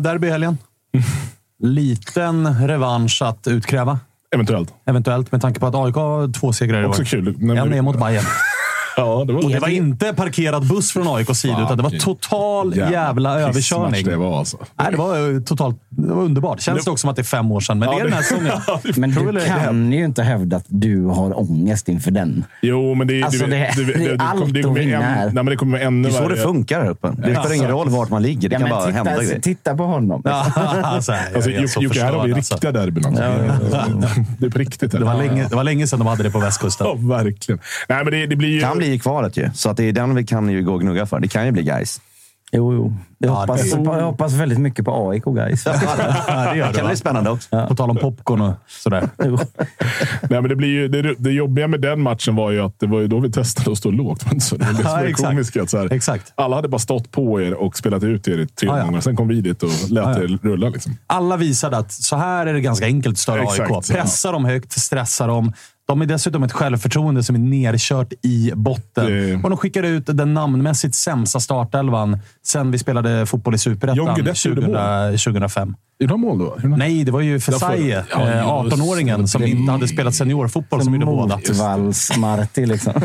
derby 0.00 0.28
helgen. 0.28 0.58
Liten 1.62 2.66
revansch 2.68 3.22
att 3.22 3.46
utkräva. 3.46 3.98
Eventuellt. 4.34 4.74
Eventuellt 4.84 5.32
med 5.32 5.40
tanke 5.40 5.60
på 5.60 5.66
att 5.66 5.74
AIK 5.74 5.94
har 5.94 6.32
två 6.32 6.52
segrar 6.52 6.82
i 6.82 6.84
år. 6.84 6.88
Också 6.88 7.04
kul. 7.04 7.36
Nej, 7.38 7.58
En 7.58 7.72
är 7.72 7.82
mot 7.82 7.98
Bayern. 8.00 8.24
Ja, 8.96 9.24
det 9.26 9.32
var, 9.32 9.44
Och 9.44 9.50
det 9.50 9.58
var 9.58 9.68
inte 9.68 10.12
parkerad 10.12 10.66
buss 10.68 10.92
från 10.92 11.16
AIKs 11.16 11.38
sida, 11.40 11.62
utan 11.64 11.76
det 11.76 11.82
var 11.82 11.90
total 11.90 12.76
jävla, 12.76 13.34
pissmatch 13.52 13.72
överkörning. 13.72 14.04
Det 14.04 14.16
var 14.16 14.38
alltså. 14.38 14.56
Nej, 14.78 14.88
det 14.90 14.96
var 14.96 15.34
eh, 15.34 15.40
totalt 15.40 15.76
det 15.88 16.12
var 16.14 16.22
underbart. 16.22 16.60
Känns 16.60 16.84
det 16.84 16.90
också 16.90 17.00
som 17.00 17.10
att 17.10 17.16
det 17.16 17.22
är 17.22 17.24
fem 17.24 17.52
år 17.52 17.60
sedan, 17.60 17.78
men 17.78 17.88
det 17.88 17.94
är 17.94 17.98
Ja, 17.98 18.04
den 18.04 18.12
här 18.12 18.20
det- 18.20 18.26
säsongen. 18.26 18.52
Men 18.96 19.10
du 19.10 19.32
det- 19.32 19.46
kan 19.46 19.92
ju 19.92 20.04
inte 20.04 20.22
hävda 20.22 20.56
att 20.56 20.64
du 20.68 21.04
har 21.04 21.38
ångest 21.40 21.88
inför 21.88 22.10
den. 22.10 22.44
Jo, 22.62 22.94
men 22.94 23.06
det, 23.06 23.22
Alltså, 23.22 23.46
det- 23.46 23.50
det 23.76 24.04
är 24.04 24.16
allt 24.20 24.40
kommer- 24.40 24.58
att 24.58 24.64
kommer 24.64 24.80
vinna 24.80 25.00
här. 25.02 25.24
Nej, 25.24 25.34
men 25.34 25.46
det 25.46 25.56
kommer 25.56 25.78
ännu 25.78 26.08
Det 26.08 26.14
är 26.16 26.22
så 26.22 26.28
det 26.28 26.36
funkar 26.36 26.80
här 26.80 26.90
uppe. 26.90 27.08
Det 27.08 27.22
spelar 27.22 27.54
ingen 27.54 27.70
roll 27.70 27.88
vart 27.88 28.10
man 28.10 28.22
ligger. 28.22 28.48
Det 28.48 28.54
Ja, 28.54 28.60
kan 28.60 28.70
bara 28.70 28.90
hända 28.90 29.10
titta, 29.10 29.22
grejer. 29.24 29.40
titta 29.40 29.76
på 29.76 29.84
honom. 29.84 30.22
Ja, 30.24 30.46
alltså, 30.82 31.12
Jocke, 31.80 32.02
här 32.02 32.12
har 32.12 32.26
vi 32.26 32.32
alltså. 32.32 32.54
riktiga 32.54 32.72
derbyn. 32.72 33.06
Alltså. 33.06 33.20
Det 34.38 34.46
är 34.46 34.50
på 34.50 34.58
riktigt. 34.58 34.90
Det 34.92 34.98
var, 35.04 35.14
länge, 35.14 35.46
det 35.48 35.56
var 35.56 35.64
länge 35.64 35.86
sedan 35.86 35.98
de 35.98 36.08
hade 36.08 36.22
det 36.22 36.30
på 36.30 36.38
västkusten. 36.38 36.86
Ja, 36.86 36.94
verkligen. 37.16 37.58
Nej, 37.88 38.04
men 38.04 38.12
det, 38.12 38.26
det 38.26 38.36
blir 38.36 38.48
ju... 38.48 38.60
i 38.92 38.98
kvalet 38.98 39.36
ju. 39.36 39.50
Så 39.54 39.70
att 39.70 39.76
det 39.76 39.84
är 39.84 39.92
den 39.92 40.14
vi 40.14 40.24
kan 40.24 40.48
ju 40.48 40.62
gå 40.64 40.72
och 40.74 40.80
gnugga 40.80 41.06
för. 41.06 41.20
Det 41.20 41.28
kan 41.28 41.46
ju 41.46 41.52
bli 41.52 41.62
guys. 41.62 42.00
Jo, 42.52 42.74
jo. 42.74 42.94
Jag, 43.18 43.30
Ja, 43.30 43.34
hoppas, 43.40 43.62
det- 43.72 43.82
jag 43.84 44.06
hoppas 44.06 44.32
väldigt 44.32 44.58
mycket 44.58 44.84
på 44.84 45.10
AIK, 45.10 45.24
guys. 45.24 45.66
Ja, 45.66 45.72
det 46.52 46.58
gör 46.58 46.66
Det 46.68 46.72
kan 46.74 46.84
va? 46.84 46.88
bli 46.90 46.96
spännande 46.96 47.30
också. 47.30 47.66
På 47.68 47.74
tal 47.74 47.90
om 47.90 47.96
popcorn 47.96 48.40
och 48.40 48.54
sådär. 48.68 49.08
Nej, 50.30 50.40
men 50.40 50.48
det, 50.48 50.56
blir 50.56 50.68
ju, 50.68 50.88
det, 50.88 51.14
det 51.18 51.30
jobbiga 51.30 51.68
med 51.68 51.80
den 51.80 52.00
matchen 52.00 52.36
var 52.36 52.50
ju 52.50 52.60
att 52.60 52.80
det 52.80 52.86
var 52.86 53.00
ju 53.00 53.08
då 53.08 53.20
vi 53.20 53.32
testade 53.32 53.72
att 53.72 53.78
stå 53.78 53.90
lågt. 53.90 54.26
Men 54.30 54.40
så 54.40 54.56
det 54.56 54.64
som 54.74 54.76
Ja, 54.84 54.96
det 55.02 55.08
exakt. 55.08 55.28
komiska. 55.28 55.62
Att 55.62 55.70
så 55.70 55.78
här, 55.78 55.92
Exakt. 55.92 56.32
Alla 56.34 56.56
hade 56.56 56.68
bara 56.68 56.78
stått 56.78 57.10
på 57.12 57.40
er 57.40 57.54
och 57.54 57.76
spelat 57.76 58.02
ut 58.02 58.28
er 58.28 58.38
i 58.38 58.46
tre 58.46 58.68
Ja, 58.68 58.78
ja. 58.78 58.84
gånger. 58.84 59.00
Sen 59.00 59.16
kom 59.16 59.28
vi 59.28 59.40
dit 59.40 59.62
och 59.62 59.68
lät 59.68 60.04
Ja, 60.04 60.12
ja. 60.12 60.22
er 60.22 60.38
rulla. 60.42 60.68
Liksom. 60.68 60.96
Alla 61.06 61.36
visade 61.36 61.76
att 61.76 61.92
så 61.92 62.16
här 62.16 62.46
är 62.46 62.54
det 62.54 62.60
ganska 62.60 62.86
enkelt 62.86 63.12
att 63.14 63.18
störa 63.18 63.42
Exakt, 63.42 63.60
AIK. 63.60 63.70
ja. 63.70 63.94
Pressa 63.94 64.32
dem 64.32 64.44
högt, 64.44 64.72
stressa 64.72 65.26
dem. 65.26 65.52
De 65.88 66.02
är 66.02 66.06
dessutom 66.06 66.42
ett 66.42 66.52
självförtroende 66.52 67.22
som 67.22 67.36
är 67.36 67.40
nerkört 67.40 68.12
i 68.22 68.52
botten. 68.54 69.06
Det- 69.06 69.34
Och 69.44 69.50
de 69.50 69.56
skickar 69.56 69.82
ut 69.82 70.02
den 70.06 70.34
namnmässigt 70.34 70.94
sämsta 70.94 71.40
startelvan 71.40 72.18
sen 72.46 72.70
vi 72.70 72.78
spelade 72.78 73.26
fotboll 73.26 73.54
i 73.54 73.58
Superettan 73.58 73.96
Guidetti 74.14 74.48
gjorde 74.48 74.60
mål. 74.60 74.70
2000 74.76 75.18
2005. 75.18 75.74
Gjorde 75.98 76.12
han 76.12 76.20
mål 76.20 76.38
då? 76.38 76.56
Nej, 76.62 77.04
det 77.04 77.12
var 77.12 77.20
ju 77.20 77.40
Fesaie, 77.40 78.04
Ja, 78.10 78.16
för- 78.18 78.20
ja, 78.36 78.58
eh, 78.58 78.64
just 78.64 78.76
18-åringen 78.76 79.26
som 79.26 79.42
det. 79.42 79.48
inte 79.48 79.72
hade 79.72 79.88
spelat 79.88 80.14
seniorfotboll, 80.14 80.82
som 80.82 80.94
gjorde 80.94 81.06
båda. 81.06 81.36
Motvalls-Marti 81.36 82.66
liksom. 82.66 82.92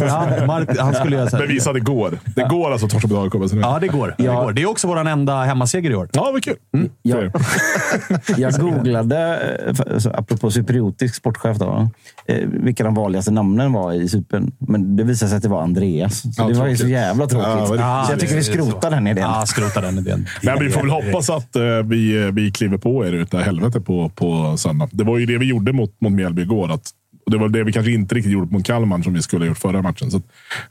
Ja, 0.00 0.46
Mark, 0.46 0.78
han 0.78 0.94
skulle 0.94 1.16
göra 1.16 1.30
så 1.30 1.36
här. 1.36 1.46
Bevisade 1.46 1.78
det 1.78 1.84
går. 1.84 2.18
Det 2.36 2.44
går 2.50 2.70
alltså 2.70 2.86
att 2.86 3.02
på 3.10 3.22
AIK. 3.22 3.34
alltså 3.34 3.56
nu. 3.56 3.62
Ja, 3.62 3.78
det 3.80 3.88
går. 3.88 4.14
det 4.18 4.24
Ja. 4.24 4.42
går. 4.44 4.52
Det 4.52 4.62
är 4.62 4.66
också 4.70 4.88
vår 4.88 5.08
enda 5.08 5.42
hemmaseger 5.42 5.90
i 5.90 5.94
år. 5.94 6.08
Ja, 6.12 6.30
vad 6.32 6.42
kul. 6.44 6.56
Mm. 6.74 6.90
Ja. 7.02 7.16
Jag 8.36 8.52
googlade, 8.52 9.38
eh, 9.66 10.12
apropå 10.18 10.50
cypriotisk 10.50 11.14
sportchef, 11.14 11.56
då, 11.58 11.88
eh, 12.26 12.48
vilka 12.48 12.84
de 12.84 12.94
vanligaste 12.94 13.30
namnen 13.30 13.72
var 13.72 13.92
i 13.92 14.08
Cypern. 14.08 14.52
Men 14.58 14.96
det 14.96 15.04
visade 15.04 15.28
sig 15.28 15.36
att 15.36 15.42
det 15.42 15.48
var 15.48 15.62
Andreas. 15.62 16.22
Det 16.22 16.42
var 16.42 16.48
ju 16.48 16.54
så 16.54 16.60
tråkigt. 16.62 16.88
jävla 16.88 17.26
tråkigt. 17.26 17.72
Det- 17.72 17.78
så 18.06 18.12
jag 18.12 18.20
tycker 18.20 18.34
vi 18.34 18.42
skrotar 18.42 18.90
den 18.90 19.06
idén. 19.06 19.22
Ja, 19.30 19.46
skrota 19.46 19.80
den 19.80 19.98
idén. 19.98 20.26
Men 20.42 20.58
vi 20.60 20.70
får 20.70 20.80
väl 20.80 20.90
hoppas 20.90 21.30
att 21.30 21.56
vi, 21.84 22.30
vi 22.32 22.50
kliver 22.50 22.78
på 22.78 23.06
er 23.06 23.12
utav 23.12 23.40
helvete 23.40 23.80
på, 23.80 24.08
på 24.08 24.56
söndag. 24.56 24.88
Det 24.92 25.04
var 25.04 25.18
ju 25.18 25.26
det 25.26 25.38
vi 25.38 25.46
gjorde 25.46 25.72
mot, 25.72 26.00
mot 26.00 26.12
Mjällby 26.12 26.42
igår. 26.42 26.72
Att 26.72 26.90
Och 27.26 27.30
det 27.32 27.38
var 27.38 27.48
det 27.48 27.64
vi 27.64 27.72
kanske 27.72 27.92
inte 27.92 28.14
riktigt 28.14 28.32
gjorde 28.32 28.52
mot 28.52 28.64
Kalmar 28.66 29.02
som 29.02 29.14
vi 29.14 29.22
skulle 29.22 29.44
ha 29.44 29.48
gjort 29.48 29.58
förra 29.58 29.82
matchen. 29.82 30.10
Så 30.10 30.16
att, 30.16 30.22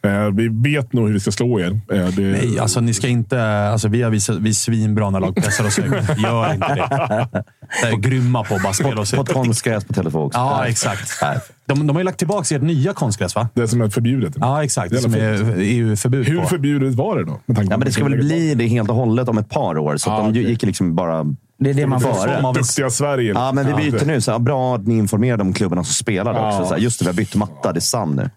eh, 0.01 0.27
vi 0.33 0.47
vet 0.47 0.93
nog 0.93 1.07
hur 1.07 1.13
vi 1.13 1.19
ska 1.19 1.31
slå 1.31 1.59
er. 1.59 1.71
Eh, 1.93 2.07
det, 2.07 2.21
Nej, 2.21 2.59
alltså 2.59 2.81
ni 2.81 2.93
ska 2.93 3.07
inte... 3.07 3.43
Alltså, 3.43 3.87
vi, 3.87 4.01
har 4.01 4.11
visat, 4.11 4.37
vi 4.37 4.49
är 4.49 4.53
svinbra 4.53 5.09
när 5.09 5.19
lag 5.19 5.35
pressar 5.35 5.65
oss 5.65 5.79
högt. 5.79 6.19
Gör 6.19 6.53
inte 6.53 6.75
det. 6.75 7.43
Det 7.81 7.87
är 7.87 7.97
grymma 7.97 8.43
på 8.43 8.55
att 8.55 8.63
bara 8.63 8.73
spela 8.73 9.01
oss 9.01 9.11
På 9.11 9.21
ut. 9.21 9.29
konstgräs 9.33 9.83
på 9.85 9.93
Tele2 9.93 10.25
också. 10.25 10.39
Ja, 10.39 10.67
exakt. 10.67 11.09
De, 11.65 11.87
de 11.87 11.89
har 11.89 11.99
ju 11.99 12.03
lagt 12.03 12.17
tillbaka 12.17 12.55
ert 12.55 12.61
nya 12.61 12.93
konstgräs, 12.93 13.35
va? 13.35 13.49
det 13.53 13.67
som 13.67 13.81
är 13.81 13.89
förbjudet. 13.89 14.33
Ja, 14.39 14.63
exakt. 14.63 14.93
Jävla 14.93 15.09
Som 15.09 15.13
är 15.21 15.55
EU-förbud 15.57 16.27
Hur 16.27 16.39
på. 16.41 16.47
förbjudet 16.47 16.95
var 16.95 17.17
det 17.17 17.23
då? 17.25 17.39
Med 17.45 17.57
tanke 17.57 17.67
på 17.69 17.73
Ja, 17.73 17.77
men 17.77 17.85
det 17.85 17.91
ska 17.91 18.03
väl 18.03 18.17
bli 18.17 18.55
det 18.55 18.67
helt 18.67 18.89
och 18.89 18.95
hållet 18.95 19.29
om 19.29 19.37
ett 19.37 19.49
par 19.49 19.77
år. 19.77 19.97
Så 19.97 20.11
att 20.11 20.17
de 20.23 20.29
okej. 20.29 20.49
gick 20.49 20.63
liksom 20.63 20.95
bara... 20.95 21.25
Det 21.63 21.69
är 21.69 21.73
det 21.73 21.87
man 21.87 22.01
får. 22.01 22.53
Duktiga 22.53 22.89
Sverige. 22.89 23.33
Ja, 23.33 23.51
men 23.51 23.67
vi 23.67 23.91
byter 23.91 24.05
nu. 24.05 24.21
Så, 24.21 24.31
ja, 24.31 24.39
bra 24.39 24.75
att 24.75 24.87
ni 24.87 24.97
informerade 24.97 25.43
om 25.43 25.53
klubbarna 25.53 25.83
som 25.83 25.93
spelade 25.93 26.39
Ja. 26.39 26.47
också. 26.47 26.65
Så, 26.67 26.73
här, 26.73 26.81
just 26.81 26.99
det, 26.99 27.05
vi 27.05 27.09
har 27.09 27.15
bytt 27.15 27.35
matta. 27.35 27.73
Det 27.73 27.77
är 27.77 27.81
sant 27.81 28.15
nu. 28.15 28.29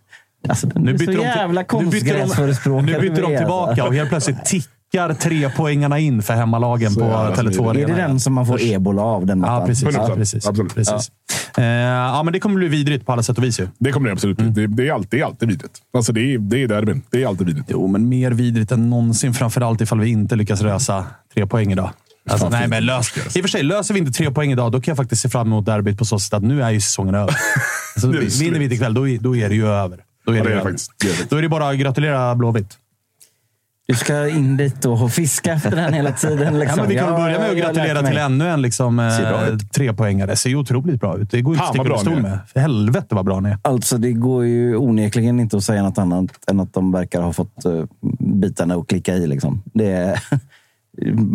Alltså, 0.49 0.67
Nu 0.75 0.93
byter, 0.93 1.07
så 1.07 1.13
de, 1.13 1.85
nu 1.85 1.91
byter, 1.91 2.69
de, 2.71 2.87
nu 2.87 3.01
byter 3.01 3.23
de 3.23 3.37
tillbaka 3.37 3.71
alltså. 3.71 3.85
och 3.87 3.95
helt 3.95 4.09
plötsligt 4.09 4.45
tickar 4.45 5.15
tre 5.15 5.51
poängarna 5.51 5.99
in 5.99 6.23
för 6.23 6.35
hemmalagen 6.35 6.91
Så 6.91 7.01
på 7.01 7.07
jävla 7.07 7.31
Tele2 7.31 7.53
smidigt. 7.53 7.59
Är 7.59 7.75
det 7.75 7.85
Arena. 7.95 8.09
den 8.09 8.21
som 8.21 8.33
man 8.33 8.47
får 8.47 8.63
ebola 8.63 9.03
av? 9.03 9.27
Den 9.27 9.39
mattan? 9.41 9.61
Ja, 9.61 9.67
precis. 9.67 9.89
100%. 9.89 10.09
Ja, 10.09 10.15
precis. 10.15 10.47
Absolut. 10.47 10.75
precis. 10.75 11.11
Eh, 11.59 11.65
ja, 11.65 12.23
men 12.23 12.33
det 12.33 12.41
kommer 12.41 12.57
bli 12.57 12.69
vidrigt 12.69 13.07
på 13.07 13.13
alla 13.13 13.23
sätt 13.23 13.39
och 13.39 13.45
vis. 13.45 13.61
Ju. 13.61 13.69
Det 13.79 13.93
kommer 13.93 14.09
det 14.09 14.13
absolut 14.13 14.41
Mm. 14.41 14.55
Det, 14.55 14.67
det, 14.67 14.89
är 14.89 14.93
alltid, 14.93 15.11
det 15.11 15.21
är 15.21 15.25
alltid 15.27 15.49
vidrigt. 15.49 15.79
Alltså 15.97 16.13
det, 16.13 16.21
är, 16.35 16.39
det 16.39 16.63
är 16.63 16.69
derbyn. 16.69 17.03
Det 17.11 17.23
är 17.23 17.27
alltid 17.27 17.47
vidrigt. 17.47 17.69
Jo, 17.71 17.87
men 17.87 18.09
mer 18.09 18.31
vidrigt 18.31 18.73
än 18.73 18.91
någonsin. 18.91 19.35
Framförallt 19.35 19.81
ifall 19.81 20.01
vi 20.01 20.11
inte 20.11 20.37
lyckas 20.37 20.63
lösa 20.63 21.05
tre 21.35 21.47
poäng 21.47 21.73
idag. 21.73 21.91
Alltså, 22.31 22.49
nej, 22.49 22.69
men 22.69 22.87
lös, 22.87 23.17
I 23.17 23.21
och 23.21 23.33
för 23.33 23.49
sig, 23.49 23.63
löser 23.63 23.95
vi 23.95 24.01
inte 24.01 24.13
tre 24.13 24.31
poäng 24.31 24.53
idag, 24.53 24.73
då 24.73 24.81
kan 24.81 24.93
jag 24.93 24.97
faktiskt 24.97 25.23
se 25.23 25.29
fram 25.29 25.47
emot 25.47 25.67
derbyt 25.67 25.99
på 25.99 26.05
så 26.05 26.19
sätt 26.19 26.35
att 26.35 26.43
nu 26.43 26.63
är 26.63 26.71
ju 26.71 26.81
säsongen 26.81 27.15
över. 27.15 27.35
Alltså, 27.97 28.09
vinner 28.45 28.59
vi 28.59 28.65
inte 28.65 28.75
ikväll, 28.75 28.95
då, 28.95 29.09
är- 29.09 29.19
då 29.19 29.37
är 29.37 29.49
det 29.49 29.55
ju 29.55 29.67
över. 29.69 29.99
Då 30.27 30.33
är 30.33 30.37
Ja, 30.37 30.43
det, 30.43 30.49
det 30.49 30.55
är 30.55 30.59
över. 30.61 30.71
faktiskt. 30.71 31.31
Då 31.31 31.37
är 31.37 31.43
det 31.43 31.49
bara 31.49 31.69
att 31.69 31.77
gratulera 31.79 32.35
Blåvitt. 32.35 32.79
Du 33.87 33.95
ska 33.95 34.29
in 34.29 34.57
dit 34.57 34.85
och 34.85 35.13
fiska 35.13 35.53
efter 35.53 35.71
den 35.71 35.93
hela 35.95 36.13
tiden. 36.13 36.55
Ja, 36.55 36.61
Liksom. 36.61 36.79
men 36.81 36.89
vi 36.89 36.95
kan 36.97 37.05
väl 37.07 37.15
Ja, 37.15 37.19
börja 37.27 37.39
med 37.39 37.51
att 37.51 37.57
jag 37.57 37.75
gratulera 37.75 38.03
till 38.09 38.19
ännu 38.19 38.49
en 38.49 38.63
liksom, 38.63 38.99
eh, 38.99 39.57
trepoängare. 39.75 40.31
Det 40.31 40.37
ser 40.37 40.51
ju 40.51 40.57
otroligt 40.57 41.01
bra 41.01 41.19
ut. 41.19 41.31
Det 41.31 41.41
går 41.43 41.55
ju 41.55 41.61
inte 41.61 41.69
att 41.81 41.87
sticka 41.87 41.99
stol 41.99 42.23
med. 42.23 42.39
För 42.53 42.61
helvete 42.61 43.15
vad 43.15 43.25
bra 43.25 43.41
ni 43.41 43.49
är. 43.49 43.59
Alltså, 43.63 43.99
det 43.99 44.13
går 44.13 44.45
ju 44.45 44.77
onekligen 44.77 45.41
inte 45.41 45.57
att 45.57 45.65
säga 45.65 45.83
något 45.83 45.99
annat 45.99 46.27
än 46.51 46.61
att 46.61 46.73
de 46.73 46.93
verkar 46.93 47.23
ha 47.23 47.33
fått 47.33 47.67
uh, 47.67 47.85
bitarna 48.19 48.75
att 48.75 48.87
klicka 48.87 49.15
i. 49.15 49.27
Liksom. 49.27 49.63
Det 49.75 49.87
är, 49.91 50.21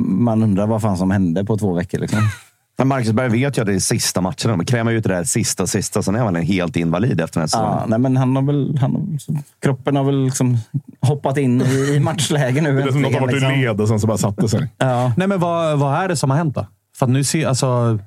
man 0.05 0.43
undrar 0.43 0.67
vad 0.67 0.81
fan 0.81 0.97
som 0.97 1.11
hände 1.11 1.45
på 1.45 1.57
två 1.57 1.73
veckor. 1.73 1.99
Liksom. 1.99 2.19
Men 2.77 2.87
Marcus 2.87 3.11
Berg 3.11 3.29
vet 3.29 3.57
ju 3.57 3.61
att 3.61 3.67
det 3.67 3.73
är 3.73 3.79
sista 3.79 4.21
matcherna. 4.21 4.57
De 4.57 4.65
krämar 4.65 4.91
ut 4.91 5.03
det 5.03 5.09
där 5.13 5.23
sista, 5.23 5.67
sista. 5.67 6.03
Sen 6.03 6.15
är 6.15 6.19
han 6.19 6.35
helt 6.35 6.75
invalid 6.75 7.21
efter 7.21 7.39
den 7.39 7.41
här 7.41 7.47
säsongen. 7.47 7.77
Ja, 7.79 7.85
nej, 7.87 7.99
men 7.99 8.17
han 8.17 8.35
har 8.35 8.43
väl, 8.43 8.77
han 8.81 8.91
har, 8.91 9.01
kroppen 9.61 9.95
har 9.95 10.03
väl 10.03 10.23
liksom 10.25 10.57
hoppat 11.01 11.37
in 11.37 11.61
i, 11.61 11.99
matchläge 11.99 12.61
nu. 12.61 12.75
Det 12.75 12.83
är 12.83 12.91
som 12.91 13.01
något 13.01 13.13
har 13.13 13.19
varit 13.21 13.33
äntligen, 13.33 13.53
i 13.53 13.57
liksom. 13.57 13.71
led 13.77 13.81
och 13.81 13.87
sen 13.87 13.99
så 13.99 14.07
bara 14.07 14.17
satte 14.17 14.49
sig. 14.49 14.69
Ja. 14.77 15.13
Nej, 15.17 15.27
men 15.27 15.39
vad, 15.39 15.79
vad 15.79 16.03
är 16.03 16.07
det 16.07 16.15
som 16.15 16.29
har 16.29 16.37
hänt 16.37 16.55
då? 16.55 16.65
För 16.97 17.05
att 17.05 17.09
nu 17.11 17.23
ser, 17.23 17.47
alltså, 17.47 17.99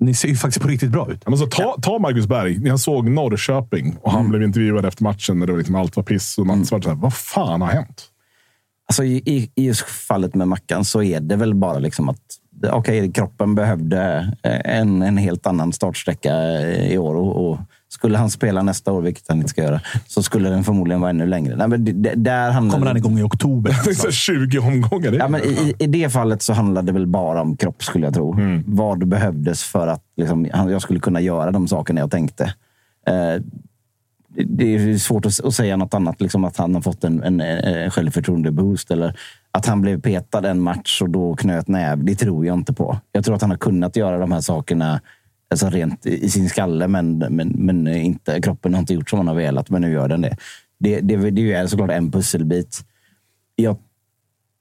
ni 0.00 0.14
ser 0.14 0.28
ju 0.28 0.36
faktiskt 0.36 0.62
på 0.62 0.68
riktigt 0.68 0.90
bra 0.90 1.10
ut. 1.10 1.22
Men 1.28 1.38
så 1.38 1.46
ta, 1.46 1.76
ta 1.82 1.98
Marcus 1.98 2.26
Berg. 2.26 2.58
När 2.58 2.68
jag 2.68 2.80
såg 2.80 3.08
Norrköping 3.10 3.96
och 4.02 4.10
han 4.10 4.20
Mm. 4.20 4.30
blev 4.30 4.42
intervjuad 4.42 4.84
efter 4.84 5.02
matchen 5.02 5.38
när 5.38 5.46
det 5.46 5.52
var 5.52 5.58
liksom 5.58 5.74
allt 5.74 5.96
var 5.96 6.02
piss 6.02 6.38
och 6.38 6.46
nattsvart. 6.46 6.82
så 6.84 6.88
här, 6.90 6.96
Vad 6.96 7.14
fan 7.14 7.60
har 7.60 7.68
hänt? 7.68 8.04
Alltså, 8.86 9.04
i, 9.04 9.16
i, 9.26 9.50
I 9.54 9.66
just 9.66 9.80
fallet 9.80 10.34
med 10.34 10.48
Mackan 10.48 10.84
så 10.84 11.02
är 11.02 11.20
det 11.20 11.36
väl 11.36 11.54
bara 11.54 11.78
liksom 11.78 12.08
att 12.08 12.20
okej, 12.72 13.12
kroppen 13.12 13.54
behövde 13.54 14.32
eh, 14.42 14.78
en, 14.78 15.02
en 15.02 15.16
helt 15.16 15.46
annan 15.46 15.72
startsträcka 15.72 16.34
eh, 16.36 16.92
i 16.92 16.98
år. 16.98 17.14
Och, 17.14 17.50
och 17.50 17.58
skulle 17.88 18.18
han 18.18 18.30
spela 18.30 18.62
nästa 18.62 18.92
år, 18.92 19.02
vilket 19.02 19.24
han 19.28 19.36
inte 19.36 19.48
ska 19.48 19.62
göra, 19.62 19.80
så 20.06 20.22
skulle 20.22 20.48
den 20.50 20.64
förmodligen 20.64 21.00
vara 21.00 21.10
ännu 21.10 21.26
längre. 21.26 21.56
Nej, 21.56 21.68
men 21.68 22.02
där 22.22 22.50
handlar 22.50 22.72
Kommer 22.74 22.86
han 22.86 22.96
igång 22.96 23.18
i 23.18 23.22
oktober? 23.22 23.76
Det 23.84 23.90
är 23.90 23.94
så 23.94 24.06
här 24.06 24.12
20 24.12 24.58
omgångar. 24.58 25.10
Det 25.10 25.16
Ja, 25.16 25.28
men 25.28 25.40
i, 25.44 25.74
I 25.78 25.86
det 25.86 26.10
fallet 26.10 26.42
så 26.42 26.52
handlade 26.52 26.86
det 26.86 26.92
väl 26.92 27.06
bara 27.06 27.40
om 27.42 27.56
kropp, 27.56 27.84
skulle 27.84 28.06
jag 28.06 28.14
tro. 28.14 28.32
Mm. 28.32 28.62
Vad 28.66 29.08
behövdes 29.08 29.62
för 29.64 29.86
att 29.86 30.02
liksom, 30.16 30.48
han- 30.52 30.70
jag 30.70 30.82
skulle 30.82 31.00
kunna 31.00 31.20
göra 31.20 31.50
de 31.50 31.68
sakerna 31.68 32.00
jag 32.00 32.10
tänkte. 32.10 32.44
Eh, 33.06 33.42
det- 34.36 34.74
är 34.74 34.98
svårt 34.98 35.26
att, 35.26 35.54
säga 35.54 35.76
något 35.76 35.94
annat. 35.94 36.20
Liksom 36.20 36.44
att 36.44 36.56
han 36.56 36.74
har 36.74 36.82
fått 36.82 37.04
en, 37.04 37.22
en, 37.22 37.40
eh, 37.40 37.84
en 37.84 37.90
självförtroende-boost. 37.90 38.90
Eller 38.90 39.18
att 39.50 39.66
han 39.66 39.80
blev 39.82 40.00
petad 40.00 40.50
en 40.50 40.60
match 40.60 41.02
och 41.02 41.10
då 41.10 41.36
knöt 41.36 41.68
näv. 41.68 42.04
Det 42.04 42.14
tror 42.14 42.46
jag 42.46 42.58
inte 42.58 42.72
på. 42.72 42.98
Jag 43.12 43.24
tror 43.24 43.34
att 43.34 43.40
han 43.42 43.50
har 43.50 43.58
kunnat 43.58 43.96
göra 43.96 44.18
de 44.18 44.32
här 44.32 44.40
sakerna 44.40 45.00
alltså 45.50 45.70
rent 45.70 46.06
i 46.06 46.28
sin 46.30 46.48
skalle, 46.48 46.88
men, 46.88 47.18
men, 47.18 47.48
men 47.48 47.88
inte, 47.88 48.40
kroppen 48.40 48.74
har 48.74 48.80
inte 48.80 48.94
gjort 48.94 49.10
som 49.10 49.18
han 49.18 49.28
har 49.28 49.34
velat. 49.34 49.70
Men 49.70 49.82
nu 49.82 49.92
gör 49.92 50.08
den 50.08 50.20
det. 50.20 50.36
Det, 50.78 51.00
det, 51.00 51.30
det 51.30 51.52
är 51.52 51.66
såklart 51.66 51.90
en 51.90 52.12
pusselbit. 52.12 52.84
Jag 53.56 53.76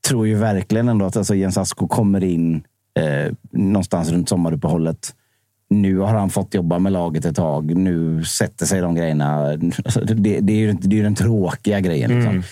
tror 0.07 0.28
ju 0.28 0.36
verkligen 0.36 0.89
ändå 0.89 1.05
att 1.05 1.17
alltså 1.17 1.36
Jens 1.36 1.57
Asko 1.57 1.88
kommer 1.88 2.24
in 2.24 2.63
eh, 2.99 3.34
någonstans 3.51 4.11
runt 4.11 4.30
sommaruppehållet. 4.30 5.15
Nu 5.82 5.97
har 5.97 6.13
han 6.13 6.30
fått 6.30 6.53
jobba 6.53 6.80
med 6.80 6.91
laget 6.91 7.26
ett 7.26 7.36
tag. 7.36 7.76
Nu 7.76 8.24
sätter 8.24 8.65
sig 8.65 8.82
de 8.82 8.95
grejerna. 8.95 9.57
Det, 10.05 10.39
det, 10.39 10.53
är 10.53 10.57
ju, 10.57 10.74
det 10.74 10.99
är 10.99 11.03
den 11.03 11.15
tråkiga 11.15 11.80
grejen. 11.80 12.15
Liksom. 12.15 12.43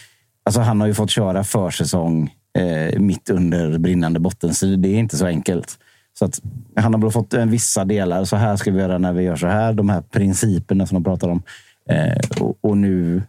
Alltså, 0.44 0.62
han 0.62 0.82
har 0.82 0.88
ju 0.88 0.94
fått 0.94 1.10
köra 1.10 1.44
försäsong 1.44 2.34
eh, 2.58 3.00
mitt 3.00 3.30
under 3.30 3.78
brinnande 3.78 4.20
botten, 4.20 4.54
så 4.54 4.66
det 4.66 4.90
är 4.90 5.00
inte 5.00 5.18
så 5.18 5.26
enkelt. 5.26 5.78
Så 6.20 6.26
att 6.26 6.42
han 6.76 6.94
har 6.94 7.02
väl 7.02 7.12
fått 7.12 7.34
en 7.34 7.52
vissa 7.52 7.86
delar. 7.86 8.26
Så 8.26 8.36
här 8.36 8.56
ska 8.56 8.72
vi 8.72 8.80
göra 8.80 8.98
när 8.98 9.14
vi 9.14 9.24
gör 9.24 9.36
så 9.36 9.48
här. 9.48 9.74
De 9.74 9.90
här 9.90 10.02
principerna 10.02 10.88
som 10.88 10.96
de 10.96 11.04
pratar 11.04 11.30
om. 11.30 11.44
Eh, 11.90 12.42
och, 12.42 12.58
och 12.62 12.78
nu 12.78 13.24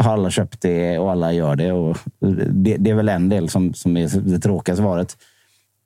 har 0.00 0.12
alla 0.12 0.30
köpt 0.30 0.60
det 0.60 0.98
och 0.98 1.10
alla 1.10 1.32
gör 1.32 1.56
det. 1.56 1.72
Och 1.72 1.98
det, 2.50 2.76
det 2.76 2.90
är 2.90 2.94
väl 2.94 3.08
en 3.08 3.28
del 3.28 3.48
som, 3.48 3.74
som 3.74 3.96
är 3.96 4.08
det 4.20 4.38
tråkiga 4.38 4.76
svaret. 4.76 5.16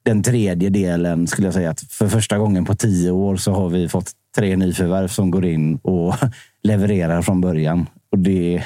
Den 0.03 0.23
tredje 0.23 0.71
delen 0.71 1.27
skulle 1.27 1.47
jag 1.47 1.55
säga 1.55 1.71
att 1.71 1.81
för 1.81 2.09
första 2.09 2.39
gången 2.39 2.65
på 2.65 2.75
tio 2.75 3.11
år 3.11 3.37
så 3.37 3.53
har 3.53 3.69
vi 3.69 3.89
fått 3.89 4.11
tre 4.37 4.57
nyförvärv 4.57 5.09
som 5.09 5.31
går 5.31 5.45
in 5.47 5.77
och 5.77 6.15
levererar 6.63 7.23
från 7.23 7.41
början. 7.41 7.87
Och 8.13 8.19
det, 8.19 8.63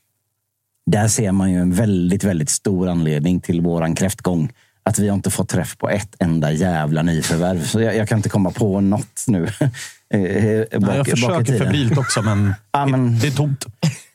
där 0.90 1.08
ser 1.08 1.32
man 1.32 1.52
ju 1.52 1.58
en 1.60 1.72
väldigt, 1.72 2.24
väldigt 2.24 2.50
stor 2.50 2.88
anledning 2.88 3.40
till 3.40 3.60
våran 3.60 3.94
kräftgång. 3.94 4.52
Att 4.82 4.98
vi 4.98 5.08
har 5.08 5.14
inte 5.14 5.30
fått 5.30 5.48
träff 5.48 5.78
på 5.78 5.88
ett 5.90 6.14
enda 6.18 6.52
jävla 6.52 7.02
nyförvärv. 7.02 7.64
Så 7.64 7.80
jag, 7.80 7.96
jag 7.96 8.08
kan 8.08 8.18
inte 8.18 8.28
komma 8.28 8.50
på 8.50 8.80
något 8.80 9.24
nu. 9.26 9.44
eh, 10.10 10.20
Nej, 10.20 10.66
bak- 10.72 10.80
bak 10.80 10.96
jag 10.96 11.06
försöker 11.08 11.58
febrilt 11.58 11.98
också, 11.98 12.22
men, 12.22 12.54
Ja, 12.72 12.86
men- 12.86 13.18
det 13.18 13.26
är 13.26 13.30
tomt. 13.30 13.66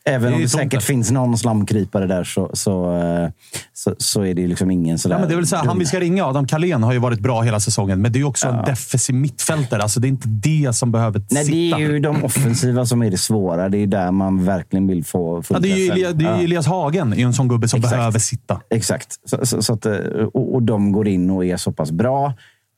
Även 0.05 0.33
om 0.33 0.41
det 0.41 0.49
säkert 0.49 0.71
där. 0.71 0.79
finns 0.79 1.11
någon 1.11 1.37
slamkrypare 1.37 2.07
där 2.07 2.23
så, 2.23 2.49
så, 2.53 2.97
eh, 2.97 3.29
så, 3.73 3.95
så 3.97 4.21
är 4.25 4.33
det 4.33 4.41
ju 4.41 4.47
liksom 4.47 4.71
ingen 4.71 4.99
sådär... 4.99 5.15
Ja, 5.15 5.27
men 5.27 5.39
det 5.39 5.45
så 5.45 5.55
här, 5.55 5.65
han 5.65 5.79
vi 5.79 5.85
ska 5.85 5.99
ringa, 5.99 6.25
Adam 6.25 6.47
Carlén, 6.47 6.83
har 6.83 6.93
ju 6.93 6.99
varit 6.99 7.19
bra 7.19 7.41
hela 7.41 7.59
säsongen. 7.59 8.01
Men 8.01 8.11
det 8.11 8.17
är 8.17 8.21
ju 8.21 8.25
också 8.25 8.47
en 8.47 8.65
defensiv 8.65 9.15
mittfältare. 9.15 9.81
Alltså, 9.81 9.99
det 9.99 10.07
är 10.07 10.09
inte 10.09 10.27
det 10.27 10.73
som 10.73 10.91
behöver 10.91 11.21
Nej, 11.29 11.45
sitta. 11.45 11.77
det 11.77 11.83
är 11.83 11.89
ju 11.89 11.99
de 11.99 12.23
offensiva 12.23 12.85
som 12.85 13.01
är 13.03 13.11
det 13.11 13.17
svåra. 13.17 13.69
Det 13.69 13.77
är 13.77 13.87
där 13.87 14.11
man 14.11 14.45
verkligen 14.45 14.87
vill 14.87 15.03
få 15.03 15.43
full 15.43 15.55
ja, 15.55 15.59
det 15.59 15.71
är 15.71 15.77
ju 15.77 15.87
träff. 15.87 15.97
Elia, 15.97 16.11
det 16.11 16.25
är 16.25 16.29
Ja. 16.37 16.43
Elias 16.43 16.67
Hagen, 16.67 17.13
är 17.13 17.25
en 17.25 17.33
sån 17.33 17.47
gubbe 17.47 17.67
som 17.67 17.77
Exakt. 17.77 17.95
behöver 17.95 18.19
sitta. 18.19 18.61
Exakt. 18.69 19.07
Så, 19.25 19.45
så, 19.45 19.61
så 19.61 19.73
att, 19.73 19.85
eh, 19.85 19.93
och, 20.33 20.53
och 20.55 20.63
de 20.63 20.91
går 20.91 21.07
in 21.07 21.29
och 21.29 21.45
är 21.45 21.57
så 21.57 21.71
pass 21.71 21.91
bra. 21.91 22.33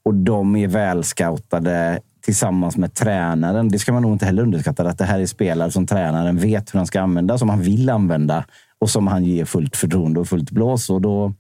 Och 0.06 0.14
de 0.14 0.56
är 0.56 0.68
välscoutade 0.68 2.00
tillsammans 2.26 2.78
med 2.78 2.94
tränaren. 2.94 3.70
Det 3.70 3.80
ska 3.80 3.94
man 3.94 4.02
nog 4.02 4.14
inte 4.14 4.26
heller 4.26 4.44
underskatta. 4.44 4.90
Att 4.90 4.98
det 4.98 5.06
här 5.06 5.20
är 5.20 5.26
spelare 5.26 5.72
som 5.72 5.88
tränaren 5.88 6.38
vet 6.38 6.74
hur 6.74 6.78
han 6.78 6.88
ska 6.88 7.02
använda, 7.02 7.38
som 7.38 7.50
han 7.50 7.62
vill 7.62 7.90
använda 7.90 8.46
och 8.80 8.90
som 8.90 9.08
han 9.08 9.24
ger 9.24 9.46
fullt 9.46 9.76
förtroende 9.76 10.20
och 10.20 10.28
fullt 10.28 10.52
blås. 10.52 10.90
Och 10.90 11.02
då, 11.02 11.34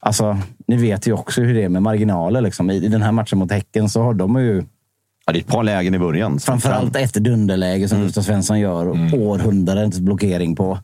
alltså, 0.00 0.38
ni 0.66 0.76
vet 0.76 1.06
ju 1.06 1.12
också 1.12 1.40
hur 1.40 1.54
det 1.54 1.62
är 1.62 1.68
med 1.68 1.82
marginaler. 1.82 2.40
Liksom. 2.40 2.70
I, 2.70 2.76
I 2.76 2.88
den 2.88 3.02
här 3.02 3.12
matchen 3.12 3.38
mot 3.38 3.52
Häcken 3.52 3.88
så 3.88 4.02
har 4.02 4.14
de 4.14 4.40
ju 4.40 4.64
Ja, 5.26 5.32
det 5.32 5.38
är 5.38 5.40
ett 5.40 5.46
par 5.46 5.62
lägen 5.62 5.94
i 5.94 5.98
början. 5.98 6.38
Framförallt 6.38 6.96
efter 6.96 7.20
dunderläge 7.20 7.88
som 7.88 8.00
Gustav 8.00 8.22
Svensson 8.22 8.60
gör. 8.60 8.88
och 8.88 8.96
Århundradets 9.14 9.98
blockering 9.98 10.56
på. 10.56 10.78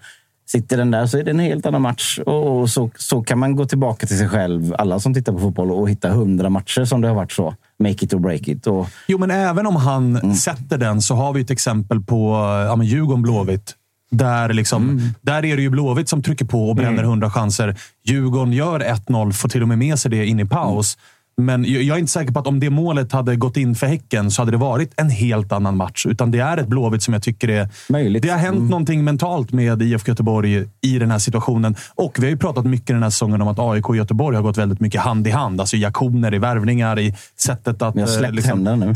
Sitter 0.53 0.76
den 0.76 0.90
där 0.90 1.07
så 1.07 1.18
är 1.18 1.24
det 1.24 1.30
en 1.30 1.38
helt 1.38 1.66
annan 1.66 1.82
match. 1.82 2.18
Och 2.18 2.70
så, 2.70 2.90
så 2.96 3.22
kan 3.22 3.38
man 3.38 3.57
gå 3.57 3.64
tillbaka 3.64 4.07
till 4.07 4.18
sig 4.18 4.28
själv, 4.28 4.74
alla 4.78 5.00
som 5.00 5.14
tittar 5.14 5.32
på 5.32 5.38
fotboll, 5.38 5.70
och 5.72 5.90
hitta 5.90 6.11
hundra 6.11 6.50
matcher 6.50 6.84
som 6.84 7.00
det 7.00 7.09
har 7.09 7.14
varit 7.14 7.32
så. 7.32 7.55
Make 7.78 8.05
it 8.05 8.14
or 8.14 8.18
break 8.18 8.48
it. 8.48 8.66
Och, 8.66 8.86
Jo, 9.07 9.18
men 9.18 9.30
även 9.30 9.66
om 9.66 9.76
han 9.76 10.16
Mm. 10.16 10.34
sätter 10.34 10.78
den 10.78 11.03
så 11.03 11.14
har 11.14 11.32
vi 11.32 11.40
ett 11.40 11.50
exempel 11.50 12.00
på 12.00 12.32
ja, 12.68 12.76
men 12.76 12.86
Djurgården-Blåvitt. 12.86 13.74
Där, 14.11 14.53
liksom, 14.53 14.82
Mm. 14.88 15.03
där 15.20 15.44
är 15.44 15.57
det 15.57 15.62
ju 15.62 15.70
Blåvitt 15.70 16.09
som 16.09 16.22
trycker 16.22 16.44
på 16.44 16.68
och 16.68 16.76
bränner 16.76 17.03
hundra 17.03 17.30
chanser. 17.30 17.76
Djurgården 18.05 18.53
gör 18.53 18.80
1-0, 18.80 19.32
får 19.32 19.48
till 19.48 19.62
och 19.62 19.68
med 19.68 19.78
med 19.78 19.98
sig 19.98 20.11
det 20.11 20.26
in 20.26 20.40
i 20.40 20.44
paus. 20.44 20.98
Men 21.37 21.64
jag 21.64 21.97
är 21.97 21.99
inte 21.99 22.12
säker 22.12 22.33
på 22.33 22.39
att 22.39 22.47
om 22.47 22.61
det 22.61 22.70
målet 22.70 23.12
hade 23.12 23.37
gått 23.37 23.57
in 23.57 23.74
för 23.74 23.87
Häcken 23.87 24.30
så 24.30 24.43
hade 24.43 24.51
det 24.51 24.57
varit 24.57 24.93
en 24.97 25.11
helt 25.11 25.53
annan 25.53 25.76
match. 25.76 26.07
Utan 26.07 26.30
det 26.30 26.39
är 26.39 26.57
ett 26.57 26.66
Blåvitt 26.66 27.03
som 27.03 27.14
jag 27.14 27.22
tycker 27.22 27.49
är... 27.49 27.68
Möjligt. 27.89 28.22
Det 28.22 28.28
har 28.28 28.39
hänt 28.39 28.70
någonting 28.70 29.05
mentalt 29.05 29.53
med 29.53 29.83
IFK 29.83 30.09
Göteborg 30.09 30.64
i 30.80 30.99
den 30.99 31.11
här 31.11 31.18
situationen. 31.18 31.76
Och 31.95 32.16
vi 32.18 32.22
har 32.22 32.30
ju 32.30 32.37
pratat 32.37 32.64
mycket 32.64 32.87
den 32.87 33.03
här 33.03 33.11
säsongen 33.11 33.43
om 33.43 33.49
att 33.49 33.59
AIK 33.59 33.89
och 33.89 33.97
Göteborg 33.97 34.37
har 34.37 34.43
gått 34.43 34.59
väldigt 34.59 34.80
mycket 34.80 35.01
hand 35.01 35.26
i 35.26 35.30
hand. 35.30 35.61
Alltså 35.61 35.76
i 35.76 35.85
aktioner, 35.85 36.35
i 36.35 36.39
värvningar, 36.39 36.99
i 36.99 37.14
sättet 37.39 37.83
att... 37.83 37.97
Vi 37.97 38.01
har 38.01 38.09
eh, 38.09 38.14
släppt 38.14 38.35
liksom- 38.35 38.64
nu. 38.64 38.95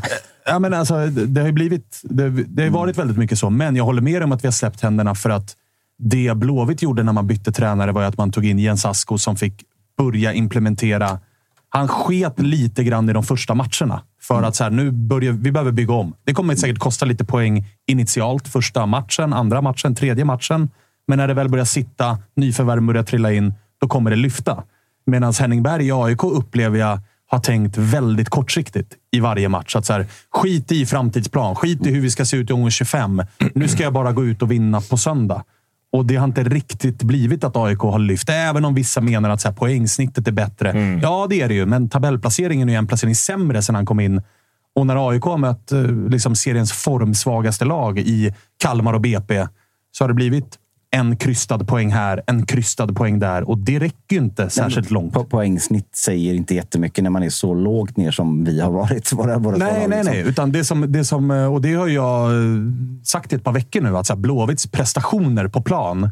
Ja, 0.48 0.58
men 0.58 0.74
alltså, 0.74 1.06
det, 1.06 1.40
har 1.40 1.46
ju 1.46 1.52
blivit, 1.52 2.00
det, 2.02 2.30
det 2.30 2.62
har 2.62 2.66
ju 2.66 2.72
varit 2.72 2.98
väldigt 2.98 3.16
mycket 3.16 3.38
så, 3.38 3.50
men 3.50 3.76
jag 3.76 3.84
håller 3.84 4.02
med 4.02 4.22
om 4.22 4.32
att 4.32 4.44
vi 4.44 4.46
har 4.46 4.52
släppt 4.52 4.80
händerna 4.80 5.14
för 5.14 5.30
att 5.30 5.56
det 5.98 6.36
Blåvitt 6.36 6.82
gjorde 6.82 7.02
när 7.02 7.12
man 7.12 7.26
bytte 7.26 7.52
tränare 7.52 7.92
var 7.92 8.00
ju 8.02 8.08
att 8.08 8.18
man 8.18 8.32
tog 8.32 8.46
in 8.46 8.58
Jens 8.58 8.84
Asko 8.84 9.18
som 9.18 9.36
fick 9.36 9.62
börja 9.98 10.32
implementera. 10.32 11.18
Han 11.76 11.88
sket 11.88 12.40
lite 12.40 12.84
grann 12.84 13.10
i 13.10 13.12
de 13.12 13.22
första 13.22 13.54
matcherna 13.54 14.02
för 14.22 14.42
att 14.42 14.56
så 14.56 14.64
här, 14.64 14.70
nu 14.70 14.90
börjar 14.90 15.32
vi 15.32 15.52
behöver 15.52 15.72
bygga 15.72 15.94
om. 15.94 16.14
Det 16.24 16.34
kommer 16.34 16.56
säkert 16.56 16.78
kosta 16.78 17.06
lite 17.06 17.24
poäng 17.24 17.64
initialt. 17.86 18.48
Första 18.48 18.86
matchen, 18.86 19.32
andra 19.32 19.62
matchen, 19.62 19.94
tredje 19.94 20.24
matchen. 20.24 20.70
Men 21.06 21.18
när 21.18 21.28
det 21.28 21.34
väl 21.34 21.48
börjar 21.48 21.64
sitta, 21.64 22.18
nyförvärv 22.36 22.82
börjar 22.82 23.02
trilla 23.02 23.32
in, 23.32 23.54
då 23.80 23.88
kommer 23.88 24.10
det 24.10 24.16
lyfta. 24.16 24.62
Medan 25.06 25.32
Henning 25.32 25.62
Berg 25.62 25.86
i 25.86 25.92
AIK 25.92 26.24
upplever 26.24 26.78
jag 26.78 27.00
har 27.28 27.38
tänkt 27.38 27.76
väldigt 27.76 28.28
kortsiktigt 28.28 28.94
i 29.12 29.20
varje 29.20 29.48
match. 29.48 29.76
Att 29.76 29.86
så 29.86 29.92
här, 29.92 30.06
skit 30.30 30.72
i 30.72 30.86
framtidsplan, 30.86 31.54
skit 31.54 31.86
i 31.86 31.90
hur 31.90 32.00
vi 32.00 32.10
ska 32.10 32.24
se 32.24 32.36
ut 32.36 32.50
i 32.50 32.52
omgång 32.52 32.70
25. 32.70 33.22
Nu 33.54 33.68
ska 33.68 33.82
jag 33.82 33.92
bara 33.92 34.12
gå 34.12 34.24
ut 34.24 34.42
och 34.42 34.50
vinna 34.50 34.80
på 34.80 34.96
söndag. 34.96 35.44
Och 35.96 36.06
det 36.06 36.16
har 36.16 36.24
inte 36.24 36.44
riktigt 36.44 37.02
blivit 37.02 37.44
att 37.44 37.56
AIK 37.56 37.78
har 37.78 37.98
lyft, 37.98 38.28
även 38.30 38.64
om 38.64 38.74
vissa 38.74 39.00
menar 39.00 39.30
att 39.30 39.40
så 39.40 39.48
här, 39.48 39.54
poängsnittet 39.54 40.28
är 40.28 40.32
bättre. 40.32 40.98
Ja, 41.02 41.26
det 41.30 41.40
är 41.40 41.48
det 41.48 41.54
ju, 41.54 41.66
men 41.66 41.88
tabellplaceringen 41.88 42.68
är 42.68 42.78
en 42.78 42.86
placering 42.86 43.14
sämre 43.14 43.62
sedan 43.62 43.74
han 43.74 43.86
kom 43.86 44.00
in. 44.00 44.22
Och 44.74 44.86
när 44.86 45.10
AIK 45.10 45.22
har 45.22 45.38
mött 45.38 45.72
eh, 45.72 45.82
liksom, 46.08 46.34
seriens 46.34 46.72
formsvagaste 46.72 47.64
lag 47.64 47.98
i 47.98 48.34
Kalmar 48.62 48.92
och 48.92 49.00
BP 49.00 49.46
så 49.92 50.04
har 50.04 50.08
det 50.08 50.14
blivit 50.14 50.58
en 50.96 51.16
krystad 51.16 51.58
poäng 51.58 51.92
här, 51.92 52.22
en 52.26 52.46
krystad 52.46 52.86
poäng 52.86 53.18
där. 53.18 53.48
Och 53.50 53.58
det 53.58 53.78
räcker 53.78 54.16
ju 54.16 54.18
inte 54.18 54.50
särskilt 54.50 54.90
långt. 54.90 55.12
Po 55.14 55.24
poängsnitt 55.24 55.96
säger 55.96 56.34
inte 56.34 56.54
jättemycket 56.54 57.04
när 57.04 57.10
man 57.10 57.22
är 57.22 57.30
så 57.30 57.54
lågt 57.54 57.96
ner 57.96 58.10
som 58.10 58.44
vi 58.44 58.60
har 58.60 58.70
varit. 58.70 59.12
Våra, 59.12 59.38
våra 59.38 59.56
Nej, 59.56 59.72
nej, 59.88 59.98
liksom. 59.98 60.14
nej. 60.14 60.24
Utan 60.26 60.52
det 60.52 60.64
som, 60.64 60.92
det 60.92 61.04
som, 61.04 61.30
och 61.30 61.60
det 61.60 61.74
har 61.74 61.88
jag 61.88 62.30
eh, 62.32 62.48
sagt 63.04 63.32
i 63.32 63.36
ett 63.36 63.44
par 63.44 63.52
veckor 63.52 63.80
nu. 63.80 63.96
Att 63.96 64.06
så 64.06 64.12
här, 64.12 64.20
Blåvitts 64.20 64.66
prestationer 64.66 65.48
på 65.48 65.62
plan 65.62 66.10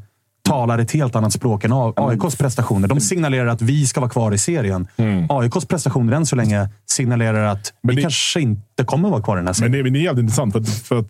talar 0.49 0.79
ett 0.79 0.91
helt 0.93 1.17
annat 1.17 1.33
språk 1.33 1.65
än 1.65 1.73
AIKs 1.97 2.37
prestationer. 2.37 2.89
De 2.89 3.01
signalerar 3.01 3.47
att 3.47 3.63
vi 3.63 3.87
ska 3.87 4.01
vara 4.01 4.11
kvar 4.11 4.33
i 4.35 4.39
serien. 4.39 4.87
AIKs 5.29 5.65
prestationer 5.67 6.13
än 6.13 6.27
så 6.27 6.37
länge 6.37 6.69
signalerar 6.87 7.45
att 7.45 7.73
Men 7.83 7.91
vi 7.91 7.97
det- 7.97 8.03
kanske 8.03 8.41
inte 8.41 8.85
kommer 8.85 9.09
vara 9.11 9.23
kvar 9.23 9.37
i 9.37 9.39
den 9.39 9.47
här 9.47 9.51
Men 9.61 9.71
serien. 9.71 9.85
det, 9.85 9.91
det 9.91 9.99
är 9.99 10.03
jävligt 10.03 10.23
intressant. 10.23 10.53
För 10.53 10.61
att, 10.61 10.69
för 10.69 10.99
att, 10.99 11.07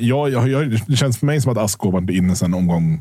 jag, 0.00 0.30
jag, 0.30 0.48
jag, 0.48 0.80
det 0.86 0.96
känns 0.96 1.18
för 1.18 1.26
mig 1.26 1.40
som 1.40 1.52
att 1.52 1.58
Asko 1.58 1.90
var 1.90 2.10
inne 2.10 2.36
sedan 2.36 2.54
omgång 2.54 3.00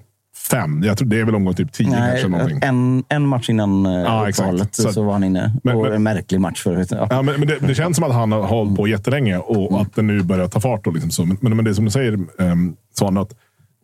fem. 0.52 0.84
Jag 0.84 0.98
tror 0.98 1.08
det 1.08 1.20
är 1.20 1.26
väl 1.26 1.36
omgång 1.36 1.54
typ 1.54 1.72
tio 1.72 1.92
kanske. 1.92 2.28
Någonting. 2.28 2.60
en, 2.62 3.04
en 3.10 3.28
match 3.28 3.50
innan 3.50 3.86
Ja, 3.86 4.02
ja, 4.04 4.30
uppehållet 4.30 4.76
Så- 4.76 4.94
så, 4.94 5.04
var 5.04 5.14
han 5.14 5.24
inne. 5.24 5.54
Men- 5.64 5.76
och 5.76 5.84
men- 5.84 5.94
en 5.94 6.04
märklig 6.04 6.42
match 6.42 6.64
för. 6.64 6.86
Ja. 6.90 7.08
Ja, 7.10 7.22
men, 7.22 7.40
men 7.40 7.48
det, 7.48 7.58
det 7.60 7.76
känns 7.76 7.96
som 7.98 8.04
att 8.06 8.14
han 8.14 8.32
har 8.32 8.42
hållit 8.44 8.76
på 8.76 8.88
jättelänge 8.88 9.38
och 9.38 9.82
att 9.82 9.96
det 9.96 10.02
nu 10.02 10.24
börjar 10.24 10.48
ta 10.48 10.60
fart. 10.60 10.88
Och 10.88 10.94
liksom 10.94 11.12
så. 11.12 11.26
Men, 11.26 11.38
men, 11.42 11.56
men 11.56 11.66
det 11.66 11.72
är 11.72 11.74
som 11.76 11.86
du 11.86 11.92
säger, 11.92 12.20
um, 12.38 12.76
Svan, 12.94 13.18
att 13.18 13.36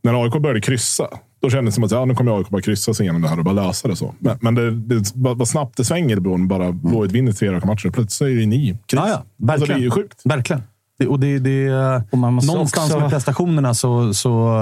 när 0.04 0.24
AIK 0.24 0.34
började 0.42 0.62
kryssa, 0.62 1.08
då 1.42 1.50
kändes 1.50 1.74
det 1.74 1.76
som 1.76 1.84
att 1.84 1.92
ja, 1.92 2.06
nu 2.06 2.16
kommer 2.16 2.38
AIK 2.38 2.50
bara 2.50 2.62
kryssa 2.62 2.94
sig 2.94 3.04
igenom 3.04 3.22
det 3.22 3.28
här 3.28 3.40
och 3.40 3.46
bara 3.46 3.66
lösa 3.68 3.88
det. 3.88 3.96
så. 3.96 4.16
Men, 4.20 4.38
men 4.42 4.56
det, 4.56 4.72
det, 4.72 5.12
vad, 5.16 5.48
snabbt 5.48 5.78
det 5.78 5.84
svänger 5.86 6.16
bara 6.48 6.72
Blåvitt 6.72 7.12
vinner 7.12 7.32
tre 7.32 7.52
raka 7.52 7.68
matcher. 7.68 7.90
Plötsligt 7.90 8.30
är 8.32 8.36
det 8.40 8.46
ni 8.46 8.70
kris. 8.70 8.78
Ja, 8.92 9.08
ja, 9.08 9.14
Alltså, 9.14 9.26
det 9.38 9.46
verkligen. 9.46 9.80
är 9.80 9.84
ju 9.84 9.92
sjukt. 9.92 10.22
Verkligen. 10.26 10.62
Det, 11.00 11.08
och 11.08 11.20
det, 11.20 11.40
det, 11.40 11.72
Och 12.12 12.18
man 12.18 12.34
måste 12.34 12.52
någonstans 12.52 12.90
också- 12.92 13.00
med 13.00 13.10
prestationerna 13.10 13.74
så, 13.74 14.14
så 14.14 14.58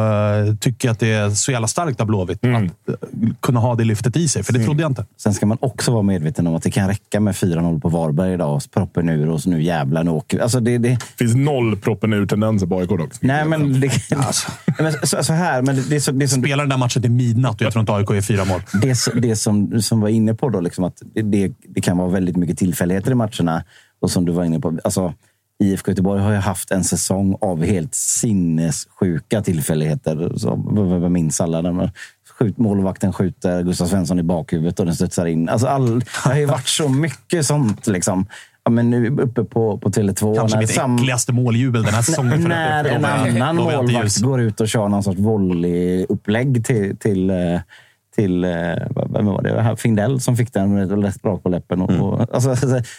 eh, 0.48 0.56
tycker 0.56 0.88
jag 0.88 0.94
att 0.94 1.00
det 1.00 1.12
är 1.12 1.30
så 1.30 1.52
jävla 1.52 1.68
starkt 1.68 2.02
av 2.02 2.08
Blåvitt 2.08 2.44
Mm. 2.44 2.66
att 2.66 2.90
eh, 2.90 3.30
kunna 3.40 3.60
ha 3.60 3.76
det 3.76 3.84
lyftet 3.84 4.18
i 4.18 4.28
sig. 4.28 4.44
För 4.44 4.54
det 4.54 4.64
trodde 4.64 4.82
jag 4.82 4.92
inte. 4.92 5.06
Sen 5.18 5.34
ska 5.34 5.46
man 5.46 5.58
också 5.62 5.92
vara 5.92 6.02
medveten 6.04 6.48
om 6.48 6.56
att 6.56 6.64
det 6.64 6.72
kan 6.72 6.88
räcka 6.88 7.20
med 7.20 7.34
4-0 7.36 7.82
på 7.82 7.90
Varberg 7.90 8.34
idag. 8.34 8.56
och 8.56 8.64
Proppen 8.74 9.10
ur 9.10 9.30
och 9.30 9.42
så 9.42 9.50
nu 9.50 9.62
jävlar, 9.64 10.04
nu 10.04 10.12
åker 10.12 10.40
alltså 10.40 10.60
det, 10.60 10.78
det, 10.78 10.98
finns 11.18 11.36
noll 11.36 11.78
proppen 11.78 12.14
ur 12.14 12.26
tendenser 12.26 12.68
på 12.68 12.80
AIK 12.80 12.90
dock. 12.90 13.12
Nej, 13.22 13.46
men, 13.46 13.80
det, 13.82 13.92
Alltså. 14.16 14.52
men 14.80 14.94
så, 15.04 15.24
så 15.24 15.34
här. 15.34 15.62
Men 15.62 15.76
det, 15.76 15.90
det, 15.90 15.96
är 15.96 16.00
så, 16.00 16.12
det, 16.12 16.26
är 16.26 16.28
som, 16.28 16.42
Spelar 16.44 16.64
den 16.64 16.70
där 16.70 16.78
matchen 16.78 17.02
till 17.02 17.12
midnatt 17.12 17.56
och 17.56 17.62
jag 17.62 17.72
tror 17.74 17.80
inte 17.80 17.94
AIK 17.94 18.10
är 18.10 18.22
fyra 18.22 18.46
mål. 18.46 18.62
det, 18.82 18.98
det 19.22 19.36
som, 19.36 19.82
som 19.82 20.02
var 20.02 20.10
inne 20.10 20.34
på 20.34 20.50
då, 20.50 20.60
liksom 20.60 20.84
att 20.84 21.02
det, 21.16 21.22
det, 21.22 21.52
det 21.76 21.82
kan 21.82 21.98
vara 21.98 22.10
väldigt 22.10 22.36
mycket 22.38 22.58
tillfälligheter 22.58 23.12
i 23.12 23.16
matcherna. 23.16 23.64
Och 24.00 24.12
som 24.12 24.26
du 24.26 24.32
var 24.32 24.44
inne 24.44 24.60
på, 24.60 24.78
alltså, 24.84 25.14
IFK 25.64 25.92
Göteborg 25.92 26.22
har 26.22 26.32
ju 26.32 26.38
haft 26.38 26.72
en 26.72 26.84
säsong 26.84 27.38
av 27.42 27.64
helt 27.64 27.96
sinnessjuka 27.96 29.42
tillfälligheter. 29.42 30.32
Så, 30.38 30.56
vad 31.02 31.12
minns 31.12 31.42
alla? 31.42 31.62
De, 31.62 31.90
skjut, 32.40 32.58
målvakten 32.58 33.14
skjuter 33.14 33.62
Gustav 33.64 33.86
Svensson 33.86 34.20
i 34.20 34.24
bakhuvudet 34.24 34.80
och 34.80 34.86
den 34.86 34.96
studsar 34.96 35.26
in. 35.26 35.50
Alltså 35.50 35.68
all, 35.68 36.00
det 36.00 36.06
har 36.24 36.36
ju 36.36 36.46
varit 36.46 36.68
så 36.68 36.90
mycket 36.90 37.46
sånt. 37.46 37.88
Liksom. 37.88 38.26
Ja, 38.64 38.72
men 38.72 38.90
nu 38.90 39.08
uppe 39.10 39.44
på, 39.44 39.78
på 39.78 39.90
Tele2. 39.90 40.36
Kanske 40.36 40.58
mitt 40.58 40.70
sam- 40.76 40.96
äckligaste 40.96 41.34
målljubel 41.34 41.84
den 41.84 41.94
här 41.94 42.02
säsongen. 42.02 42.42
när 42.44 42.84
en 42.86 43.02
jag- 43.02 43.12
annan 43.12 43.36
jag 43.36 43.56
målvakt 43.56 44.22
går 44.22 44.42
ut 44.42 44.62
och 44.62 44.68
kör 44.70 44.88
någon 44.88 45.04
sorts 45.04 45.20
volleyupplägg 45.20 46.66
till, 46.66 46.98
till, 46.98 47.30
eh, 47.30 47.36
till 48.18 48.44
eh, 48.44 48.50
vem 49.10 49.26
var 49.26 49.42
det? 49.42 49.76
Findell 49.78 50.20
som 50.20 50.38
fick 50.38 50.54
den 50.54 50.90
rakt 51.24 51.44
på 51.44 51.50
läppen. 51.50 51.82
Och, 51.82 51.90
och, 51.90 52.36
alltså, 52.36 52.56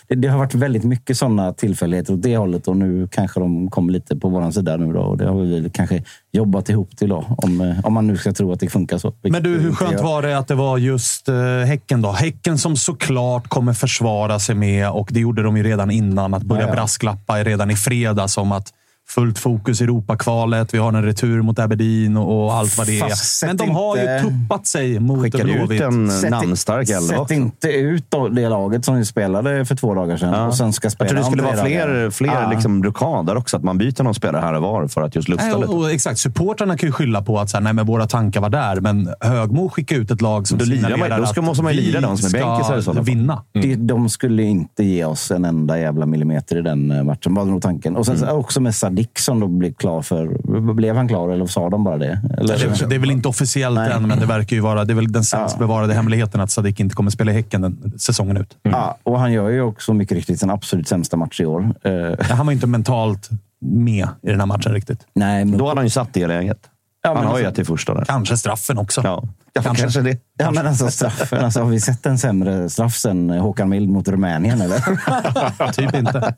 det, 0.09 0.14
det 0.14 0.29
har 0.29 0.39
varit 0.39 0.55
väldigt 0.55 0.85
mycket 0.85 1.16
sådana 1.16 1.53
tillfälligheter 1.53 2.14
åt 2.14 2.23
det 2.23 2.37
hållet 2.37 2.69
och 2.69 2.77
nu 2.77 3.09
kanske 3.11 3.41
de 3.41 3.71
kommer 3.71 3.93
lite 3.93 4.16
på 4.16 4.29
vår 4.29 4.51
sida 4.51 4.77
nu 4.77 4.93
då, 4.93 5.01
och 5.01 5.19
det 5.19 5.29
har 5.29 5.35
vi 5.35 5.71
kanske 5.73 6.03
jobbat 6.33 6.69
ihop 6.69 6.97
till 6.97 7.09
då, 7.09 7.25
om, 7.29 7.61
eh, 7.61 7.87
om 7.87 7.93
man 7.93 8.07
nu 8.07 8.16
ska 8.16 8.33
tro 8.33 8.53
att 8.53 8.61
det 8.61 8.69
funkar 8.69 8.99
så. 8.99 9.14
Men 9.23 9.43
du, 9.43 9.59
hur 9.59 9.73
skönt 9.73 10.01
var 10.01 10.23
det 10.23 10.39
att 10.39 10.49
det 10.49 10.55
var 10.55 10.79
just 10.79 11.29
eh, 11.29 11.35
Häcken 11.66 12.03
då? 12.03 12.12
Häcken 12.12 12.59
som 12.59 12.77
såklart 12.77 13.49
kommer 13.49 13.73
försvara 13.73 14.39
sig 14.39 14.55
med, 14.55 14.91
och 14.91 15.09
det 15.12 15.21
gjorde 15.21 15.43
de 15.43 15.57
ju 15.57 15.62
redan 15.62 15.91
innan, 15.91 16.35
att 16.35 16.43
börja 16.43 16.62
Ja, 16.62 16.69
ja. 16.69 16.75
brasklappa 16.75 17.45
redan 17.45 17.71
i 17.71 17.77
fredags 17.77 18.39
om 18.39 18.53
att 18.53 18.73
fullt 19.11 19.39
fokus 19.39 19.81
i 19.81 19.85
Europakvalet. 19.85 20.75
Vi 20.75 20.79
har 20.79 20.93
en 20.93 21.03
retur 21.05 21.43
mot 21.43 21.59
Aberdeen 21.59 22.17
och, 22.17 22.45
och 22.45 22.55
allt 22.55 22.79
vad 22.79 22.87
det 22.87 23.01
är. 23.01 23.09
Fast 23.09 23.39
sätt 23.39 23.47
Men 23.49 23.57
de 23.57 23.71
har 23.71 23.97
ju 23.97 24.03
tuppat 24.23 24.67
sig 24.67 24.99
mot 25.01 25.23
Skickade 25.23 25.45
Blåvitt. 25.45 25.81
en 25.81 26.11
Sätt 26.11 26.31
namnstark 26.31 26.89
elva 26.89 27.01
Sätt 27.01 27.19
också. 27.19 27.35
inte 27.35 27.69
ut 27.69 28.05
det 28.33 28.49
laget 28.49 28.85
som 28.85 28.97
vi 28.97 29.05
spelade 29.05 29.65
för 29.65 29.75
två 29.75 29.95
dagar 29.95 30.17
sedan 30.17 30.47
och 30.47 30.55
sen 30.55 30.73
ska 30.73 30.85
Jag 30.87 30.93
spela 30.93 31.09
tror 31.11 31.19
det 31.19 31.25
skulle 31.25 31.43
vara 31.43 31.57
fler, 31.65 31.89
dagar. 31.89 32.11
fler 32.11 32.29
Ja. 32.43 32.51
liksom 32.51 32.85
rockader 32.85 33.37
också. 33.37 33.57
Att 33.57 33.63
man 33.63 33.79
byter 33.79 34.03
någon 34.03 34.15
spelare 34.15 34.43
här 34.43 34.53
och 34.55 34.63
var 34.63 34.89
för 34.89 35.03
att 35.03 35.15
just 35.17 35.29
lufta 35.29 35.45
Nej, 35.47 35.55
lite. 35.57 35.69
och, 35.69 35.79
och, 35.79 35.91
exakt, 35.91 36.19
supportrarna 36.19 36.77
kan 36.77 36.89
ju 36.89 36.93
skylla 36.93 37.23
på 37.23 37.39
att 37.39 37.51
så 37.51 37.57
här, 37.57 37.65
nej, 37.65 37.73
men 37.73 37.87
våra 37.87 38.07
tankar 38.07 38.41
var 38.41 38.51
där, 38.51 38.81
men 38.81 39.09
Högmo 39.21 39.69
skickar 39.69 39.97
ut 39.97 40.11
ett 40.11 40.21
lag 40.23 40.49
som 40.49 40.59
Då 40.59 40.65
man- 40.65 40.75
signalerar 40.75 41.19
då 41.21 41.27
ska- 41.27 41.41
att 41.41 41.47
måste 41.47 41.63
man 41.65 41.73
lira 41.77 42.01
de 42.01 42.17
som 42.17 42.27
är 42.27 42.31
ska 42.31 42.47
bänkisar 42.47 42.81
fall. 42.95 43.05
vinna. 43.05 43.43
Det, 43.53 43.75
de 43.75 44.09
skulle 44.09 44.43
inte 44.43 44.85
ge 44.85 45.05
oss 45.05 45.31
en 45.31 45.45
enda 45.45 45.79
jävla 45.79 46.07
millimeter 46.07 46.59
i 46.59 46.63
den 46.63 46.91
eh, 46.91 47.03
matchen, 47.05 47.35
var 47.35 47.45
nog 47.45 47.63
tanken. 47.63 47.97
Och 47.97 48.07
sen 48.07 48.19
så 48.19 48.31
också 48.31 48.61
med 48.61 48.75
Sadik 48.75 48.98
som 49.19 49.41
då 49.41 49.47
blev 49.49 49.73
klar 49.73 50.03
för... 50.03 50.27
Blev 50.75 50.97
han 50.97 51.09
klar 51.09 51.29
eller 51.29 51.47
sa 51.47 51.71
de 51.71 51.85
bara 51.85 51.99
det? 51.99 52.21
Eller? 52.39 52.59
Det, 52.59 52.87
det 52.87 52.95
är 52.95 52.99
väl 52.99 53.11
inte 53.11 53.29
officiellt 53.29 53.75
Nej. 53.75 53.93
än, 53.93 54.09
men 54.09 54.19
det 54.21 54.27
verkar 54.27 54.57
ju 54.57 54.63
vara 54.63 54.85
det 54.85 54.93
är 54.93 54.95
väl 54.95 55.13
den 55.13 55.25
sämst 55.25 55.55
Ja. 55.59 55.67
bevarade 55.67 55.95
hemligheten 55.95 56.41
att 56.41 56.51
Sadik 56.51 56.81
inte 56.81 56.95
kommer 56.95 57.11
spela 57.11 57.31
i 57.33 57.35
Häcken 57.35 57.61
den 57.63 57.93
säsongen 57.99 58.37
ut. 58.37 58.57
Ja, 58.63 58.97
och 59.03 59.21
han 59.21 59.33
gör 59.33 59.49
ju 59.49 59.63
också 59.63 59.95
mycket 59.95 60.15
riktigt 60.17 60.41
sin 60.41 60.51
absolut 60.51 60.89
sämsta 60.89 61.17
match 61.17 61.41
i 61.41 61.47
år. 61.47 61.75
Eh, 61.83 62.27
Han 62.37 62.47
var 62.47 62.53
inte 62.53 62.67
mentalt 62.67 63.29
med 63.61 64.09
i 64.23 64.29
den 64.31 64.41
här 64.41 64.47
matchen 64.47 64.73
riktigt. 64.73 65.07
nej, 65.15 65.45
men, 65.45 65.59
Då 65.59 65.69
hade 65.69 65.79
han 65.79 65.87
ju 65.87 65.91
satt 65.91 66.15
det 66.15 66.21
i 66.21 66.27
läget. 66.27 66.59
Ja, 67.03 67.15
han 67.15 67.17
har 67.27 67.39
ju 67.39 67.47
alltså- 67.47 67.61
ett 67.63 67.67
i 67.67 67.69
första 67.69 67.95
där. 67.95 68.05
Kanske 68.05 68.37
straffen 68.37 68.79
också. 68.79 69.01
Ja 69.05 69.25
Kanske. 69.63 69.83
kanske. 69.83 70.01
det. 70.01 70.19
Ja, 70.39 70.51
men 70.51 70.66
alltså 70.66 70.91
straffen. 70.91 71.45
Alltså, 71.45 71.61
har 71.62 71.70
vi 71.70 71.80
sett 71.80 72.07
en 72.07 72.18
sämre 72.18 72.70
straff 72.70 72.95
sen 72.97 73.30
Håkan 73.30 73.68
Mild 73.68 73.89
mot 73.89 74.09
Rumänien? 74.09 74.61
Eller? 74.61 74.78
Typ 75.72 75.95
inte. 75.95 76.34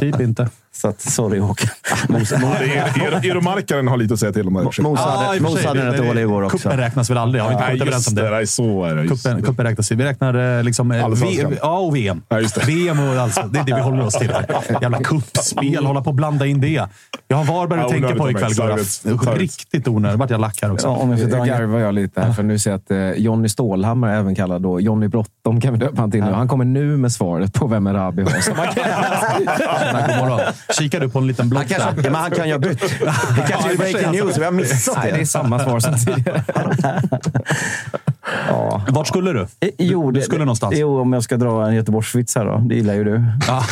typ 0.00 0.20
inte. 0.20 0.48
Så 0.72 0.88
att, 0.88 1.00
sorry 1.00 1.38
Håkan. 1.38 1.70
Euromarkaren 3.22 3.88
har 3.88 3.96
lite 3.96 4.14
att 4.14 4.20
säga 4.20 4.32
till 4.32 4.46
om. 4.48 4.56
här. 4.56 4.82
Mos 4.82 5.00
hade, 5.00 5.40
Mos 5.40 5.62
det- 5.62 5.74
rätt 5.74 6.06
dålig 6.06 6.22
igår 6.22 6.42
också. 6.42 6.58
Kuppen 6.58 6.78
räknas 6.78 7.10
väl 7.10 7.18
aldrig? 7.18 7.42
Har 7.42 7.48
vi 7.50 7.54
inte 7.54 7.66
kommit 7.66 7.82
överens 7.82 8.08
om 8.08 8.14
det. 8.14 8.30
Nej, 8.30 8.46
så 8.46 8.84
är 8.84 8.94
det. 8.94 9.08
Kuppen, 9.08 9.42
kuppen 9.42 9.66
räknas. 9.66 9.90
Vi 9.92 10.04
räknar 10.04 10.58
eh, 10.58 10.64
liksom, 10.64 10.90
eh, 10.92 11.04
Allsvenskan. 11.04 11.50
v, 11.50 11.56
ja, 11.62 11.78
och 11.78 11.96
VM. 11.96 12.22
Ja, 12.28 12.40
just 12.40 12.54
det. 12.54 12.66
VM 12.66 13.00
och 13.00 13.16
alltså, 13.16 13.42
det 13.42 13.58
är 13.58 13.64
det 13.64 13.74
vi 13.74 13.80
håller 13.80 14.06
oss 14.06 14.14
till. 14.14 14.30
Här. 14.30 14.46
Jävla 14.82 14.98
kuppspel, 14.98 15.86
hålla 15.86 16.00
på 16.02 16.10
och 16.10 16.14
blanda 16.16 16.46
in 16.46 16.60
det. 16.60 16.86
Jag 17.28 17.36
har 17.36 17.44
Varberg 17.44 17.80
att 17.80 17.86
Ja, 17.86 17.92
tänka 17.92 18.14
på 18.14 18.30
ikväll. 18.30 18.54
Gurra. 18.54 19.34
Riktigt 19.34 19.88
onödigt. 19.88 20.18
vart 20.18 20.30
jag 20.30 20.40
lack 20.40 20.62
här 20.62 20.72
också. 20.72 20.88
om 20.88 21.10
jag 21.10 21.20
får 21.20 21.26
dra 21.26 21.44
Nu 21.44 21.50
garvar 21.50 21.78
jag 21.78 21.94
lite 21.94 22.20
här, 22.20 22.32
för 22.32 22.42
nu 22.42 22.58
ser 22.58 22.70
jag 22.70 22.78
att 22.78 22.90
eh, 22.90 22.98
Jonny 23.20 23.48
Stålhammar, 23.48 24.08
även 24.14 24.34
kallad 24.34 24.62
då 24.62 24.80
Jonny 24.80 25.08
Bråttom, 25.08 25.60
kan 25.60 25.72
vi 25.72 25.78
döpa 25.78 26.00
han 26.00 26.10
till 26.10 26.24
nu. 26.24 26.32
Han 26.32 26.48
kommer 26.48 26.64
nu 26.64 26.96
med 26.96 27.12
svaret 27.12 27.52
på 27.54 27.66
vem 27.66 27.86
Erabi 27.86 28.22
har. 28.22 28.30
God 30.08 30.18
morgon. 30.18 30.40
Kikar 30.78 31.00
du 31.00 31.08
på 31.08 31.18
en 31.18 31.26
liten 31.26 31.50
kanske, 31.50 31.74
där? 31.78 31.84
ja, 31.96 32.02
men 32.02 32.14
han 32.14 32.30
kan 32.30 32.46
ju 32.48 32.54
ha 32.54 32.58
bytt. 32.58 32.80
Det 33.36 33.42
kanske 33.48 33.72
är 33.72 33.76
breaking 33.76 34.10
news. 34.12 34.38
Vi 34.38 34.44
har 34.44 34.52
missat 34.52 34.96
Nej, 34.96 35.10
det 35.12 35.16
är 35.16 35.20
det. 35.20 35.26
samma 35.26 35.58
svar 35.58 35.80
som 35.80 35.94
tidigare. 35.94 36.44
Ja, 38.48 38.82
Vart 38.88 39.06
skulle 39.06 39.32
du? 39.32 39.40
Eh, 39.40 39.68
Jo, 39.78 40.10
du 40.10 40.20
det- 40.20 40.26
skulle 40.26 40.44
någonstans? 40.44 40.74
Jo, 40.76 41.00
om 41.00 41.12
jag 41.12 41.22
ska 41.24 41.36
dra 41.36 41.66
en 41.68 41.74
Göteborgsvits 41.74 42.34
här 42.36 42.44
då. 42.44 42.58
Det 42.68 42.74
gillar 42.74 42.94
ju 42.94 43.04
du. 43.04 43.24
Ja, 43.48 43.64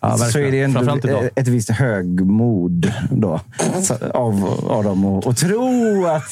ja, 0.00 0.16
så 0.16 0.38
är 0.38 0.50
det 0.50 0.62
ändå 0.62 1.02
ett 1.36 1.48
visst 1.48 1.70
högmod 1.70 2.92
då, 3.10 3.40
av, 4.14 4.44
att 4.70 5.26
att 5.26 5.36
tro 5.36 6.06
att... 6.06 6.22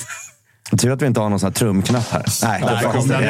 Tur 0.79 0.91
att 0.91 1.03
vi 1.03 1.07
inte 1.07 1.21
har 1.21 1.29
någon 1.29 1.39
sån 1.39 1.47
här 1.47 1.55
trumknapp 1.55 2.11
här. 2.11 2.25
Nej, 2.43 2.61
Där 2.61 2.93
kom 2.93 3.09
den. 3.09 3.23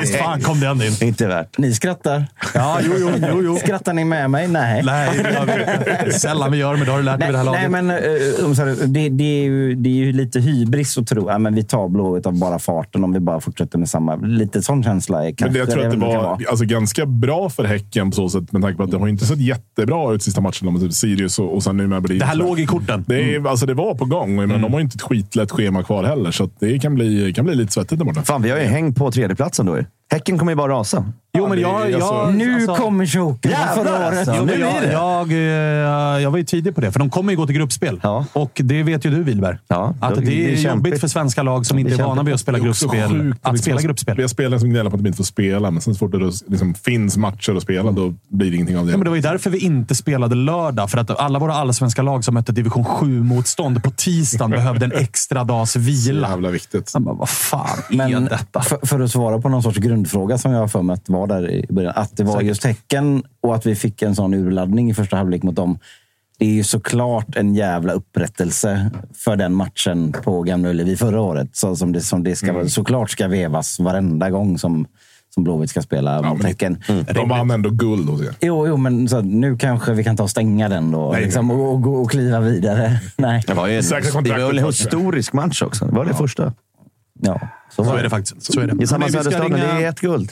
Visst 0.00 0.16
fan 0.16 0.40
kom 0.40 0.60
den 0.60 0.82
in. 0.82 0.92
inte 1.08 1.26
värt. 1.26 1.58
Ni 1.58 1.74
skrattar. 1.74 2.26
Ja, 2.54 2.78
jo, 2.82 2.92
jo, 2.98 3.10
jo, 3.32 3.42
jo. 3.44 3.56
Skrattar 3.56 3.92
ni 3.92 4.04
med 4.04 4.30
mig? 4.30 4.48
Nej. 4.48 4.82
Nej, 4.84 5.20
det 5.22 5.30
gör 5.32 6.04
vi. 6.06 6.12
Sällan 6.12 6.52
vi 6.52 6.58
gör, 6.58 6.76
men 6.76 6.84
det 6.84 6.90
har 6.90 6.98
du 6.98 7.04
lärt 7.04 7.20
dig 7.20 7.32
Nej, 7.32 7.44
vid 7.44 7.46
det 7.46 7.58
här 7.58 7.70
nej, 7.70 7.84
laget. 7.84 8.38
men 8.38 8.46
om 8.46 8.54
så 8.56 8.64
här, 8.64 8.86
det, 8.86 9.08
det, 9.08 9.24
är 9.24 9.44
ju, 9.44 9.74
det 9.74 9.88
är 9.88 9.94
ju 9.94 10.12
lite 10.12 10.40
hybris 10.40 10.98
att 10.98 11.06
tro 11.06 11.28
att 11.28 11.52
vi 11.52 11.64
tar 11.64 11.88
Blåvitt 11.88 12.26
av 12.26 12.38
bara 12.38 12.58
farten 12.58 13.04
om 13.04 13.12
vi 13.12 13.20
bara 13.20 13.40
fortsätter 13.40 13.78
med 13.78 13.88
samma. 13.88 14.16
Lite 14.16 14.62
sån 14.62 14.82
känsla 14.82 15.18
är 15.18 15.24
Men 15.24 15.34
kanske 15.34 15.52
det, 15.52 15.58
jag 15.58 15.70
tror 15.70 15.84
att 15.86 15.90
det 15.90 15.96
var 15.98 16.38
alltså, 16.50 16.64
ganska 16.64 17.06
bra 17.06 17.50
för 17.50 17.64
Häcken 17.64 18.10
på 18.10 18.14
så 18.14 18.28
sätt 18.28 18.52
med 18.52 18.62
tanke 18.62 18.76
på 18.76 18.82
att 18.82 18.90
det 18.90 18.98
har 18.98 19.08
inte 19.08 19.26
sett 19.26 19.38
jättebra 19.40 20.12
ut 20.14 20.22
sista 20.22 20.40
matchen 20.40 20.72
med 20.72 20.82
typ 20.82 20.92
Sirius 20.92 21.38
och, 21.38 21.54
och 21.54 21.62
sen 21.62 21.76
nu 21.76 21.86
med 21.86 21.98
Aberdeen. 21.98 22.18
Det 22.18 22.24
här 22.24 22.34
låg 22.34 22.60
i 22.60 22.66
korten. 22.66 23.04
Det, 23.08 23.34
är, 23.34 23.48
alltså, 23.48 23.66
det 23.66 23.74
var 23.74 23.94
på 23.94 24.04
gång, 24.04 24.36
men 24.36 24.48
de 24.48 24.72
har 24.72 24.80
ju 24.80 24.84
inte 24.84 24.94
ett 24.96 25.02
skitlätt 25.02 25.50
schema 25.50 25.82
kvar 25.82 26.04
heller. 26.04 26.30
Så 26.30 26.44
att 26.44 26.50
det 26.60 26.77
kan 26.78 26.94
bli, 26.94 27.32
kan 27.32 27.44
bli 27.44 27.54
lite 27.54 27.72
svettigt 27.72 27.98
där 27.98 28.06
borta. 28.06 28.22
Fan, 28.22 28.42
vi 28.42 28.50
har 28.50 28.58
ju 28.58 28.64
häng 28.64 28.94
på 28.94 29.10
tredjeplatsen 29.10 29.66
då. 29.66 29.78
Häcken 30.10 30.38
kommer 30.38 30.52
ju 30.52 30.56
bara 30.56 30.72
rasa. 30.72 31.12
Jo, 31.32 31.48
men 31.48 31.56
det 31.56 31.62
jag... 31.62 31.80
är 31.90 31.94
alltså- 31.94 32.14
jag 32.14 32.34
Nu 32.34 32.54
alltså- 32.54 32.74
kommer 32.74 33.06
choken 33.06 33.50
Jävlar, 33.50 34.06
året. 34.08 34.18
alltså. 34.18 34.34
Jo, 34.38 34.44
men 34.44 34.60
jag, 34.60 34.82
det. 34.82 34.92
jag, 34.92 35.32
eh, 35.32 36.22
jag 36.22 36.30
var 36.30 36.38
ju 36.38 36.44
tidig 36.44 36.74
på 36.74 36.80
det, 36.80 36.92
för 36.92 36.98
de 36.98 37.10
kommer 37.10 37.32
ju 37.32 37.36
gå 37.36 37.46
till 37.46 37.54
gruppspel. 37.56 38.00
Ja. 38.02 38.24
Och 38.32 38.60
det 38.64 38.82
vet 38.82 39.04
ju 39.06 39.10
du, 39.10 39.22
Wilberg. 39.22 39.56
Ja, 39.68 39.94
att 40.00 40.14
det- 40.14 40.20
det, 40.20 40.26
det 40.26 40.44
är 40.44 40.52
är 40.52 40.56
kämpigt. 40.56 40.86
jobbigt 40.86 41.00
för 41.00 41.08
svenska 41.08 41.42
lag 41.42 41.66
som 41.66 41.78
inte 41.78 41.94
är 41.94 41.96
vana 42.04 42.22
vid 42.22 42.34
att 42.34 42.40
spela 42.40 42.58
Det 42.58 42.64
gruppspel. 42.64 43.02
Att 43.42 43.52
liksom, 43.52 43.58
spela 43.58 43.80
gruppspel. 43.80 44.16
Vi 44.16 44.22
har 44.22 44.28
spelare 44.28 44.60
som 44.60 44.68
gnäller 44.70 44.90
på 44.90 44.96
att 44.96 45.02
de 45.02 45.06
inte 45.06 45.16
får 45.16 45.24
spela, 45.24 45.70
men 45.70 45.80
sen 45.80 45.94
så 45.94 45.98
fort 45.98 46.12
det 46.12 46.18
liksom, 46.46 46.74
finns 46.74 47.16
matcher 47.16 47.56
att 47.56 47.62
spela, 47.62 47.90
då 47.90 48.14
blir 48.28 48.50
det 48.50 48.54
ingenting 48.56 48.78
av 48.78 48.86
det. 48.86 48.92
Ja, 48.92 48.96
men 48.96 49.04
det 49.04 49.10
var 49.10 49.16
ju 49.16 49.22
därför 49.22 49.50
vi 49.50 49.58
inte 49.58 49.94
spelade 49.94 50.34
lördag. 50.34 50.90
För 50.90 50.98
att 50.98 51.10
alla 51.20 51.38
våra 51.38 51.54
allsvenska 51.54 52.02
lag 52.02 52.24
som 52.24 52.34
mötte 52.34 52.52
division 52.52 52.84
7-motstånd 52.84 53.82
på 53.82 53.90
tisdagen 53.90 54.50
behövde 54.50 54.84
en 54.84 54.92
extra 54.92 55.44
dags 55.44 55.72
så 55.72 55.78
vila. 55.78 56.28
jävla 56.28 56.50
viktigt. 56.50 56.90
Jag 56.94 57.02
bara, 57.02 57.14
vad 57.14 57.28
fan 57.28 57.66
är 57.90 57.96
Men 57.96 58.24
detta? 58.24 58.60
för, 58.60 58.86
för 58.86 59.00
att 59.00 59.10
svara 59.10 59.40
på 59.40 59.48
någon 59.48 59.62
sorts 59.62 59.78
grundfråga 59.78 60.38
som 60.38 60.52
jag 60.52 60.60
har 60.60 60.68
för 60.68 60.82
mig 60.82 60.94
att 60.94 61.08
var 61.18 61.26
där 61.26 61.50
i 61.50 61.66
början. 61.68 61.92
Att 61.96 62.16
det 62.16 62.24
var 62.24 62.32
Säkert. 62.32 62.48
just 62.48 62.64
Häcken 62.64 63.22
och 63.40 63.54
att 63.54 63.66
vi 63.66 63.74
fick 63.74 64.02
en 64.02 64.14
sån 64.14 64.34
urladdning 64.34 64.90
i 64.90 64.94
första 64.94 65.16
halvlek 65.16 65.42
mot 65.42 65.56
dem. 65.56 65.78
Det 66.38 66.44
är 66.46 66.50
ju 66.50 66.64
såklart 66.64 67.36
en 67.36 67.54
jävla 67.54 67.92
upprättelse 67.92 68.90
för 69.14 69.36
den 69.36 69.54
matchen 69.54 70.12
på 70.24 70.42
Gamla 70.42 70.68
Ullevi 70.68 70.96
förra 70.96 71.20
året. 71.20 71.48
Så 71.56 71.76
som 71.76 71.92
det, 71.92 72.00
som 72.00 72.22
det 72.24 72.36
ska, 72.36 72.52
vara 72.52 72.68
såklart 72.68 73.10
ska 73.10 73.28
vevas 73.28 73.78
varenda 73.80 74.30
gång 74.30 74.58
som, 74.58 74.86
som 75.34 75.44
Blåvitt 75.44 75.70
ska 75.70 75.82
spela 75.82 76.22
mot 76.22 76.38
men- 76.38 76.46
Häcken. 76.46 76.82
De 77.14 77.28
vann 77.28 77.50
ändå 77.50 77.70
guld 77.70 78.08
er. 78.22 78.34
Jo, 78.40 78.66
jo, 78.68 78.76
men 78.76 79.08
så, 79.08 79.20
nu 79.20 79.56
kanske 79.56 79.92
vi 79.92 80.04
kan 80.04 80.16
ta 80.16 80.22
och 80.22 80.30
stänga 80.30 80.68
den 80.68 80.90
då. 80.90 81.12
Nej, 81.12 81.24
liksom, 81.24 81.50
och, 81.50 81.72
och, 81.72 81.82
gå 81.82 81.94
och 81.94 82.10
kliva 82.10 82.40
vidare. 82.40 83.00
Nej. 83.16 83.42
Det 83.46 83.54
var 83.54 83.66
ju 83.66 83.76
en, 83.78 83.84
det 84.22 84.30
var 84.38 84.50
en 84.58 84.64
historisk 84.64 85.32
match 85.32 85.62
också. 85.62 85.84
Det 85.84 85.92
var 85.94 86.04
det 86.04 86.14
första. 86.14 86.52
Ja, 87.20 87.40
så 87.76 87.84
Så 87.84 87.96
är 87.96 88.02
det 88.02 88.10
faktiskt. 88.10 88.52
Så 88.52 88.60
är 88.60 88.66
det. 88.66 88.82
I 88.82 88.86
samma 88.86 89.08
Söderstaden. 89.08 89.52
ringa- 89.52 89.78
Det 89.78 89.84
är 89.84 89.88
ett 89.88 90.00
guld. 90.00 90.30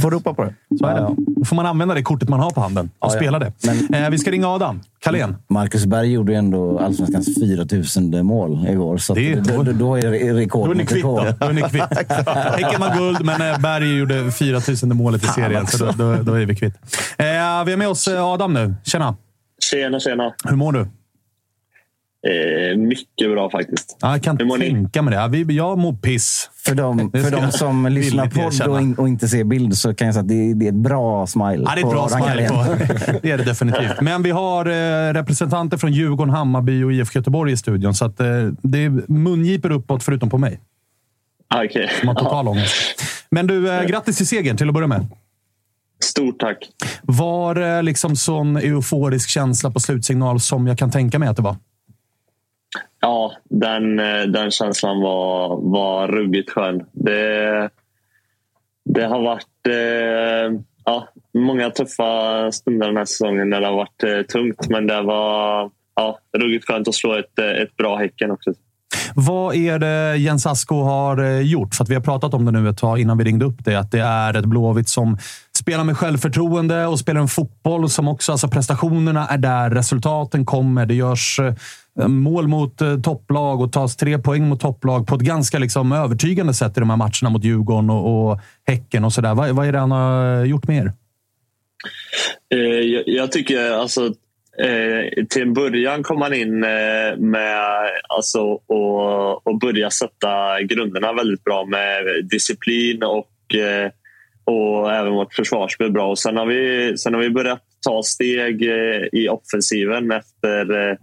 Får 0.00 0.10
ropa 0.10 0.34
på 0.34 0.44
det. 0.44 0.54
Så 0.78 0.86
är 0.86 0.94
det. 0.94 1.00
Ja, 1.00 1.14
Då 1.36 1.44
får 1.44 1.56
man 1.56 1.66
använda 1.66 1.94
det 1.94 2.02
kortet 2.02 2.28
man 2.28 2.40
har 2.40 2.50
på 2.50 2.60
handen 2.60 2.90
och 2.98 3.08
Ja, 3.08 3.14
ja. 3.14 3.20
spela 3.20 3.38
det. 3.38 3.52
Men- 3.90 4.04
eh, 4.04 4.10
vi 4.10 4.18
ska 4.18 4.30
ringa 4.30 4.48
Adam 4.48 4.80
Kalén. 5.00 5.36
Marcus 5.48 5.86
Berg 5.86 6.12
gjorde 6.12 6.32
ju 6.32 6.38
ändå 6.38 6.78
allsvenskans 6.78 7.34
4000 7.40 8.26
mål 8.26 8.66
igår. 8.68 8.98
Så 8.98 9.14
Det 9.14 9.34
då, 9.34 9.62
då, 9.62 9.72
då 9.72 9.94
är 9.98 10.02
det 10.10 10.32
rekord 10.34 10.66
Då 10.66 10.72
är 10.72 10.76
ni 10.76 10.86
kvitt. 10.86 11.02
Då 11.02 11.18
är 11.46 11.52
ni 11.52 11.62
kvitt. 11.62 11.82
Häcken 12.64 12.80
var 12.80 12.96
guld, 12.98 13.24
men 13.24 13.52
eh, 13.52 13.58
Berg 13.60 13.96
gjorde 13.98 14.30
4000 14.32 14.96
målet 14.96 15.24
i 15.24 15.26
serien. 15.26 15.66
Så 15.66 15.84
då, 15.84 15.92
då, 15.92 16.22
då 16.22 16.34
är 16.34 16.46
vi 16.46 16.56
kvitt. 16.56 16.74
Eh, 17.18 17.26
vi 17.26 17.28
har 17.72 17.76
med 17.76 17.88
oss 17.88 18.08
eh, 18.08 18.24
Adam 18.24 18.54
nu. 18.54 18.74
Tjena! 18.84 19.16
Tjena, 19.70 20.00
tjena. 20.00 20.32
Hur 20.44 20.56
mår 20.56 20.72
du? 20.72 20.86
Eh, 22.26 22.76
mycket 22.76 23.30
bra 23.30 23.50
faktiskt. 23.50 23.96
Ja, 24.00 24.10
jag 24.10 24.22
kan 24.22 24.38
Hur 24.38 24.58
tänka 24.58 25.02
mig 25.02 25.14
det. 25.14 25.20
Ja, 25.20 25.26
vi, 25.26 25.56
jag 25.56 25.78
mår 25.78 25.92
piss. 25.92 26.50
För 26.64 26.74
de, 26.74 27.10
för 27.10 27.30
de 27.30 27.52
som 27.52 27.86
lyssnar 27.86 28.26
podd 28.26 28.68
och, 28.68 28.80
in, 28.80 28.94
och 28.94 29.08
inte 29.08 29.28
ser 29.28 29.44
bild 29.44 29.78
så 29.78 29.94
kan 29.94 30.06
jag 30.06 30.14
säga 30.14 30.22
att 30.22 30.28
det, 30.28 30.54
det 30.54 30.64
är 30.64 30.68
ett 30.68 30.74
bra 30.74 31.26
smile. 31.26 31.64
Ja, 31.66 31.74
det 31.74 31.80
är 31.80 31.84
ett 31.84 31.90
bra 31.90 32.08
smile 32.08 32.48
på. 32.48 32.54
Det 33.22 33.30
är 33.30 33.38
det 33.38 33.44
definitivt. 33.44 34.00
Men 34.00 34.22
vi 34.22 34.30
har 34.30 34.66
eh, 34.66 35.12
representanter 35.12 35.76
från 35.76 35.92
Djurgården, 35.92 36.34
Hammarby 36.34 36.82
och 36.82 36.92
IFK 36.92 37.18
Göteborg 37.18 37.52
i 37.52 37.56
studion. 37.56 37.94
Så 37.94 38.04
att, 38.04 38.20
eh, 38.20 38.26
det 38.62 38.84
är 38.84 39.12
mungiper 39.12 39.70
uppåt, 39.70 40.02
förutom 40.02 40.30
på 40.30 40.38
mig. 40.38 40.60
Ah, 41.48 41.64
Okej. 41.64 41.90
Som 42.00 42.08
har 42.08 42.14
total 42.14 42.48
ångest. 42.48 43.02
Men 43.30 43.46
du, 43.46 43.70
eh, 43.70 43.84
grattis 43.84 44.16
till 44.16 44.26
segern 44.26 44.56
till 44.56 44.68
att 44.68 44.74
börja 44.74 44.86
med. 44.86 45.06
Stort 46.04 46.38
tack. 46.38 46.58
Var 47.02 47.54
det 47.54 47.82
liksom 47.82 48.16
sån 48.16 48.56
euforisk 48.56 49.28
känsla 49.28 49.70
på 49.70 49.80
slutsignal 49.80 50.40
som 50.40 50.66
jag 50.66 50.78
kan 50.78 50.90
tänka 50.90 51.18
mig 51.18 51.28
att 51.28 51.36
det 51.36 51.42
var? 51.42 51.56
Ja, 53.06 53.32
den, 53.44 53.98
eh, 53.98 54.22
den 54.22 54.50
känslan 54.50 55.00
var, 55.00 55.60
var 55.70 56.08
ruggigt 56.08 56.50
skön. 56.50 56.84
Det, 56.92 57.70
det 58.84 59.04
har 59.04 59.22
varit 59.22 59.66
eh, 59.68 60.60
ja, 60.84 61.08
många 61.34 61.70
tuffa 61.70 62.52
stunder 62.52 62.86
den 62.86 62.96
här 62.96 63.04
säsongen 63.04 63.50
när 63.50 63.60
det 63.60 63.66
har 63.66 63.76
varit 63.76 64.02
eh, 64.02 64.22
tungt. 64.22 64.68
Men 64.68 64.86
det 64.86 65.02
var 65.02 65.70
ja, 65.96 66.18
ruggigt 66.38 66.66
skönt 66.66 66.88
att 66.88 66.94
slå 66.94 67.14
ett, 67.14 67.38
eh, 67.38 67.62
ett 67.62 67.76
bra 67.76 67.96
Häcken 67.96 68.30
också. 68.30 68.52
Vad 69.14 69.54
är 69.54 69.78
det 69.78 70.16
Jens 70.16 70.46
Asko 70.46 70.82
har 70.82 71.22
eh, 71.24 71.40
gjort? 71.40 71.74
För 71.74 71.84
att 71.84 71.90
vi 71.90 71.94
har 71.94 72.02
pratat 72.02 72.34
om 72.34 72.44
det 72.44 72.50
nu 72.50 72.68
ett 72.68 72.78
tag 72.78 73.00
innan 73.00 73.18
vi 73.18 73.24
ringde 73.24 73.44
upp 73.44 73.64
dig, 73.64 73.76
Att 73.76 73.90
det 73.90 74.00
är 74.00 74.36
ett 74.36 74.44
Blåvitt 74.44 74.88
som 74.88 75.18
spelar 75.66 75.84
med 75.84 75.96
självförtroende 75.96 76.86
och 76.86 76.98
spelar 76.98 77.20
en 77.20 77.28
fotboll 77.28 77.90
som 77.90 78.08
också... 78.08 78.32
Alltså 78.32 78.48
prestationerna 78.48 79.26
är 79.26 79.38
där, 79.38 79.70
resultaten 79.70 80.44
kommer. 80.44 80.86
Det 80.86 80.94
görs 80.94 81.40
eh, 81.98 82.08
mål 82.08 82.48
mot 82.48 82.80
eh, 82.80 83.00
topplag 83.00 83.60
och 83.60 83.72
tas 83.72 83.96
tre 83.96 84.18
poäng 84.18 84.48
mot 84.48 84.60
topplag 84.60 85.06
på 85.06 85.14
ett 85.14 85.20
ganska 85.20 85.58
liksom, 85.58 85.92
övertygande 85.92 86.54
sätt 86.54 86.76
i 86.76 86.80
de 86.80 86.90
här 86.90 86.96
matcherna 86.96 87.30
mot 87.30 87.44
Djurgården 87.44 87.90
och, 87.90 88.30
och 88.30 88.40
Häcken 88.66 89.04
och 89.04 89.12
sådär. 89.12 89.34
Vad, 89.34 89.50
vad 89.50 89.66
är 89.66 89.72
det 89.72 89.78
han 89.78 89.90
har 89.90 90.44
gjort 90.44 90.68
med 90.68 90.76
er? 90.76 90.92
Eh, 92.54 92.80
jag, 92.80 93.02
jag 93.06 93.32
tycker 93.32 93.70
alltså 93.70 94.06
eh, 94.62 95.24
till 95.28 95.42
en 95.42 95.54
början 95.54 96.02
kom 96.02 96.22
han 96.22 96.34
in 96.34 96.64
eh, 96.64 97.16
med 97.18 97.60
alltså, 98.08 98.40
och, 98.66 99.46
och 99.46 99.58
börja 99.58 99.90
sätta 99.90 100.62
grunderna 100.62 101.12
väldigt 101.12 101.44
bra 101.44 101.64
med 101.64 102.04
disciplin 102.30 103.02
och, 103.02 103.54
eh, 103.54 103.90
och 104.46 104.92
även 104.92 105.12
vårt 105.12 105.34
försvarsspel 105.34 105.92
bra. 105.92 106.10
Och 106.10 106.18
sen, 106.18 106.36
har 106.36 106.46
vi, 106.46 106.92
sen 106.98 107.14
har 107.14 107.20
vi 107.20 107.30
börjat 107.30 107.62
ta 107.86 108.02
steg 108.02 108.62
eh, 108.62 109.02
i 109.12 109.28
offensiven 109.28 110.10
efter, 110.10 110.90
eh, 110.90 110.96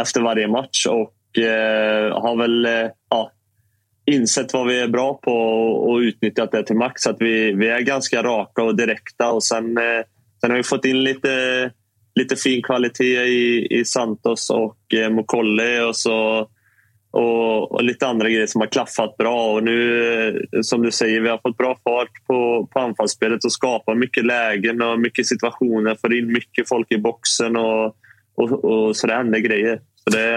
efter 0.00 0.20
varje 0.20 0.48
match 0.48 0.86
och 0.86 1.38
eh, 1.38 2.20
har 2.22 2.36
väl 2.36 2.68
ja, 3.10 3.32
insett 4.06 4.52
vad 4.52 4.66
vi 4.66 4.80
är 4.80 4.88
bra 4.88 5.14
på 5.14 5.32
och 5.72 5.98
utnyttjat 5.98 6.52
det 6.52 6.62
till 6.62 6.76
max. 6.76 7.02
Så 7.02 7.10
att 7.10 7.20
vi, 7.20 7.52
vi 7.52 7.68
är 7.68 7.80
ganska 7.80 8.22
raka 8.22 8.62
och 8.62 8.76
direkta. 8.76 9.30
Och 9.30 9.44
sen, 9.44 9.78
sen 10.40 10.50
har 10.50 10.56
vi 10.56 10.62
fått 10.62 10.84
in 10.84 11.04
lite, 11.04 11.70
lite 12.14 12.36
fin 12.36 12.62
kvalitet 12.62 13.22
i, 13.24 13.66
i 13.70 13.84
Santos 13.84 14.50
och 14.50 14.94
eh, 14.94 15.10
Mokolle 15.10 15.82
och, 15.82 15.96
så, 15.96 16.48
och, 17.10 17.72
och 17.72 17.82
lite 17.84 18.06
andra 18.06 18.28
grejer 18.28 18.46
som 18.46 18.60
har 18.60 18.68
klaffat 18.68 19.16
bra. 19.16 19.54
Och 19.54 19.62
nu, 19.62 20.48
eh, 20.52 20.60
som 20.62 20.82
du 20.82 20.90
säger, 20.90 21.20
vi 21.20 21.28
har 21.28 21.38
fått 21.38 21.56
bra 21.56 21.78
fart 21.84 22.26
på, 22.26 22.68
på 22.72 22.80
anfallsspelet 22.80 23.44
och 23.44 23.52
skapar 23.52 23.94
mycket 23.94 24.24
lägen 24.24 24.82
och 24.82 25.00
mycket 25.00 25.26
situationer. 25.26 25.96
Får 26.00 26.14
in 26.14 26.32
mycket 26.32 26.68
folk 26.68 26.92
i 26.92 26.98
boxen 26.98 27.56
och, 27.56 27.96
och, 28.34 28.64
och 28.64 28.96
så 28.96 29.06
det 29.06 29.14
händer 29.14 29.38
grejer. 29.38 29.80
Så 30.04 30.10
det, 30.10 30.28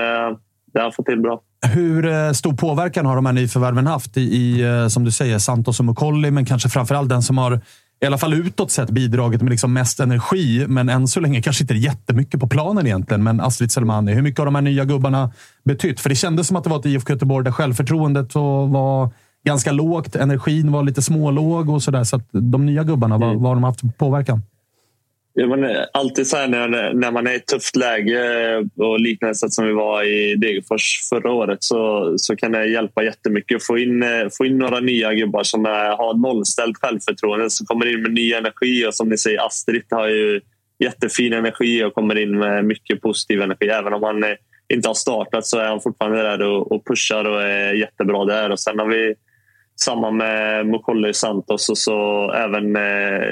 det 0.74 0.82
har 0.82 0.92
fått 0.92 1.06
till 1.06 1.20
bra. 1.20 1.42
Hur 1.74 2.06
eh, 2.06 2.32
stor 2.32 2.54
påverkan 2.54 3.06
har 3.06 3.16
de 3.16 3.26
här 3.26 3.34
nyförvärven 3.34 3.88
haft 3.88 4.18
i, 4.18 4.22
i 4.22 4.62
eh, 4.62 4.88
som 4.88 5.04
du 5.04 5.12
säger, 5.12 5.40
Santos 5.40 5.80
och 5.80 5.86
Mukolli, 5.86 6.32
men 6.32 6.46
kanske 6.46 6.70
framförallt 6.70 7.10
den 7.10 7.22
som 7.22 7.38
har 7.38 7.62
i 8.02 8.06
alla 8.06 8.18
fall 8.18 8.34
utåt 8.34 8.72
sett 8.72 8.90
bidragit 8.90 9.42
med 9.42 9.50
liksom 9.50 9.74
mest 9.74 10.00
energi, 10.00 10.66
men 10.68 10.90
än 10.90 11.08
så 11.08 11.20
länge 11.20 11.42
kanske 11.42 11.64
inte 11.64 11.74
jättemycket 11.74 12.40
på 12.40 12.48
planen 12.48 12.86
egentligen. 12.86 13.24
Men 13.24 13.40
Astrid 13.40 13.72
Selmani, 13.72 14.14
hur 14.14 14.22
mycket 14.22 14.38
har 14.38 14.46
de 14.46 14.56
här 14.56 14.62
nya 14.62 14.86
gubbarna 14.86 15.32
betytt? 15.64 16.00
För 16.00 16.10
det 16.10 16.16
kändes 16.16 16.48
som 16.48 16.58
att 16.58 16.64
det 16.64 16.70
var 16.70 16.80
ett 16.80 16.86
IFK 16.86 17.14
Göteborg 17.14 17.46
där 17.46 17.52
självförtroendet 17.52 18.36
var 18.36 19.10
ganska 19.46 19.72
lågt, 19.72 20.16
energin 20.16 20.72
var 20.72 20.84
lite 20.84 21.02
smålåg 21.02 21.70
och 21.70 21.84
sådär. 21.84 22.04
Så 22.04 22.16
att 22.16 22.30
de 22.32 22.66
nya 22.66 22.84
gubbarna, 22.84 23.18
vad, 23.18 23.36
vad 23.36 23.50
har 23.50 23.56
de 23.56 23.64
haft 23.64 23.98
påverkan? 23.98 24.42
Ja, 25.34 25.48
men 25.48 25.64
eh, 25.64 25.84
alltid 25.94 26.28
så 26.28 26.38
här 26.38 26.48
när, 26.48 26.94
när 26.94 27.12
man 27.12 27.28
är 27.28 27.32
i 27.32 27.36
ett 27.36 27.48
tufft 27.48 27.76
läge 27.76 28.54
eh, 28.54 28.86
och 28.86 29.00
liknande 29.00 29.36
sätt 29.36 29.54
som 29.54 29.68
vi 29.68 29.74
var 29.74 30.04
i 30.04 30.36
Degerfors 30.36 31.00
förra 31.10 31.32
året 31.32 31.64
så, 31.64 32.14
så 32.18 32.36
kan 32.36 32.52
det 32.52 32.66
hjälpa 32.66 33.04
jättemycket 33.04 33.56
att 33.56 33.64
få 33.64 33.78
in, 33.78 34.04
eh, 34.04 34.28
få 34.38 34.46
in 34.46 34.58
några 34.58 34.80
nya 34.80 35.14
gubbar 35.14 35.44
som 35.44 35.66
är, 35.66 35.98
har 35.98 36.14
nollställt 36.14 36.78
självförtroende 36.78 37.50
som 37.50 37.66
kommer 37.66 37.94
in 37.94 38.02
med 38.02 38.12
ny 38.12 38.34
energi 38.34 38.86
och 38.88 38.96
som 38.96 39.10
ni 39.10 39.18
säger 39.18 39.46
Astrid 39.46 39.84
har 39.90 40.08
ju 40.08 40.42
jättefin 40.80 41.34
energi 41.34 41.84
och 41.84 41.94
kommer 41.94 42.18
in 42.18 42.40
med 42.40 42.66
mycket 42.66 43.02
positiv 43.02 43.42
energi. 43.42 43.68
Även 43.68 43.94
om 43.94 44.04
han 44.04 44.24
inte 44.74 44.90
har 44.90 44.94
startat 44.94 45.46
så 45.46 45.60
är 45.60 45.68
han 45.68 45.82
fortfarande 45.82 46.22
där 46.24 46.42
och, 46.42 46.72
och 46.72 46.86
pushar 46.86 47.26
och 47.26 47.42
är 47.42 47.74
jättebra 47.74 48.26
där. 48.26 48.50
Och 48.50 48.60
sen 48.60 48.80
har 48.80 48.88
vi 48.88 49.16
samma 49.84 50.12
med 50.12 50.66
Mukolli 50.66 51.14
Santos 51.14 51.70
och 51.70 51.78
så 51.78 52.32
även 52.32 52.76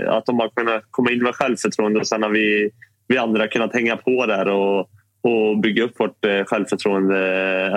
att 0.09 0.25
de 0.25 0.39
har 0.39 0.55
kunnat 0.55 0.83
komma 0.91 1.11
in 1.11 1.23
med 1.23 1.35
självförtroende 1.35 1.99
och 1.99 2.07
sen 2.07 2.23
har 2.23 2.29
vi, 2.29 2.69
vi 3.07 3.17
andra 3.17 3.47
kunnat 3.47 3.73
hänga 3.73 3.97
på 3.97 4.25
där 4.25 4.47
och, 4.47 4.89
och 5.21 5.59
bygga 5.59 5.83
upp 5.83 5.99
vårt 5.99 6.25
eh, 6.25 6.45
självförtroende 6.45 7.17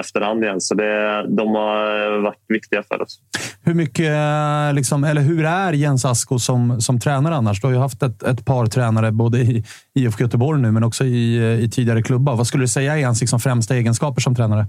efterhand 0.01 0.44
igen. 0.44 0.61
Så 0.61 0.74
det, 0.74 1.27
de 1.28 1.49
har 1.49 2.19
varit 2.23 2.44
viktiga 2.49 2.82
för 2.82 3.03
oss. 3.03 3.20
Hur 3.65 3.74
mycket, 3.74 4.07
eh, 4.07 4.74
liksom, 4.74 5.05
eller 5.05 5.20
hur 5.20 5.44
är 5.44 5.73
Jens 5.73 6.05
Asko 6.05 6.39
som, 6.39 6.81
som 6.81 7.01
tränare 7.01 7.35
annars? 7.35 7.61
Du 7.61 7.66
har 7.66 7.74
ju 7.74 7.81
haft 7.81 8.03
ett, 8.03 8.23
ett 8.23 8.44
par 8.44 8.66
tränare 8.66 9.12
både 9.12 9.39
i 9.39 9.65
IFK 9.94 10.23
Göteborg 10.23 10.62
nu, 10.62 10.70
men 10.70 10.85
också 10.85 11.05
i, 11.05 11.36
eh, 11.36 11.65
i 11.65 11.70
tidigare 11.70 12.03
klubbar. 12.03 12.36
Vad 12.36 12.47
skulle 12.47 12.65
du 12.65 12.69
säga 12.69 12.99
är 12.99 13.05
hans 13.05 13.20
liksom, 13.20 13.40
främsta 13.40 13.74
egenskaper 13.74 14.20
som 14.20 14.35
tränare? 14.35 14.66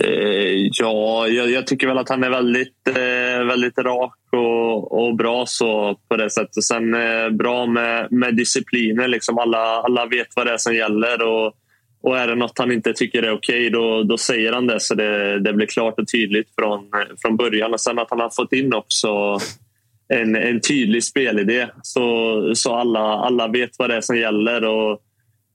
Eh, 0.00 0.68
ja, 0.72 1.28
jag, 1.28 1.50
jag, 1.50 1.66
tycker 1.66 1.86
väl 1.86 1.98
att 1.98 2.08
han 2.08 2.24
är 2.24 2.30
väldigt, 2.30 2.88
eh, 2.88 3.46
väldigt 3.46 3.78
rak 3.78 4.18
och, 4.32 5.04
och, 5.04 5.16
bra 5.16 5.46
så 5.46 5.98
på 6.08 6.16
det 6.16 6.30
sättet. 6.30 6.64
Sen 6.64 6.94
eh, 6.94 7.30
bra 7.30 7.66
med, 7.66 8.12
med 8.12 8.36
discipliner. 8.36 9.08
Liksom 9.08 9.38
alla, 9.38 9.58
alla 9.58 10.06
vet 10.06 10.26
vad 10.36 10.46
det 10.46 10.52
är 10.52 10.58
som 10.58 10.74
gäller. 10.74 11.22
Och, 11.22 11.52
och 12.02 12.18
är 12.18 12.26
det 12.26 12.34
något 12.34 12.58
han 12.58 12.72
inte 12.72 12.92
tycker 12.92 13.22
är 13.22 13.32
okej, 13.32 13.70
då, 13.70 14.02
då 14.02 14.18
säger 14.18 14.52
han 14.52 14.66
det. 14.66 14.80
Så 14.80 14.94
det, 14.94 15.40
det 15.40 15.52
blir 15.52 15.66
klart 15.66 15.98
och 15.98 16.08
tydligt 16.08 16.54
från, 16.58 16.90
från 17.22 17.36
början. 17.36 17.72
Och 17.72 17.80
sen 17.80 17.98
att 17.98 18.10
han 18.10 18.20
har 18.20 18.30
fått 18.30 18.52
in 18.52 18.74
också 18.74 19.38
en, 20.08 20.36
en 20.36 20.60
tydlig 20.60 21.04
spelidé. 21.04 21.66
Så, 21.82 22.54
så 22.54 22.74
alla, 22.74 23.00
alla 23.00 23.48
vet 23.48 23.70
vad 23.78 23.90
det 23.90 23.96
är 23.96 24.00
som 24.00 24.16
gäller. 24.16 24.64
Och, 24.64 25.00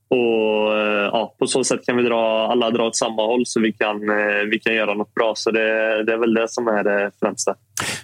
och 0.09 0.77
eh, 0.77 1.09
ja, 1.11 1.35
På 1.39 1.47
så 1.47 1.63
sätt 1.63 1.85
kan 1.85 1.97
vi 1.97 2.03
dra, 2.03 2.51
alla 2.51 2.71
dra 2.71 2.83
åt 2.83 2.95
samma 2.95 3.21
håll 3.25 3.45
så 3.45 3.59
vi 3.59 3.73
kan, 3.73 4.09
eh, 4.09 4.49
vi 4.51 4.59
kan 4.59 4.75
göra 4.75 4.93
något 4.93 5.13
bra. 5.13 5.33
Så 5.35 5.51
det, 5.51 5.59
det 6.03 6.13
är 6.13 6.17
väl 6.17 6.33
det 6.33 6.49
som 6.49 6.67
är 6.67 6.83
det 6.83 7.11
främsta. 7.19 7.55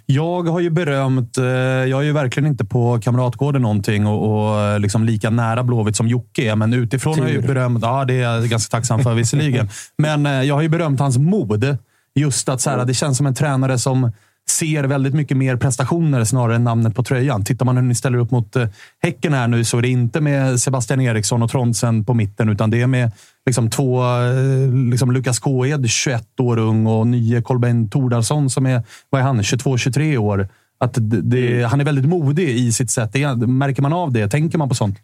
Jag 0.05 0.43
har 0.43 0.59
ju 0.59 0.69
berömt, 0.69 1.37
eh, 1.37 1.45
jag 1.45 1.99
är 1.99 2.03
ju 2.03 2.11
verkligen 2.11 2.47
inte 2.47 2.65
på 2.65 2.99
Kamratgården 3.03 3.61
någonting 3.61 4.07
och, 4.07 4.31
och 4.31 4.79
liksom 4.79 5.03
lika 5.03 5.29
nära 5.29 5.63
Blåvitt 5.63 5.95
som 5.95 6.07
Jocke 6.07 6.51
är, 6.51 6.55
men 6.55 6.73
utifrån 6.73 7.15
Tur. 7.15 7.21
har 7.21 7.29
jag 7.29 7.41
ju 7.41 7.47
berömt, 7.47 7.79
ja 7.81 8.05
det 8.05 8.13
är 8.13 8.33
jag 8.33 8.43
ganska 8.43 8.77
tacksam 8.77 8.99
för 8.99 9.13
visserligen. 9.13 9.69
men 9.97 10.47
jag 10.47 10.55
har 10.55 10.61
ju 10.61 10.69
berömt 10.69 10.99
hans 10.99 11.17
mod. 11.17 11.77
Just 12.15 12.49
att 12.49 12.61
så 12.61 12.69
här, 12.69 12.85
det 12.85 12.93
känns 12.93 13.17
som 13.17 13.25
en 13.25 13.35
tränare 13.35 13.77
som 13.77 14.11
ser 14.49 14.83
väldigt 14.83 15.13
mycket 15.13 15.37
mer 15.37 15.55
prestationer 15.55 16.23
snarare 16.23 16.55
än 16.55 16.63
namnet 16.63 16.95
på 16.95 17.03
tröjan. 17.03 17.43
Tittar 17.43 17.65
man 17.65 17.77
hur 17.77 17.83
ni 17.83 17.95
ställer 17.95 18.17
upp 18.17 18.31
mot 18.31 18.55
eh, 18.55 18.67
Häcken 19.01 19.33
här 19.33 19.47
nu 19.47 19.63
så 19.63 19.77
är 19.77 19.81
det 19.81 19.87
inte 19.87 20.21
med 20.21 20.59
Sebastian 20.59 21.01
Eriksson 21.01 21.43
och 21.43 21.51
Trondsen 21.51 22.05
på 22.05 22.13
mitten, 22.13 22.49
utan 22.49 22.69
det 22.69 22.81
är 22.81 22.87
med 22.87 23.11
liksom 23.45 23.69
två, 23.69 24.03
eh, 24.03 24.73
liksom 24.91 25.11
Lukas 25.11 25.39
Kåed, 25.39 25.89
21 25.89 26.39
år 26.39 26.57
ung, 26.57 26.87
och 26.87 27.07
nye 27.07 27.41
Kolbeinn 27.41 27.89
Tordarsson 27.89 28.49
som 28.49 28.65
är, 28.65 28.83
vad 29.09 29.21
är 29.21 29.25
han, 29.25 29.41
22-23 29.41 30.17
år. 30.17 30.47
Att 30.77 30.93
det, 30.93 31.21
det, 31.21 31.63
han 31.63 31.81
är 31.81 31.85
väldigt 31.85 32.05
modig 32.05 32.49
i 32.49 32.71
sitt 32.71 32.91
sätt. 32.91 33.13
Det, 33.13 33.35
märker 33.35 33.81
man 33.81 33.93
av 33.93 34.11
det? 34.11 34.27
Tänker 34.27 34.57
man 34.57 34.69
på 34.69 34.75
sånt? 34.75 34.97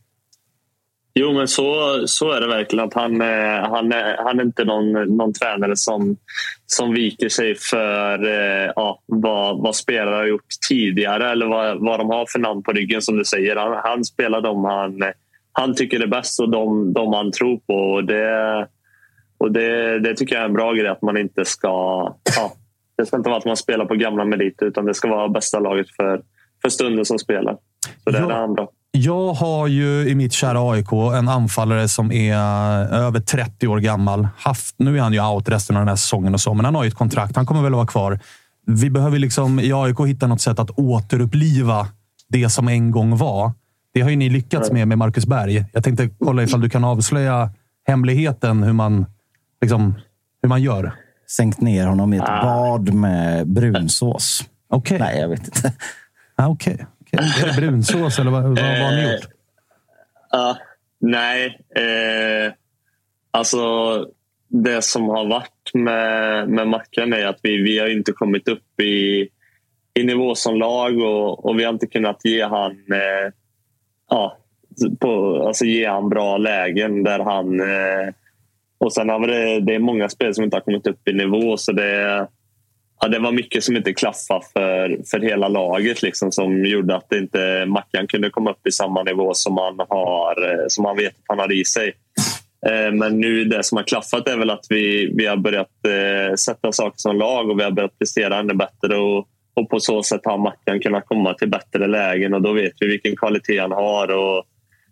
Jo, 1.13 1.33
men 1.33 1.47
så, 1.47 2.01
så 2.07 2.31
är 2.31 2.41
det 2.41 2.47
verkligen. 2.47 2.85
Att 2.85 2.93
han, 2.93 3.21
han, 3.71 3.91
är, 3.91 4.17
han 4.17 4.39
är 4.39 4.43
inte 4.43 4.63
någon, 4.63 5.17
någon 5.17 5.33
tränare 5.33 5.75
som, 5.75 6.17
som 6.65 6.93
viker 6.93 7.29
sig 7.29 7.55
för 7.55 8.25
eh, 8.25 8.71
ja, 8.75 9.01
vad, 9.05 9.61
vad 9.61 9.75
spelare 9.75 10.15
har 10.15 10.25
gjort 10.25 10.45
tidigare 10.69 11.31
eller 11.31 11.45
vad, 11.45 11.79
vad 11.79 11.99
de 11.99 12.09
har 12.09 12.25
för 12.25 12.39
namn 12.39 12.63
på 12.63 12.71
ryggen, 12.71 13.01
som 13.01 13.17
du 13.17 13.25
säger. 13.25 13.55
Han, 13.55 13.81
han 13.83 14.05
spelar 14.05 14.41
de 14.41 14.65
han, 14.65 15.03
han 15.51 15.75
tycker 15.75 15.99
är 15.99 16.07
bäst 16.07 16.39
och 16.39 16.49
de, 16.49 16.93
de 16.93 17.13
han 17.13 17.31
tror 17.31 17.57
på. 17.57 17.73
Och 17.73 18.03
det, 18.03 18.67
och 19.37 19.51
det, 19.51 19.99
det 19.99 20.15
tycker 20.15 20.35
jag 20.35 20.41
är 20.41 20.47
en 20.47 20.53
bra 20.53 20.73
grej, 20.73 20.87
att 20.87 21.01
man 21.01 21.17
inte 21.17 21.45
ska... 21.45 21.69
Ja, 22.37 22.53
det 22.97 23.05
ska 23.05 23.17
inte 23.17 23.29
vara 23.29 23.37
att 23.37 23.45
man 23.45 23.57
spelar 23.57 23.85
på 23.85 23.95
gamla 23.95 24.25
meriter, 24.25 24.65
utan 24.65 24.85
det 24.85 24.93
ska 24.93 25.07
vara 25.07 25.29
bästa 25.29 25.59
laget 25.59 25.87
för, 25.95 26.21
för 26.61 26.69
stunden 26.69 27.05
som 27.05 27.19
spelar. 27.19 27.57
Så 28.03 28.11
det 28.11 28.17
ja. 28.17 28.25
är 28.25 28.27
det 28.27 28.35
han 28.35 28.53
bra. 28.53 28.69
Jag 28.91 29.33
har 29.33 29.67
ju 29.67 30.09
i 30.09 30.15
mitt 30.15 30.33
kära 30.33 30.71
AIK 30.71 30.91
en 30.91 31.29
anfallare 31.29 31.87
som 31.87 32.11
är 32.11 32.35
över 32.93 33.19
30 33.19 33.67
år 33.67 33.79
gammal. 33.79 34.27
Haft, 34.37 34.75
nu 34.77 34.97
är 34.97 35.01
han 35.01 35.13
ju 35.13 35.21
out 35.21 35.49
resten 35.49 35.75
av 35.75 35.81
den 35.81 35.87
här 35.87 35.95
säsongen 35.95 36.33
och 36.33 36.41
så, 36.41 36.53
men 36.53 36.65
han 36.65 36.75
har 36.75 36.83
ju 36.83 36.87
ett 36.87 36.95
kontrakt. 36.95 37.35
Han 37.35 37.45
kommer 37.45 37.61
väl 37.61 37.73
att 37.73 37.77
vara 37.77 37.87
kvar. 37.87 38.19
Vi 38.65 38.89
behöver 38.89 39.19
liksom 39.19 39.59
i 39.59 39.73
AIK 39.73 39.99
hitta 40.07 40.27
något 40.27 40.41
sätt 40.41 40.59
att 40.59 40.71
återuppliva 40.71 41.87
det 42.29 42.49
som 42.49 42.67
en 42.67 42.91
gång 42.91 43.17
var. 43.17 43.51
Det 43.93 44.01
har 44.01 44.09
ju 44.09 44.15
ni 44.15 44.29
lyckats 44.29 44.71
med 44.71 44.87
med 44.87 44.97
Marcus 44.97 45.25
Berg. 45.25 45.65
Jag 45.73 45.83
tänkte 45.83 46.09
kolla 46.19 46.43
ifall 46.43 46.61
du 46.61 46.69
kan 46.69 46.83
avslöja 46.83 47.49
hemligheten 47.87 48.63
hur 48.63 48.73
man, 48.73 49.05
liksom, 49.61 49.95
hur 50.41 50.49
man 50.49 50.61
gör. 50.61 50.93
Sänkt 51.27 51.61
ner 51.61 51.87
honom 51.87 52.13
i 52.13 52.17
ett 52.17 52.23
ah. 52.27 52.43
bad 52.43 52.93
med 52.93 53.47
brunsås. 53.47 54.43
Okej. 54.69 54.95
Okay. 54.95 55.07
Nej, 55.07 55.21
jag 55.21 55.29
vet 55.29 55.45
inte. 55.45 55.73
Ah, 56.35 56.47
Okej. 56.47 56.73
Okay. 56.73 56.85
Är 57.11 57.47
det 57.47 57.61
brunsås 57.61 58.19
eller 58.19 58.31
vad, 58.31 58.43
vad, 58.43 58.59
vad 58.59 58.65
har 58.65 58.95
ni 58.95 59.13
gjort? 59.13 59.25
Uh, 60.35 60.57
nej. 60.99 61.59
Eh, 61.75 62.53
alltså, 63.31 63.61
det 64.47 64.81
som 64.83 65.09
har 65.09 65.25
varit 65.25 65.73
med, 65.73 66.49
med 66.49 66.67
Mackan 66.67 67.13
är 67.13 67.25
att 67.25 67.39
vi, 67.43 67.57
vi 67.57 67.79
har 67.79 67.87
inte 67.87 68.11
kommit 68.11 68.47
upp 68.47 68.79
i, 68.79 69.29
i 69.93 70.03
nivå 70.03 70.35
som 70.35 70.55
lag 70.55 70.99
och, 70.99 71.45
och 71.45 71.59
vi 71.59 71.63
har 71.63 71.73
inte 71.73 71.87
kunnat 71.87 72.25
ge 72.25 72.43
han 72.43 72.71
eh, 72.71 73.33
ja, 74.09 74.37
på, 74.99 75.43
alltså 75.47 75.65
ge 75.65 75.87
han 75.87 76.09
bra 76.09 76.37
lägen 76.37 77.03
där 77.03 77.19
han... 77.19 77.59
Eh, 77.59 78.13
och 78.77 78.93
sen 78.93 79.09
har 79.09 79.27
det, 79.27 79.59
det 79.59 79.75
är 79.75 79.79
många 79.79 80.09
spel 80.09 80.35
som 80.35 80.43
inte 80.43 80.55
har 80.55 80.61
kommit 80.61 80.87
upp 80.87 81.07
i 81.07 81.13
nivå 81.13 81.57
så 81.57 81.71
det 81.71 82.27
ja, 83.01 83.07
det 83.07 83.19
var 83.19 83.31
mycket 83.31 83.63
som 83.63 83.77
inte 83.77 83.93
klaffade 83.93 84.45
för, 84.53 84.97
för 85.11 85.19
hela 85.19 85.47
laget 85.47 86.01
liksom, 86.01 86.31
som 86.31 86.65
gjorde 86.65 86.95
att 86.95 87.13
inte 87.13 87.65
Mackan 87.65 88.07
kunde 88.07 88.29
komma 88.29 88.51
upp 88.51 88.67
i 88.67 88.71
samma 88.71 89.03
nivå 89.03 89.33
som 89.33 89.57
han, 89.57 89.79
har, 89.89 90.51
eh, 90.51 90.65
som 90.67 90.85
han 90.85 90.97
vet 90.97 91.11
att 91.11 91.23
han 91.27 91.39
har 91.39 91.51
i 91.51 91.65
sig. 91.65 91.93
Eh, 92.67 92.93
men 92.93 93.19
nu 93.19 93.45
det 93.45 93.63
som 93.63 93.77
har 93.77 93.83
klaffat 93.83 94.27
är 94.27 94.37
väl 94.37 94.49
att 94.49 94.65
vi, 94.69 95.13
vi 95.15 95.25
har 95.25 95.37
börjat 95.37 95.85
eh, 95.87 96.35
sätta 96.35 96.71
saker 96.71 96.95
som 96.97 97.17
lag 97.17 97.49
och 97.49 97.59
vi 97.59 97.63
har 97.63 97.71
börjat 97.71 97.99
prestera 97.99 98.39
ännu 98.39 98.53
bättre. 98.53 98.97
Och, 98.97 99.27
och 99.53 99.69
på 99.69 99.79
så 99.79 100.03
sätt 100.03 100.21
har 100.25 100.37
Mackan 100.37 100.79
kunnat 100.79 101.05
komma 101.05 101.33
till 101.33 101.49
bättre 101.49 101.87
lägen 101.87 102.33
och 102.33 102.41
då 102.41 102.53
vet 102.53 102.73
vi 102.79 102.87
vilken 102.87 103.15
kvalitet 103.15 103.59
han 103.59 103.71
har. 103.71 104.11
Och, 104.11 104.43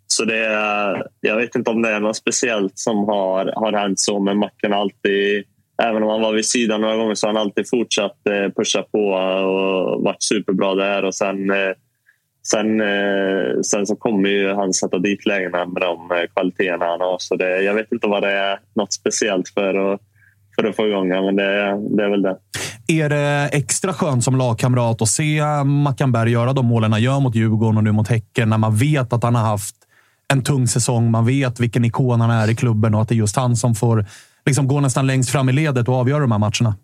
så 0.07 0.25
det 0.25 0.45
är, 0.45 1.07
jag 1.21 1.35
vet 1.35 1.55
inte 1.55 1.71
om 1.71 1.81
det 1.81 1.89
är 1.89 1.99
något 1.99 2.17
speciellt 2.17 2.79
som 2.79 2.97
har, 2.97 3.53
har 3.55 3.73
hänt 3.73 3.99
så, 3.99 4.19
men 4.19 4.37
Mackan 4.37 4.71
har 4.71 4.79
alltid 4.79 5.45
även 5.83 6.03
om 6.03 6.09
han 6.09 6.21
var 6.21 6.33
vid 6.33 6.45
sidan 6.45 6.81
några 6.81 6.95
gånger 6.95 7.15
så 7.15 7.27
har 7.27 7.33
han 7.33 7.41
alltid 7.41 7.69
fortsatt 7.69 8.27
eh, 8.29 8.53
pusha 8.55 8.83
på 8.91 9.07
och 9.09 10.03
varit 10.03 10.23
superbra 10.23 10.75
där. 10.75 11.03
Och 11.03 11.15
sen, 11.15 11.49
eh, 11.49 11.73
sen, 12.47 12.81
eh, 12.81 13.61
sen 13.61 13.85
så 13.85 13.95
kommer 13.95 14.29
ju 14.29 14.53
han 14.53 14.73
sätta 14.73 14.99
dit 14.99 15.25
lägena 15.25 15.65
med 15.65 15.81
de 15.81 16.09
kvaliteterna 16.33 16.85
han 16.85 17.01
har. 17.01 17.17
Så 17.19 17.35
det, 17.35 17.61
jag 17.61 17.73
vet 17.73 17.91
inte 17.91 18.07
vad 18.07 18.23
det 18.23 18.31
är 18.31 18.59
något 18.75 18.93
speciellt 18.93 19.49
för 19.49 19.93
att, 19.93 20.01
för 20.55 20.67
att 20.67 20.75
få 20.75 20.87
igång 20.87 21.11
honom, 21.11 21.25
men 21.25 21.35
det, 21.35 21.77
det 21.97 22.03
är 22.03 22.09
väl 22.09 22.21
det. 22.21 22.37
Är 22.87 23.09
det 23.09 23.49
extra 23.51 23.93
skönt 23.93 24.23
som 24.23 24.35
lagkamrat 24.35 25.01
att 25.01 25.07
se 25.07 25.41
Mackan 25.63 26.11
Berg 26.11 26.31
göra 26.31 26.53
de 26.53 26.65
målen 26.65 26.91
han 26.91 27.01
gör 27.01 27.19
mot 27.19 27.35
Djurgården 27.35 27.77
och 27.77 27.83
nu 27.83 27.91
mot 27.91 28.07
Häcken 28.07 28.49
när 28.49 28.57
man 28.57 28.75
vet 28.75 29.13
att 29.13 29.23
han 29.23 29.35
har 29.35 29.43
haft 29.43 29.75
en 30.33 30.43
tung 30.43 30.67
säsong. 30.67 31.11
Man 31.11 31.25
vet 31.25 31.59
vilken 31.59 31.85
ikon 31.85 32.21
han 32.21 32.29
är 32.29 32.49
i 32.49 32.55
klubben 32.55 32.95
och 32.95 33.01
att 33.01 33.07
det 33.09 33.15
är 33.15 33.17
just 33.17 33.35
han 33.35 33.55
som 33.55 33.75
får 33.75 34.05
liksom 34.49 34.67
gå 34.67 34.79
nästan 34.79 35.07
längst 35.07 35.29
fram 35.29 35.49
i 35.49 35.53
ledet 35.53 35.87
och 35.87 35.95
avgöra 35.95 36.19
de 36.19 36.31
här 36.31 36.39
matcherna? 36.39 36.75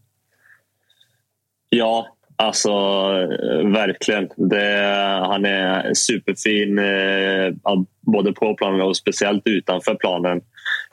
Ja, 1.69 2.07
alltså 2.35 2.69
eh, 2.69 3.71
verkligen. 3.71 4.29
Det, 4.35 5.21
han 5.27 5.45
är 5.45 5.93
superfin 5.93 6.79
eh, 6.79 7.83
både 8.01 8.33
på 8.33 8.55
planen 8.55 8.81
och 8.81 8.97
speciellt 8.97 9.47
utanför 9.47 9.95
planen. 9.95 10.41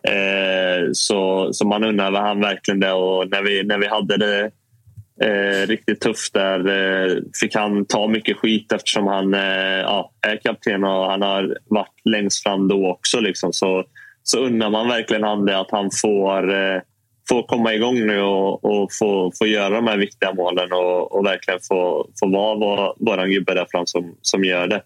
Eh, 0.09 0.91
så, 0.93 1.49
så 1.53 1.67
man 1.67 1.85
undrar 1.85 2.13
han 2.13 2.41
verkligen 2.41 2.81
det. 2.81 2.93
Och 2.93 3.31
när, 3.31 3.43
vi, 3.43 3.63
när 3.65 3.79
vi 3.79 3.87
hade 3.87 4.17
det 4.17 4.51
eh, 5.27 5.67
riktigt 5.67 6.01
tufft 6.01 6.35
där 6.35 6.69
eh, 6.69 7.17
fick 7.41 7.55
han 7.55 7.85
ta 7.85 8.09
mycket 8.09 8.37
skit 8.37 8.73
eftersom 8.73 9.07
han 9.07 9.35
eh, 9.35 9.81
ja, 9.81 10.11
är 10.27 10.37
kapten 10.37 10.85
och 10.85 11.11
han 11.11 11.23
har 11.23 11.57
varit 11.65 12.01
längst 12.05 12.43
fram 12.43 12.69
då 12.69 12.91
också. 12.91 13.21
Liksom. 13.21 13.53
Så 13.53 13.85
så 14.23 14.39
undrar 14.39 14.71
man 14.71 14.89
verkligen 14.89 15.23
han 15.23 15.45
det 15.45 15.61
att 15.61 15.71
han 15.71 15.91
får, 16.03 16.55
eh, 16.55 16.81
får 17.29 17.43
komma 17.43 17.75
igång 17.75 18.07
nu 18.07 18.21
och, 18.21 18.65
och 18.65 18.89
få, 18.99 19.33
få 19.39 19.47
göra 19.47 19.75
de 19.75 19.87
här 19.87 19.97
viktiga 19.97 20.35
målen 20.35 20.73
och, 20.73 21.13
och 21.13 21.27
verkligen 21.27 21.61
få, 21.61 22.07
få 22.21 22.31
vara 22.31 22.59
vår, 22.59 23.05
våran 23.07 23.31
gubbe 23.31 23.55
där 23.55 23.67
fram 23.71 23.87
som, 23.87 24.15
som 24.23 24.45
gör 24.45 24.67
det. 24.67 24.83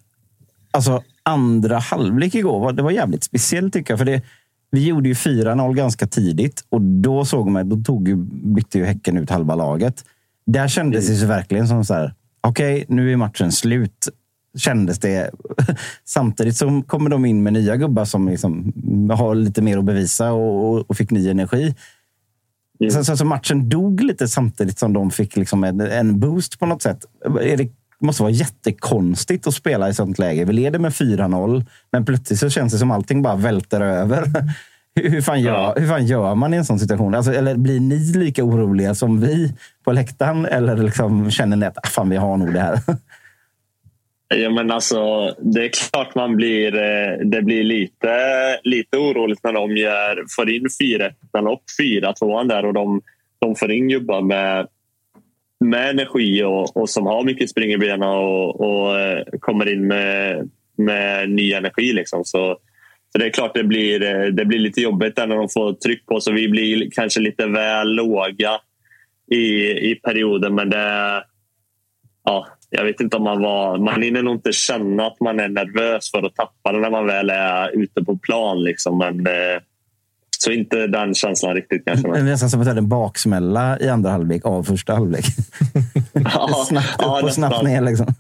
Alltså 0.71 1.03
andra 1.23 1.79
halvlek 1.79 2.35
igår, 2.35 2.73
det 2.73 2.83
var 2.83 2.91
jävligt 2.91 3.25
speciellt 3.25 3.73
tycker 3.73 3.93
jag. 3.93 3.99
För 3.99 4.07
det, 4.07 4.23
vi 4.71 4.87
gjorde 4.87 5.09
ju 5.09 5.15
4-0 5.15 5.75
ganska 5.75 6.07
tidigt 6.07 6.65
och 6.69 6.81
då 6.81 7.25
såg 7.25 7.47
man, 7.47 7.69
då 7.69 7.77
tog 7.77 8.09
ju, 8.09 8.17
bytte 8.55 8.79
ju 8.79 8.85
Häcken 8.85 9.19
ut 9.19 9.31
halva 9.31 9.55
laget. 9.55 10.05
Där 10.47 10.69
kändes 10.69 11.21
det 11.21 11.27
verkligen 11.27 11.69
som 11.69 11.85
så 11.85 11.95
här, 11.95 12.15
okej, 12.41 12.75
okay, 12.75 12.97
nu 12.97 13.13
är 13.13 13.17
matchen 13.17 13.53
slut 13.53 14.09
kändes 14.57 14.99
det. 14.99 15.31
Samtidigt 16.05 16.57
så 16.57 16.83
kommer 16.87 17.11
de 17.11 17.25
in 17.25 17.43
med 17.43 17.53
nya 17.53 17.77
gubbar 17.77 18.05
som 18.05 18.29
liksom 18.29 18.73
har 19.11 19.35
lite 19.35 19.63
mer 19.63 19.79
att 19.79 19.85
bevisa 19.85 20.33
och, 20.33 20.91
och 20.91 20.97
fick 20.97 21.11
ny 21.11 21.29
energi. 21.29 21.75
Så, 22.93 23.05
så, 23.05 23.17
så 23.17 23.25
matchen 23.25 23.69
dog 23.69 24.01
lite 24.01 24.29
samtidigt 24.29 24.79
som 24.79 24.93
de 24.93 25.11
fick 25.11 25.37
liksom 25.37 25.65
en, 25.65 25.81
en 25.81 26.21
boost 26.21 26.59
på 26.59 26.67
något 26.67 26.83
sätt. 26.83 27.05
Det 27.57 27.71
måste 28.01 28.23
vara 28.23 28.33
jättekonstigt 28.33 29.47
att 29.47 29.55
spela 29.55 29.89
i 29.89 29.95
sånt 29.95 30.19
läge. 30.19 30.45
Vi 30.45 30.53
leder 30.53 30.79
med 30.79 30.93
4-0, 30.93 31.67
men 31.93 32.05
plötsligt 32.05 32.39
så 32.39 32.51
känns 32.51 32.73
det 32.73 32.79
som 32.79 32.91
allting 32.91 33.23
bara 33.23 33.37
välter 33.37 33.81
över. 33.81 34.25
Hur, 35.01 35.21
fan, 35.21 35.41
gör, 35.41 35.75
hur 35.77 35.89
fan 35.89 36.07
gör 36.07 36.35
man 36.35 36.55
i 36.55 36.57
en 36.57 36.65
sån 36.65 36.79
situation? 36.79 37.15
Alltså, 37.15 37.33
eller 37.33 37.57
blir 37.57 37.81
ni 37.81 37.99
lika 37.99 38.45
oroliga 38.45 38.95
som 38.95 39.21
vi 39.21 39.55
på 39.85 39.93
läktaren? 39.93 40.47
Eller 40.47 40.77
liksom 40.77 41.31
känner 41.31 41.57
ni 41.57 41.67
att 41.67 41.79
ah, 41.79 41.89
fan, 41.89 42.11
vi 42.11 42.17
har 42.17 42.37
nog 42.37 42.53
det 42.53 42.61
här? 42.61 42.81
Ja, 44.29 44.51
men 44.51 44.71
alltså, 44.71 45.31
det 45.39 45.65
är 45.65 45.69
klart 45.69 46.15
man 46.15 46.37
blir, 46.37 46.75
eh, 46.75 47.19
det 47.25 47.43
blir 47.43 47.65
lite, 47.65 48.11
lite 48.63 48.97
oroligt 48.97 49.45
när 49.45 49.53
de 49.53 49.77
gör, 49.77 50.25
får 50.37 50.51
in 50.51 50.67
4-1 50.83 51.13
och 51.33 51.63
4-2 51.81 52.49
där 52.49 52.65
och 52.65 52.75
de, 52.75 53.03
de 53.39 53.55
får 53.57 53.73
in 53.73 53.89
gubbar 53.89 54.23
med, 54.23 54.67
med 55.65 55.91
energi 55.91 56.43
och, 56.43 56.77
och 56.77 56.91
som 56.91 57.07
har 57.07 57.25
mycket 57.25 57.51
spring 57.51 57.73
i 57.73 57.79
benen 57.79 58.09
och, 58.09 58.61
och 58.61 59.01
eh, 59.01 59.25
kommer 59.41 59.73
in 59.73 59.87
med, 59.87 60.51
med 60.77 61.31
ny 61.31 61.53
energi. 61.53 61.93
Liksom. 61.93 62.25
Så, 62.25 62.59
så 63.13 63.19
det 63.19 63.27
är 63.27 63.31
klart 63.31 63.55
det 63.55 63.65
blir, 63.65 64.03
eh, 64.03 64.27
det 64.27 64.45
blir 64.45 64.59
lite 64.59 64.81
jobbigt 64.81 65.17
när 65.17 65.27
de 65.27 65.49
får 65.49 65.73
tryck 65.73 66.07
på 66.07 66.21
så 66.21 66.33
vi 66.33 66.49
blir 66.49 66.91
kanske 66.91 67.21
lite 67.21 67.47
väl 67.47 67.89
låga 67.89 68.51
i, 69.31 69.71
i 69.91 69.95
perioden. 69.95 70.55
Men 70.55 70.71
det, 70.71 71.25
ja, 72.25 72.47
jag 72.71 72.85
vet 72.85 73.01
inte 73.01 73.17
om 73.17 73.23
man 73.23 73.43
var... 73.43 73.79
Man 73.79 74.03
hinner 74.03 74.23
nog 74.23 74.35
inte 74.35 74.53
känna 74.53 75.07
att 75.07 75.21
man 75.21 75.41
är 75.41 75.49
nervös 75.49 76.11
för 76.11 76.23
att 76.23 76.35
tappa 76.35 76.73
det 76.73 76.79
när 76.79 76.91
man 76.91 77.07
väl 77.07 77.31
är 77.31 77.83
ute 77.83 78.05
på 78.05 78.19
plan. 78.19 78.63
Liksom. 78.63 78.99
Men, 78.99 79.27
eh, 79.27 79.61
så 80.43 80.51
inte 80.51 80.87
den 80.87 81.15
känslan 81.15 81.55
riktigt 81.55 81.83
kanske. 81.87 82.13
Det 82.13 82.19
är 82.19 82.23
nästan 82.23 82.51
som 82.51 82.61
att 82.61 82.67
det 82.67 82.73
är 82.73 82.77
en 82.77 82.89
baksmälla 82.89 83.79
i 83.81 83.89
andra 83.89 84.11
halvlek 84.11 84.47
av 84.47 84.63
första 84.63 84.95
halvlek. 84.95 85.25
Ja, 86.35 86.65
snabbt 86.69 86.89
upp 86.89 86.95
ja, 86.99 87.23
och 87.23 87.33
snabbt 87.33 87.63
ner. 87.63 87.81
Liksom. 87.81 88.07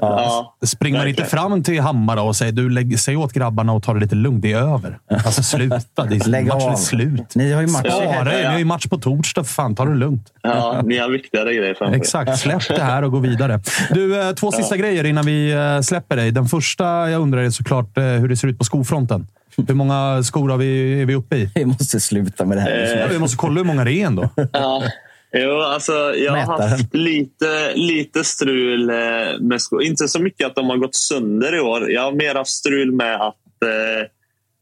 Ja, 0.00 0.56
Springer 0.66 0.98
man 0.98 1.08
inte 1.08 1.24
fram 1.24 1.62
till 1.62 1.80
Hammar 1.80 2.16
och 2.24 2.36
säger 2.36 2.52
du 2.52 2.70
lägg, 2.70 3.00
säg 3.00 3.16
åt 3.16 3.32
grabbarna 3.32 3.72
och 3.72 3.82
ta 3.82 3.94
det 3.94 4.00
lite 4.00 4.14
lugnt. 4.14 4.42
Det 4.42 4.52
är 4.52 4.74
över. 4.74 4.98
Alltså 5.10 5.42
sluta. 5.42 6.04
Det 6.04 6.16
är, 6.16 6.28
Lägg 6.28 6.46
matchen 6.46 6.68
är 6.68 6.72
av. 6.72 6.76
slut. 6.76 7.34
Ni 7.34 7.52
har 7.52 7.60
ju 7.60 7.66
match. 7.66 7.86
Ja. 7.88 7.90
Spara 7.90 8.32
er. 8.34 8.38
Ni 8.38 8.44
har 8.44 8.58
ju 8.58 8.64
match 8.64 8.86
på 8.86 8.98
torsdag. 8.98 9.44
För 9.44 9.52
fan, 9.52 9.74
ta 9.74 9.84
det 9.84 9.94
lugnt. 9.94 10.32
Ja, 10.42 10.82
ni 10.84 10.98
har 10.98 11.08
viktigare 11.10 11.54
grejer 11.54 11.74
framför 11.74 11.94
er. 11.96 12.00
Exakt. 12.00 12.38
Släpp 12.38 12.68
det 12.68 12.82
här 12.82 13.02
och 13.02 13.12
gå 13.12 13.18
vidare. 13.18 13.60
Du, 13.90 14.20
eh, 14.20 14.32
två 14.32 14.52
sista 14.52 14.76
grejer 14.76 15.04
innan 15.04 15.26
vi 15.26 15.52
eh, 15.52 15.80
släpper 15.80 16.16
dig. 16.16 16.30
Den 16.30 16.46
första 16.46 17.10
jag 17.10 17.22
undrar 17.22 17.40
är 17.40 17.50
såklart 17.50 17.98
eh, 17.98 18.04
hur 18.04 18.28
det 18.28 18.36
ser 18.36 18.48
ut 18.48 18.58
på 18.58 18.64
skofronten. 18.64 19.26
Hur 19.68 19.74
många 19.74 20.22
skor 20.22 20.48
har 20.48 20.56
vi, 20.58 21.02
är 21.02 21.06
vi 21.06 21.14
uppe 21.14 21.36
i? 21.36 21.50
Vi 21.54 21.64
måste 21.64 22.00
sluta 22.00 22.44
med 22.44 22.56
det 22.56 22.60
här. 22.60 23.02
Eh, 23.04 23.08
Vi 23.08 23.18
måste 23.18 23.36
kolla 23.36 23.54
hur 23.60 23.64
många 23.64 23.84
det 23.84 23.92
är 23.92 24.06
ändå. 24.06 24.28
Ja. 24.52 24.82
Jo, 25.32 25.60
alltså, 25.60 25.92
jag 25.92 26.32
har 26.32 26.38
Mätaren. 26.38 26.70
haft 26.70 26.94
lite, 26.94 27.72
lite 27.74 28.24
strul 28.24 28.90
eh, 28.90 28.96
med 29.40 29.62
skor. 29.62 29.82
Inte 29.82 30.08
så 30.08 30.22
mycket 30.22 30.46
att 30.46 30.54
de 30.54 30.70
har 30.70 30.76
gått 30.76 30.94
sönder 30.94 31.56
i 31.56 31.60
år. 31.60 31.90
Jag 31.90 32.02
har 32.02 32.12
mer 32.12 32.34
haft 32.34 32.50
strul 32.50 32.92
med 32.92 33.14
att, 33.14 33.62
eh, 33.62 34.06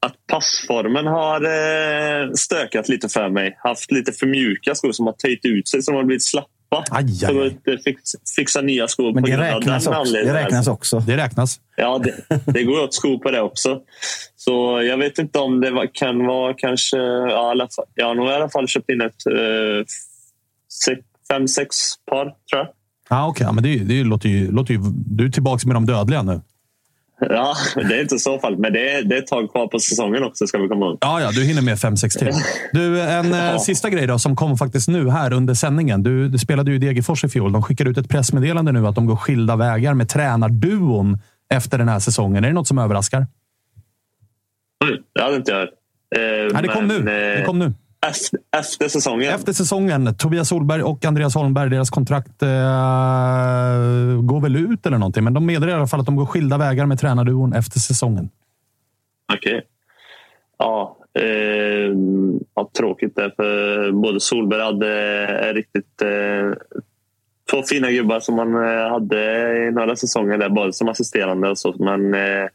att 0.07 0.15
passformen 0.33 1.07
har 1.07 1.41
eh, 1.45 2.31
stökat 2.35 2.89
lite 2.89 3.09
för 3.09 3.29
mig. 3.29 3.57
Haft 3.63 3.93
lite 3.93 4.13
för 4.13 4.27
mjuka 4.27 4.75
skor 4.75 4.93
som 4.93 5.07
har 5.07 5.13
töjt 5.13 5.45
ut 5.45 5.69
sig, 5.69 5.83
som 5.83 5.95
har 5.95 6.05
blivit 6.05 6.25
slappa. 6.25 6.49
Aj, 6.91 7.05
aj, 7.23 7.35
har 7.35 7.43
aj. 7.43 7.49
inte 7.49 7.79
fix, 7.85 8.01
fixa 8.37 8.61
nya 8.61 8.89
skor 8.89 9.13
Men 9.13 9.23
på 9.23 9.29
det 9.31 9.37
grund 9.37 9.55
av 9.55 9.61
den 9.61 9.75
också. 9.75 10.13
det 10.13 10.35
räknas 10.35 10.67
också. 10.69 10.99
Det 10.99 11.17
räknas. 11.17 11.61
Ja, 11.77 11.99
det, 11.99 12.15
det 12.53 12.63
går 12.65 12.83
åt 12.83 12.95
skor 12.95 13.19
på 13.19 13.31
det 13.31 13.41
också. 13.41 13.81
Så 14.37 14.83
jag 14.83 14.97
vet 14.97 15.19
inte 15.19 15.39
om 15.39 15.61
det 15.61 15.71
var, 15.71 15.89
kan 15.95 16.27
vara 16.27 16.55
kanske... 16.55 16.97
Ja, 16.97 17.51
alla 17.51 17.69
jag 17.95 18.07
har 18.07 18.15
nog 18.15 18.29
i 18.29 18.33
alla 18.33 18.49
fall 18.51 18.69
köpt 18.69 18.91
in 18.91 19.01
ett 19.01 19.27
eh, 19.27 19.85
sex, 20.85 21.01
fem, 21.29 21.49
sex 21.49 21.77
par, 22.11 22.25
tror 22.25 22.35
jag. 22.63 22.69
Ah, 23.09 23.27
Okej, 23.29 23.47
ja, 23.47 23.53
men 23.53 23.65
det, 23.65 23.79
det 23.79 24.05
låter 24.05 24.29
ju, 24.29 24.53
låter 24.53 24.75
ju... 24.75 24.81
Du 25.07 25.25
är 25.27 25.31
tillbaka 25.31 25.67
med 25.67 25.77
de 25.77 25.87
dödliga 25.87 26.23
nu. 26.23 26.41
Ja, 27.21 27.55
det 27.77 27.97
är 27.97 28.01
inte 28.03 28.19
så 28.19 28.39
fall. 28.39 28.59
Men 28.59 28.73
det 28.73 28.91
är, 28.91 29.03
det 29.03 29.15
är 29.15 29.19
ett 29.19 29.27
tag 29.27 29.51
kvar 29.53 29.67
på 29.67 29.79
säsongen 29.79 30.25
också, 30.25 30.47
ska 30.47 30.59
vi 30.59 30.69
komma 30.69 30.87
ihåg. 30.87 30.99
Ja, 31.01 31.21
ja, 31.21 31.31
du 31.31 31.45
hinner 31.45 31.63
med 31.63 31.79
fem, 31.79 31.97
sex 31.97 32.15
till. 32.15 32.33
Du, 32.73 33.01
en 33.03 33.35
eh, 33.35 33.59
sista 33.59 33.91
grej 33.91 34.07
då, 34.07 34.19
som 34.19 34.37
kom 34.37 34.59
faktiskt 34.59 34.89
nu 34.89 35.11
här 35.11 35.33
under 35.33 35.55
sändningen. 35.55 36.03
Du, 36.03 36.29
du 36.29 36.39
spelade 36.39 36.71
ju 36.71 36.77
i 36.77 36.79
Degerfors 36.81 37.25
i 37.25 37.29
fjol. 37.29 37.53
De 37.53 37.63
skickar 37.63 37.89
ut 37.89 37.99
ett 37.99 38.09
pressmeddelande 38.09 38.73
nu 38.73 38.87
att 38.87 38.95
de 38.95 39.07
går 39.07 39.17
skilda 39.17 39.57
vägar 39.57 39.95
med 39.95 40.09
tränarduon 40.09 41.19
efter 41.55 41.79
den 41.79 41.89
här 41.89 41.99
säsongen. 41.99 42.45
Är 42.45 42.49
det 42.49 42.55
något 42.55 42.69
som 42.69 42.79
överraskar? 42.79 43.27
Oj, 44.85 45.03
Det 45.15 45.23
hade 45.23 45.37
inte 45.37 45.51
jag 45.51 45.59
hört. 45.59 45.71
Eh, 46.17 46.53
Nej, 46.53 46.63
det 46.63 46.69
kom 46.69 46.87
men, 46.87 47.05
nu. 47.05 47.11
eh, 47.33 47.39
Det 47.39 47.45
kom 47.47 47.59
nu. 47.59 47.73
Efter, 48.09 48.41
efter 48.57 48.89
säsongen? 48.89 49.35
Efter 49.35 49.53
säsongen. 49.53 50.15
Tobias 50.15 50.49
Solberg 50.49 50.83
och 50.83 51.05
Andreas 51.05 51.35
Holmberg, 51.35 51.71
deras 51.71 51.91
kontrakt 51.91 52.43
eh, 52.43 52.49
går 54.23 54.41
väl 54.41 54.57
ut 54.57 54.87
eller 54.87 54.99
någonting. 54.99 55.25
Men 55.25 55.35
de 55.35 55.47
meddelar 55.47 55.69
i 55.73 55.77
alla 55.77 55.87
fall 55.87 56.01
att 56.01 56.07
de 56.07 56.17
går 56.17 56.27
skilda 56.27 56.59
vägar 56.59 56.87
med 56.87 57.01
tränarduon 57.01 57.53
efter 57.53 57.81
säsongen. 57.81 58.31
Okej. 59.35 59.63
Ja, 60.59 60.97
eh, 61.19 61.95
ja, 62.55 62.71
tråkigt 62.79 63.17
där. 63.17 63.33
För 63.37 63.93
både 63.93 64.21
Solberg 64.21 64.63
hade 64.63 65.23
eh, 65.49 65.55
riktigt 65.55 66.03
eh, 66.03 66.53
två 67.51 67.63
fina 67.63 67.91
gubbar 67.91 68.21
som 68.21 68.39
han 68.39 68.55
eh, 68.55 68.91
hade 68.91 69.19
i 69.69 69.71
några 69.71 69.97
säsonger 69.97 70.39
där, 70.39 70.49
både 70.49 70.73
som 70.73 70.89
assisterande 70.89 71.51
och 71.51 71.59
så. 71.59 71.75
Men 71.79 72.15
eh, 72.15 72.49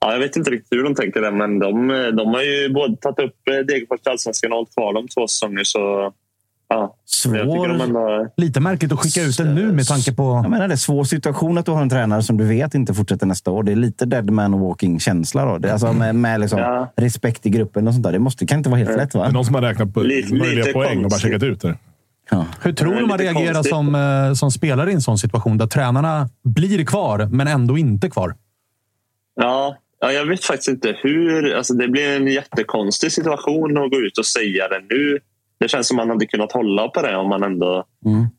ja, 0.00 0.12
jag 0.12 0.18
vet 0.18 0.36
inte 0.36 0.50
riktigt 0.50 0.78
hur 0.78 0.84
de 0.84 0.94
tänker 0.94 1.20
där, 1.20 1.30
men 1.32 1.58
de, 1.58 1.88
de 2.16 2.28
har 2.34 2.42
ju 2.42 2.72
både 2.74 2.96
tagit 2.96 3.18
upp 3.18 3.48
eh, 3.48 3.54
Degerfors 3.66 4.00
till 4.00 4.10
Allsvenskan 4.12 4.52
och 4.52 4.56
hållit 4.56 4.74
kvar 4.74 4.94
dem 4.94 5.06
två 5.14 5.28
säsonger. 5.28 5.64
Så 5.64 6.12
ja, 6.68 6.96
Svår. 7.04 7.68
de 7.68 7.80
ändå... 7.80 8.28
Lite 8.36 8.60
märkligt 8.60 8.92
att 8.92 8.98
skicka 9.00 9.22
ut 9.22 9.36
den 9.38 9.54
nu 9.54 9.72
med 9.72 9.86
tanke 9.86 10.12
på... 10.14 10.22
Jag 10.44 10.50
menar, 10.50 10.68
det 10.68 10.74
är 10.74 10.76
svår 10.76 11.04
situation 11.04 11.58
att 11.58 11.66
du 11.66 11.72
har 11.72 11.82
en 11.82 11.88
tränare 11.90 12.22
som 12.22 12.36
du 12.36 12.44
vet 12.44 12.74
inte 12.74 12.94
fortsätter 12.94 13.26
nästa 13.26 13.50
år. 13.50 13.62
Det 13.62 13.72
är 13.72 13.76
lite 13.76 14.04
dead 14.06 14.30
man 14.30 14.60
walking-känsla. 14.60 15.58
Då. 15.58 15.68
Alltså 15.72 15.92
med, 15.92 16.14
med 16.14 16.40
liksom 16.40 16.58
Ja. 16.58 16.92
respekt 16.96 17.46
i 17.46 17.50
gruppen 17.50 17.88
och 17.88 17.94
sånt 17.94 18.04
där. 18.04 18.12
Det 18.12 18.18
måste, 18.18 18.46
kan 18.46 18.58
inte 18.58 18.70
vara 18.70 18.78
helt 18.78 18.96
lätt, 18.96 19.12
Det 19.12 19.18
är 19.18 19.22
va? 19.22 19.30
någon 19.30 19.44
som 19.44 19.54
har 19.54 19.62
räknat 19.62 19.94
på 19.94 20.00
Lite- 20.00 20.34
möjliga 20.34 20.64
lite 20.64 20.72
poäng 20.72 20.88
och 20.96 21.02
bara 21.02 21.10
konstigt. 21.10 21.22
checkat 21.32 21.42
ut 21.42 21.60
det. 21.60 21.78
Ja. 22.30 22.46
Hur 22.62 22.72
tror 22.72 22.94
du 22.94 23.06
man 23.06 23.18
reagerar 23.18 23.54
konstigt. 23.54 23.70
som, 23.74 23.94
eh, 23.94 24.32
som 24.34 24.50
spelare 24.50 24.90
i 24.90 24.94
en 24.94 25.00
sån 25.02 25.18
situation 25.18 25.58
där 25.58 25.66
tränarna 25.66 26.28
blir 26.44 26.84
kvar, 26.84 27.28
men 27.32 27.48
ändå 27.48 27.78
inte 27.78 28.10
kvar? 28.10 28.34
Ja, 29.40 29.76
ja, 30.06 30.12
jag 30.12 30.26
vet 30.26 30.44
faktiskt 30.44 30.68
inte 30.68 30.96
hur. 31.02 31.54
Alltså, 31.54 31.74
det 31.74 31.88
blir 31.88 32.16
en 32.16 32.26
jättekonstig 32.26 33.12
situation 33.12 33.78
att 33.78 33.90
gå 33.90 33.96
ut 33.96 34.18
och 34.18 34.26
säga 34.26 34.68
det 34.68 34.80
nu. 34.90 35.18
Det 35.58 35.68
känns 35.68 35.88
som 35.88 35.96
man 35.96 36.10
hade 36.10 36.26
kunnat 36.26 36.52
hålla 36.52 36.88
på 36.88 37.02
det 37.02 37.16
om 37.16 37.28
man 37.28 37.42
ändå... 37.42 37.84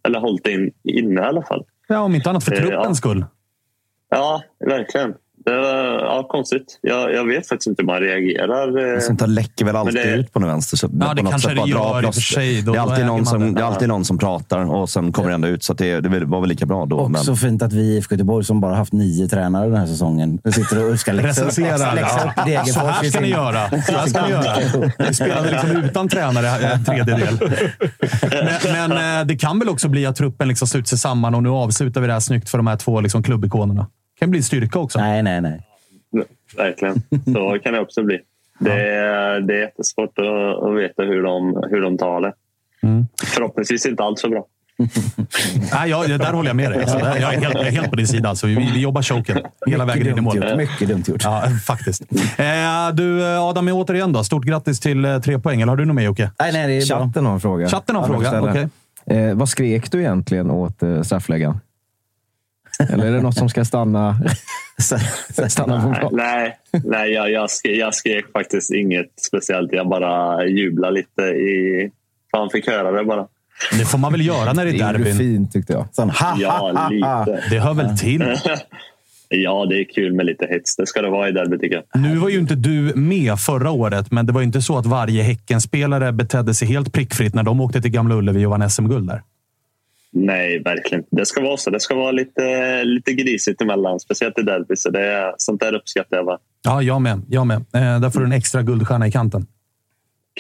Eller 0.08 0.20
hållit 0.20 0.44
det 0.44 0.52
in, 0.52 0.72
inne 0.84 1.22
i 1.22 1.24
alla 1.24 1.44
fall. 1.44 1.66
Ja, 1.88 2.00
om 2.00 2.16
inte 2.16 2.30
annat 2.30 2.44
för 2.44 2.52
Eh, 2.52 2.58
truppens 2.60 2.88
ja. 2.88 2.94
skull. 2.94 3.26
Ja, 4.10 4.44
verkligen. 4.60 5.14
Var 5.52 6.00
ja, 6.00 6.28
konstigt. 6.30 6.80
Jag, 6.82 7.14
jag 7.14 7.28
vet 7.28 7.48
faktiskt 7.48 7.68
inte 7.68 7.82
hur 7.82 7.88
man 7.88 8.00
reagerar. 8.00 8.94
eh. 8.96 9.00
Sånt 9.00 9.20
där 9.20 9.28
läcker 9.28 9.66
väl 9.66 9.76
alltid 9.76 9.96
det- 9.96 10.14
ut 10.16 10.34
på 10.34 10.40
den 10.40 10.48
vänster. 10.48 10.78
Så 10.78 10.88
Ja, 11.00 11.08
det 11.08 11.16
på 11.16 11.24
något 11.24 11.32
kanske 11.32 11.50
det 11.54 11.70
gör 11.70 12.04
i 12.04 12.06
och 12.10 12.14
för 12.14 12.22
sig. 12.22 12.62
Då- 12.62 12.72
Det 12.72 12.78
är 12.78 12.82
alltid, 12.82 13.06
någon 13.06 13.26
som, 13.26 13.54
det. 13.54 13.62
är 13.62 13.66
alltid 13.66 13.88
någon 13.88 14.06
som 14.06 14.18
pratar 14.18 14.72
och 14.76 14.90
sen 14.90 15.12
kommer 15.12 15.30
det 15.30 15.36
ändå 15.36 15.48
ut. 15.48 15.64
Så 15.64 15.72
att 15.72 15.78
det, 15.78 16.00
det 16.02 16.26
var 16.26 16.40
väl 16.40 16.50
lika 16.50 16.66
bra 16.66 16.86
då. 16.86 17.08
Men... 17.08 17.16
Också 17.22 17.36
fint 17.36 17.62
att 17.62 17.74
vi 17.74 17.82
i 17.82 17.96
IFK 17.98 18.16
Göteborg, 18.16 18.46
som 18.46 18.62
bara 18.62 18.76
haft 18.76 18.94
nio 18.94 19.28
tränare 19.28 19.66
den 19.70 19.78
här 19.78 19.88
säsongen, 19.88 20.40
sitter 20.54 20.92
och 20.92 21.00
ska 21.00 21.12
läxa 21.12 21.46
upp 21.46 21.54
Ja. 21.58 22.66
Så 22.66 22.80
här 22.80 23.04
ska 23.10 23.20
ni 23.20 23.28
göra. 23.30 23.70
Så 23.70 23.92
här 23.92 24.08
ska 24.08 24.22
ni 24.22 24.30
göra. 24.30 24.56
Vi 25.08 25.14
spelade 25.14 25.52
liksom 25.52 25.72
utan 25.84 26.10
tränare 26.10 26.48
en 26.50 26.86
tredjedel. 26.86 27.38
Men, 28.74 28.90
men 28.90 29.20
eh, 29.20 29.26
det 29.28 29.36
kan 29.36 29.60
väl 29.60 29.70
också 29.70 29.90
bli 29.90 30.06
att 30.06 30.16
truppen 30.16 30.48
liksom 30.48 30.68
sluter 30.68 30.88
sig 30.88 30.98
samman 30.98 31.36
och 31.36 31.44
nu 31.44 31.50
avslutar 31.50 32.02
vi 32.02 32.08
det 32.08 32.14
här 32.14 32.20
snyggt 32.20 32.50
för 32.50 32.58
de 32.58 32.68
här 32.68 32.76
två 32.78 33.02
liksom 33.02 33.24
klubbikonerna. 33.24 33.88
Kan 34.20 34.32
bli 34.32 34.44
styrka 34.44 34.80
också. 34.80 35.00
Nej, 35.00 35.24
nej, 35.24 35.42
nej. 35.42 35.62
Verkligen. 36.58 37.02
Så 37.26 37.60
kan 37.64 37.74
det 37.74 37.80
också 37.80 38.04
bli. 38.04 38.20
Det 38.60 38.88
är, 38.88 39.42
det 39.42 39.54
är 39.54 39.60
jättesvårt 39.60 40.20
att, 40.20 40.64
att 40.64 40.78
veta 40.78 41.04
hur 41.04 41.24
de, 41.24 41.64
hur 41.70 41.82
de 41.82 41.98
tar 41.98 42.22
det. 42.22 42.34
Förhoppningsvis 43.26 43.86
inte 43.86 44.04
allt 44.04 44.22
för 44.22 44.30
bra. 44.30 44.46
Nej, 45.74 45.90
jag, 45.90 46.10
där 46.10 46.34
håller 46.34 46.50
jag 46.50 46.56
med 46.56 46.72
dig. 46.72 46.82
Alltså, 46.82 47.00
jag, 47.00 47.34
är 47.34 47.42
helt, 47.42 47.54
jag 47.54 47.68
är 47.68 47.72
helt 47.72 47.90
på 47.90 47.96
din 47.96 48.08
sida. 48.08 48.30
Alltså, 48.30 48.48
vi, 48.48 48.56
vi 48.56 48.80
jobbar 48.80 49.02
choken 49.02 49.38
hela 49.68 49.86
Mycket 49.86 50.02
vägen 50.02 50.12
in 50.12 50.18
i 50.18 50.22
mål. 50.22 50.36
gjort. 50.36 50.58
Mycket 50.58 50.88
dumt 50.88 51.04
gjort. 51.08 51.24
Ja, 51.24 51.44
faktiskt. 51.66 52.02
Eh, 52.38 52.48
du, 52.94 53.34
eh, 53.34 53.44
Adam, 53.44 53.68
återigen 53.68 54.14
då. 54.14 54.24
Stort 54.24 54.46
grattis 54.46 54.80
till 54.80 55.06
eh, 55.06 55.20
tre 55.20 55.40
poäng. 55.40 55.62
Eller 55.62 55.70
har 55.70 55.78
du 55.78 55.86
något 55.86 55.96
med 55.96 56.04
Jocke? 56.04 56.32
Nej, 56.40 56.54
nej, 56.54 56.68
det 56.68 56.78
är. 56.78 56.82
Chatten 56.82 57.26
har 57.26 57.34
en 57.34 57.40
fråga. 57.40 57.68
Chatten 57.68 57.96
har 57.96 58.04
en 58.04 58.10
fråga, 58.10 58.42
okej. 58.42 58.70
Eh, 59.06 59.36
vad 59.36 59.50
skrek 59.50 59.92
du 59.92 60.00
egentligen 60.00 60.52
åt 60.52 60.84
eh, 60.84 61.02
straffläggaren? 61.02 61.60
Eller 62.80 63.06
är 63.06 63.12
det 63.12 63.22
något 63.22 63.38
som 63.38 63.50
ska 63.50 63.66
stanna, 63.66 64.16
stanna 65.48 65.82
på 65.82 65.90
Nej, 65.90 66.00
plan? 66.00 66.12
nej, 66.16 66.58
nej 66.84 67.12
jag, 67.12 67.32
jag, 67.32 67.50
skrek, 67.52 67.78
jag 67.78 67.94
skrek 67.96 68.26
faktiskt 68.34 68.72
inget 68.72 69.12
speciellt. 69.28 69.74
Jag 69.74 69.88
bara 69.90 70.46
jublade 70.46 70.94
lite. 70.94 71.22
i... 71.22 71.92
Han 72.32 72.50
fick 72.50 72.68
höra 72.68 72.92
det 72.92 73.04
bara. 73.04 73.28
Det 73.80 73.86
får 73.86 73.98
man 73.98 74.12
väl 74.12 74.26
göra 74.26 74.54
när 74.54 74.66
det 74.66 74.72
Det 74.72 74.78
är 74.82 74.88
gjorde 74.88 74.98
du 74.98 75.04
derbyn. 75.04 75.18
fint 75.18 75.52
tyckte 75.54 75.74
jag. 75.74 75.86
Sån, 75.92 76.10
ha, 76.10 76.36
Ja, 76.40 76.50
ha, 76.52 76.72
ha, 76.72 76.82
ha. 76.82 76.90
lite. 77.26 77.44
Det 77.50 77.60
hör 77.60 77.74
väl 77.74 77.98
till. 77.98 78.24
Ja, 79.30 79.66
det 79.70 79.80
är 79.80 79.84
kul 79.96 80.14
med 80.14 80.26
lite 80.26 80.46
hets. 80.50 80.76
Det 80.76 80.88
ska 80.88 81.02
det 81.02 81.10
vara 81.10 81.30
i 81.30 81.32
derby 81.32 81.58
tycker 81.60 81.76
jag. 81.92 82.02
Nu 82.02 82.16
var 82.16 82.30
ju 82.30 82.40
inte 82.40 82.56
du 82.56 82.94
med 82.96 83.40
förra 83.40 83.72
året, 83.72 84.12
men 84.12 84.26
det 84.26 84.34
var 84.34 84.42
ju 84.42 84.46
inte 84.48 84.62
så 84.62 84.78
att 84.78 84.86
varje 84.86 85.24
Häckenspelare 85.24 86.12
betedde 86.12 86.54
sig 86.54 86.68
helt 86.68 86.94
prickfritt 86.94 87.36
när 87.36 87.44
de 87.44 87.62
åkte 87.62 87.82
till 87.82 87.92
Gamla 87.92 88.16
Ullevi 88.16 88.46
och 88.46 88.52
vann 88.52 88.70
SM-guld 88.70 89.08
där. 89.08 89.22
Nej, 90.26 90.64
verkligen. 90.64 91.04
Det 91.12 91.26
ska 91.26 91.42
vara 91.42 91.58
så. 91.58 91.70
Det 91.70 91.80
ska 91.80 91.96
vara 91.96 92.12
lite, 92.12 92.84
lite 92.84 93.14
grisigt 93.14 93.62
emellan, 93.62 94.00
speciellt 94.00 94.40
i 94.40 94.42
derby. 94.42 94.76
Så 94.76 94.90
det 94.90 95.06
är, 95.06 95.34
sånt 95.38 95.60
där 95.60 95.76
uppskattar 95.76 96.18
jag. 96.18 96.24
Va? 96.24 96.38
Ja, 96.64 96.82
jag 96.82 97.02
med. 97.02 97.22
Jag 97.30 97.48
med. 97.48 97.58
Eh, 97.58 98.00
där 98.00 98.10
får 98.10 98.20
du 98.20 98.26
en 98.26 98.32
extra 98.32 98.62
guldstjärna 98.62 99.08
i 99.08 99.12
kanten. 99.12 99.48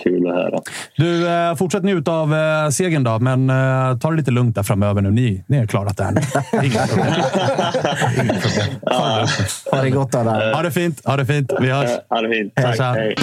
Kul 0.03 0.27
att 0.27 0.35
höra. 0.35 0.59
Du, 0.97 1.27
eh, 1.27 1.55
fortsätt 1.55 1.83
njuta 1.83 2.11
av 2.11 2.33
eh, 2.33 2.69
segern 2.69 3.03
då, 3.03 3.19
men 3.19 3.49
eh, 3.49 3.97
ta 3.97 4.11
det 4.11 4.17
lite 4.17 4.31
lugnt 4.31 4.55
där 4.55 4.63
framöver 4.63 5.01
nu. 5.01 5.11
Ni, 5.11 5.43
ni 5.47 5.57
har 5.57 5.65
klarat 5.65 5.97
det 5.97 6.03
här. 6.03 6.13
Det 6.13 6.57
är 6.57 6.63
Inga 6.63 6.87
problem. 6.87 7.13
Inga 8.23 8.33
problem. 8.33 9.27
Ha 9.71 9.81
det 9.81 9.89
gott 9.89 10.15
alla. 10.15 10.53
Ha 10.53 10.61
det 10.61 10.71
fint. 10.71 11.01
Ha 11.05 11.17
det 11.17 11.25
fint. 11.25 11.51
Vi 11.61 11.69
hörs. 11.69 11.89
Ha 12.09 12.21
det 12.21 12.29
fint. 12.29 12.55
Tack. 12.55 12.79
Hej. 12.79 13.15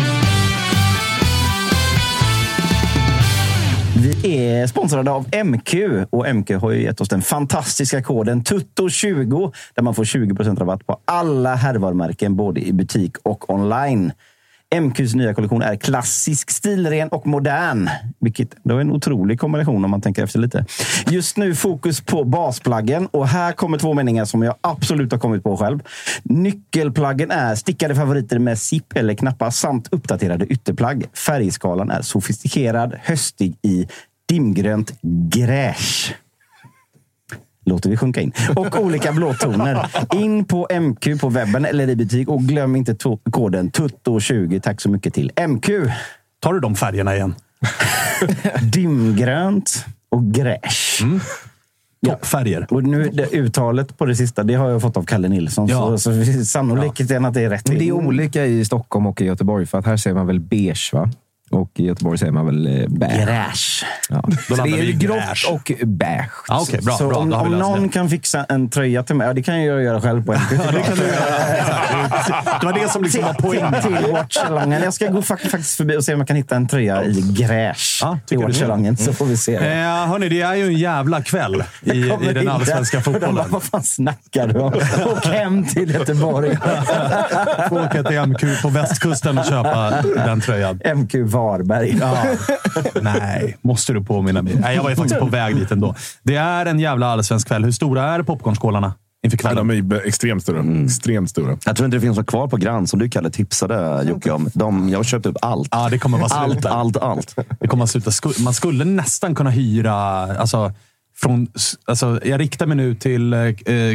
Vi 3.96 4.36
är 4.46 4.66
sponsrade 4.66 5.10
av 5.10 5.26
MQ 5.44 5.74
och 6.10 6.34
MQ 6.34 6.50
har 6.50 6.70
ju 6.70 6.82
gett 6.82 7.00
oss 7.00 7.08
den 7.08 7.22
fantastiska 7.22 8.02
koden 8.02 8.42
TUTTO20 8.42 9.54
där 9.74 9.82
man 9.82 9.94
får 9.94 10.04
20% 10.04 10.58
rabatt 10.58 10.86
på 10.86 11.00
alla 11.04 11.54
herrvarumärken 11.54 12.36
både 12.36 12.60
i 12.60 12.72
butik 12.72 13.16
och 13.22 13.50
online. 13.50 14.12
MQs 14.80 15.14
nya 15.14 15.34
kollektion 15.34 15.62
är 15.62 15.76
klassisk, 15.76 16.50
stilren 16.50 17.08
och 17.08 17.26
modern. 17.26 17.90
Vilket 18.20 18.48
det 18.62 18.74
är 18.74 18.78
en 18.78 18.90
otrolig 18.90 19.40
kombination 19.40 19.84
om 19.84 19.90
man 19.90 20.00
tänker 20.00 20.24
efter 20.24 20.38
lite. 20.38 20.66
Just 21.10 21.36
nu 21.36 21.54
fokus 21.54 22.00
på 22.00 22.24
basplaggen 22.24 23.06
och 23.06 23.28
här 23.28 23.52
kommer 23.52 23.78
två 23.78 23.94
meningar 23.94 24.24
som 24.24 24.42
jag 24.42 24.54
absolut 24.60 25.12
har 25.12 25.18
kommit 25.18 25.42
på 25.42 25.56
själv. 25.56 25.80
Nyckelplaggen 26.22 27.30
är 27.30 27.54
stickade 27.54 27.94
favoriter 27.94 28.38
med 28.38 28.58
zip 28.58 28.96
eller 28.96 29.14
knappar 29.14 29.50
samt 29.50 29.88
uppdaterade 29.92 30.46
ytterplagg. 30.46 31.04
Färgskalan 31.26 31.90
är 31.90 32.02
sofistikerad, 32.02 32.94
höstig 33.02 33.56
i 33.62 33.88
dimgrönt 34.28 34.92
gräsch 35.28 36.14
låter 37.64 37.90
vi 37.90 37.96
sjunka 37.96 38.20
in. 38.20 38.32
Och 38.56 38.80
olika 38.80 39.12
blåtoner. 39.12 39.86
In 40.14 40.44
på 40.44 40.68
MQ 40.80 41.20
på 41.20 41.28
webben 41.28 41.64
eller 41.64 41.90
i 41.90 41.96
butik 41.96 42.28
och 42.28 42.42
glöm 42.42 42.76
inte 42.76 42.92
to- 42.92 43.30
koden 43.30 43.70
TUTTO20. 43.70 44.60
Tack 44.60 44.80
så 44.80 44.88
mycket 44.90 45.14
till 45.14 45.30
MQ. 45.48 45.68
Tar 46.40 46.52
du 46.52 46.60
de 46.60 46.74
färgerna 46.74 47.16
igen? 47.16 47.34
Dimgrönt 48.72 49.84
och 50.08 50.24
gräsch. 50.24 51.02
Toppfärger. 52.06 52.66
Och 52.70 52.84
nu, 52.84 53.10
det, 53.12 53.32
uttalet 53.32 53.98
på 53.98 54.06
det 54.06 54.16
sista 54.16 54.42
det 54.42 54.54
har 54.54 54.70
jag 54.70 54.82
fått 54.82 54.96
av 54.96 55.04
Kalle 55.04 55.28
Nilsson. 55.28 55.68
Ja. 55.68 55.98
Så, 55.98 56.24
så 56.24 56.44
sannolikt 56.44 57.10
är 57.10 57.26
att 57.26 57.34
det 57.34 57.40
är 57.40 57.50
rätt. 57.50 57.68
Men 57.68 57.78
det 57.78 57.88
är 57.88 57.92
olika 57.92 58.46
i 58.46 58.64
Stockholm 58.64 59.06
och 59.06 59.20
i 59.20 59.24
Göteborg. 59.24 59.66
För 59.66 59.78
att 59.78 59.86
här 59.86 59.96
säger 59.96 60.14
man 60.14 60.26
väl 60.26 60.40
beige, 60.40 60.90
va? 60.92 61.10
Och 61.50 61.70
i 61.74 61.86
Göteborg 61.86 62.18
säger 62.18 62.32
man 62.32 62.46
väl 62.46 62.66
eh, 62.82 62.88
beige. 62.88 63.24
Gräsch. 63.24 63.84
Ja. 64.08 64.22
Så 64.48 64.54
det 64.62 64.70
är 64.70 64.82
ju 64.82 64.92
grått 64.92 65.44
och 65.50 65.72
beige. 65.86 66.30
Ja, 66.48 66.60
Okej, 66.62 66.80
bra. 66.82 66.94
så 66.94 67.08
bra. 67.08 67.16
om, 67.16 67.32
om 67.32 67.52
någon 67.58 67.82
det. 67.82 67.88
kan 67.88 68.08
fixa 68.08 68.44
en 68.48 68.70
tröja 68.70 69.02
till 69.02 69.16
mig, 69.16 69.26
ja, 69.26 69.32
det 69.32 69.42
kan 69.42 69.64
jag 69.64 69.82
göra 69.82 70.00
själv 70.00 70.24
på 70.26 70.32
MQ. 70.32 70.40
Ja, 70.52 70.70
det 70.72 70.80
kan 70.82 70.96
du 70.96 71.02
göra. 71.02 72.58
Det 72.60 72.66
var 72.66 72.72
det 72.72 72.88
som 72.88 73.02
liksom 73.02 73.22
var 73.22 73.34
poängen. 73.34 73.74
Till, 73.82 73.96
till 73.96 74.12
Watchalongen. 74.12 74.82
Jag 74.82 74.94
ska 74.94 75.06
gå 75.06 75.20
fak- 75.20 75.48
faktiskt 75.50 75.76
förbi 75.76 75.96
och 75.96 76.04
se 76.04 76.14
om 76.14 76.20
jag 76.20 76.28
kan 76.28 76.36
hitta 76.36 76.56
en 76.56 76.68
tröja 76.68 77.04
i 77.04 77.20
gräsch 77.38 77.98
Ja, 78.02 78.18
till 78.26 78.38
det? 78.38 78.44
Watchalongen. 78.44 78.96
Så 78.96 79.12
får 79.12 79.26
vi 79.26 79.36
se. 79.36 79.54
Eh, 79.56 80.06
hörni, 80.06 80.28
det 80.28 80.40
är 80.40 80.54
ju 80.54 80.66
en 80.66 80.74
jävla 80.78 81.22
kväll 81.22 81.64
i, 81.82 81.90
i 81.90 82.32
den 82.34 82.48
allsvenska 82.48 83.00
de 83.04 83.12
bara, 83.12 83.20
fotbollen. 83.20 83.44
Vad 83.50 83.62
fan 83.62 83.82
snackar 83.82 84.46
du 84.46 84.58
om? 84.60 84.72
Åk 85.06 85.26
hem 85.26 85.64
till 85.66 85.90
Göteborg. 85.94 86.58
Få 87.68 87.80
åka 87.84 88.02
till 88.02 88.20
MQ 88.20 88.62
på 88.62 88.68
västkusten 88.68 89.38
och 89.38 89.44
köpa 89.44 89.90
den 90.02 90.40
tröjan. 90.40 90.80
MQ 90.96 91.14
Varberg. 91.34 91.96
Ja. 92.00 92.24
Nej, 93.02 93.56
måste 93.62 93.92
du 93.92 94.04
påminna 94.04 94.42
mig. 94.42 94.56
Nej, 94.60 94.76
jag 94.76 94.82
var 94.82 94.90
ju 94.90 94.96
faktiskt 94.96 95.20
på 95.20 95.26
väg 95.26 95.56
dit 95.56 95.70
ändå. 95.70 95.94
Det 96.22 96.36
är 96.36 96.66
en 96.66 96.78
jävla 96.80 97.06
allsvensk 97.06 97.48
kväll. 97.48 97.64
Hur 97.64 97.72
stora 97.72 98.02
är 98.14 98.22
popcornskålarna 98.22 98.94
inför 99.24 99.38
Ja, 99.38 99.48
kvällen? 99.48 99.68
de 99.68 99.94
är 99.94 100.06
extremt 100.06 100.42
stora. 100.42 100.64
Extremt 100.84 101.30
stora. 101.30 101.58
Jag 101.64 101.76
tror 101.76 101.84
inte 101.86 101.96
det 101.96 102.00
finns 102.00 102.16
något 102.18 102.26
kvar 102.26 102.48
på 102.48 102.56
Grand 102.56 102.88
som 102.88 102.98
du 102.98 103.08
Kalle 103.08 103.30
tipsade 103.30 104.04
Jocke 104.08 104.30
om. 104.30 104.48
De, 104.54 104.88
jag 104.88 104.98
har 104.98 105.04
köpt 105.04 105.26
upp 105.26 105.36
allt. 105.42 105.68
Ja, 105.70 105.88
det 105.90 105.98
kommer 105.98 106.18
vara 106.18 106.28
slut 106.28 106.66
Allt, 106.66 106.96
allt, 106.96 106.96
allt. 107.36 107.36
Det 107.60 107.68
kommer 107.68 107.84
att 107.84 107.90
sluta. 107.90 108.10
Man 108.38 108.54
skulle 108.54 108.84
nästan 108.84 109.34
kunna 109.34 109.50
hyra... 109.50 109.94
Alltså, 110.36 110.72
från, 111.16 111.48
alltså, 111.84 112.20
jag 112.24 112.40
riktar 112.40 112.66
mig 112.66 112.76
nu 112.76 112.94
till 112.94 113.32
eh, 113.32 113.40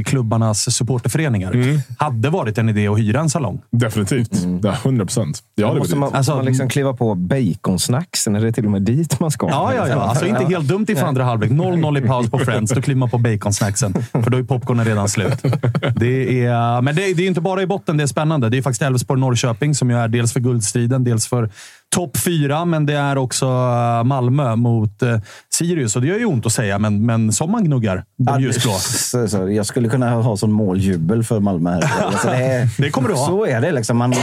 klubbarnas 0.06 0.76
supporterföreningar. 0.76 1.54
Hade 1.98 2.30
varit 2.30 2.58
en 2.58 2.70
idé 2.70 2.88
att 2.88 3.00
hyra 3.00 3.20
en 3.20 3.30
salong. 3.30 3.62
Definitivt. 3.72 4.32
Det 4.62 4.70
är 4.70 4.74
100 4.74 5.06
procent. 5.06 5.44
Måste 5.78 5.96
man, 5.96 6.04
Alltså- 6.04 6.18
måste 6.18 6.34
man 6.36 6.46
liksom 6.46 6.70
kliva 6.70 6.94
på 6.94 7.16
baconsnacksen? 7.16 8.36
Är 8.36 8.42
det 8.42 8.52
till 8.52 8.66
och 8.66 8.72
med 8.72 8.82
dit 8.82 9.20
man 9.20 9.32
ska? 9.32 9.48
Ja, 9.50 9.74
ja, 9.76 9.88
ja. 9.88 9.96
Alltså 10.10 10.26
inte 10.28 10.46
helt 10.46 10.68
dumt 10.68 10.86
inför 10.90 11.06
andra 11.06 11.24
halvlek. 11.24 11.52
0-0 11.52 11.98
i 12.04 12.08
paus 12.08 12.30
på 12.30 12.40
Friends. 12.46 12.72
Då 12.72 12.82
kliver 12.82 13.00
man 13.00 13.10
på 13.10 13.18
baconsnacksen. 13.18 13.94
För 14.12 14.30
då 14.30 14.38
är 14.38 14.44
popcornen 14.44 14.86
redan 14.86 15.10
slut. 15.10 15.42
Det 15.96 16.46
är, 16.46 16.82
men 16.82 16.96
det 16.96 17.10
är, 17.10 17.16
det 17.16 17.24
är 17.24 17.28
inte 17.28 17.42
bara 17.42 17.62
i 17.62 17.68
botten 17.68 17.98
det 17.98 18.04
är 18.04 18.08
spännande. 18.08 18.50
Det 18.50 18.58
är 18.58 18.62
faktiskt 18.62 18.82
Elfsborg-Norrköping 18.82 19.74
som 19.74 19.90
ju 19.90 19.98
är 19.98 20.08
dels 20.08 20.34
för 20.34 20.40
guldstriden, 20.40 21.04
dels 21.04 21.28
för 21.28 21.50
topp 21.96 22.18
fyra. 22.18 22.66
Men 22.66 22.86
det 22.86 22.94
är 22.94 23.18
också 23.18 23.46
eh, 23.46 24.04
Malmö 24.04 24.56
mot 24.56 25.02
eh, 25.02 25.20
Sirius. 25.54 25.96
Och 25.96 26.02
det 26.02 26.08
gör 26.08 26.20
ju 26.20 26.26
ont 26.26 26.46
att 26.46 26.52
säga, 26.52 26.80
men, 26.80 27.06
men 27.06 27.32
som 27.32 27.52
man 27.52 27.64
gnuggar 27.64 28.04
de 28.18 28.42
ljusblå. 28.42 28.72
Jag 29.52 29.66
skulle 29.66 29.90
kunna 29.90 30.10
ha 30.12 30.38
sån 30.38 30.52
måljubel 30.52 31.24
för 31.24 31.40
Malmö. 31.40 31.70
Här. 31.72 32.06
Alltså 32.06 32.28
det, 32.28 32.36
är, 32.36 32.70
Det 32.78 32.90
kommer 32.92 33.10
du 33.10 33.16
ha. 33.16 33.28
Så 33.28 33.46
är 33.46 33.62
det. 33.62 33.72
Liksom. 33.72 33.98
Man, 33.98 34.14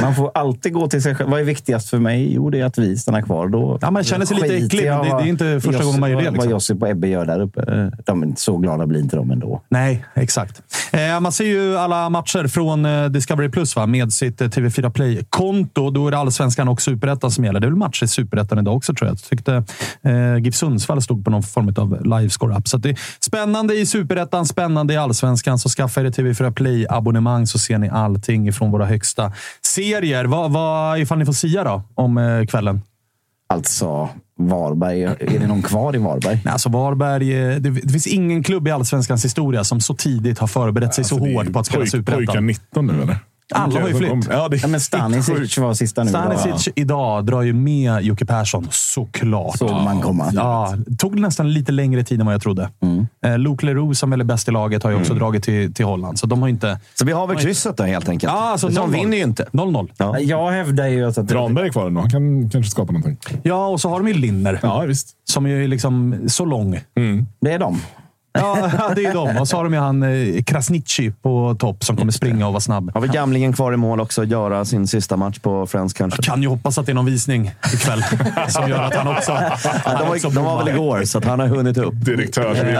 man 0.00 0.14
får 0.14 0.30
alltid 0.34 0.72
gå 0.72 0.88
till 0.88 1.02
sig 1.02 1.14
själv. 1.14 1.30
Vad 1.30 1.40
är 1.40 1.44
viktigast 1.44 1.90
för 1.90 1.98
mig? 1.98 2.34
Jo, 2.34 2.50
det 2.50 2.60
är 2.60 2.64
att 2.64 2.78
vi 2.78 2.96
stannar 2.96 3.22
kvar. 3.22 3.48
Då 3.48 3.78
Ja, 3.80 3.90
man 3.90 4.04
känner 4.04 4.26
sig 4.26 4.36
lite 4.36 4.56
äcklig, 4.56 4.84
men 4.90 5.02
det- 5.04 5.10
vad- 5.10 5.22
det 5.22 5.26
är 5.26 5.28
inte 5.28 5.60
första 5.60 5.70
Josip- 5.70 5.84
gången 5.84 6.00
man 6.00 6.10
gör 6.10 6.18
det, 6.18 6.24
Vad 6.24 6.32
liksom. 6.34 6.50
Josip 6.50 6.82
och 6.82 6.88
Ebbe 6.88 7.08
gör 7.08 7.26
där 7.26 7.40
uppe. 7.40 7.90
De 8.06 8.22
är 8.22 8.32
så 8.36 8.56
glada 8.58 8.86
blir 8.86 9.00
inte 9.00 9.16
de 9.16 9.30
ändå. 9.30 9.62
Nej, 9.68 10.04
exakt. 10.14 10.62
Eh, 10.92 11.20
man 11.20 11.32
ser 11.32 11.44
ju 11.44 11.78
alla 11.78 12.10
matcher 12.10 12.46
från 12.48 12.86
Discovery 13.12 13.48
Plus 13.48 13.76
va? 13.76 13.86
med 13.86 14.12
sitt 14.12 14.40
eh, 14.40 14.48
TV4 14.48 14.90
Play-konto. 14.90 15.90
Då 15.90 16.06
är 16.06 16.10
det 16.10 16.18
allsvenskan 16.18 16.68
och 16.68 16.82
superettan 17.08 17.30
som 17.30 17.44
gäller. 17.44 17.60
Det 17.60 17.66
är 17.66 17.70
väl 17.70 17.76
matcher 17.78 18.04
i 18.04 18.08
superettan 18.08 18.58
idag 18.58 18.76
också, 18.76 18.94
tror 18.94 19.08
jag. 19.08 19.12
Jag 19.14 19.22
tyckte 19.22 19.64
eh, 20.02 20.36
GIF 20.36 20.54
Sundsvall 20.54 21.02
stod 21.02 21.24
på 21.24 21.30
någon 21.30 21.42
form 21.42 21.68
av 21.76 22.04
livescore-app. 22.04 22.68
Så 22.68 22.76
att 22.76 22.82
det 22.82 22.90
är 22.90 22.98
spännande 23.20 23.74
i 23.74 23.86
superettan, 23.86 24.46
spännande 24.46 24.94
i 24.94 24.96
allsvenskan. 24.96 25.58
Så 25.58 25.68
skaffa 25.68 26.00
er 26.00 26.04
ett 26.04 26.18
TV4 26.18 26.50
Play-abonnemang 26.52 27.46
så 27.46 27.58
ser 27.58 27.78
ni 27.78 27.88
allting 27.88 28.52
från 28.52 28.70
våra 28.70 28.86
högsta 28.86 29.32
serier. 29.62 30.24
Vad, 30.24 30.52
vad 30.52 30.98
ifall 30.98 31.18
ni 31.18 31.26
får 31.26 31.32
sia 31.32 31.64
då 31.64 31.82
om 31.94 32.18
eh, 32.18 32.46
kvällen? 32.46 32.80
Alltså, 33.50 34.08
Varberg. 34.38 35.02
Är 35.02 35.38
det 35.40 35.46
någon 35.46 35.62
kvar 35.62 35.94
i 35.96 35.98
Varberg? 35.98 36.40
Nej, 36.44 36.52
alltså 36.52 36.68
Varberg, 36.68 37.32
eh, 37.52 37.56
det, 37.56 37.70
det 37.70 37.92
finns 37.92 38.06
ingen 38.06 38.42
klubb 38.42 38.68
i 38.68 38.70
allsvenskans 38.70 39.24
historia 39.24 39.64
som 39.64 39.80
så 39.80 39.94
tidigt 39.94 40.38
har 40.38 40.46
förberett 40.46 40.94
sig 40.94 41.02
Alltså, 41.02 41.18
så 41.18 41.24
hårt 41.34 41.52
på 41.52 41.58
att 41.58 41.66
spela 41.66 41.84
pojk- 41.84 41.90
Pojkar 42.04 42.12
superettan. 42.14 42.46
19 42.46 42.86
nu 42.86 43.02
eller? 43.02 43.18
Alla 43.54 43.80
har 43.80 43.88
ju 43.88 43.94
flytt. 43.94 44.28
Ja, 44.30 44.48
det 44.48 44.56
är 44.56 44.60
Ja, 44.62 44.68
men 44.68 44.80
Stanisic 44.80 45.58
var 45.58 45.74
sista 45.74 46.04
nu. 46.04 46.10
Stanisic 46.10 46.68
idag 46.74 47.26
drar 47.26 47.42
ju 47.42 47.52
med 47.52 48.02
Jocke 48.02 48.24
Persson, 48.26 48.68
såklart. 48.70 49.58
Såg 49.58 49.70
man 49.70 50.00
komma. 50.00 50.30
Ja, 50.34 50.74
det 50.86 50.96
tog 50.96 51.20
nästan 51.20 51.52
lite 51.52 51.72
längre 51.72 52.04
tid 52.04 52.20
än 52.20 52.26
vad 52.26 52.34
jag 52.34 52.42
trodde. 52.42 52.70
Mm. 52.82 53.06
Eh, 53.24 53.38
Luke 53.38 53.66
Leroux, 53.66 53.98
som 53.98 54.10
väl 54.10 54.20
är 54.20 54.24
bäst 54.24 54.48
i 54.48 54.50
laget, 54.50 54.82
har 54.82 54.90
ju 54.90 54.96
också 54.96 55.14
dragit 55.14 55.42
till, 55.44 55.74
till 55.74 55.84
Holland. 55.84 56.18
Så 56.18 56.26
de 56.26 56.42
har 56.42 56.48
inte... 56.48 56.80
Så 56.94 57.04
vi 57.04 57.12
har 57.12 57.26
väl 57.26 57.36
krysset 57.36 57.76
då 57.76 57.84
helt 57.84 58.08
enkelt. 58.08 58.32
Ja, 58.32 58.38
alltså 58.50 58.68
de 58.68 58.74
0-0. 58.78 58.92
vinner 58.92 59.16
ju 59.16 59.22
inte. 59.22 59.44
0-0. 59.52 59.88
Ja. 59.96 60.18
Jag 60.18 60.50
hävdar 60.50 60.86
ju 60.86 61.04
att... 61.08 61.28
Tranberg 61.28 61.66
är 61.66 61.72
kvar 61.72 61.86
ändå. 61.86 62.00
Han 62.00 62.10
kan 62.10 62.50
kanske 62.50 62.70
skapa 62.70 62.92
någonting. 62.92 63.40
Ja, 63.42 63.66
och 63.66 63.80
så 63.80 63.88
har 63.88 63.98
de 63.98 64.08
ju 64.08 64.14
Linner, 64.14 64.58
Ja, 64.62 64.80
visst. 64.80 65.08
som 65.24 65.46
ju 65.46 65.64
är 65.64 65.68
liksom 65.68 66.18
så 66.28 66.44
lång. 66.44 66.80
det 67.40 67.52
är 67.52 67.58
de. 67.58 67.80
Ja, 68.38 68.92
det 68.96 69.04
är 69.04 69.14
de. 69.14 69.36
Och 69.36 69.48
så 69.48 69.56
har 69.56 69.64
de 69.64 69.72
ju 69.72 69.78
han 69.78 70.02
eh, 70.02 70.42
Krasniqi 70.42 71.10
på 71.22 71.56
topp 71.58 71.84
som 71.84 71.96
kommer 71.96 72.12
springa 72.12 72.46
och 72.46 72.52
vara 72.52 72.60
snabb. 72.60 72.90
Har 72.94 73.00
vi 73.00 73.08
gamlingen 73.08 73.52
kvar 73.52 73.72
i 73.72 73.76
mål 73.76 74.00
också? 74.00 74.24
Göra 74.24 74.64
sin 74.64 74.86
sista 74.86 75.16
match 75.16 75.38
på 75.38 75.66
Friends 75.66 75.92
kanske? 75.94 76.22
Kan 76.22 76.42
ju 76.42 76.48
hoppas 76.48 76.78
att 76.78 76.86
det 76.86 76.92
är 76.92 76.94
någon 76.94 77.06
visning 77.06 77.50
ikväll 77.74 78.02
som 78.48 78.68
gör 78.68 78.82
att 78.82 78.94
han 78.94 79.08
också... 79.08 79.32
Ja, 79.84 79.98
de, 79.98 80.08
var, 80.08 80.34
de 80.34 80.44
var 80.44 80.64
väl 80.64 80.68
igår, 80.74 81.04
så 81.04 81.18
att 81.18 81.24
han 81.24 81.40
har 81.40 81.46
hunnit 81.46 81.76
upp. 81.78 81.94
Direktör 82.04 82.54
ska 82.54 82.70
jag 82.70 82.78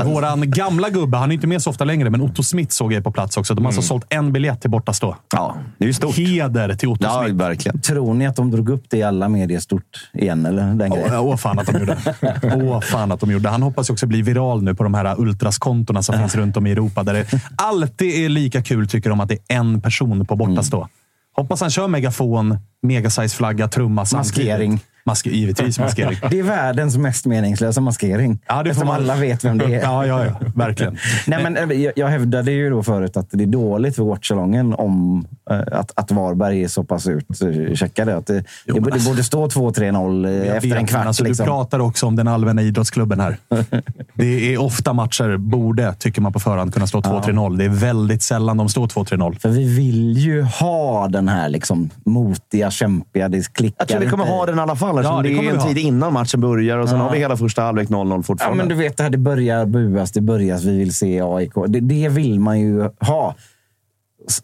Eh, 0.00 0.04
våran 0.04 0.50
gamla 0.50 0.88
gubbe, 0.88 1.16
han 1.16 1.30
är 1.30 1.34
inte 1.34 1.46
med 1.46 1.62
så 1.62 1.70
ofta 1.70 1.84
längre, 1.84 2.10
men 2.10 2.20
Otto 2.20 2.42
Smith 2.42 2.70
såg 2.70 2.92
jag 2.92 3.04
på 3.04 3.10
plats 3.12 3.36
också. 3.36 3.54
De 3.54 3.64
har 3.64 3.68
alltså 3.68 3.82
sålt 3.82 4.04
en 4.08 4.32
biljett 4.32 4.60
till 4.60 4.70
bortastå. 4.70 5.16
Ja, 5.32 5.56
det 5.78 5.84
är 5.84 5.86
ju 5.86 5.92
stort. 5.94 6.16
Heder 6.16 6.74
till 6.74 6.88
Otto 6.88 7.04
Ja, 7.04 7.22
Smith. 7.22 7.36
verkligen. 7.36 7.80
Tror 7.80 8.14
ni 8.14 8.26
att 8.26 8.36
de 8.36 8.50
drog 8.50 8.68
upp 8.68 8.84
det 8.90 8.96
i 8.96 9.02
alla 9.02 9.28
medier 9.28 9.60
stort 9.60 10.10
igen? 10.12 10.46
Eller 10.46 10.62
den 10.62 10.78
grejen? 10.90 11.10
Åh, 11.14 11.20
åh, 11.20 11.36
fan 11.36 11.58
att 11.58 11.66
de 11.66 11.78
gjorde. 11.78 11.96
Åh, 12.54 12.80
fan 12.80 13.12
att 13.12 13.20
de 13.20 13.30
gjorde. 13.30 13.48
Han 13.48 13.62
hoppas 13.62 13.90
ju 13.90 13.92
också 13.92 14.06
bli 14.06 14.22
viral 14.22 14.62
nu 14.62 14.73
på 14.74 14.82
de 14.84 14.94
här 14.94 15.20
ultraskontona 15.20 16.02
som 16.02 16.18
finns 16.18 16.34
runt 16.34 16.56
om 16.56 16.66
i 16.66 16.72
Europa. 16.72 17.02
Där 17.02 17.14
det 17.14 17.40
alltid 17.56 18.24
är 18.24 18.28
lika 18.28 18.62
kul, 18.62 18.88
tycker 18.88 19.10
de, 19.10 19.20
att 19.20 19.28
det 19.28 19.34
är 19.34 19.56
en 19.56 19.80
person 19.80 20.26
på 20.26 20.36
bortastå. 20.36 20.88
Hoppas 21.32 21.60
han 21.60 21.70
kör 21.70 21.88
megafon, 21.88 22.58
megasize-flagga, 22.82 23.68
trumma 23.68 24.06
samtidigt. 24.06 24.82
Maske, 25.06 25.30
givetvis 25.30 25.78
maskering. 25.78 26.18
Det 26.30 26.38
är 26.38 26.42
världens 26.42 26.96
mest 26.96 27.26
meningslösa 27.26 27.80
maskering. 27.80 28.38
Ja, 28.46 28.54
det 28.54 28.62
får 28.62 28.70
Eftersom 28.70 28.86
man- 28.86 28.96
alla 28.96 29.16
vet 29.16 29.44
vem 29.44 29.58
det 29.58 29.64
är. 29.64 29.68
Ja, 29.82 30.06
ja, 30.06 30.24
ja. 30.24 30.32
Verkligen. 30.54 30.98
Nej, 31.26 31.42
men, 31.42 31.56
eh, 31.70 31.80
jag, 31.82 31.92
jag 31.96 32.08
hävdade 32.08 32.52
ju 32.52 32.70
då 32.70 32.82
förut 32.82 33.16
att 33.16 33.26
det 33.30 33.44
är 33.44 33.46
dåligt 33.46 33.96
för 33.96 34.02
Watchalongen 34.02 34.74
om 34.74 35.26
eh, 35.50 35.58
att, 35.72 35.90
att 35.94 36.10
Varberg 36.10 36.64
är 36.64 36.68
så 36.68 36.84
pass 36.84 37.06
utcheckade. 37.42 38.16
Att 38.16 38.26
det, 38.26 38.44
Jo, 38.66 38.74
det, 38.74 38.80
men- 38.80 38.98
det 38.98 39.04
borde 39.04 39.24
stå 39.24 39.46
2-3-0 39.46 40.26
eh, 40.26 40.32
Jag 40.32 40.56
efter 40.56 40.60
vet, 40.60 40.64
en 40.64 40.70
men 40.70 40.86
kvart. 40.86 41.06
Alltså, 41.06 41.24
liksom. 41.24 41.44
Du 41.44 41.50
pratar 41.50 41.78
också 41.78 42.06
om 42.06 42.16
den 42.16 42.28
allmänna 42.28 42.62
idrottsklubben 42.62 43.20
här. 43.20 43.36
Det 44.14 44.54
är 44.54 44.58
ofta 44.60 44.92
matcher 44.92 45.36
borde, 45.36 45.94
tycker 45.94 46.20
man 46.20 46.32
på 46.32 46.40
förhand, 46.40 46.74
kunna 46.74 46.86
stå 46.86 47.00
2-3-0. 47.00 47.56
Det 47.56 47.64
är 47.64 47.68
väldigt 47.68 48.22
sällan 48.22 48.56
de 48.56 48.68
står 48.68 48.86
2-3-0. 48.86 49.38
För 49.40 49.48
vi 49.48 49.76
vill 49.76 50.18
ju 50.18 50.42
ha 50.42 51.08
den 51.08 51.28
här 51.28 51.48
liksom 51.48 51.90
motiga, 52.04 52.70
kämpiga, 52.70 53.28
det 53.28 53.52
klickar 53.52 53.76
Jag 53.78 53.88
tror 53.88 54.00
vi 54.00 54.06
kommer 54.06 54.24
inte. 54.24 54.34
ha 54.36 54.46
den 54.46 54.58
i 54.58 54.60
alla 54.60 54.76
fall. 54.76 54.93
Eftersom 54.98 55.16
Ja, 55.16 55.22
det 55.22 55.28
det, 55.28 55.48
är 55.48 55.54
en 55.54 55.74
tid 55.74 55.78
innan 55.78 56.12
matchen 56.12 56.40
börjar 56.40 56.78
och 56.78 56.88
sen 56.88 57.00
har 57.00 57.12
vi 57.12 57.18
hela 57.18 57.36
första 57.36 57.62
halvlek 57.62 57.88
0-0 57.88 58.16
Ja, 58.16 58.22
fortfarande. 58.22 58.56
men 58.58 58.68
du 58.68 58.74
vet, 58.74 58.96
det, 58.96 59.02
här, 59.02 59.10
det 59.10 59.18
börjar 59.18 59.66
buas, 59.66 60.12
det 60.12 60.20
börjar 60.20 60.58
vi 60.58 60.78
vill 60.78 60.94
se 60.94 61.20
AIK. 61.20 61.52
Det, 61.68 61.80
det 61.80 62.08
vill 62.08 62.40
man 62.40 62.60
ju 62.60 62.90
ha. 63.00 63.34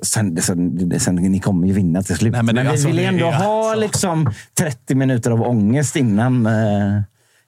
Sen, 0.03 0.37
sen, 0.43 1.01
sen, 1.01 1.15
ni 1.17 1.41
kommer 1.41 1.67
ju 1.67 1.73
vinna 1.73 2.03
till 2.03 2.17
slut. 2.17 2.33
Nej, 2.33 2.43
men 2.43 2.55
men 2.55 2.65
vi 2.65 2.71
alltså, 2.71 2.87
vill 2.87 2.99
ändå 2.99 3.27
ha 3.27 3.69
alltså- 3.71 3.81
liksom 3.81 4.31
30 4.59 4.95
minuter 4.95 5.31
av 5.31 5.43
ångest 5.43 5.97
innan, 5.97 6.47
eh, 6.47 7.01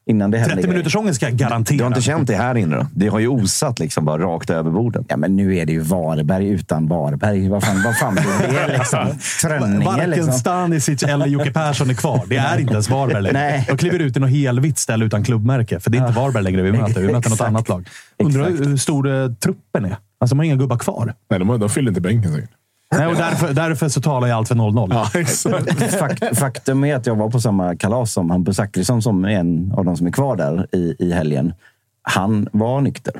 innan 0.07 0.31
det 0.31 0.39
händer 0.39 0.55
30 0.55 0.63
grejer. 0.63 0.75
minuters 0.75 0.97
ångest 0.97 1.17
ska 1.17 1.27
jag 1.27 1.35
garantera. 1.35 1.77
Du 1.77 1.85
har 1.85 1.91
inte 1.91 2.03
känt 2.03 2.29
det 2.29 2.37
här 2.37 2.55
inne 2.55 2.77
då? 2.77 2.87
Det 2.95 3.09
har 3.09 3.19
ju 3.19 3.29
osat 3.29 3.79
liksom 3.79 4.05
bara 4.05 4.23
rakt 4.23 4.51
över 4.51 4.71
borden. 4.71 5.05
Ja, 5.09 5.17
men 5.17 5.37
nu 5.37 5.57
är 5.57 5.67
det 5.67 5.73
ju 5.73 5.81
Varberg 5.81 6.49
utan 6.49 6.89
Varberg. 6.89 7.49
Vad 7.49 7.65
fan, 7.65 7.83
vad 7.83 7.99
fan 7.99 8.15
blir 8.15 8.53
det? 8.53 8.79
Liksom? 8.79 9.19
Trönninge 9.43 9.85
Varken 9.85 10.11
liksom. 10.11 10.33
Stanisic 10.33 11.03
eller 11.03 11.27
Jocke 11.27 11.53
Persson 11.53 11.91
är 11.91 11.95
kvar. 11.95 12.23
Det 12.27 12.37
är 12.37 12.59
inte 12.59 12.73
ens 12.73 12.91
Varberg 12.91 13.23
längre. 13.23 13.39
Nej. 13.39 13.65
De 13.69 13.77
kliver 13.77 13.99
ut 13.99 14.17
i 14.17 14.21
något 14.21 14.31
helvitt 14.31 14.79
ställe 14.79 15.05
utan 15.05 15.25
klubbmärke. 15.25 15.81
För 15.81 15.91
det 15.91 15.99
är 15.99 16.07
inte 16.07 16.21
Varberg 16.21 16.43
längre 16.43 16.63
vi 16.63 16.73
möter. 16.73 17.01
Vi 17.01 17.13
möter 17.13 17.31
något 17.31 17.41
annat 17.41 17.69
lag. 17.69 17.89
Undrar 18.19 18.51
hur 18.51 18.77
stor 18.77 19.09
eh, 19.09 19.33
truppen 19.33 19.85
är. 19.85 19.97
Alltså, 20.21 20.35
de 20.35 20.39
har 20.39 20.45
inga 20.45 20.57
gubbar 20.57 20.79
kvar. 20.79 21.15
Nej, 21.31 21.39
de, 21.39 21.61
de 21.61 21.69
fyller 21.71 21.89
inte 21.89 22.01
bänken 22.01 22.33
säkert. 22.35 22.51
Nej, 22.93 23.07
och 23.07 23.15
därför, 23.17 23.53
därför 23.55 23.89
så 23.89 24.01
talar 24.01 24.29
jag 24.29 24.37
allt 24.37 24.49
för 24.49 24.55
0-0. 24.55 24.89
Ja, 25.15 25.21
exakt. 25.21 25.95
Fakt, 25.99 26.39
faktum 26.39 26.85
är 26.85 26.97
att 26.97 27.07
jag 27.07 27.15
var 27.17 27.31
på 27.31 27.41
samma 27.41 27.77
kalas 27.77 28.13
som 28.13 28.31
Hampus 28.31 28.57
Zachrisson, 28.57 29.03
som 29.03 29.25
är 29.25 29.29
en 29.29 29.73
av 29.77 29.85
de 29.85 29.97
som 29.97 30.07
är 30.07 30.11
kvar 30.11 30.37
där 30.37 30.67
i, 30.73 30.97
i 30.99 31.13
helgen. 31.13 31.55
Han 32.03 32.49
var 32.53 32.81
nykter. 32.81 33.15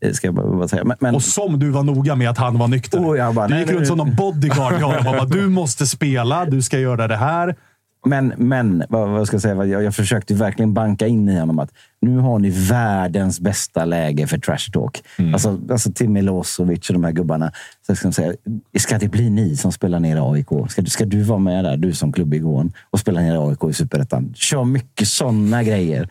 eh, 0.00 0.12
Ska 0.12 0.26
jag 0.26 0.34
bara 0.34 0.68
säga. 0.68 0.84
Men, 0.84 0.96
men, 1.00 1.14
Och 1.14 1.22
som 1.22 1.58
du 1.58 1.70
var 1.70 1.82
noga 1.82 2.14
med 2.14 2.30
att 2.30 2.38
han 2.38 2.58
var 2.58 2.68
nykter. 2.68 2.98
Oh, 2.98 3.18
jag 3.18 3.34
bara, 3.34 3.48
du 3.48 3.58
gick 3.58 3.66
nej, 3.66 3.76
runt 3.76 3.86
som 3.86 3.98
nej. 3.98 4.06
någon 4.06 4.16
bodyguard. 4.16 4.74
Jag 4.80 5.04
bara, 5.04 5.24
du 5.24 5.48
måste 5.48 5.86
spela, 5.86 6.44
du 6.44 6.62
ska 6.62 6.78
göra 6.78 7.08
det 7.08 7.16
här. 7.16 7.56
Men, 8.06 8.32
men 8.36 8.84
vad, 8.88 9.08
vad 9.08 9.26
ska 9.26 9.34
jag 9.34 9.42
säga? 9.42 9.54
Vad- 9.54 9.66
Jag, 9.68 9.82
jag 9.82 9.94
försökte 9.94 10.34
verkligen 10.34 10.74
banka 10.74 11.06
in 11.06 11.28
i 11.28 11.38
honom 11.40 11.58
att 11.58 11.70
nu 12.00 12.18
har 12.18 12.38
ni 12.38 12.50
världens 12.50 13.40
bästa 13.40 13.84
läge 13.84 14.26
för 14.26 14.38
trash 14.38 14.70
talk. 14.72 15.02
Alltså, 15.32 15.60
alltså 15.70 15.92
till 15.92 16.08
Milosevic 16.10 16.88
och 16.90 16.92
de 16.94 17.04
här 17.04 17.12
gubbarna. 17.12 17.46
Så 17.86 17.90
jag 17.90 17.98
ska 17.98 18.12
säga, 18.12 18.32
ska 18.78 18.98
det 18.98 19.08
bli 19.08 19.30
ni 19.30 19.56
som 19.56 19.72
spelar 19.72 20.00
ner 20.00 20.32
AIK? 20.32 20.46
Ska, 20.68 20.82
du- 20.82 20.90
ska 20.90 21.04
du 21.04 21.22
vara 21.22 21.38
med 21.38 21.64
där, 21.64 21.76
du 21.76 21.92
som 21.92 22.12
klubbigån, 22.12 22.72
och 22.90 23.00
spela 23.00 23.20
ner 23.20 23.48
AIK 23.50 23.64
i 23.70 23.72
Superettan? 23.72 24.32
Kör 24.36 24.64
mycket 24.64 25.08
sådana 25.08 25.62
grejer. 25.62 26.08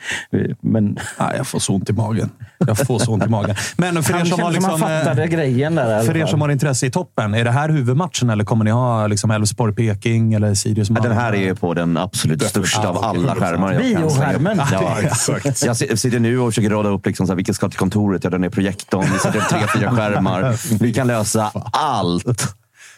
Men 0.62 1.00
Nej, 1.20 1.34
jag 1.38 1.48
får 1.48 1.60
så 1.60 1.74
ont 1.76 1.90
i 1.90 1.94
magen. 1.94 2.30
Jag 2.58 2.78
får 2.78 3.00
så 3.00 3.14
ont 3.14 3.26
i 3.26 3.30
magen. 3.30 3.56
Men 3.78 4.04
för 4.04 4.20
er 4.22 4.26
som 4.26 4.40
har, 4.40 4.52
liksom, 4.52 4.72
eh, 4.74 4.78
fattade 4.78 5.28
grejen 5.28 5.76
där. 5.76 6.04
för 6.04 6.18
er 6.18 6.26
som 6.26 6.42
har 6.42 6.50
intresse 6.50 6.86
i 6.86 6.92
toppen, 6.92 7.34
är 7.34 7.44
det 7.44 7.52
här 7.52 7.70
huvudmatchen 7.70 8.30
eller 8.30 8.44
kommer 8.44 8.66
ni 8.66 8.72
ha 8.72 9.08
liksom 9.08 9.32
Elfsborg-Peking 9.32 10.34
eller 10.36 10.54
Sirius 10.54 10.90
Ja, 10.90 10.94
Malmö? 10.94 11.10
den 11.10 11.18
här 11.18 11.34
är 11.34 11.38
ju 11.38 11.56
på 11.56 11.74
den 11.74 11.85
absolut 11.98 12.44
största 12.44 12.88
av 12.90 12.98
alla 13.06 13.36
skärmar 13.36 13.74
jag 13.74 13.82
kan 13.82 13.90
slänga. 13.92 14.00
Bioskärmen. 14.00 14.62
Ja, 14.72 14.98
exakt. 15.04 15.66
Jag 15.66 15.78
si- 15.78 15.98
sitter 15.98 16.20
nu 16.20 16.40
och 16.40 16.50
försöker 16.52 16.70
rada 16.70 16.90
upp 16.90 17.06
liksom 17.06 17.28
så 17.28 17.34
här, 17.34 17.36
vilka 17.36 17.54
ska 17.54 17.70
till 17.70 17.80
kontoret. 17.80 18.24
Ja, 18.24 18.30
den 18.30 18.44
är 18.44 18.50
projektorn. 18.50 19.06
Vi 19.14 19.20
sätter 19.20 19.40
upp 19.40 19.50
tre, 19.50 19.60
fyra 19.76 19.92
skärmar. 19.92 20.56
Vi 20.84 20.94
kan 20.94 21.08
lösa 21.08 21.52
allt. 21.72 22.56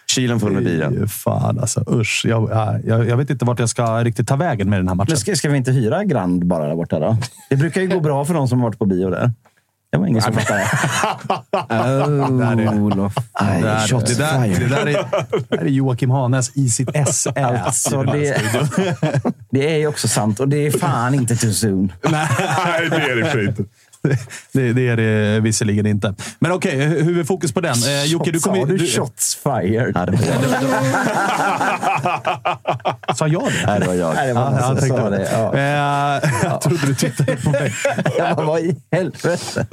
Kylen 0.10 0.40
full 0.40 0.52
med 0.54 0.64
bilen. 0.64 0.94
Fy 1.00 1.08
Fan 1.08 1.60
alltså, 1.60 1.84
usch. 1.92 2.26
Jag, 2.28 2.50
ja, 2.52 2.80
jag, 2.86 3.08
jag 3.08 3.18
vet 3.18 3.30
inte 3.30 3.46
vart 3.46 3.60
jag 3.60 3.70
ska 3.70 4.04
riktigt 4.04 4.28
ta 4.28 4.36
vägen 4.36 4.70
med 4.70 4.80
den 4.80 4.88
här 4.88 4.96
matchen. 4.96 5.12
Men 5.12 5.18
ska, 5.18 5.36
ska 5.36 5.50
vi 5.50 5.58
inte 5.58 5.72
hyra 5.72 6.04
Grand 6.04 6.46
bara 6.46 6.68
där 6.68 6.76
borta 6.76 7.00
då? 7.00 7.18
Det 7.50 7.56
brukar 7.56 7.82
ju 7.82 7.88
gå 7.88 8.00
bra 8.00 8.26
för 8.26 8.34
de 8.34 8.48
som 8.48 8.60
har 8.60 8.68
varit 8.68 8.80
på 8.80 8.86
bio 8.86 9.10
där. 9.10 9.32
Det 9.92 9.98
var 9.98 10.08
ingen 10.08 10.22
som 10.22 10.34
fattade. 10.34 10.70
Oh, 11.70 12.84
Olof. 12.84 13.14
Det 13.16 13.46
där, 13.46 14.06
det, 14.06 14.16
där, 14.16 14.60
det, 14.60 14.68
där 14.68 14.88
är, 14.88 15.06
det 15.32 15.46
där 15.50 15.58
är 15.58 15.66
Joakim 15.66 16.12
Hanes 16.12 16.58
i 16.58 16.70
sitt 16.70 16.90
esse. 16.94 17.34
Alltså, 17.36 18.04
det, 18.04 18.42
det 19.52 19.74
är 19.74 19.78
ju 19.78 19.88
också 19.88 20.08
sant 20.08 20.40
och 20.40 20.48
det 20.48 20.68
är 20.68 20.72
fan 20.72 21.14
inte 21.14 21.36
too 21.36 21.54
soon. 21.54 21.92
Nej, 22.04 22.28
det 22.90 22.96
är 22.96 23.36
det 23.36 23.46
inte. 23.46 23.64
Det, 24.52 24.74
det 24.74 24.88
är 24.88 24.98
det 24.98 25.40
visserligen 25.40 25.86
inte. 25.86 26.14
Men 26.40 26.52
okej, 26.52 26.76
hu- 26.80 27.04
huvudfokus 27.04 27.52
på 27.52 27.62
den. 27.62 27.74
Eh, 27.74 28.04
Jocke, 28.06 28.32
du 28.32 28.40
Sa 28.40 28.50
kommer... 28.52 28.66
du 28.66 28.78
Du, 28.78 28.88
shots 28.88 29.36
fired? 29.44 29.92
Ja, 29.96 30.06
det 30.06 30.12
var 30.12 30.20
jag. 33.08 33.18
sa 33.18 33.28
jag 33.28 33.44
det? 33.44 33.66
Nej, 33.68 33.80
det 33.80 33.88
var 33.88 33.94
jag. 33.94 34.16
Nej, 34.16 34.28
det 34.28 34.34
var 34.34 34.42
Ja, 34.42 34.50
någon 34.50 34.78
jag 34.78 34.88
sa 34.88 35.10
det. 35.10 35.30
Ja. 35.32 35.54
Eh, 35.54 36.32
jag 36.44 36.62
trodde 36.62 36.86
du 36.88 36.96
tittade 36.96 37.36
på 37.38 37.50
mig. 37.50 37.74
Jag 38.18 38.36
bara, 38.36 38.46
vad 38.46 38.60
i 38.60 38.76
helvete? 38.92 39.68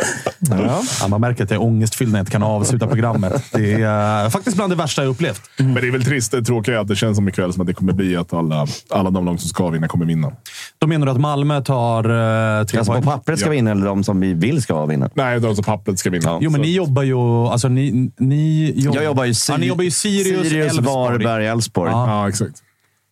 Ja, 1.01 1.09
man 1.09 1.21
märker 1.21 1.45
att 1.45 1.51
jag 1.51 1.61
är 1.61 1.67
ångestfylld 1.67 2.13
när 2.13 2.19
jag 2.19 2.23
inte 2.23 2.33
kan 2.33 2.43
avsluta 2.43 2.87
programmet. 2.87 3.43
Det 3.53 3.73
är 3.83 4.25
eh, 4.25 4.31
faktiskt 4.31 4.57
bland 4.57 4.73
det 4.73 4.77
värsta 4.77 5.03
jag 5.03 5.11
upplevt. 5.11 5.41
Men 5.57 5.75
det 5.75 5.87
är 5.87 5.91
väl 5.93 6.05
trist. 6.05 6.33
Det 6.33 6.43
tråkiga 6.43 6.75
är 6.75 6.79
att 6.81 6.89
det 6.89 6.97
känns 6.97 7.17
som 7.17 7.29
ikväll 7.29 7.53
som 7.53 7.61
att 7.61 7.67
det 7.67 7.75
kommer 7.75 7.93
bli 7.93 8.17
att 8.17 8.33
alla, 8.33 8.67
alla 8.91 9.11
de 9.11 9.25
lag 9.25 9.41
som 9.41 9.49
ska 9.49 9.69
vinna 9.69 9.89
kommer 9.89 10.07
vinna. 10.07 10.33
Då 10.79 10.87
menar 10.87 11.07
du 11.07 11.13
att 11.13 11.21
Malmö 11.21 11.63
tar 11.63 12.05
eh, 12.05 12.65
tre 12.67 12.79
Alltså 12.79 12.93
på 12.93 12.93
poäng? 12.93 13.03
pappret 13.03 13.39
ska 13.39 13.47
Ja. 13.47 13.51
vi 13.51 13.57
vinna, 13.57 13.71
eller 13.71 13.87
de 13.87 14.05
som 14.05 14.14
vi 14.21 14.33
vill 14.35 14.63
ska 14.63 14.87
vinna. 14.87 15.11
Nej, 15.15 15.41
de 15.41 15.55
som 15.55 15.65
pappret 15.65 15.99
ska 15.99 16.11
vinna. 16.11 16.25
Ja. 16.31 16.39
Jo, 16.43 16.51
men 16.51 16.61
ni 16.61 16.75
jobbar 16.75 17.03
ju... 17.03 17.17
Alltså, 17.47 17.69
ni, 17.69 18.11
ni 18.19 18.73
jobb... 18.77 18.95
Jag 18.97 19.05
jobbar 19.05 19.25
ju, 19.25 19.35
ja, 19.49 19.57
ni 19.57 19.67
jobbar 19.67 19.85
ju 19.85 19.91
Sirius. 19.91 20.73
Mm. 20.73 20.85
Varberg, 20.85 21.47
Elfsborg. 21.47 21.91
Ja. 21.91 22.09
Ja, 22.09 22.29
exakt. 22.29 22.63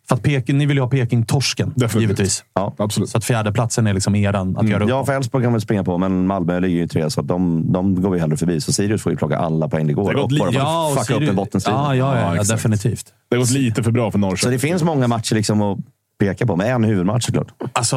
För 0.09 0.15
att 0.17 0.23
Peking, 0.23 0.59
ni 0.59 0.67
vill 0.67 0.77
ju 0.77 0.83
ha 0.83 0.91
Peking-torsken, 0.91 1.73
Definitivt. 1.77 2.01
givetvis. 2.03 2.45
Ja. 2.55 2.75
Absolut. 2.79 3.09
Så 3.09 3.19
att 3.19 3.25
fjärdeplatsen 3.25 3.87
är 3.87 3.95
liksom 3.95 4.15
eran 4.15 4.57
att 4.57 4.69
göra 4.69 4.85
upp 4.85 4.91
Ja, 4.91 4.97
om. 4.97 5.07
för 5.07 5.13
Elfsborg 5.13 5.45
kan 5.45 5.53
väl 5.53 5.61
springa 5.61 5.85
på, 5.85 5.99
men 5.99 6.27
Malmö 6.27 6.61
ligger 6.61 6.77
ju 6.77 6.89
tre, 6.89 7.11
så 7.11 7.21
att 7.21 7.29
de, 7.29 7.73
de 7.73 8.03
går 8.03 8.11
vi 8.11 8.19
hellre 8.21 8.37
förbi. 8.37 8.61
Så 8.61 8.73
Sirius 8.73 9.03
får 9.03 9.13
ju 9.13 9.19
plocka 9.19 9.37
alla 9.37 9.69
poäng 9.69 9.87
det 9.87 9.93
går. 9.93 10.15
Det 10.15 10.21
och 10.21 10.29
bara 10.29 10.47
lite- 10.51 10.59
Ja, 10.59 10.87
och 10.93 10.99
fucka 10.99 11.15
upp 11.15 11.21
Sirius- 11.23 11.29
en 11.31 11.37
bottenstrid. 11.37 11.75
Ja, 11.77 11.95
ja, 11.95 12.17
ja, 12.17 12.21
Ja, 12.23 12.37
ja 12.37 12.43
definitivt. 12.43 13.07
Det 13.31 13.37
har 13.37 13.41
gått 13.41 13.51
lite 13.51 13.83
för 13.83 13.91
bra 13.91 14.11
för 14.11 14.19
Norrköping. 14.19 14.39
Så 14.43 14.51
det 14.51 14.59
finns 14.59 14.83
många 14.83 15.09
matcher 15.09 15.35
liksom 15.35 15.63
att 15.63 15.79
peka 16.27 16.47
på, 16.47 16.57
men 16.57 16.67
en 16.67 16.85
huvudmatch 16.85 17.25
såklart. 17.27 17.47
Alltså, 17.73 17.97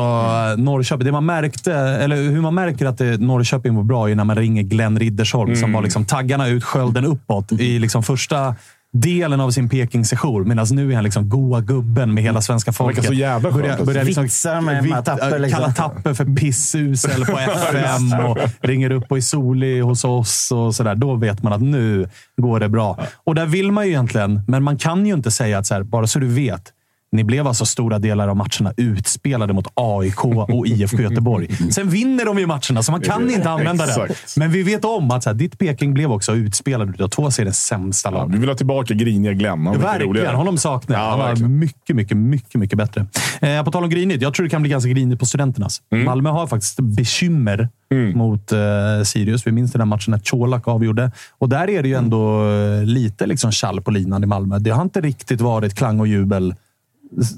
Norrköping. 0.58 1.06
Det 1.06 1.12
man 1.12 1.26
märkte, 1.26 1.74
eller 1.74 2.16
hur 2.16 2.42
man 2.42 2.56
märker 2.56 2.86
att 2.86 2.98
det, 2.98 3.22
Norrköping 3.22 3.76
var 3.76 3.84
bra 3.84 4.10
är 4.10 4.16
när 4.16 4.24
man 4.24 4.36
ringer 4.36 4.64
Glenn 4.64 5.00
Riddersholm 5.00 5.56
som 5.56 5.76
har 5.76 5.82
liksom 5.82 6.06
taggarna 6.06 6.48
ut, 6.48 6.64
skölden 6.64 7.06
uppåt 7.06 7.52
i 7.52 7.80
liksom 7.80 8.04
första 8.04 8.56
delen 8.94 9.42
av 9.42 9.52
sin 9.52 9.70
Peking-session. 9.70 10.48
Medan 10.48 10.66
nu 10.72 10.92
är 10.92 10.96
han 10.96 11.04
liksom 11.04 11.30
goa 11.30 11.62
gubben 11.62 12.14
med 12.14 12.24
hela 12.24 12.42
svenska 12.42 12.72
folket. 12.74 13.06
så 13.06 13.14
jävla 13.14 13.50
skönt. 13.50 13.62
Börjar, 13.62 13.86
börjar 13.86 14.04
liksom, 14.04 14.24
Vitsar 14.24 14.62
med 14.62 14.84
vitt- 14.84 15.06
Tapper, 15.06 15.40
liksom. 15.40 15.62
Kalla 15.62 15.74
Tapper 15.74 16.14
för 16.14 16.26
pissusel 16.36 17.26
på 17.26 17.38
FM 17.40 18.26
och 18.26 18.38
ringer 18.62 18.92
upp 18.92 19.04
och 19.12 19.18
är 19.18 19.22
solig 19.22 19.82
hos 19.82 20.04
oss 20.04 20.52
och 20.52 20.76
sådär. 20.76 20.96
Då 20.96 21.16
vet 21.16 21.44
man 21.44 21.54
att 21.54 21.62
nu 21.62 22.10
går 22.38 22.60
det 22.60 22.70
bra. 22.70 22.98
Och 23.24 23.36
där 23.36 23.46
vill 23.46 23.72
man 23.72 23.86
ju 23.86 23.90
egentligen, 23.92 24.42
men 24.48 24.64
man 24.64 24.78
kan 24.78 25.06
ju 25.06 25.14
inte 25.14 25.32
säga 25.32 25.58
att 25.58 25.66
så 25.66 25.74
här, 25.74 25.84
bara 25.84 26.08
så 26.08 26.20
du 26.20 26.28
vet. 26.28 26.72
Ni 27.12 27.24
blev 27.24 27.48
alltså 27.48 27.66
stora 27.66 28.00
delar 28.00 28.28
av 28.28 28.36
matcherna 28.36 28.74
utspelade 28.78 29.54
mot 29.54 29.68
AIK 29.74 30.26
och 30.26 30.68
IFK 30.68 31.02
Göteborg. 31.02 31.48
Sen 31.72 31.90
vinner 31.90 32.26
de 32.26 32.40
ju 32.40 32.46
matcherna, 32.48 32.84
så 32.84 32.92
man 32.92 33.02
kan 33.02 33.30
inte 33.30 33.50
använda 33.50 33.86
det. 33.86 34.08
Men 34.38 34.52
vi 34.52 34.64
vet 34.64 34.86
om 34.86 35.12
att 35.12 35.24
så 35.24 35.30
här, 35.30 35.36
ditt 35.38 35.58
Peking 35.60 35.94
blev 35.94 36.12
också 36.12 36.36
utspelad 36.36 36.90
utav 36.90 37.08
två 37.08 37.32
seriens 37.32 37.66
sämsta 37.66 38.10
Ja, 38.12 38.18
lag. 38.18 38.32
vi 38.32 38.38
vill 38.38 38.50
ha 38.50 38.56
tillbaka 38.56 38.94
griniga 38.94 39.34
Glenn. 39.34 39.68
Han 39.68 39.80
Verkligen. 39.80 40.10
roligare. 40.10 40.36
Honom 40.36 40.58
saknar 40.58 40.96
jag. 40.96 41.06
Ja, 41.06 41.10
Han 41.10 41.20
var 41.20 41.28
verkligen. 41.28 41.60
mycket, 41.60 41.96
mycket, 41.96 42.18
mycket, 42.18 42.56
mycket 42.56 42.78
bättre. 42.78 43.06
Eh, 43.42 43.64
på 43.64 43.72
tal 43.72 43.84
om 43.84 43.90
grinigt. 43.90 44.22
Jag 44.22 44.34
tror 44.34 44.44
det 44.44 44.50
kan 44.50 44.62
bli 44.62 44.72
ganska 44.72 44.90
grinigt 44.90 45.20
på 45.20 45.26
Studenternas. 45.26 45.82
Mm. 45.92 46.06
Malmö 46.06 46.30
har 46.30 46.48
faktiskt 46.48 46.80
bekymmer 46.80 47.70
mot 48.16 48.52
eh, 48.52 48.58
Sirius. 49.06 49.48
Vi 49.48 49.52
minns 49.52 49.72
den 49.72 49.82
här 49.82 49.86
matchen 49.86 50.12
när 50.12 50.20
Colak 50.20 50.68
avgjorde. 50.68 51.12
Och 51.40 51.50
där 51.50 51.70
är 51.70 51.84
det 51.84 51.88
ju 51.90 51.96
ändå 51.96 52.50
eh, 52.52 52.84
lite 52.86 53.26
liksom 53.26 53.52
kall 53.52 53.82
på 53.82 53.92
linan 53.92 54.24
i 54.24 54.28
Malmö. 54.28 54.60
Det 54.60 54.70
har 54.70 54.82
inte 54.82 55.02
riktigt 55.02 55.42
varit 55.42 55.76
klang 55.76 56.00
och 56.00 56.08
jubel 56.08 56.56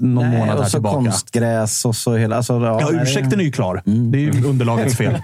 någon 0.00 0.30
Nej, 0.30 0.38
månad 0.38 0.56
och 0.56 0.62
här 0.62 0.70
så 0.70 0.76
tillbaka. 0.76 0.94
konstgräs 0.96 1.84
och 1.84 1.96
så 1.96 2.16
hela... 2.16 2.36
Alltså, 2.36 2.52
ja, 2.52 2.80
Ja, 2.80 3.02
ursäkten 3.02 3.40
är 3.40 3.44
ju 3.44 3.52
klar. 3.52 3.82
Det 3.84 4.18
är 4.18 4.22
ju 4.22 4.44
underlagets 4.44 4.96
fel. 4.96 5.20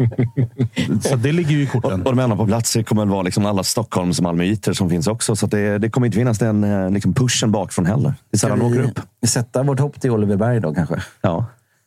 så 1.02 1.16
det 1.16 1.32
ligger 1.32 1.50
ju 1.50 1.62
i 1.62 1.66
korten. 1.66 2.02
Och 2.02 2.16
de 2.16 2.18
enda 2.18 2.36
på 2.36 2.46
plats 2.46 2.76
kommer 2.86 3.02
väl 3.02 3.08
vara 3.08 3.22
liksom 3.22 3.46
alla 3.46 3.62
Stockholms 3.62 4.18
och 4.18 4.22
Malmöiter 4.22 4.72
som 4.72 4.90
finns 4.90 5.06
också. 5.06 5.36
Så 5.36 5.46
att 5.46 5.50
det, 5.50 5.78
det 5.78 5.90
kommer 5.90 6.06
inte 6.06 6.18
finnas 6.18 6.38
den 6.38 6.64
eh, 6.64 6.90
liksom 6.90 7.14
pushen 7.14 7.52
bakifrån 7.52 7.86
heller. 7.86 8.14
Det 8.30 8.36
är 8.36 8.38
sällan 8.38 8.58
de 8.58 8.66
åker 8.66 8.80
upp. 8.82 9.00
vi 9.20 9.28
sätta 9.28 9.62
vårt 9.62 9.80
hopp 9.80 10.00
till 10.00 10.10
Oliver 10.10 10.36
Berg 10.36 10.60
då 10.60 10.74
kanske? 10.74 11.02
Ja. 11.20 11.46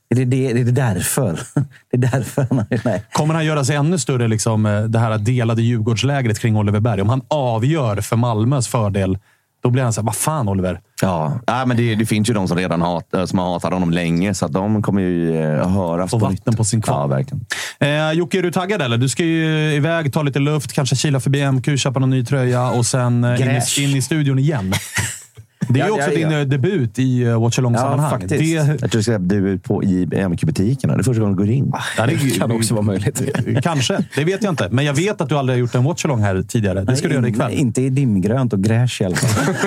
Är 0.10 0.16
det, 0.16 0.26
det, 0.26 0.52
är 0.52 0.54
det 0.66 0.72
därför? 0.72 1.40
Det 1.92 1.98
är 1.98 2.12
därför 2.12 2.48
han... 2.50 2.66
Nej. 2.86 3.04
Kommer 3.12 3.34
han 3.34 3.46
göra 3.46 3.64
sig 3.66 3.76
ännu 3.76 4.00
större, 4.00 4.28
liksom, 4.28 4.66
eh, 4.66 4.82
det 4.84 5.00
här 5.00 5.18
delade 5.18 5.62
Djurgårdslägret 5.62 6.40
kring 6.40 6.58
Oliver 6.58 6.80
Berg? 6.80 7.02
Om 7.02 7.10
han 7.10 7.22
avgör 7.28 8.02
för 8.02 8.16
Malmös 8.16 8.68
fördel 8.68 9.18
Då 9.64 9.70
blir 9.70 9.84
han 9.84 9.94
så 9.94 10.02
här, 10.02 10.06
vad 10.06 10.16
fan 10.16 10.50
Oliver? 10.50 10.80
Ja, 11.02 11.40
ja 11.48 11.66
men 11.66 11.78
det, 11.78 11.96
det 11.96 12.06
finns 12.06 12.30
ju 12.30 12.34
de 12.34 12.48
som 12.48 12.58
redan 12.58 12.82
hat, 12.82 13.14
eh, 13.14 13.26
som 13.26 13.40
har 13.40 13.54
hatat 13.54 13.74
honom 13.74 13.92
länge, 13.92 14.34
så 14.34 14.48
de 14.48 14.82
kommer 14.82 15.02
ju 15.02 15.38
eh, 15.38 15.70
höras 15.70 16.12
Få 16.12 16.20
på 16.20 16.26
vatten 16.26 16.56
på 16.56 16.64
sin 16.64 16.82
kvarn. 16.82 17.00
Ja, 17.00 17.08
verkligen. 17.08 17.46
Eh, 17.80 18.12
Jocke, 18.12 18.38
är 18.38 18.44
du 18.44 18.52
taggad 18.52 18.82
eller? 18.82 18.98
Du 18.98 19.10
ska 19.10 19.24
ju 19.24 19.74
iväg, 19.74 20.14
ta 20.14 20.22
lite 20.22 20.40
luft, 20.40 20.74
kanske 20.74 20.96
kila 20.96 21.20
förbi 21.20 21.52
MQ, 21.52 21.80
köpa 21.80 22.00
någon 22.00 22.10
ny 22.10 22.26
tröja 22.26 22.70
och 22.70 22.86
sen 22.86 23.24
eh, 23.24 23.42
in 23.42 23.48
i, 23.48 23.84
in 23.84 23.98
i 23.98 24.02
studion 24.02 24.40
igen. 24.40 24.74
Det 25.70 25.80
är 25.80 25.84
ju 25.86 25.90
Ja, 25.90 25.96
också 25.96 26.12
ja, 26.12 26.20
ja. 26.20 26.30
din 26.30 26.40
eh, 26.40 26.46
debut 26.48 27.00
i 27.00 27.26
uh, 27.26 27.42
Watch 27.42 27.60
Along-sammanhang. 27.60 28.12
Ja, 28.12 28.20
faktiskt. 28.20 28.40
det, 28.40 28.52
Jag 28.52 28.80
tror 28.80 28.90
du 28.90 29.04
ska 29.04 29.18
du 29.18 29.54
är 29.54 29.58
på 29.58 29.84
i 29.84 30.06
MQ-butikerna. 30.06 30.94
Det 30.94 31.02
är 31.02 31.04
första 31.04 31.22
gången 31.22 31.38
du 31.38 31.44
går 31.44 31.54
in. 31.54 31.74
ja, 31.98 32.06
det 32.06 32.40
kan 32.40 32.52
också 32.52 32.74
vara 32.74 32.86
möjligt. 32.86 33.22
Kanske. 33.64 34.04
Det 34.16 34.24
vet 34.24 34.44
jag 34.44 34.52
inte. 34.52 34.68
Men 34.72 34.86
jag 34.86 34.94
vet 34.94 35.22
att 35.22 35.30
du 35.30 35.36
aldrig 35.38 35.56
har 35.56 35.60
gjort 35.60 35.76
en 35.76 35.84
Watch 35.84 36.06
Along 36.06 36.22
här 36.22 36.42
tidigare. 36.42 36.84
Det 36.84 36.96
ska 36.96 37.08
du 37.08 37.14
göra 37.14 37.28
ikväll. 37.28 37.52
Inte 37.52 37.82
i 37.82 37.90
dimgrönt 37.90 38.54
och 38.54 38.64
gräsch 38.64 39.02
i 39.02 39.06
alla 39.06 39.16
fall. 39.16 39.56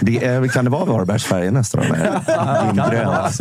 Det 0.00 0.24
är, 0.24 0.48
kan 0.48 0.64
det 0.64 0.70
vara 0.70 0.84
Varbergs 0.84 1.24
färger 1.24 1.50
nästa 1.50 1.78
år? 1.78 1.84
Din 2.72 2.76
grön. 2.90 3.32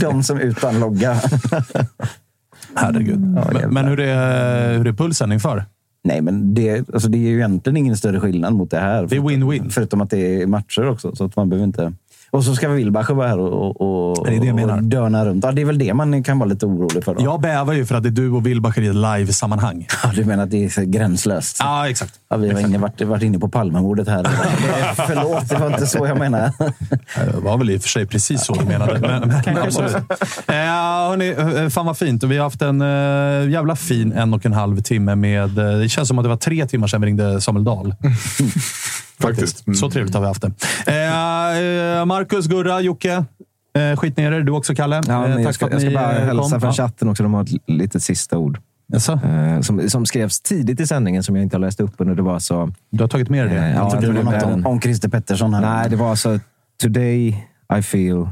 De 0.00 0.22
som 0.22 0.38
utan 0.38 0.80
logga. 0.80 1.16
Herregud. 2.74 3.20
men 3.20 3.74
men 3.74 3.84
hur, 3.86 4.00
är, 4.00 4.78
hur 4.78 4.86
är 4.86 4.92
pulsen 4.92 5.32
inför? 5.32 5.64
Nej, 6.04 6.20
men 6.20 6.54
det, 6.54 6.88
alltså 6.88 7.08
det 7.08 7.18
är 7.18 7.30
ju 7.30 7.36
egentligen 7.36 7.76
ingen 7.76 7.96
större 7.96 8.20
skillnad 8.20 8.52
mot 8.52 8.70
det 8.70 8.78
här. 8.78 9.06
Det 9.06 9.16
är 9.16 9.20
win-win. 9.20 9.70
Förutom 9.70 10.00
att 10.00 10.10
det 10.10 10.42
är 10.42 10.46
matcher 10.46 10.88
också. 10.88 11.16
Så 11.16 11.24
att 11.24 11.36
man 11.36 11.48
behöver 11.48 11.66
inte... 11.66 11.92
Och 12.32 12.44
så 12.44 12.54
ska 12.54 12.68
Wilbacher 12.68 13.14
vara 13.14 13.28
här 13.28 13.38
och, 13.38 13.80
och, 13.80 14.18
och, 14.18 14.26
Det 14.26 14.36
är 14.36 14.52
det 14.54 14.64
och 14.64 14.82
döna 14.82 15.26
runt. 15.26 15.44
Ja, 15.44 15.52
det 15.52 15.62
är 15.62 15.66
väl 15.66 15.78
det 15.78 15.94
man 15.94 16.22
kan 16.22 16.38
vara 16.38 16.48
lite 16.48 16.66
orolig 16.66 17.04
för. 17.04 17.14
Då. 17.14 17.22
Jag 17.22 17.40
bävar 17.40 17.72
ju 17.72 17.86
för 17.86 17.94
att 17.94 18.02
det 18.02 18.08
är 18.08 18.10
du 18.10 18.30
och 18.30 18.46
Wilbacher 18.46 18.82
i 18.82 18.86
ett 18.86 18.94
live-sammanhang. 18.94 19.86
Ja, 20.02 20.12
du 20.14 20.24
menar 20.24 20.44
att 20.44 20.50
det 20.50 20.64
är 20.64 20.84
gränslöst? 20.84 21.56
Ja, 21.60 21.88
exakt. 21.88 22.14
Ja, 22.28 22.36
vi 22.36 22.52
har 22.52 22.60
inne, 22.60 22.78
varit, 22.78 23.00
varit 23.00 23.22
inne 23.22 23.38
på 23.38 23.48
Palmemordet 23.48 24.08
här. 24.08 24.24
Förlåt, 25.06 25.48
det 25.48 25.56
var 25.56 25.66
inte 25.66 25.86
så 25.86 26.06
jag 26.06 26.18
menade. 26.18 26.52
Det 27.32 27.40
var 27.40 27.58
väl 27.58 27.70
i 27.70 27.76
och 27.76 27.82
för 27.82 27.88
sig 27.88 28.06
precis 28.06 28.44
så 28.44 28.54
du 28.54 28.64
menade. 28.64 29.00
Men, 29.00 29.28
men, 29.44 29.58
absolut. 29.58 29.94
Eh, 30.46 30.54
hörni, 30.54 31.28
eh, 31.62 31.68
fan 31.68 31.86
vad 31.86 31.98
fint. 31.98 32.22
Vi 32.22 32.36
har 32.36 32.44
haft 32.44 32.62
en 32.62 32.80
eh, 32.80 33.50
jävla 33.50 33.76
fin 33.76 34.12
en 34.12 34.34
och 34.34 34.46
en 34.46 34.52
halv 34.52 34.82
timme 34.82 35.14
med... 35.14 35.58
Eh, 35.58 35.78
det 35.78 35.88
känns 35.88 36.08
som 36.08 36.18
att 36.18 36.24
det 36.24 36.28
var 36.28 36.36
tre 36.36 36.66
timmar 36.66 36.86
sedan 36.86 37.00
vi 37.00 37.06
ringde 37.06 37.40
Samuel 37.40 37.64
Dahl. 37.64 37.94
Faktiskt. 39.22 39.66
Mm. 39.66 39.76
Så 39.76 39.90
trevligt 39.90 40.14
har 40.14 40.20
vi 40.20 40.26
haft 40.26 40.42
det. 40.42 40.52
Eh, 40.86 41.31
Marcus, 42.04 42.46
Gurra, 42.46 42.80
Jocke. 42.80 43.24
Eh, 43.78 43.96
skit 43.96 44.16
ner 44.16 44.32
er. 44.32 44.40
Du 44.40 44.52
också, 44.52 44.74
Kalle. 44.74 45.00
Ja, 45.06 45.14
Eh, 45.14 45.20
men 45.20 45.30
jag 45.30 45.44
tack 45.44 45.54
ska, 45.54 45.68
för 45.68 45.76
att 45.76 45.82
jag 45.82 45.92
ska 45.92 46.00
ni, 46.00 46.06
bara 46.06 46.16
eh, 46.18 46.24
hälsa 46.24 46.60
från 46.60 46.72
chatten 46.72 47.08
också. 47.08 47.22
De 47.22 47.34
har 47.34 47.42
ett 47.42 47.50
litet 47.66 48.02
sista 48.02 48.38
ord. 48.38 48.58
Eh, 48.94 49.60
som, 49.60 49.88
som 49.90 50.06
skrevs 50.06 50.40
tidigt 50.40 50.80
i 50.80 50.86
sändningen 50.86 51.22
som 51.22 51.36
jag 51.36 51.42
inte 51.42 51.56
har 51.56 51.60
läst 51.60 51.80
upp. 51.80 52.00
Och 52.00 52.06
det 52.06 52.22
var 52.22 52.38
så... 52.38 52.72
Du 52.90 53.02
har 53.02 53.08
tagit 53.08 53.28
med 53.28 53.46
dig 53.46 53.54
det? 53.54 53.60
Eh, 53.60 53.70
Jag 53.70 53.84
ja, 53.86 53.90
trodde 53.90 54.06
det 54.12 54.22
var 54.22 54.32
något 54.32 54.42
om, 54.42 54.66
om 54.66 54.80
Christer 54.80 55.08
Pettersson. 55.08 55.54
Här. 55.54 55.60
Nej, 55.60 55.90
det 55.90 55.96
var 55.96 56.14
så... 56.14 56.38
Today 56.82 57.28
I 57.78 57.82
feel 57.82 58.28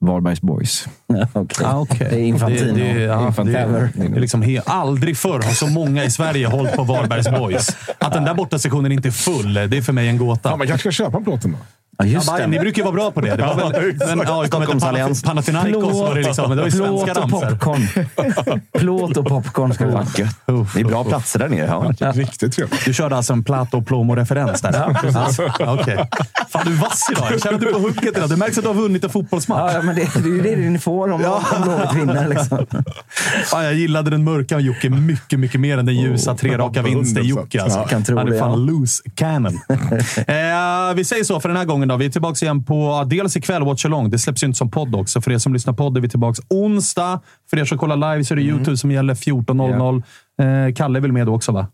Varbergs 0.00 0.40
boys. 0.40 0.86
Okej. 1.32 1.66
Ah, 1.66 1.80
okay. 1.80 2.08
Det 2.10 2.16
är 2.16 2.24
Infantino. 2.24 2.74
Det, 2.74 2.92
det, 2.92 3.00
ja, 3.00 3.26
Infantino. 3.26 3.58
det, 3.58 3.90
det 3.94 4.16
är 4.16 4.20
liksom 4.20 4.42
he, 4.42 4.60
aldrig 4.66 5.16
förr 5.16 5.42
har 5.42 5.52
så 5.52 5.66
många 5.66 6.04
i 6.04 6.10
Sverige 6.10 6.46
hållit 6.46 6.76
på 6.76 6.82
Varbergs 6.82 7.30
Boys. 7.30 7.76
Att 7.98 8.12
den 8.12 8.24
där 8.24 8.34
borta 8.34 8.58
sektionen 8.58 8.92
inte 8.92 9.08
är 9.08 9.12
full, 9.12 9.54
det 9.54 9.76
är 9.76 9.82
för 9.82 9.92
mig 9.92 10.08
en 10.08 10.18
gåta. 10.18 10.50
Ja, 10.50 10.56
man 10.56 10.66
kanske 10.66 10.92
ska 10.92 11.04
köpa 11.04 11.20
plåten 11.20 11.52
då. 11.52 11.58
Ja, 11.98 12.04
Ja, 12.04 12.12
just 12.12 12.26
bara, 12.26 12.38
det. 12.38 12.46
ni 12.46 12.58
brukar 12.58 12.76
ju 12.76 12.84
vara 12.84 12.94
bra 12.94 13.10
på 13.10 13.20
det. 13.20 13.36
Det 13.36 13.42
var 13.42 13.56
väl, 13.56 14.16
men, 14.16 14.26
ja, 14.26 14.46
Stockholmsallians. 14.46 15.22
Panathinaikos 15.22 15.94
var 15.94 16.14
det 16.14 16.22
liksom. 16.22 16.48
men 16.48 16.56
Det 16.56 16.62
var 16.62 16.70
ju 16.70 16.76
svenska 16.76 17.14
Plåt 17.14 17.42
och 17.42 17.60
popcorn. 17.60 17.88
Plåt 18.72 19.16
och 19.16 19.26
popcorn 19.26 19.74
ska 19.74 19.84
det 19.84 19.92
vara. 19.92 20.06
Det 20.74 20.80
är 20.80 20.84
bra 20.84 21.04
platser 21.04 21.38
där 21.38 21.48
nere. 21.48 21.94
Ja. 21.98 22.12
Riktigt 22.12 22.52
trevligt. 22.52 22.84
Du 22.84 22.94
körde 22.94 23.16
alltså 23.16 23.32
en 23.32 23.44
Plato 23.44 23.82
Plomo-referens 23.82 24.62
där? 24.62 24.72
Ja, 24.72 25.30
ja, 25.58 25.78
Okej. 25.80 26.08
Fan, 26.48 26.62
du 26.64 26.72
är 26.72 26.76
vass 26.76 27.08
idag. 27.12 27.26
Jag 27.30 27.42
känner 27.42 27.54
att 27.54 27.60
du 27.60 27.68
är 27.68 27.72
på 27.72 27.78
hugget 27.78 28.16
idag. 28.16 28.28
Det 28.28 28.36
märks 28.36 28.58
att 28.58 28.64
du 28.64 28.68
har 28.68 28.74
vunnit 28.74 29.04
en 29.04 29.10
fotbollsmatch. 29.10 29.72
Ja, 29.74 29.82
men 29.82 29.94
det, 29.94 30.08
det 30.14 30.28
är 30.28 30.32
ju 30.32 30.42
det 30.42 30.56
ni 30.56 30.78
får 30.78 31.12
om, 31.12 31.20
Blåvitt 31.62 31.94
vinner. 31.94 32.28
Liksom. 32.28 32.66
Fan, 33.44 33.64
jag 33.64 33.74
gillade 33.74 34.10
den 34.10 34.24
mörka 34.24 34.60
Jocke 34.60 34.90
mycket, 34.90 35.38
mycket 35.38 35.60
mer 35.60 35.78
än 35.78 35.86
den 35.86 35.96
ljusa 35.96 36.34
tre 36.34 36.58
raka 36.58 36.82
vinster 36.82 37.20
Jocke. 37.20 37.62
Alltså. 37.62 37.78
Ja, 37.78 37.86
kan 37.86 38.04
tro 38.04 38.18
Han 38.18 38.32
är 38.32 38.38
fan 38.38 38.50
ja. 38.50 38.56
loose 38.56 39.02
cannon. 39.14 39.54
eh, 40.16 40.94
vi 40.94 41.04
säger 41.04 41.24
så 41.24 41.40
för 41.40 41.48
den 41.48 41.56
här 41.56 41.64
gången. 41.64 41.87
Då. 41.88 41.96
Vi 41.96 42.06
är 42.06 42.10
tillbaka 42.10 42.44
igen 42.44 42.64
på 42.64 43.04
dels 43.06 43.36
ikväll, 43.36 43.64
Watch 43.64 43.84
Along. 43.84 44.10
Det 44.10 44.18
släpps 44.18 44.42
ju 44.42 44.46
inte 44.46 44.58
som 44.58 44.70
podd 44.70 44.94
också. 44.94 45.20
För 45.20 45.32
er 45.32 45.38
som 45.38 45.52
lyssnar 45.52 45.74
podd 45.74 45.96
är 45.96 46.00
vi 46.00 46.08
tillbaka 46.08 46.42
onsdag. 46.50 47.20
För 47.50 47.58
er 47.58 47.64
som 47.64 47.78
kollar 47.78 47.96
live 47.96 48.24
så 48.24 48.34
är 48.34 48.36
det 48.36 48.42
YouTube 48.42 48.76
som 48.76 48.90
gäller 48.90 49.14
14.00. 49.14 50.02
Eh, 50.68 50.74
Kalle 50.74 50.98
är 50.98 51.00
väl 51.00 51.12
med 51.12 51.26
då 51.26 51.34
också, 51.34 51.52
va? 51.52 51.66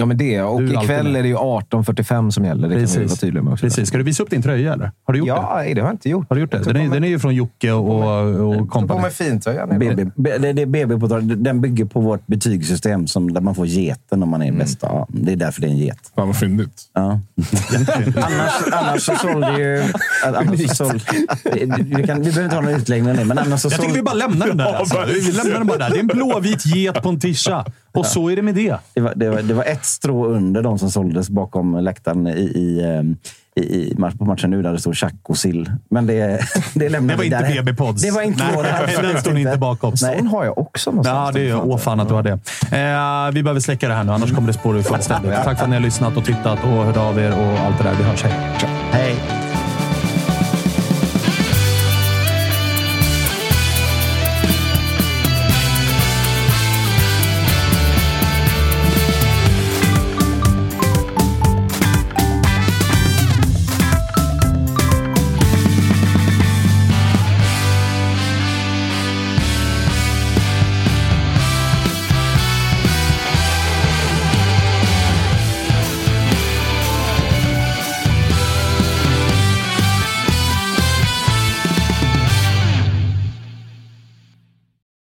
Ja, 0.00 0.06
men 0.06 0.16
det. 0.16 0.42
Och 0.42 0.62
Du 0.62 0.74
ikväll 0.74 1.16
är 1.16 1.22
det 1.22 1.28
ju 1.28 1.36
18.45 1.36 2.30
som 2.30 2.44
gäller. 2.44 2.68
Det 2.68 2.74
kan 2.74 3.00
vi 3.00 3.06
vara 3.06 3.16
tydliga 3.16 3.42
med 3.42 3.52
också. 3.52 3.66
Precis. 3.66 3.88
Ska 3.88 3.98
du 3.98 4.04
visa 4.04 4.22
upp 4.22 4.30
din 4.30 4.42
tröja, 4.42 4.72
eller? 4.72 4.92
Har 5.04 5.12
du 5.12 5.18
gjort 5.18 5.28
det? 5.28 5.32
Ja, 5.34 5.62
det 5.74 5.80
har 5.80 5.88
jag 5.88 5.94
inte 5.94 6.08
gjort. 6.08 6.26
Har 6.28 6.36
du 6.36 6.40
gjort 6.42 6.52
det? 6.52 6.58
Den 6.58 6.76
är, 6.76 6.88
den 6.88 7.04
är 7.04 7.08
ju 7.08 7.18
från 7.18 7.34
Jocke 7.34 7.72
och, 7.72 7.94
och 7.94 8.54
Ta 8.54 8.58
på 8.58 8.66
kompani. 8.66 9.00
mig 9.00 9.10
fintröjan. 9.10 9.78
BB, 9.78 10.08
det, 10.38 10.62
är 10.62 10.66
BB 10.66 10.98
på 10.98 11.06
Den 11.18 11.60
bygger 11.60 11.84
på 11.84 12.00
vårt 12.00 12.26
betygssystem 12.26 13.06
som, 13.06 13.32
där 13.32 13.40
man 13.40 13.54
får 13.54 13.66
geten 13.66 14.22
om 14.22 14.28
man 14.28 14.42
är 14.42 14.52
bäst. 14.52 14.78
Ja, 14.82 15.06
det 15.08 15.32
är 15.32 15.36
därför 15.36 15.60
det 15.60 15.66
är 15.66 15.70
en 15.70 15.76
get. 15.76 16.12
Fan 16.16 16.26
vad 16.26 16.36
fyndigt. 16.36 16.82
Ja. 16.92 17.00
annars, 18.16 18.72
annars 18.72 19.02
så 19.02 19.14
sålde 19.14 19.58
ju... 19.58 19.82
Annars 20.24 20.68
så 20.68 20.74
sålde, 20.74 21.00
vi, 21.78 22.02
kan, 22.06 22.22
vi 22.22 22.32
behöver 22.32 22.44
inte 22.44 22.56
ha 22.56 22.62
någon 22.62 22.74
utläggning 22.74 23.10
om 23.10 23.16
det, 23.16 23.24
men 23.24 23.38
annars 23.38 23.60
så 23.60 23.68
Jag 23.70 23.80
tycker 23.80 23.94
vi 23.94 24.02
bara 24.02 24.14
lämnar 24.14 24.46
den 24.46 24.56
där. 24.56 24.72
Alltså. 24.74 25.04
Vi 25.06 25.32
lämnar 25.32 25.58
den 25.58 25.66
bara 25.66 25.78
där. 25.78 25.90
Det 25.90 25.96
är 25.96 26.00
en 26.00 26.06
blåvit 26.06 26.66
get 26.66 27.02
på 27.02 27.08
en 27.08 27.20
tisha. 27.20 27.64
Och 27.96 28.06
så 28.06 28.30
är 28.30 28.36
det 28.36 28.42
med 28.42 28.54
det. 28.54 28.76
det, 28.94 29.00
var, 29.00 29.12
det, 29.16 29.30
var, 29.30 29.42
det 29.42 29.54
var 29.54 29.64
ett 29.64 29.84
strå 29.84 30.26
under 30.26 30.62
de 30.62 30.78
som 30.78 30.90
såldes 30.90 31.30
bakom 31.30 31.80
läktaren 31.80 32.26
i, 32.26 32.30
i, 32.40 32.84
ehm, 32.84 33.16
i, 33.56 33.60
i 33.60 33.94
match, 33.98 34.14
på 34.18 34.24
matchen 34.24 34.50
nu 34.50 34.62
där 34.62 34.72
det 34.72 34.78
stod 34.80 34.96
Chac 34.96 35.12
och 35.22 35.38
sill. 35.38 35.70
Men 35.90 36.06
det, 36.06 36.40
det 36.74 36.88
lämnar 36.88 37.14
Det 37.14 37.16
var 37.16 37.24
vi 37.24 37.26
inte 37.26 37.54
där. 37.54 37.62
BB-pods. 37.62 38.02
Det 38.02 38.10
var 38.10 38.22
inte 38.22 38.44
Nej, 38.44 38.56
våra. 38.56 39.02
den 39.02 39.20
står 39.20 39.32
ni 39.32 39.40
inte 39.40 39.58
bakom. 39.58 39.94
Nej. 40.02 40.18
Sån 40.18 40.26
har 40.26 40.44
jag 40.44 40.58
också 40.58 40.90
någonstans. 40.90 41.36
Ja, 41.36 41.40
det 41.40 41.48
är 41.48 41.64
åh 41.64 41.78
fan 41.78 42.00
att 42.00 42.08
du 42.08 42.14
har 42.14 42.22
det. 42.22 42.32
Eh, 42.32 43.34
vi 43.34 43.42
behöver 43.42 43.60
släcka 43.60 43.88
det 43.88 43.94
här 43.94 44.04
nu, 44.04 44.12
annars 44.12 44.34
kommer 44.34 44.46
det 44.46 44.54
spåra 44.58 44.78
ur 44.78 44.82
fullständigt. 44.82 45.32
Tack 45.44 45.58
för 45.58 45.64
att 45.64 45.70
ni 45.70 45.76
har 45.76 45.82
lyssnat 45.82 46.16
och 46.16 46.24
tittat 46.24 46.58
och 46.64 46.70
hört 46.70 46.96
av 46.96 47.18
er 47.18 47.30
och 47.30 47.58
allt 47.58 47.78
det 47.78 47.84
där. 47.84 47.94
Vi 47.94 48.02
hörs. 48.02 48.22
Hej! 48.22 48.32
Hej. 48.92 49.45